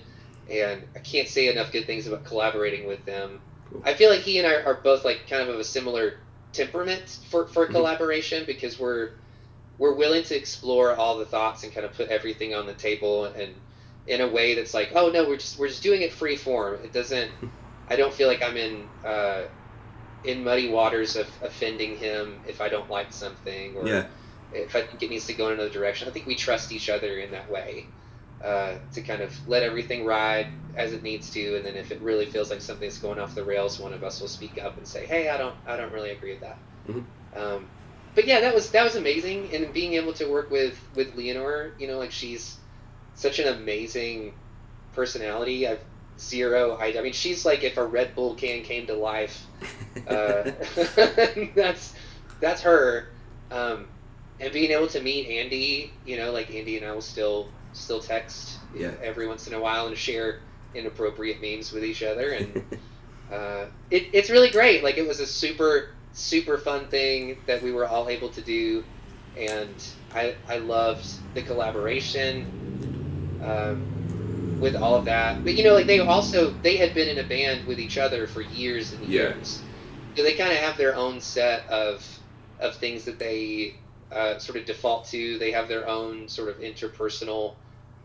and 0.51 0.87
I 0.97 1.01
can't 1.01 1.29
say 1.29 1.49
enough 1.49 1.73
good 1.73 1.87
things 1.87 2.07
about 2.07 2.25
collaborating 2.25 2.87
with 2.87 3.05
them. 3.07 3.43
Cool. 3.71 3.83
I 3.87 3.95
feel 3.95 4.11
like 4.11 4.21
he 4.21 4.39
and 4.39 4.47
I 4.47 4.57
are 4.63 4.81
both 4.85 5.05
like 5.05 5.27
kind 5.29 5.43
of 5.43 5.49
of 5.51 5.61
a 5.61 5.65
similar 5.65 6.15
temperament 6.53 7.19
for 7.31 7.47
for 7.49 7.67
Mhm. 7.67 7.73
collaboration 7.73 8.45
because 8.47 8.79
we're 8.79 9.11
we're 9.79 9.95
willing 9.95 10.25
to 10.25 10.37
explore 10.37 10.95
all 10.95 11.19
the 11.19 11.27
thoughts 11.27 11.65
and 11.65 11.73
kind 11.75 11.87
of 11.87 11.95
put 11.95 12.09
everything 12.09 12.55
on 12.55 12.67
the 12.67 12.75
table 12.75 13.27
and 13.27 13.61
in 14.07 14.21
a 14.21 14.29
way 14.29 14.55
that's 14.55 14.75
like, 14.75 14.93
oh 14.95 15.11
no, 15.11 15.25
we're 15.29 15.37
just 15.37 15.59
we're 15.59 15.69
just 15.69 15.83
doing 15.83 16.03
it 16.03 16.13
free 16.13 16.37
form. 16.37 16.79
It 16.85 16.93
doesn't. 16.93 17.33
I 17.89 17.97
don't 17.97 18.15
feel 18.15 18.29
like 18.29 18.43
I'm 18.43 18.57
in 18.57 18.91
uh, 19.05 19.45
in 20.23 20.45
muddy 20.45 20.69
waters 20.69 21.17
of 21.17 21.31
offending 21.43 21.97
him 21.97 22.43
if 22.47 22.61
I 22.61 22.69
don't 22.69 22.91
like 22.91 23.13
something 23.13 23.77
or 23.77 23.87
Yeah. 23.87 24.07
if 24.53 24.75
I 24.77 24.83
think 24.83 25.03
it 25.03 25.11
needs 25.11 25.27
to 25.27 25.35
go 25.35 25.47
in 25.49 25.55
another 25.55 25.71
direction. 25.71 26.09
I 26.09 26.13
think 26.13 26.27
we 26.27 26.37
trust 26.37 26.73
each 26.73 26.89
other 26.89 27.19
in 27.19 27.31
that 27.33 27.51
way 27.51 27.89
uh, 28.45 28.75
to 28.93 29.03
kind 29.03 29.23
of 29.23 29.39
let 29.47 29.63
everything 29.63 30.05
ride 30.05 30.49
as 30.77 30.93
it 30.93 31.03
needs 31.03 31.31
to, 31.31 31.57
and 31.57 31.65
then 31.67 31.77
if 31.77 31.93
it 31.93 32.03
really 32.03 32.27
feels 32.27 32.51
like 32.51 32.61
something's 32.61 32.99
going 32.99 33.19
off 33.19 33.35
the 33.35 33.45
rails, 33.45 33.79
one 33.79 33.93
of 33.93 34.03
us 34.03 34.21
will 34.21 34.29
speak 34.29 34.59
up 34.59 34.79
and 34.79 34.87
say, 34.89 35.07
"Hey, 35.07 35.29
I 35.29 35.37
don't, 35.37 35.57
I 35.67 35.77
don't 35.77 35.93
really 35.93 36.11
agree 36.11 36.33
with 36.33 36.41
that." 36.41 36.61
Mhm. 36.89 37.07
Um, 37.35 37.71
but 38.15 38.27
yeah, 38.27 38.41
that 38.41 38.55
was 38.55 38.71
that 38.73 38.83
was 38.85 38.97
amazing, 38.97 39.53
and 39.53 39.73
being 39.73 39.95
able 39.95 40.13
to 40.15 40.31
work 40.31 40.51
with 40.51 40.79
with 40.95 41.15
Leanor, 41.15 41.73
you 41.79 41.87
know, 41.87 41.99
like 41.99 42.13
she's 42.13 42.59
such 43.15 43.39
an 43.39 43.49
amazing 43.49 44.35
personality. 44.93 45.67
I've 45.67 45.85
zero 46.21 46.77
I, 46.81 46.99
I 46.99 47.03
mean 47.03 47.13
she's 47.13 47.45
like 47.45 47.65
if 47.65 47.77
a 47.79 47.85
red 47.85 48.15
bull 48.15 48.35
can 48.35 48.63
came 48.63 48.87
to 48.87 48.95
life 48.95 49.47
uh, 50.07 50.51
that's 51.55 51.95
that's 52.41 52.61
her. 52.63 53.09
Um, 53.51 53.89
and 54.39 54.53
being 54.53 54.71
able 54.71 54.87
to 54.89 55.01
meet 55.01 55.29
andy 55.29 55.93
you 56.07 56.17
know 56.17 56.31
like 56.33 56.55
andy 56.55 56.77
and 56.79 56.87
i 56.87 56.93
will 56.93 57.01
still 57.01 57.49
still 57.73 58.01
text 58.01 58.59
Yeah. 58.75 58.93
every 59.03 59.27
once 59.27 59.47
in 59.47 59.55
a 59.55 59.61
while 59.61 59.87
and 59.89 59.97
share 59.97 60.41
inappropriate 60.75 61.41
memes 61.43 61.73
with 61.73 61.85
each 61.85 62.03
other. 62.03 62.31
And 62.31 62.65
uh, 63.33 63.67
it, 63.91 64.09
it's 64.13 64.31
really 64.31 64.51
great. 64.51 64.83
Like 64.83 64.99
it 64.99 65.07
was 65.07 65.21
a 65.21 65.27
super 65.27 65.91
super 66.13 66.59
fun 66.59 66.87
thing 66.89 67.39
that 67.47 67.63
we 67.63 67.73
were 67.73 67.87
all 67.87 68.09
able 68.09 68.29
to 68.31 68.41
do. 68.41 68.85
And 69.37 69.75
i 70.15 70.35
i 70.49 70.59
loved 70.59 71.07
the 71.35 71.43
collaboration. 71.43 73.39
Um, 73.43 74.00
with 74.61 74.77
all 74.77 74.95
of 74.95 75.07
that 75.07 75.43
but 75.45 75.55
you 75.55 75.65
know 75.65 75.75
like 75.75 75.87
they 75.87 76.01
also 76.01 76.53
they 76.63 76.77
had 76.77 76.95
been 76.95 77.09
in 77.09 77.19
a 77.19 77.29
band 77.29 77.67
with 77.67 77.79
each 77.81 77.99
other 77.99 78.27
for 78.27 78.43
years 78.43 78.93
and 78.93 79.03
Yeah. 79.03 79.23
years 79.23 79.65
so 80.17 80.23
they 80.23 80.35
kind 80.35 80.53
of 80.53 80.59
have 80.59 80.77
their 80.77 80.95
own 80.95 81.21
set 81.21 81.67
of 81.69 82.07
of 82.59 82.77
things 82.77 83.05
that 83.05 83.19
they 83.19 83.77
uh, 84.13 84.39
sort 84.39 84.59
of 84.59 84.67
default 84.67 85.07
to 85.09 85.39
they 85.39 85.53
have 85.53 85.69
their 85.69 85.89
own 85.89 86.29
sort 86.29 86.49
of 86.49 86.59
interpersonal 86.59 87.55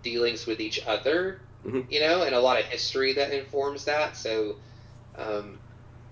dealings 0.04 0.46
with 0.46 0.60
each 0.60 0.80
other 0.86 1.42
Mhm. 1.66 1.92
you 1.92 2.00
know 2.00 2.24
and 2.24 2.36
a 2.36 2.40
lot 2.40 2.60
of 2.60 2.66
history 2.66 3.14
that 3.14 3.32
informs 3.32 3.86
that 3.86 4.16
so 4.16 4.56
um, 5.16 5.60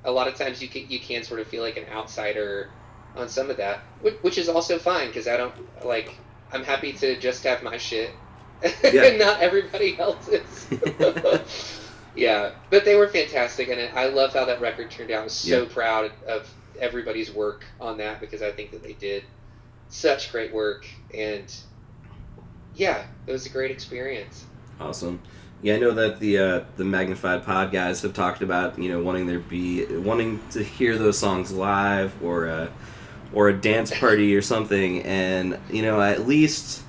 a 0.04 0.12
lot 0.12 0.28
of 0.28 0.36
times 0.36 0.62
you 0.62 0.68
can 0.68 0.84
you 0.90 1.00
can 1.00 1.24
sort 1.24 1.40
of 1.40 1.48
feel 1.48 1.64
like 1.64 1.78
an 1.78 1.86
outsider 1.92 2.72
on 3.16 3.30
some 3.30 3.50
of 3.50 3.58
that 3.58 3.84
which, 4.00 4.16
which 4.24 4.38
is 4.38 4.50
also 4.50 4.78
fine 4.80 5.08
because 5.08 5.28
i 5.28 5.38
don't 5.38 5.56
like 5.86 6.20
i'm 6.52 6.64
happy 6.64 6.92
to 6.94 7.20
just 7.20 7.44
have 7.44 7.62
my 7.64 7.78
shit 7.78 8.20
Yeah. 8.64 9.04
and 9.04 9.20
not 9.20 9.42
everybody 9.42 9.98
else's 10.00 10.68
yeah 12.16 12.52
but 12.70 12.86
they 12.86 12.96
were 12.96 13.08
fantastic 13.08 13.68
and 13.70 13.82
i 13.98 14.08
love 14.08 14.34
how 14.34 14.46
that 14.46 14.62
record 14.62 14.90
turned 14.92 15.12
out 15.12 15.24
i'm 15.24 15.30
so 15.30 15.64
Yeah. 15.64 15.70
proud 15.70 16.12
of 16.28 16.48
everybody's 16.80 17.32
work 17.34 17.66
on 17.82 17.98
that 17.98 18.20
because 18.20 18.42
i 18.42 18.52
think 18.52 18.72
that 18.72 18.84
they 18.84 18.94
did 18.94 19.24
such 19.90 20.32
great 20.32 20.54
work 20.54 20.86
and 21.14 21.54
yeah 22.76 23.06
it 23.28 23.32
was 23.32 23.46
a 23.46 23.50
great 23.50 23.72
experience 23.72 24.46
Awesome. 24.80 25.22
Yeah, 25.62 25.76
I 25.76 25.80
know 25.80 25.92
that 25.92 26.20
the 26.20 26.38
uh, 26.40 26.64
the 26.76 26.84
Magnified 26.84 27.46
Pod 27.46 27.72
guys 27.72 28.02
have 28.02 28.14
talked 28.14 28.42
about 28.42 28.78
you 28.78 28.90
know 28.90 29.02
wanting 29.02 29.28
there 29.28 29.40
be 29.40 29.86
wanting 29.86 30.42
to 30.52 30.62
hear 30.64 30.98
those 30.98 31.18
songs 31.18 31.54
live 31.54 32.12
or 32.22 32.50
uh, 32.50 32.68
or 33.34 33.48
a 33.50 33.54
dance 33.54 33.98
party 33.98 34.36
or 34.36 34.42
something, 34.42 35.04
and 35.04 35.58
you 35.70 35.82
know 35.84 36.02
at 36.02 36.28
least 36.28 36.83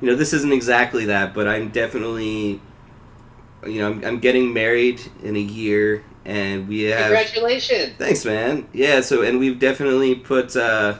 you 0.00 0.08
know 0.08 0.16
this 0.16 0.32
isn't 0.32 0.52
exactly 0.52 1.06
that, 1.06 1.34
but 1.34 1.48
I'm 1.48 1.70
definitely 1.70 2.60
you 3.66 3.80
know 3.80 3.90
I'm, 3.90 4.04
I'm 4.04 4.18
getting 4.20 4.52
married 4.52 5.00
in 5.22 5.36
a 5.36 5.40
year, 5.40 6.04
and 6.24 6.68
we 6.68 6.82
have 6.82 7.06
congratulations 7.06 7.94
Thanks, 7.98 8.24
man. 8.24 8.68
Yeah, 8.72 9.00
so 9.00 9.22
and 9.22 9.38
we've 9.38 9.58
definitely 9.58 10.14
put 10.14 10.56
uh, 10.56 10.98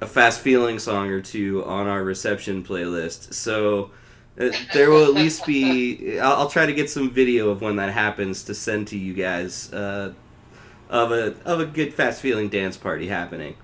a 0.00 0.06
fast 0.06 0.40
feeling 0.40 0.78
song 0.78 1.08
or 1.08 1.20
two 1.20 1.64
on 1.64 1.86
our 1.86 2.02
reception 2.02 2.62
playlist. 2.64 3.34
So 3.34 3.90
uh, 4.38 4.50
there 4.72 4.90
will 4.90 5.04
at 5.04 5.14
least 5.14 5.44
be. 5.46 6.18
I'll, 6.20 6.34
I'll 6.34 6.48
try 6.48 6.66
to 6.66 6.72
get 6.72 6.88
some 6.88 7.10
video 7.10 7.50
of 7.50 7.60
when 7.60 7.76
that 7.76 7.92
happens 7.92 8.44
to 8.44 8.54
send 8.54 8.88
to 8.88 8.98
you 8.98 9.14
guys 9.14 9.72
uh, 9.72 10.12
of 10.88 11.12
a 11.12 11.34
of 11.44 11.60
a 11.60 11.66
good 11.66 11.94
fast 11.94 12.20
feeling 12.20 12.48
dance 12.48 12.76
party 12.76 13.08
happening. 13.08 13.56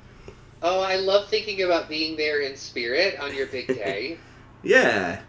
Oh 0.66 0.80
i 0.80 0.96
love 0.96 1.28
thinking 1.28 1.62
about 1.62 1.88
being 1.88 2.16
there 2.16 2.40
in 2.40 2.56
spirit 2.56 3.18
on 3.20 3.34
your 3.34 3.46
big 3.46 3.66
day 3.84 4.18
Yeah. 4.62 5.20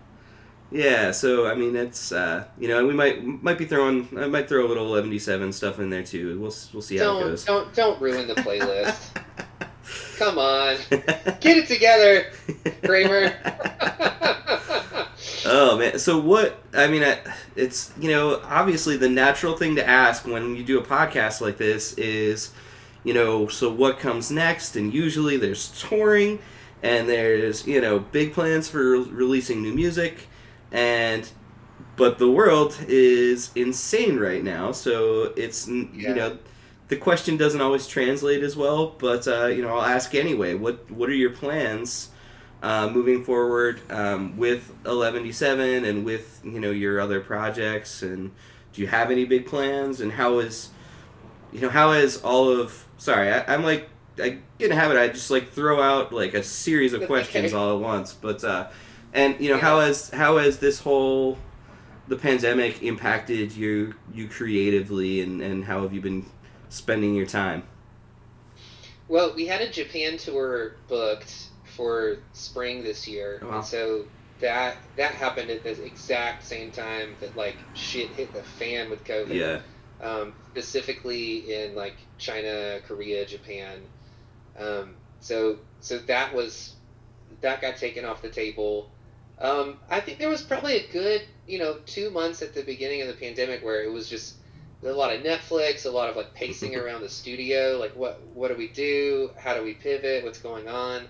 Yeah, 0.69 1.11
so 1.11 1.47
I 1.47 1.55
mean 1.55 1.77
it's 1.77 2.11
uh, 2.11 2.43
you 2.59 2.67
know 2.67 2.85
we 2.85 2.93
might 2.93 3.23
might 3.23 3.57
be 3.57 3.63
throwing 3.65 4.05
I 4.17 4.27
might 4.27 4.49
throw 4.49 4.65
a 4.65 4.67
little 4.67 4.93
seventy 4.95 5.17
seven 5.19 5.53
stuff 5.53 5.79
in 5.79 5.89
there 5.89 6.03
too. 6.03 6.37
We'll 6.41 6.53
we'll 6.73 6.81
see 6.81 6.97
how 6.97 7.19
it 7.19 7.23
goes. 7.23 7.45
don't 7.45 7.73
don't 7.73 8.01
ruin 8.01 8.27
the 8.27 8.33
playlist 8.35 9.15
come 10.17 10.37
on 10.37 10.75
get 11.39 11.55
it 11.57 11.67
together 11.67 12.33
kramer 12.83 13.33
Oh 15.45 15.77
man, 15.77 15.97
so 15.99 16.19
what? 16.19 16.61
I 16.73 16.87
mean, 16.87 17.03
I- 17.03 17.19
it's 17.55 17.93
you 17.99 18.09
know 18.11 18.41
obviously 18.43 18.97
the 18.97 19.07
natural 19.09 19.55
thing 19.55 19.75
to 19.77 19.87
ask 19.87 20.25
when 20.25 20.55
you 20.57 20.63
do 20.63 20.79
a 20.79 20.83
podcast 20.83 21.39
like 21.39 21.57
this 21.57 21.93
is, 21.93 22.51
you 23.03 23.13
know, 23.13 23.47
so 23.47 23.69
what 23.71 23.99
comes 23.99 24.31
next? 24.31 24.75
And 24.75 24.93
usually 24.93 25.37
there's 25.37 25.69
touring, 25.81 26.39
and 26.83 27.07
there's 27.09 27.65
you 27.67 27.81
know 27.81 27.99
big 27.99 28.33
plans 28.33 28.67
for 28.69 28.99
re- 28.99 29.09
releasing 29.09 29.61
new 29.61 29.73
music, 29.73 30.27
and 30.71 31.29
but 31.95 32.19
the 32.19 32.29
world 32.29 32.77
is 32.87 33.51
insane 33.55 34.17
right 34.19 34.43
now, 34.43 34.71
so 34.71 35.33
it's 35.35 35.67
Yeah. 35.67 35.85
you 35.93 36.15
know 36.15 36.37
the 36.89 36.95
question 36.95 37.35
doesn't 37.37 37.59
always 37.61 37.85
translate 37.87 38.43
as 38.43 38.55
well, 38.55 38.95
but 38.97 39.27
uh, 39.27 39.47
you 39.47 39.61
know 39.61 39.75
I'll 39.77 39.85
ask 39.85 40.15
anyway. 40.15 40.53
What 40.55 40.89
what 40.91 41.09
are 41.09 41.13
your 41.15 41.31
plans? 41.31 42.09
uh, 42.63 42.89
moving 42.89 43.23
forward 43.23 43.79
um, 43.91 44.35
with 44.35 44.73
Eleventyseven 44.83 45.87
and 45.87 46.03
with 46.03 46.41
you 46.43 46.59
know 46.59 46.71
your 46.71 46.99
other 46.99 47.19
projects 47.19 48.01
and 48.01 48.31
do 48.73 48.81
you 48.81 48.87
have 48.87 49.11
any 49.11 49.25
big 49.25 49.45
plans 49.45 50.01
and 50.01 50.13
how 50.13 50.39
is 50.39 50.69
you 51.57 51.63
know 51.63 51.69
how 51.69 51.91
is 51.91 52.21
all 52.21 52.49
of 52.49 52.85
sorry 52.97 53.31
I, 53.31 53.53
I'm 53.53 53.63
like 53.63 53.89
I 54.19 54.39
get 54.59 54.67
in 54.67 54.71
a 54.71 54.75
habit 54.75 54.97
I 54.97 55.07
just 55.07 55.29
like 55.31 55.49
throw 55.51 55.81
out 55.81 56.13
like 56.13 56.33
a 56.33 56.43
series 56.43 56.93
of 56.93 57.05
questions 57.07 57.53
all 57.53 57.75
at 57.75 57.81
once 57.81 58.13
but 58.13 58.43
uh, 58.43 58.67
and 59.13 59.39
you 59.39 59.49
know 59.49 59.55
Yeah. 59.55 59.61
how 59.61 59.79
has 59.79 60.09
how 60.11 60.37
has 60.37 60.59
this 60.59 60.79
whole 60.79 61.37
the 62.07 62.15
pandemic 62.15 62.83
impacted 62.83 63.51
you 63.51 63.93
you 64.13 64.27
creatively 64.27 65.21
and, 65.21 65.41
and 65.41 65.65
how 65.65 65.81
have 65.81 65.93
you 65.93 66.01
been 66.01 66.25
spending 66.69 67.15
your 67.15 67.25
time 67.25 67.63
Well, 69.07 69.33
we 69.35 69.45
had 69.47 69.61
a 69.61 69.69
Japan 69.71 70.17
tour 70.17 70.75
booked 70.87 71.49
for 71.75 72.17
spring 72.33 72.83
this 72.83 73.07
year, 73.07 73.39
Oh, 73.41 73.47
wow. 73.47 73.55
and 73.57 73.65
so 73.65 74.05
that 74.39 74.77
that 74.97 75.11
happened 75.15 75.49
at 75.49 75.63
the 75.63 75.83
exact 75.83 76.43
same 76.43 76.71
time 76.71 77.15
that 77.21 77.35
like 77.35 77.57
shit 77.73 78.09
hit 78.11 78.33
the 78.33 78.43
fan 78.43 78.89
with 78.89 79.03
COVID. 79.03 79.33
yeah 79.33 79.59
um, 80.01 80.33
specifically 80.51 81.53
in 81.53 81.75
like 81.75 81.97
China, 82.17 82.79
Korea, 82.87 83.25
Japan. 83.25 83.81
Um, 84.57 84.95
so 85.19 85.59
so 85.79 85.99
that 85.99 86.33
was 86.33 86.75
that 87.41 87.61
got 87.61 87.77
taken 87.77 88.05
off 88.05 88.21
the 88.21 88.29
table. 88.29 88.91
Um, 89.39 89.79
I 89.89 89.99
think 89.99 90.17
there 90.17 90.29
was 90.29 90.41
probably 90.41 90.77
a 90.77 90.91
good 90.91 91.21
you 91.45 91.59
know 91.59 91.77
two 91.85 92.09
months 92.09 92.41
at 92.41 92.53
the 92.53 92.63
beginning 92.63 93.01
of 93.01 93.07
the 93.07 93.13
pandemic 93.13 93.63
where 93.63 93.83
it 93.83 93.91
was 93.91 94.09
just 94.09 94.35
a 94.83 94.91
lot 94.91 95.15
of 95.15 95.23
Netflix, 95.23 95.85
a 95.85 95.89
lot 95.89 96.09
of 96.09 96.15
like 96.15 96.33
pacing 96.33 96.75
around 96.79 97.01
the 97.01 97.09
studio, 97.09 97.77
like 97.79 97.95
what 97.95 98.21
what 98.33 98.49
do 98.49 98.55
we 98.55 98.67
do? 98.69 99.31
How 99.37 99.55
do 99.55 99.63
we 99.63 99.73
pivot? 99.73 100.23
What's 100.23 100.39
going 100.39 100.67
on? 100.67 101.07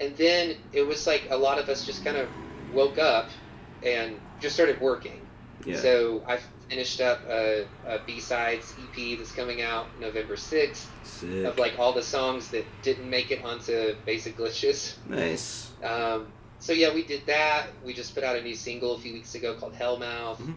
And 0.00 0.16
then 0.16 0.56
it 0.72 0.82
was 0.82 1.06
like 1.06 1.28
a 1.30 1.36
lot 1.36 1.58
of 1.58 1.68
us 1.68 1.84
just 1.84 2.04
kind 2.04 2.16
of 2.16 2.28
woke 2.66 2.98
up 2.98 3.30
and 3.82 4.20
just 4.38 4.54
started 4.54 4.80
working. 4.80 5.28
yeah 5.64 5.76
So 5.76 6.24
I 6.26 6.38
finished 6.68 7.00
up 7.00 7.20
a, 7.28 7.66
a 7.86 7.98
B-sides 8.06 8.74
EP 8.78 9.18
that's 9.18 9.32
coming 9.32 9.62
out 9.62 9.86
November 10.00 10.36
6th 10.36 10.86
sick 11.04 11.44
of 11.44 11.58
like 11.58 11.78
all 11.78 11.92
the 11.92 12.02
songs 12.02 12.48
that 12.50 12.64
didn't 12.82 13.08
make 13.08 13.30
it 13.30 13.44
onto 13.44 13.94
Basic 14.06 14.36
Glitches. 14.36 14.94
nice 15.08 15.70
Um, 15.82 16.28
so 16.58 16.72
yeah, 16.72 16.94
we 16.94 17.02
did 17.04 17.26
that. 17.26 17.66
We 17.84 17.92
just 17.92 18.14
put 18.14 18.24
out 18.24 18.36
a 18.36 18.42
new 18.42 18.54
single 18.54 18.94
a 18.94 18.98
few 18.98 19.12
weeks 19.12 19.34
ago 19.34 19.54
called 19.54 19.74
Hellmouth. 19.74 20.38
Mhm. 20.38 20.54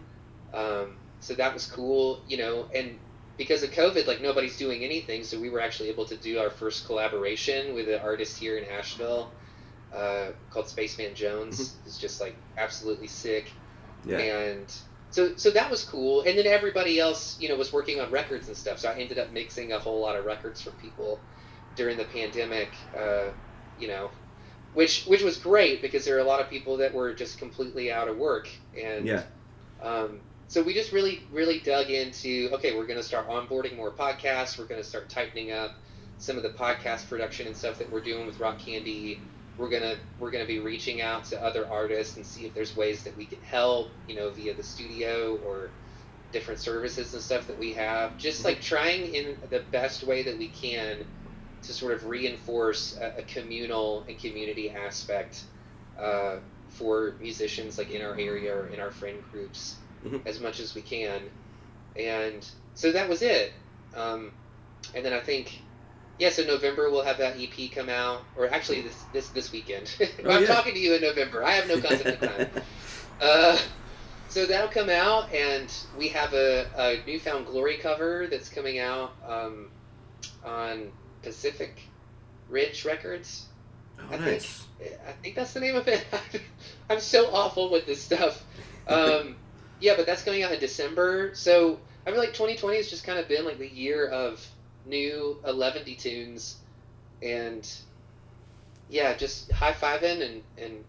Um, 0.54 0.96
so 1.20 1.34
that 1.34 1.52
was 1.52 1.66
cool, 1.66 2.22
you 2.28 2.38
know, 2.38 2.68
and 2.74 2.98
because 3.36 3.62
of 3.62 3.70
COVID, 3.70 4.06
like 4.06 4.20
nobody's 4.22 4.56
doing 4.56 4.84
anything, 4.84 5.22
so 5.22 5.38
we 5.38 5.50
were 5.50 5.60
actually 5.60 5.90
able 5.90 6.06
to 6.06 6.16
do 6.16 6.38
our 6.38 6.50
first 6.50 6.86
collaboration 6.86 7.74
with 7.74 7.88
an 7.88 8.00
artist 8.00 8.38
here 8.38 8.56
in 8.56 8.64
Asheville 8.64 9.30
uh, 9.94 10.28
called 10.50 10.68
Spaceman 10.68 11.14
Jones, 11.14 11.76
who's 11.84 11.98
just 11.98 12.20
like 12.20 12.34
absolutely 12.56 13.06
sick 13.06 13.50
yeah 14.04 14.18
and 14.18 14.72
so 15.10 15.36
so 15.36 15.50
that 15.50 15.70
was 15.70 15.84
cool. 15.84 16.22
And 16.22 16.38
then 16.38 16.46
everybody 16.46 16.98
else 17.00 17.36
you 17.40 17.48
know 17.48 17.56
was 17.56 17.72
working 17.72 18.00
on 18.00 18.10
records 18.10 18.48
and 18.48 18.56
stuff. 18.56 18.78
So 18.78 18.90
i 18.90 18.94
ended 18.94 19.18
up 19.18 19.32
mixing 19.32 19.72
a 19.72 19.78
whole 19.78 20.00
lot 20.00 20.16
of 20.16 20.24
records 20.24 20.60
for 20.60 20.70
people 20.70 21.20
during 21.74 21.96
the 21.96 22.04
pandemic 22.04 22.76
uh, 22.96 23.28
you 23.76 23.88
know 23.88 24.10
which 24.72 25.06
which 25.06 25.22
was 25.22 25.38
great 25.38 25.82
because 25.82 26.04
there 26.04 26.16
are 26.16 26.20
a 26.20 26.24
lot 26.24 26.40
of 26.40 26.50
people 26.50 26.76
that 26.76 26.92
were 26.94 27.14
just 27.14 27.38
completely 27.38 27.90
out 27.90 28.08
of 28.08 28.16
work. 28.16 28.48
And 28.80 29.06
yeah. 29.06 29.22
um, 29.82 30.20
so 30.46 30.62
we 30.62 30.74
just 30.74 30.92
really 30.92 31.26
really 31.32 31.60
dug 31.60 31.90
into 31.90 32.50
okay 32.52 32.76
we're 32.76 32.86
going 32.86 32.98
to 32.98 33.02
start 33.02 33.28
onboarding 33.28 33.76
more 33.76 33.90
podcasts. 33.90 34.58
We're 34.58 34.66
going 34.66 34.80
to 34.80 34.86
start 34.88 35.08
tightening 35.08 35.52
up 35.52 35.72
some 36.18 36.36
of 36.36 36.42
the 36.42 36.50
podcast 36.50 37.08
production 37.08 37.46
and 37.46 37.56
stuff 37.56 37.78
that 37.78 37.90
we're 37.90 38.02
doing 38.02 38.26
with 38.26 38.40
rock 38.40 38.58
candy 38.58 39.24
we're 39.58 39.70
gonna 39.70 39.96
we're 40.18 40.30
gonna 40.30 40.46
be 40.46 40.60
reaching 40.60 41.00
out 41.02 41.24
to 41.26 41.44
other 41.44 41.68
artists 41.70 42.16
and 42.16 42.24
see 42.24 42.46
if 42.46 42.54
there's 42.54 42.76
ways 42.76 43.04
that 43.04 43.16
we 43.16 43.26
can 43.26 43.40
help 43.42 43.88
you 44.06 44.16
know 44.16 44.30
via 44.30 44.54
the 44.54 44.62
studio 44.62 45.36
or 45.36 45.72
different 46.32 46.60
services 46.60 47.14
and 47.14 47.22
stuff 47.22 47.46
that 47.48 47.58
we 47.58 47.74
have. 47.74 48.18
Just 48.18 48.44
like 48.44 48.60
trying 48.60 49.14
in 49.14 49.36
the 49.50 49.64
best 49.72 50.02
way 50.04 50.22
that 50.24 50.38
we 50.38 50.48
can 50.48 50.98
to 51.62 51.72
sort 51.72 51.92
of 51.94 52.06
reinforce 52.06 52.96
a, 53.00 53.20
a 53.20 53.22
communal 53.22 54.04
and 54.08 54.18
community 54.18 54.70
aspect 54.70 55.44
uh, 56.00 56.36
for 56.68 57.16
musicians 57.20 57.78
like 57.78 57.90
in 57.90 58.02
our 58.02 58.16
area 58.18 58.54
or 58.54 58.68
in 58.68 58.80
our 58.80 58.90
friend 58.90 59.22
groups 59.30 59.78
Mhm. 60.04 60.24
as 60.26 60.40
much 60.40 60.60
as 60.60 60.74
we 60.76 60.82
can. 60.82 61.20
And 61.96 62.48
so 62.74 62.92
that 62.92 63.08
was 63.08 63.22
it. 63.22 63.52
Um, 63.94 64.30
and 64.94 65.04
then 65.04 65.12
i 65.12 65.20
think 65.20 65.62
yeah 66.18 66.30
so 66.30 66.44
november 66.44 66.90
we'll 66.90 67.04
have 67.04 67.18
that 67.18 67.36
ep 67.40 67.70
come 67.72 67.88
out 67.88 68.22
or 68.36 68.48
actually 68.48 68.82
this 68.82 69.04
this 69.12 69.28
this 69.28 69.52
weekend 69.52 69.94
Oh, 70.24 70.30
i'm 70.30 70.42
yeah. 70.42 70.48
talking 70.48 70.74
to 70.74 70.80
you 70.80 70.94
in 70.94 71.02
november 71.02 71.44
i 71.44 71.52
have 71.52 71.68
no 71.68 71.80
concept 71.80 72.22
of 72.22 72.28
time 72.28 72.50
uh, 73.20 73.58
so 74.28 74.44
that'll 74.46 74.68
come 74.68 74.90
out 74.90 75.32
and 75.32 75.72
we 75.96 76.08
have 76.08 76.34
a, 76.34 76.66
a 76.76 77.02
New 77.06 77.18
Found 77.20 77.46
Glory 77.46 77.78
cover 77.78 78.26
that's 78.30 78.50
coming 78.50 78.78
out 78.78 79.12
um, 79.26 79.70
on 80.44 80.92
pacific 81.22 81.80
ridge 82.50 82.84
records 82.84 83.46
oh, 83.98 84.14
I 84.14 84.18
nice 84.18 84.68
I 84.80 85.12
think 85.22 85.34
that's 85.34 85.52
the 85.52 85.60
name 85.60 85.76
of 85.76 85.88
it. 85.88 86.04
I'm 86.90 87.00
so 87.00 87.30
awful 87.32 87.70
with 87.70 87.86
this 87.86 88.00
stuff. 88.00 88.44
Um, 88.86 89.36
yeah, 89.80 89.94
but 89.96 90.06
that's 90.06 90.22
coming 90.22 90.42
out 90.42 90.52
in 90.52 90.60
December. 90.60 91.34
So 91.34 91.80
I 92.06 92.10
feel 92.10 92.20
like 92.20 92.32
2020 92.32 92.76
has 92.76 92.88
just 92.88 93.04
kind 93.04 93.18
of 93.18 93.28
been 93.28 93.44
like 93.44 93.58
the 93.58 93.68
year 93.68 94.08
of 94.08 94.44
new 94.88 95.38
Eleventy 95.46 95.94
tunes, 95.94 96.56
and 97.22 97.68
yeah, 98.88 99.14
just 99.14 99.52
high 99.52 99.72
fiving 99.72 100.22
and 100.24 100.42
and 100.56 100.84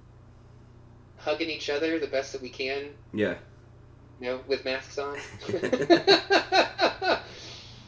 hugging 1.18 1.50
each 1.50 1.70
other 1.70 2.00
the 2.00 2.08
best 2.08 2.32
that 2.34 2.42
we 2.42 2.50
can. 2.50 2.86
yeah 3.14 3.36
You 4.22 4.28
know, 4.28 4.40
with 4.48 4.64
masks 4.66 4.98
on. 4.98 5.18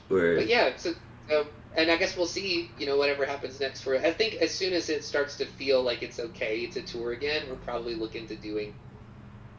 Word. 0.09 0.37
But 0.39 0.47
yeah, 0.47 0.75
so, 0.75 0.93
so 1.29 1.47
and 1.75 1.89
I 1.89 1.95
guess 1.95 2.17
we'll 2.17 2.25
see, 2.25 2.69
you 2.77 2.85
know, 2.85 2.97
whatever 2.97 3.25
happens 3.25 3.59
next 3.61 3.81
for 3.81 3.93
it. 3.93 4.03
I 4.03 4.11
think 4.11 4.35
as 4.35 4.51
soon 4.51 4.73
as 4.73 4.89
it 4.89 5.03
starts 5.05 5.37
to 5.37 5.45
feel 5.45 5.81
like 5.81 6.03
it's 6.03 6.19
okay 6.19 6.67
to 6.67 6.81
tour 6.81 7.13
again, 7.13 7.43
we'll 7.47 7.55
probably 7.57 7.95
look 7.95 8.15
into 8.15 8.35
doing 8.35 8.73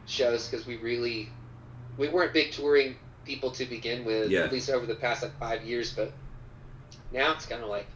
shows 0.05 0.47
because 0.47 0.67
we 0.67 0.77
really 0.77 1.29
we 1.97 2.09
weren't 2.09 2.33
big 2.33 2.51
touring 2.51 2.95
people 3.25 3.49
to 3.51 3.65
begin 3.65 4.05
with, 4.05 4.29
Yeah. 4.29 4.41
at 4.41 4.51
least 4.51 4.69
over 4.69 4.85
the 4.85 4.95
past 4.95 5.23
like 5.23 5.37
five 5.39 5.63
years. 5.63 5.91
But 5.93 6.11
now 7.13 7.33
it's 7.33 7.45
kind 7.45 7.63
of 7.63 7.69
like, 7.69 7.87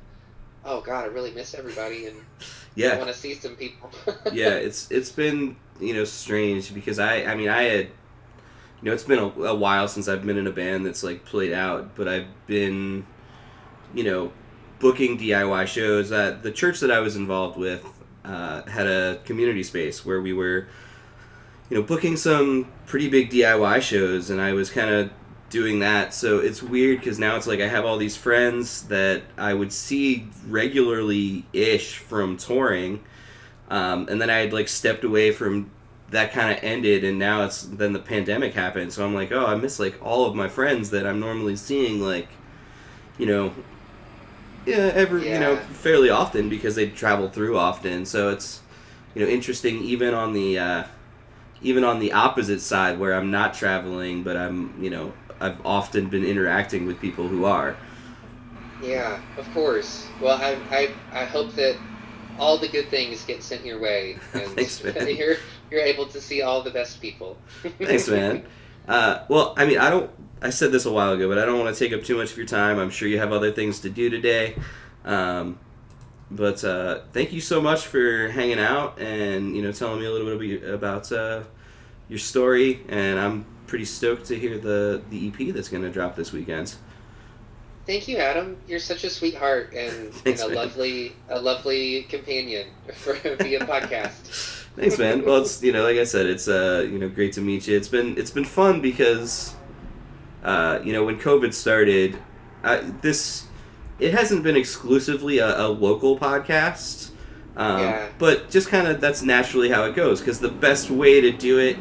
oh 0.65 0.81
god, 0.81 1.05
I 1.05 1.07
really 1.07 1.31
miss 1.31 1.53
everybody 1.53 2.07
and 2.07 2.17
I 2.85 2.93
yeah 2.93 2.97
want 2.97 3.07
to 3.09 3.13
see 3.13 3.33
some 3.33 3.55
people. 3.55 3.89
yeah 4.31 4.51
it's 4.51 4.89
it's 4.91 5.11
been 5.11 5.55
you 5.79 5.93
know 5.93 6.03
strange 6.03 6.73
because 6.73 6.99
i 6.99 7.23
i 7.23 7.35
mean 7.35 7.49
i 7.49 7.63
had 7.63 7.85
you 7.85 8.83
know 8.83 8.93
it's 8.93 9.03
been 9.03 9.19
a, 9.19 9.27
a 9.43 9.55
while 9.55 9.87
since 9.87 10.07
i've 10.07 10.25
been 10.25 10.37
in 10.37 10.47
a 10.47 10.51
band 10.51 10.85
that's 10.85 11.03
like 11.03 11.25
played 11.25 11.53
out 11.53 11.95
but 11.95 12.07
i've 12.07 12.27
been 12.47 13.05
you 13.93 14.03
know 14.03 14.31
booking 14.79 15.17
diy 15.17 15.65
shows 15.67 16.11
at 16.11 16.43
the 16.43 16.51
church 16.51 16.79
that 16.79 16.91
i 16.91 16.99
was 16.99 17.15
involved 17.15 17.57
with 17.57 17.85
uh, 18.25 18.61
had 18.69 18.87
a 18.87 19.19
community 19.25 19.63
space 19.63 20.05
where 20.05 20.21
we 20.21 20.33
were 20.33 20.67
you 21.69 21.77
know 21.77 21.83
booking 21.83 22.17
some 22.17 22.71
pretty 22.85 23.09
big 23.09 23.29
diy 23.29 23.81
shows 23.81 24.29
and 24.29 24.41
i 24.41 24.53
was 24.53 24.69
kind 24.69 24.89
of 24.89 25.09
doing 25.49 25.79
that 25.79 26.13
so 26.13 26.39
it's 26.39 26.61
weird 26.61 26.99
because 26.99 27.17
now 27.17 27.35
it's 27.35 27.47
like 27.47 27.61
i 27.61 27.67
have 27.67 27.85
all 27.85 27.97
these 27.97 28.17
friends 28.17 28.83
that 28.89 29.23
i 29.37 29.53
would 29.53 29.71
see 29.71 30.27
regularly 30.47 31.45
ish 31.53 31.97
from 31.97 32.35
touring 32.35 32.99
um, 33.69 34.07
and 34.09 34.21
then 34.21 34.29
I 34.29 34.37
had 34.37 34.53
like 34.53 34.67
stepped 34.67 35.03
away 35.03 35.31
from 35.31 35.71
that 36.09 36.31
kind 36.31 36.57
of 36.57 36.63
ended, 36.63 37.03
and 37.03 37.19
now 37.19 37.43
it's 37.43 37.63
then 37.63 37.93
the 37.93 37.99
pandemic 37.99 38.53
happened. 38.53 38.93
So 38.93 39.05
I'm 39.05 39.13
like, 39.13 39.31
oh, 39.31 39.45
I 39.45 39.55
miss 39.55 39.79
like 39.79 39.99
all 40.03 40.25
of 40.25 40.35
my 40.35 40.47
friends 40.47 40.89
that 40.91 41.05
I'm 41.05 41.19
normally 41.19 41.55
seeing, 41.55 42.01
like, 42.01 42.29
you 43.17 43.25
know, 43.25 43.53
yeah, 44.65 44.91
every 44.95 45.29
you 45.31 45.39
know 45.39 45.57
fairly 45.57 46.09
often 46.09 46.49
because 46.49 46.75
they 46.75 46.89
travel 46.89 47.29
through 47.29 47.57
often. 47.57 48.05
So 48.05 48.29
it's 48.29 48.61
you 49.15 49.25
know 49.25 49.29
interesting 49.29 49.83
even 49.83 50.13
on 50.13 50.31
the 50.33 50.59
uh, 50.59 50.83
even 51.61 51.83
on 51.83 51.99
the 51.99 52.13
opposite 52.13 52.61
side 52.61 52.99
where 52.99 53.13
I'm 53.13 53.31
not 53.31 53.53
traveling, 53.53 54.23
but 54.23 54.37
I'm 54.37 54.81
you 54.81 54.89
know 54.89 55.13
I've 55.39 55.63
often 55.65 56.09
been 56.09 56.25
interacting 56.25 56.85
with 56.85 56.99
people 56.99 57.27
who 57.27 57.45
are. 57.45 57.77
Yeah, 58.81 59.19
of 59.37 59.51
course. 59.53 60.07
Well, 60.21 60.37
I, 60.39 60.57
I, 60.75 60.89
I 61.11 61.25
hope 61.25 61.53
that 61.53 61.77
all 62.39 62.57
the 62.57 62.67
good 62.67 62.89
things 62.89 63.23
get 63.25 63.41
sent 63.41 63.65
your 63.65 63.79
way, 63.79 64.17
and 64.33 64.51
Thanks, 64.51 64.83
man. 64.83 65.15
you're 65.15 65.37
you're 65.71 65.81
able 65.81 66.05
to 66.07 66.21
see 66.21 66.41
all 66.41 66.61
the 66.61 66.71
best 66.71 67.01
people. 67.01 67.37
Thanks, 67.79 68.07
man. 68.07 68.45
Uh, 68.87 69.23
well, 69.27 69.53
I 69.57 69.65
mean, 69.65 69.79
I 69.79 69.89
don't. 69.89 70.09
I 70.41 70.51
said 70.51 70.71
this 70.71 70.85
a 70.85 70.91
while 70.91 71.13
ago, 71.13 71.27
but 71.27 71.39
I 71.39 71.45
don't 71.45 71.59
want 71.59 71.75
to 71.75 71.79
take 71.79 71.97
up 71.97 72.05
too 72.05 72.17
much 72.17 72.31
of 72.31 72.37
your 72.37 72.45
time. 72.45 72.77
I'm 72.77 72.91
sure 72.91 73.07
you 73.07 73.17
have 73.17 73.31
other 73.31 73.51
things 73.51 73.79
to 73.81 73.89
do 73.89 74.09
today. 74.09 74.55
Um, 75.03 75.57
but 76.29 76.63
uh, 76.63 77.01
thank 77.11 77.31
you 77.33 77.41
so 77.41 77.61
much 77.61 77.87
for 77.87 78.29
hanging 78.29 78.59
out 78.59 78.99
and 78.99 79.55
you 79.55 79.61
know 79.61 79.71
telling 79.71 79.99
me 79.99 80.05
a 80.05 80.11
little 80.11 80.37
bit 80.37 80.63
about 80.69 81.11
uh, 81.11 81.43
your 82.07 82.19
story. 82.19 82.81
And 82.87 83.19
I'm 83.19 83.45
pretty 83.67 83.85
stoked 83.85 84.25
to 84.27 84.35
hear 84.39 84.57
the 84.57 85.01
the 85.09 85.27
EP 85.27 85.53
that's 85.53 85.69
going 85.69 85.83
to 85.83 85.89
drop 85.89 86.15
this 86.15 86.31
weekend. 86.31 86.75
Thank 87.85 88.07
you, 88.09 88.17
Adam. 88.17 88.57
You're 88.67 88.79
such 88.79 89.05
a 89.05 89.09
sweetheart 89.09 89.73
and, 89.73 90.13
Thanks, 90.13 90.41
and 90.41 90.51
a 90.51 90.55
man. 90.55 90.65
lovely 90.65 91.13
a 91.29 91.39
lovely 91.39 92.03
companion 92.03 92.67
for 92.93 93.13
via 93.13 93.59
podcast. 93.61 94.65
Thanks, 94.75 94.97
man. 94.99 95.23
Well, 95.25 95.41
it's 95.41 95.63
you 95.63 95.71
know, 95.71 95.83
like 95.83 95.97
I 95.97 96.03
said, 96.03 96.25
it's 96.27 96.47
uh, 96.47 96.85
you 96.89 96.99
know, 96.99 97.09
great 97.09 97.33
to 97.33 97.41
meet 97.41 97.67
you. 97.67 97.75
It's 97.77 97.87
been 97.87 98.17
it's 98.17 98.29
been 98.31 98.45
fun 98.45 98.81
because, 98.81 99.55
uh, 100.43 100.79
you 100.83 100.93
know, 100.93 101.03
when 101.03 101.17
COVID 101.19 101.53
started, 101.53 102.17
I, 102.63 102.77
this 103.01 103.47
it 103.99 104.13
hasn't 104.13 104.43
been 104.43 104.55
exclusively 104.55 105.39
a, 105.39 105.61
a 105.61 105.67
local 105.67 106.19
podcast, 106.19 107.09
um, 107.55 107.79
Yeah. 107.81 108.07
but 108.19 108.51
just 108.51 108.67
kind 108.69 108.87
of 108.87 109.01
that's 109.01 109.23
naturally 109.23 109.69
how 109.69 109.85
it 109.85 109.95
goes. 109.95 110.19
Because 110.19 110.39
the 110.39 110.49
best 110.51 110.91
way 110.91 111.21
to 111.21 111.31
do 111.31 111.57
it, 111.57 111.77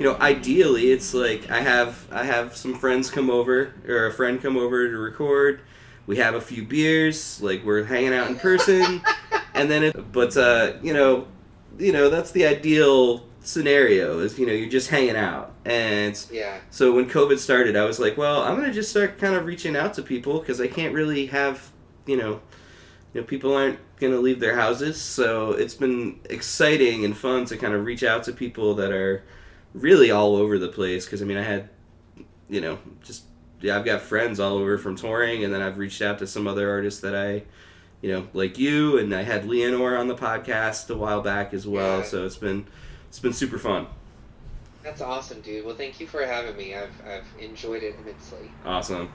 you 0.00 0.06
know, 0.06 0.16
ideally, 0.18 0.90
it's 0.90 1.14
like 1.14 1.50
I 1.50 1.60
have 1.60 2.08
I 2.10 2.24
have 2.24 2.56
some 2.56 2.74
friends 2.74 3.10
come 3.10 3.30
over 3.30 3.74
or 3.86 4.06
a 4.06 4.12
friend 4.12 4.40
come 4.42 4.56
over 4.56 4.88
to 4.90 4.96
record. 4.98 5.60
We 6.06 6.16
have 6.16 6.34
a 6.34 6.40
few 6.40 6.64
beers, 6.64 7.40
like 7.42 7.64
we're 7.64 7.84
hanging 7.84 8.14
out 8.14 8.28
in 8.28 8.36
person, 8.36 9.02
and 9.54 9.70
then 9.70 9.84
it. 9.84 10.10
But 10.12 10.36
uh, 10.36 10.72
you 10.82 10.94
know, 10.94 11.28
you 11.78 11.92
know 11.92 12.08
that's 12.10 12.32
the 12.32 12.46
ideal 12.46 13.26
scenario 13.42 14.18
is 14.18 14.38
you 14.38 14.46
know 14.46 14.52
you're 14.52 14.68
just 14.68 14.90
hanging 14.90 15.16
out 15.16 15.54
and 15.64 16.26
Yeah. 16.30 16.58
so 16.68 16.92
when 16.92 17.08
covid 17.08 17.38
started 17.38 17.74
i 17.74 17.84
was 17.86 17.98
like 17.98 18.18
well 18.18 18.42
i'm 18.42 18.54
gonna 18.54 18.70
just 18.70 18.90
start 18.90 19.16
kind 19.16 19.34
of 19.34 19.46
reaching 19.46 19.76
out 19.76 19.94
to 19.94 20.02
people 20.02 20.40
because 20.40 20.60
i 20.60 20.66
can't 20.66 20.92
really 20.92 21.24
have 21.26 21.70
you 22.04 22.18
know 22.18 22.42
you 23.14 23.20
know 23.22 23.26
people 23.26 23.56
aren't 23.56 23.78
gonna 23.98 24.18
leave 24.18 24.40
their 24.40 24.56
houses 24.56 25.00
so 25.00 25.52
it's 25.52 25.74
been 25.74 26.20
exciting 26.28 27.02
and 27.06 27.16
fun 27.16 27.46
to 27.46 27.56
kind 27.56 27.72
of 27.72 27.86
reach 27.86 28.04
out 28.04 28.24
to 28.24 28.32
people 28.32 28.74
that 28.74 28.92
are 28.92 29.24
really 29.74 30.10
all 30.10 30.36
over 30.36 30.58
the 30.58 30.68
place 30.68 31.04
because 31.04 31.22
i 31.22 31.24
mean 31.24 31.36
i 31.36 31.42
had 31.42 31.68
you 32.48 32.60
know 32.60 32.78
just 33.02 33.24
yeah 33.60 33.76
i've 33.76 33.84
got 33.84 34.00
friends 34.00 34.40
all 34.40 34.56
over 34.56 34.76
from 34.78 34.96
touring 34.96 35.44
and 35.44 35.52
then 35.54 35.62
i've 35.62 35.78
reached 35.78 36.02
out 36.02 36.18
to 36.18 36.26
some 36.26 36.46
other 36.46 36.68
artists 36.70 37.00
that 37.00 37.14
i 37.14 37.42
you 38.02 38.10
know 38.10 38.26
like 38.34 38.58
you 38.58 38.98
and 38.98 39.14
i 39.14 39.22
had 39.22 39.44
Leanor 39.44 39.98
on 39.98 40.08
the 40.08 40.16
podcast 40.16 40.90
a 40.90 40.96
while 40.96 41.20
back 41.20 41.54
as 41.54 41.66
well 41.66 41.98
Yeah. 41.98 42.04
so 42.04 42.24
it's 42.26 42.36
been 42.36 42.66
it's 43.08 43.20
been 43.20 43.32
super 43.32 43.58
fun 43.58 43.86
That's 44.82 45.02
awesome, 45.02 45.42
dude. 45.42 45.66
Well, 45.66 45.76
thank 45.76 46.00
you 46.00 46.06
for 46.06 46.24
having 46.24 46.56
me. 46.56 46.74
I've 46.74 46.94
I've 47.06 47.26
enjoyed 47.38 47.82
it 47.82 47.96
immensely. 48.00 48.50
awesome 48.64 49.12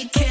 you 0.00 0.08
can't 0.08 0.29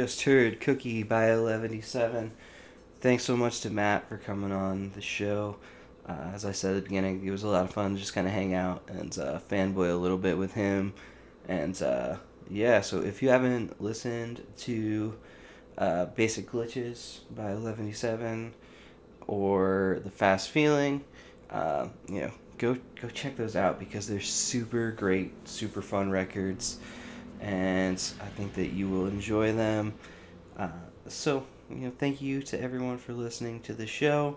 just 0.00 0.22
heard 0.22 0.62
Cookie 0.62 1.02
by 1.02 1.24
Eleventyseven. 1.24 2.30
Thanks 3.02 3.22
so 3.22 3.36
much 3.36 3.60
to 3.60 3.70
Matt 3.70 4.08
for 4.08 4.16
coming 4.16 4.50
on 4.50 4.92
the 4.94 5.02
show. 5.02 5.56
Uh, 6.08 6.30
as 6.32 6.46
I 6.46 6.52
said 6.52 6.70
at 6.70 6.76
the 6.76 6.88
beginning, 6.88 7.22
it 7.22 7.30
was 7.30 7.42
a 7.42 7.48
lot 7.48 7.64
of 7.64 7.70
fun 7.74 7.98
just 7.98 8.14
kind 8.14 8.26
of 8.26 8.32
hang 8.32 8.54
out 8.54 8.82
and 8.88 9.18
uh, 9.18 9.40
fanboy 9.50 9.90
a 9.90 9.94
little 9.94 10.16
bit 10.16 10.38
with 10.38 10.54
him. 10.54 10.94
And 11.48 11.80
uh, 11.82 12.16
yeah, 12.48 12.80
so 12.80 13.02
if 13.02 13.22
you 13.22 13.28
haven't 13.28 13.78
listened 13.82 14.42
to 14.60 15.18
uh, 15.76 16.06
Basic 16.06 16.50
Glitches 16.50 17.18
by 17.36 17.50
Eleventyseven 17.50 18.52
or 19.26 20.00
The 20.02 20.10
Fast 20.10 20.48
Feeling, 20.48 21.04
uh, 21.50 21.88
you 22.08 22.22
know, 22.22 22.30
go 22.56 22.78
go 23.02 23.08
check 23.10 23.36
those 23.36 23.54
out 23.54 23.78
because 23.78 24.08
they're 24.08 24.18
super 24.18 24.92
great, 24.92 25.46
super 25.46 25.82
fun 25.82 26.10
records, 26.10 26.78
and 27.40 27.96
I 28.20 28.26
think 28.26 28.54
that 28.54 28.68
you 28.68 28.88
will 28.88 29.06
enjoy 29.06 29.52
them. 29.52 29.94
Uh, 30.56 30.68
so, 31.08 31.46
you 31.68 31.76
know, 31.76 31.92
thank 31.98 32.20
you 32.20 32.42
to 32.42 32.60
everyone 32.60 32.98
for 32.98 33.12
listening 33.12 33.60
to 33.60 33.74
the 33.74 33.86
show. 33.86 34.36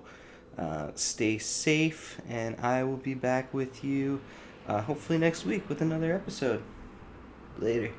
Uh, 0.57 0.91
stay 0.95 1.37
safe, 1.37 2.21
and 2.29 2.55
I 2.59 2.83
will 2.83 2.97
be 2.97 3.13
back 3.13 3.53
with 3.53 3.83
you 3.83 4.21
uh, 4.67 4.81
hopefully 4.81 5.19
next 5.19 5.45
week 5.45 5.67
with 5.67 5.81
another 5.81 6.13
episode. 6.13 6.63
Later. 7.59 7.91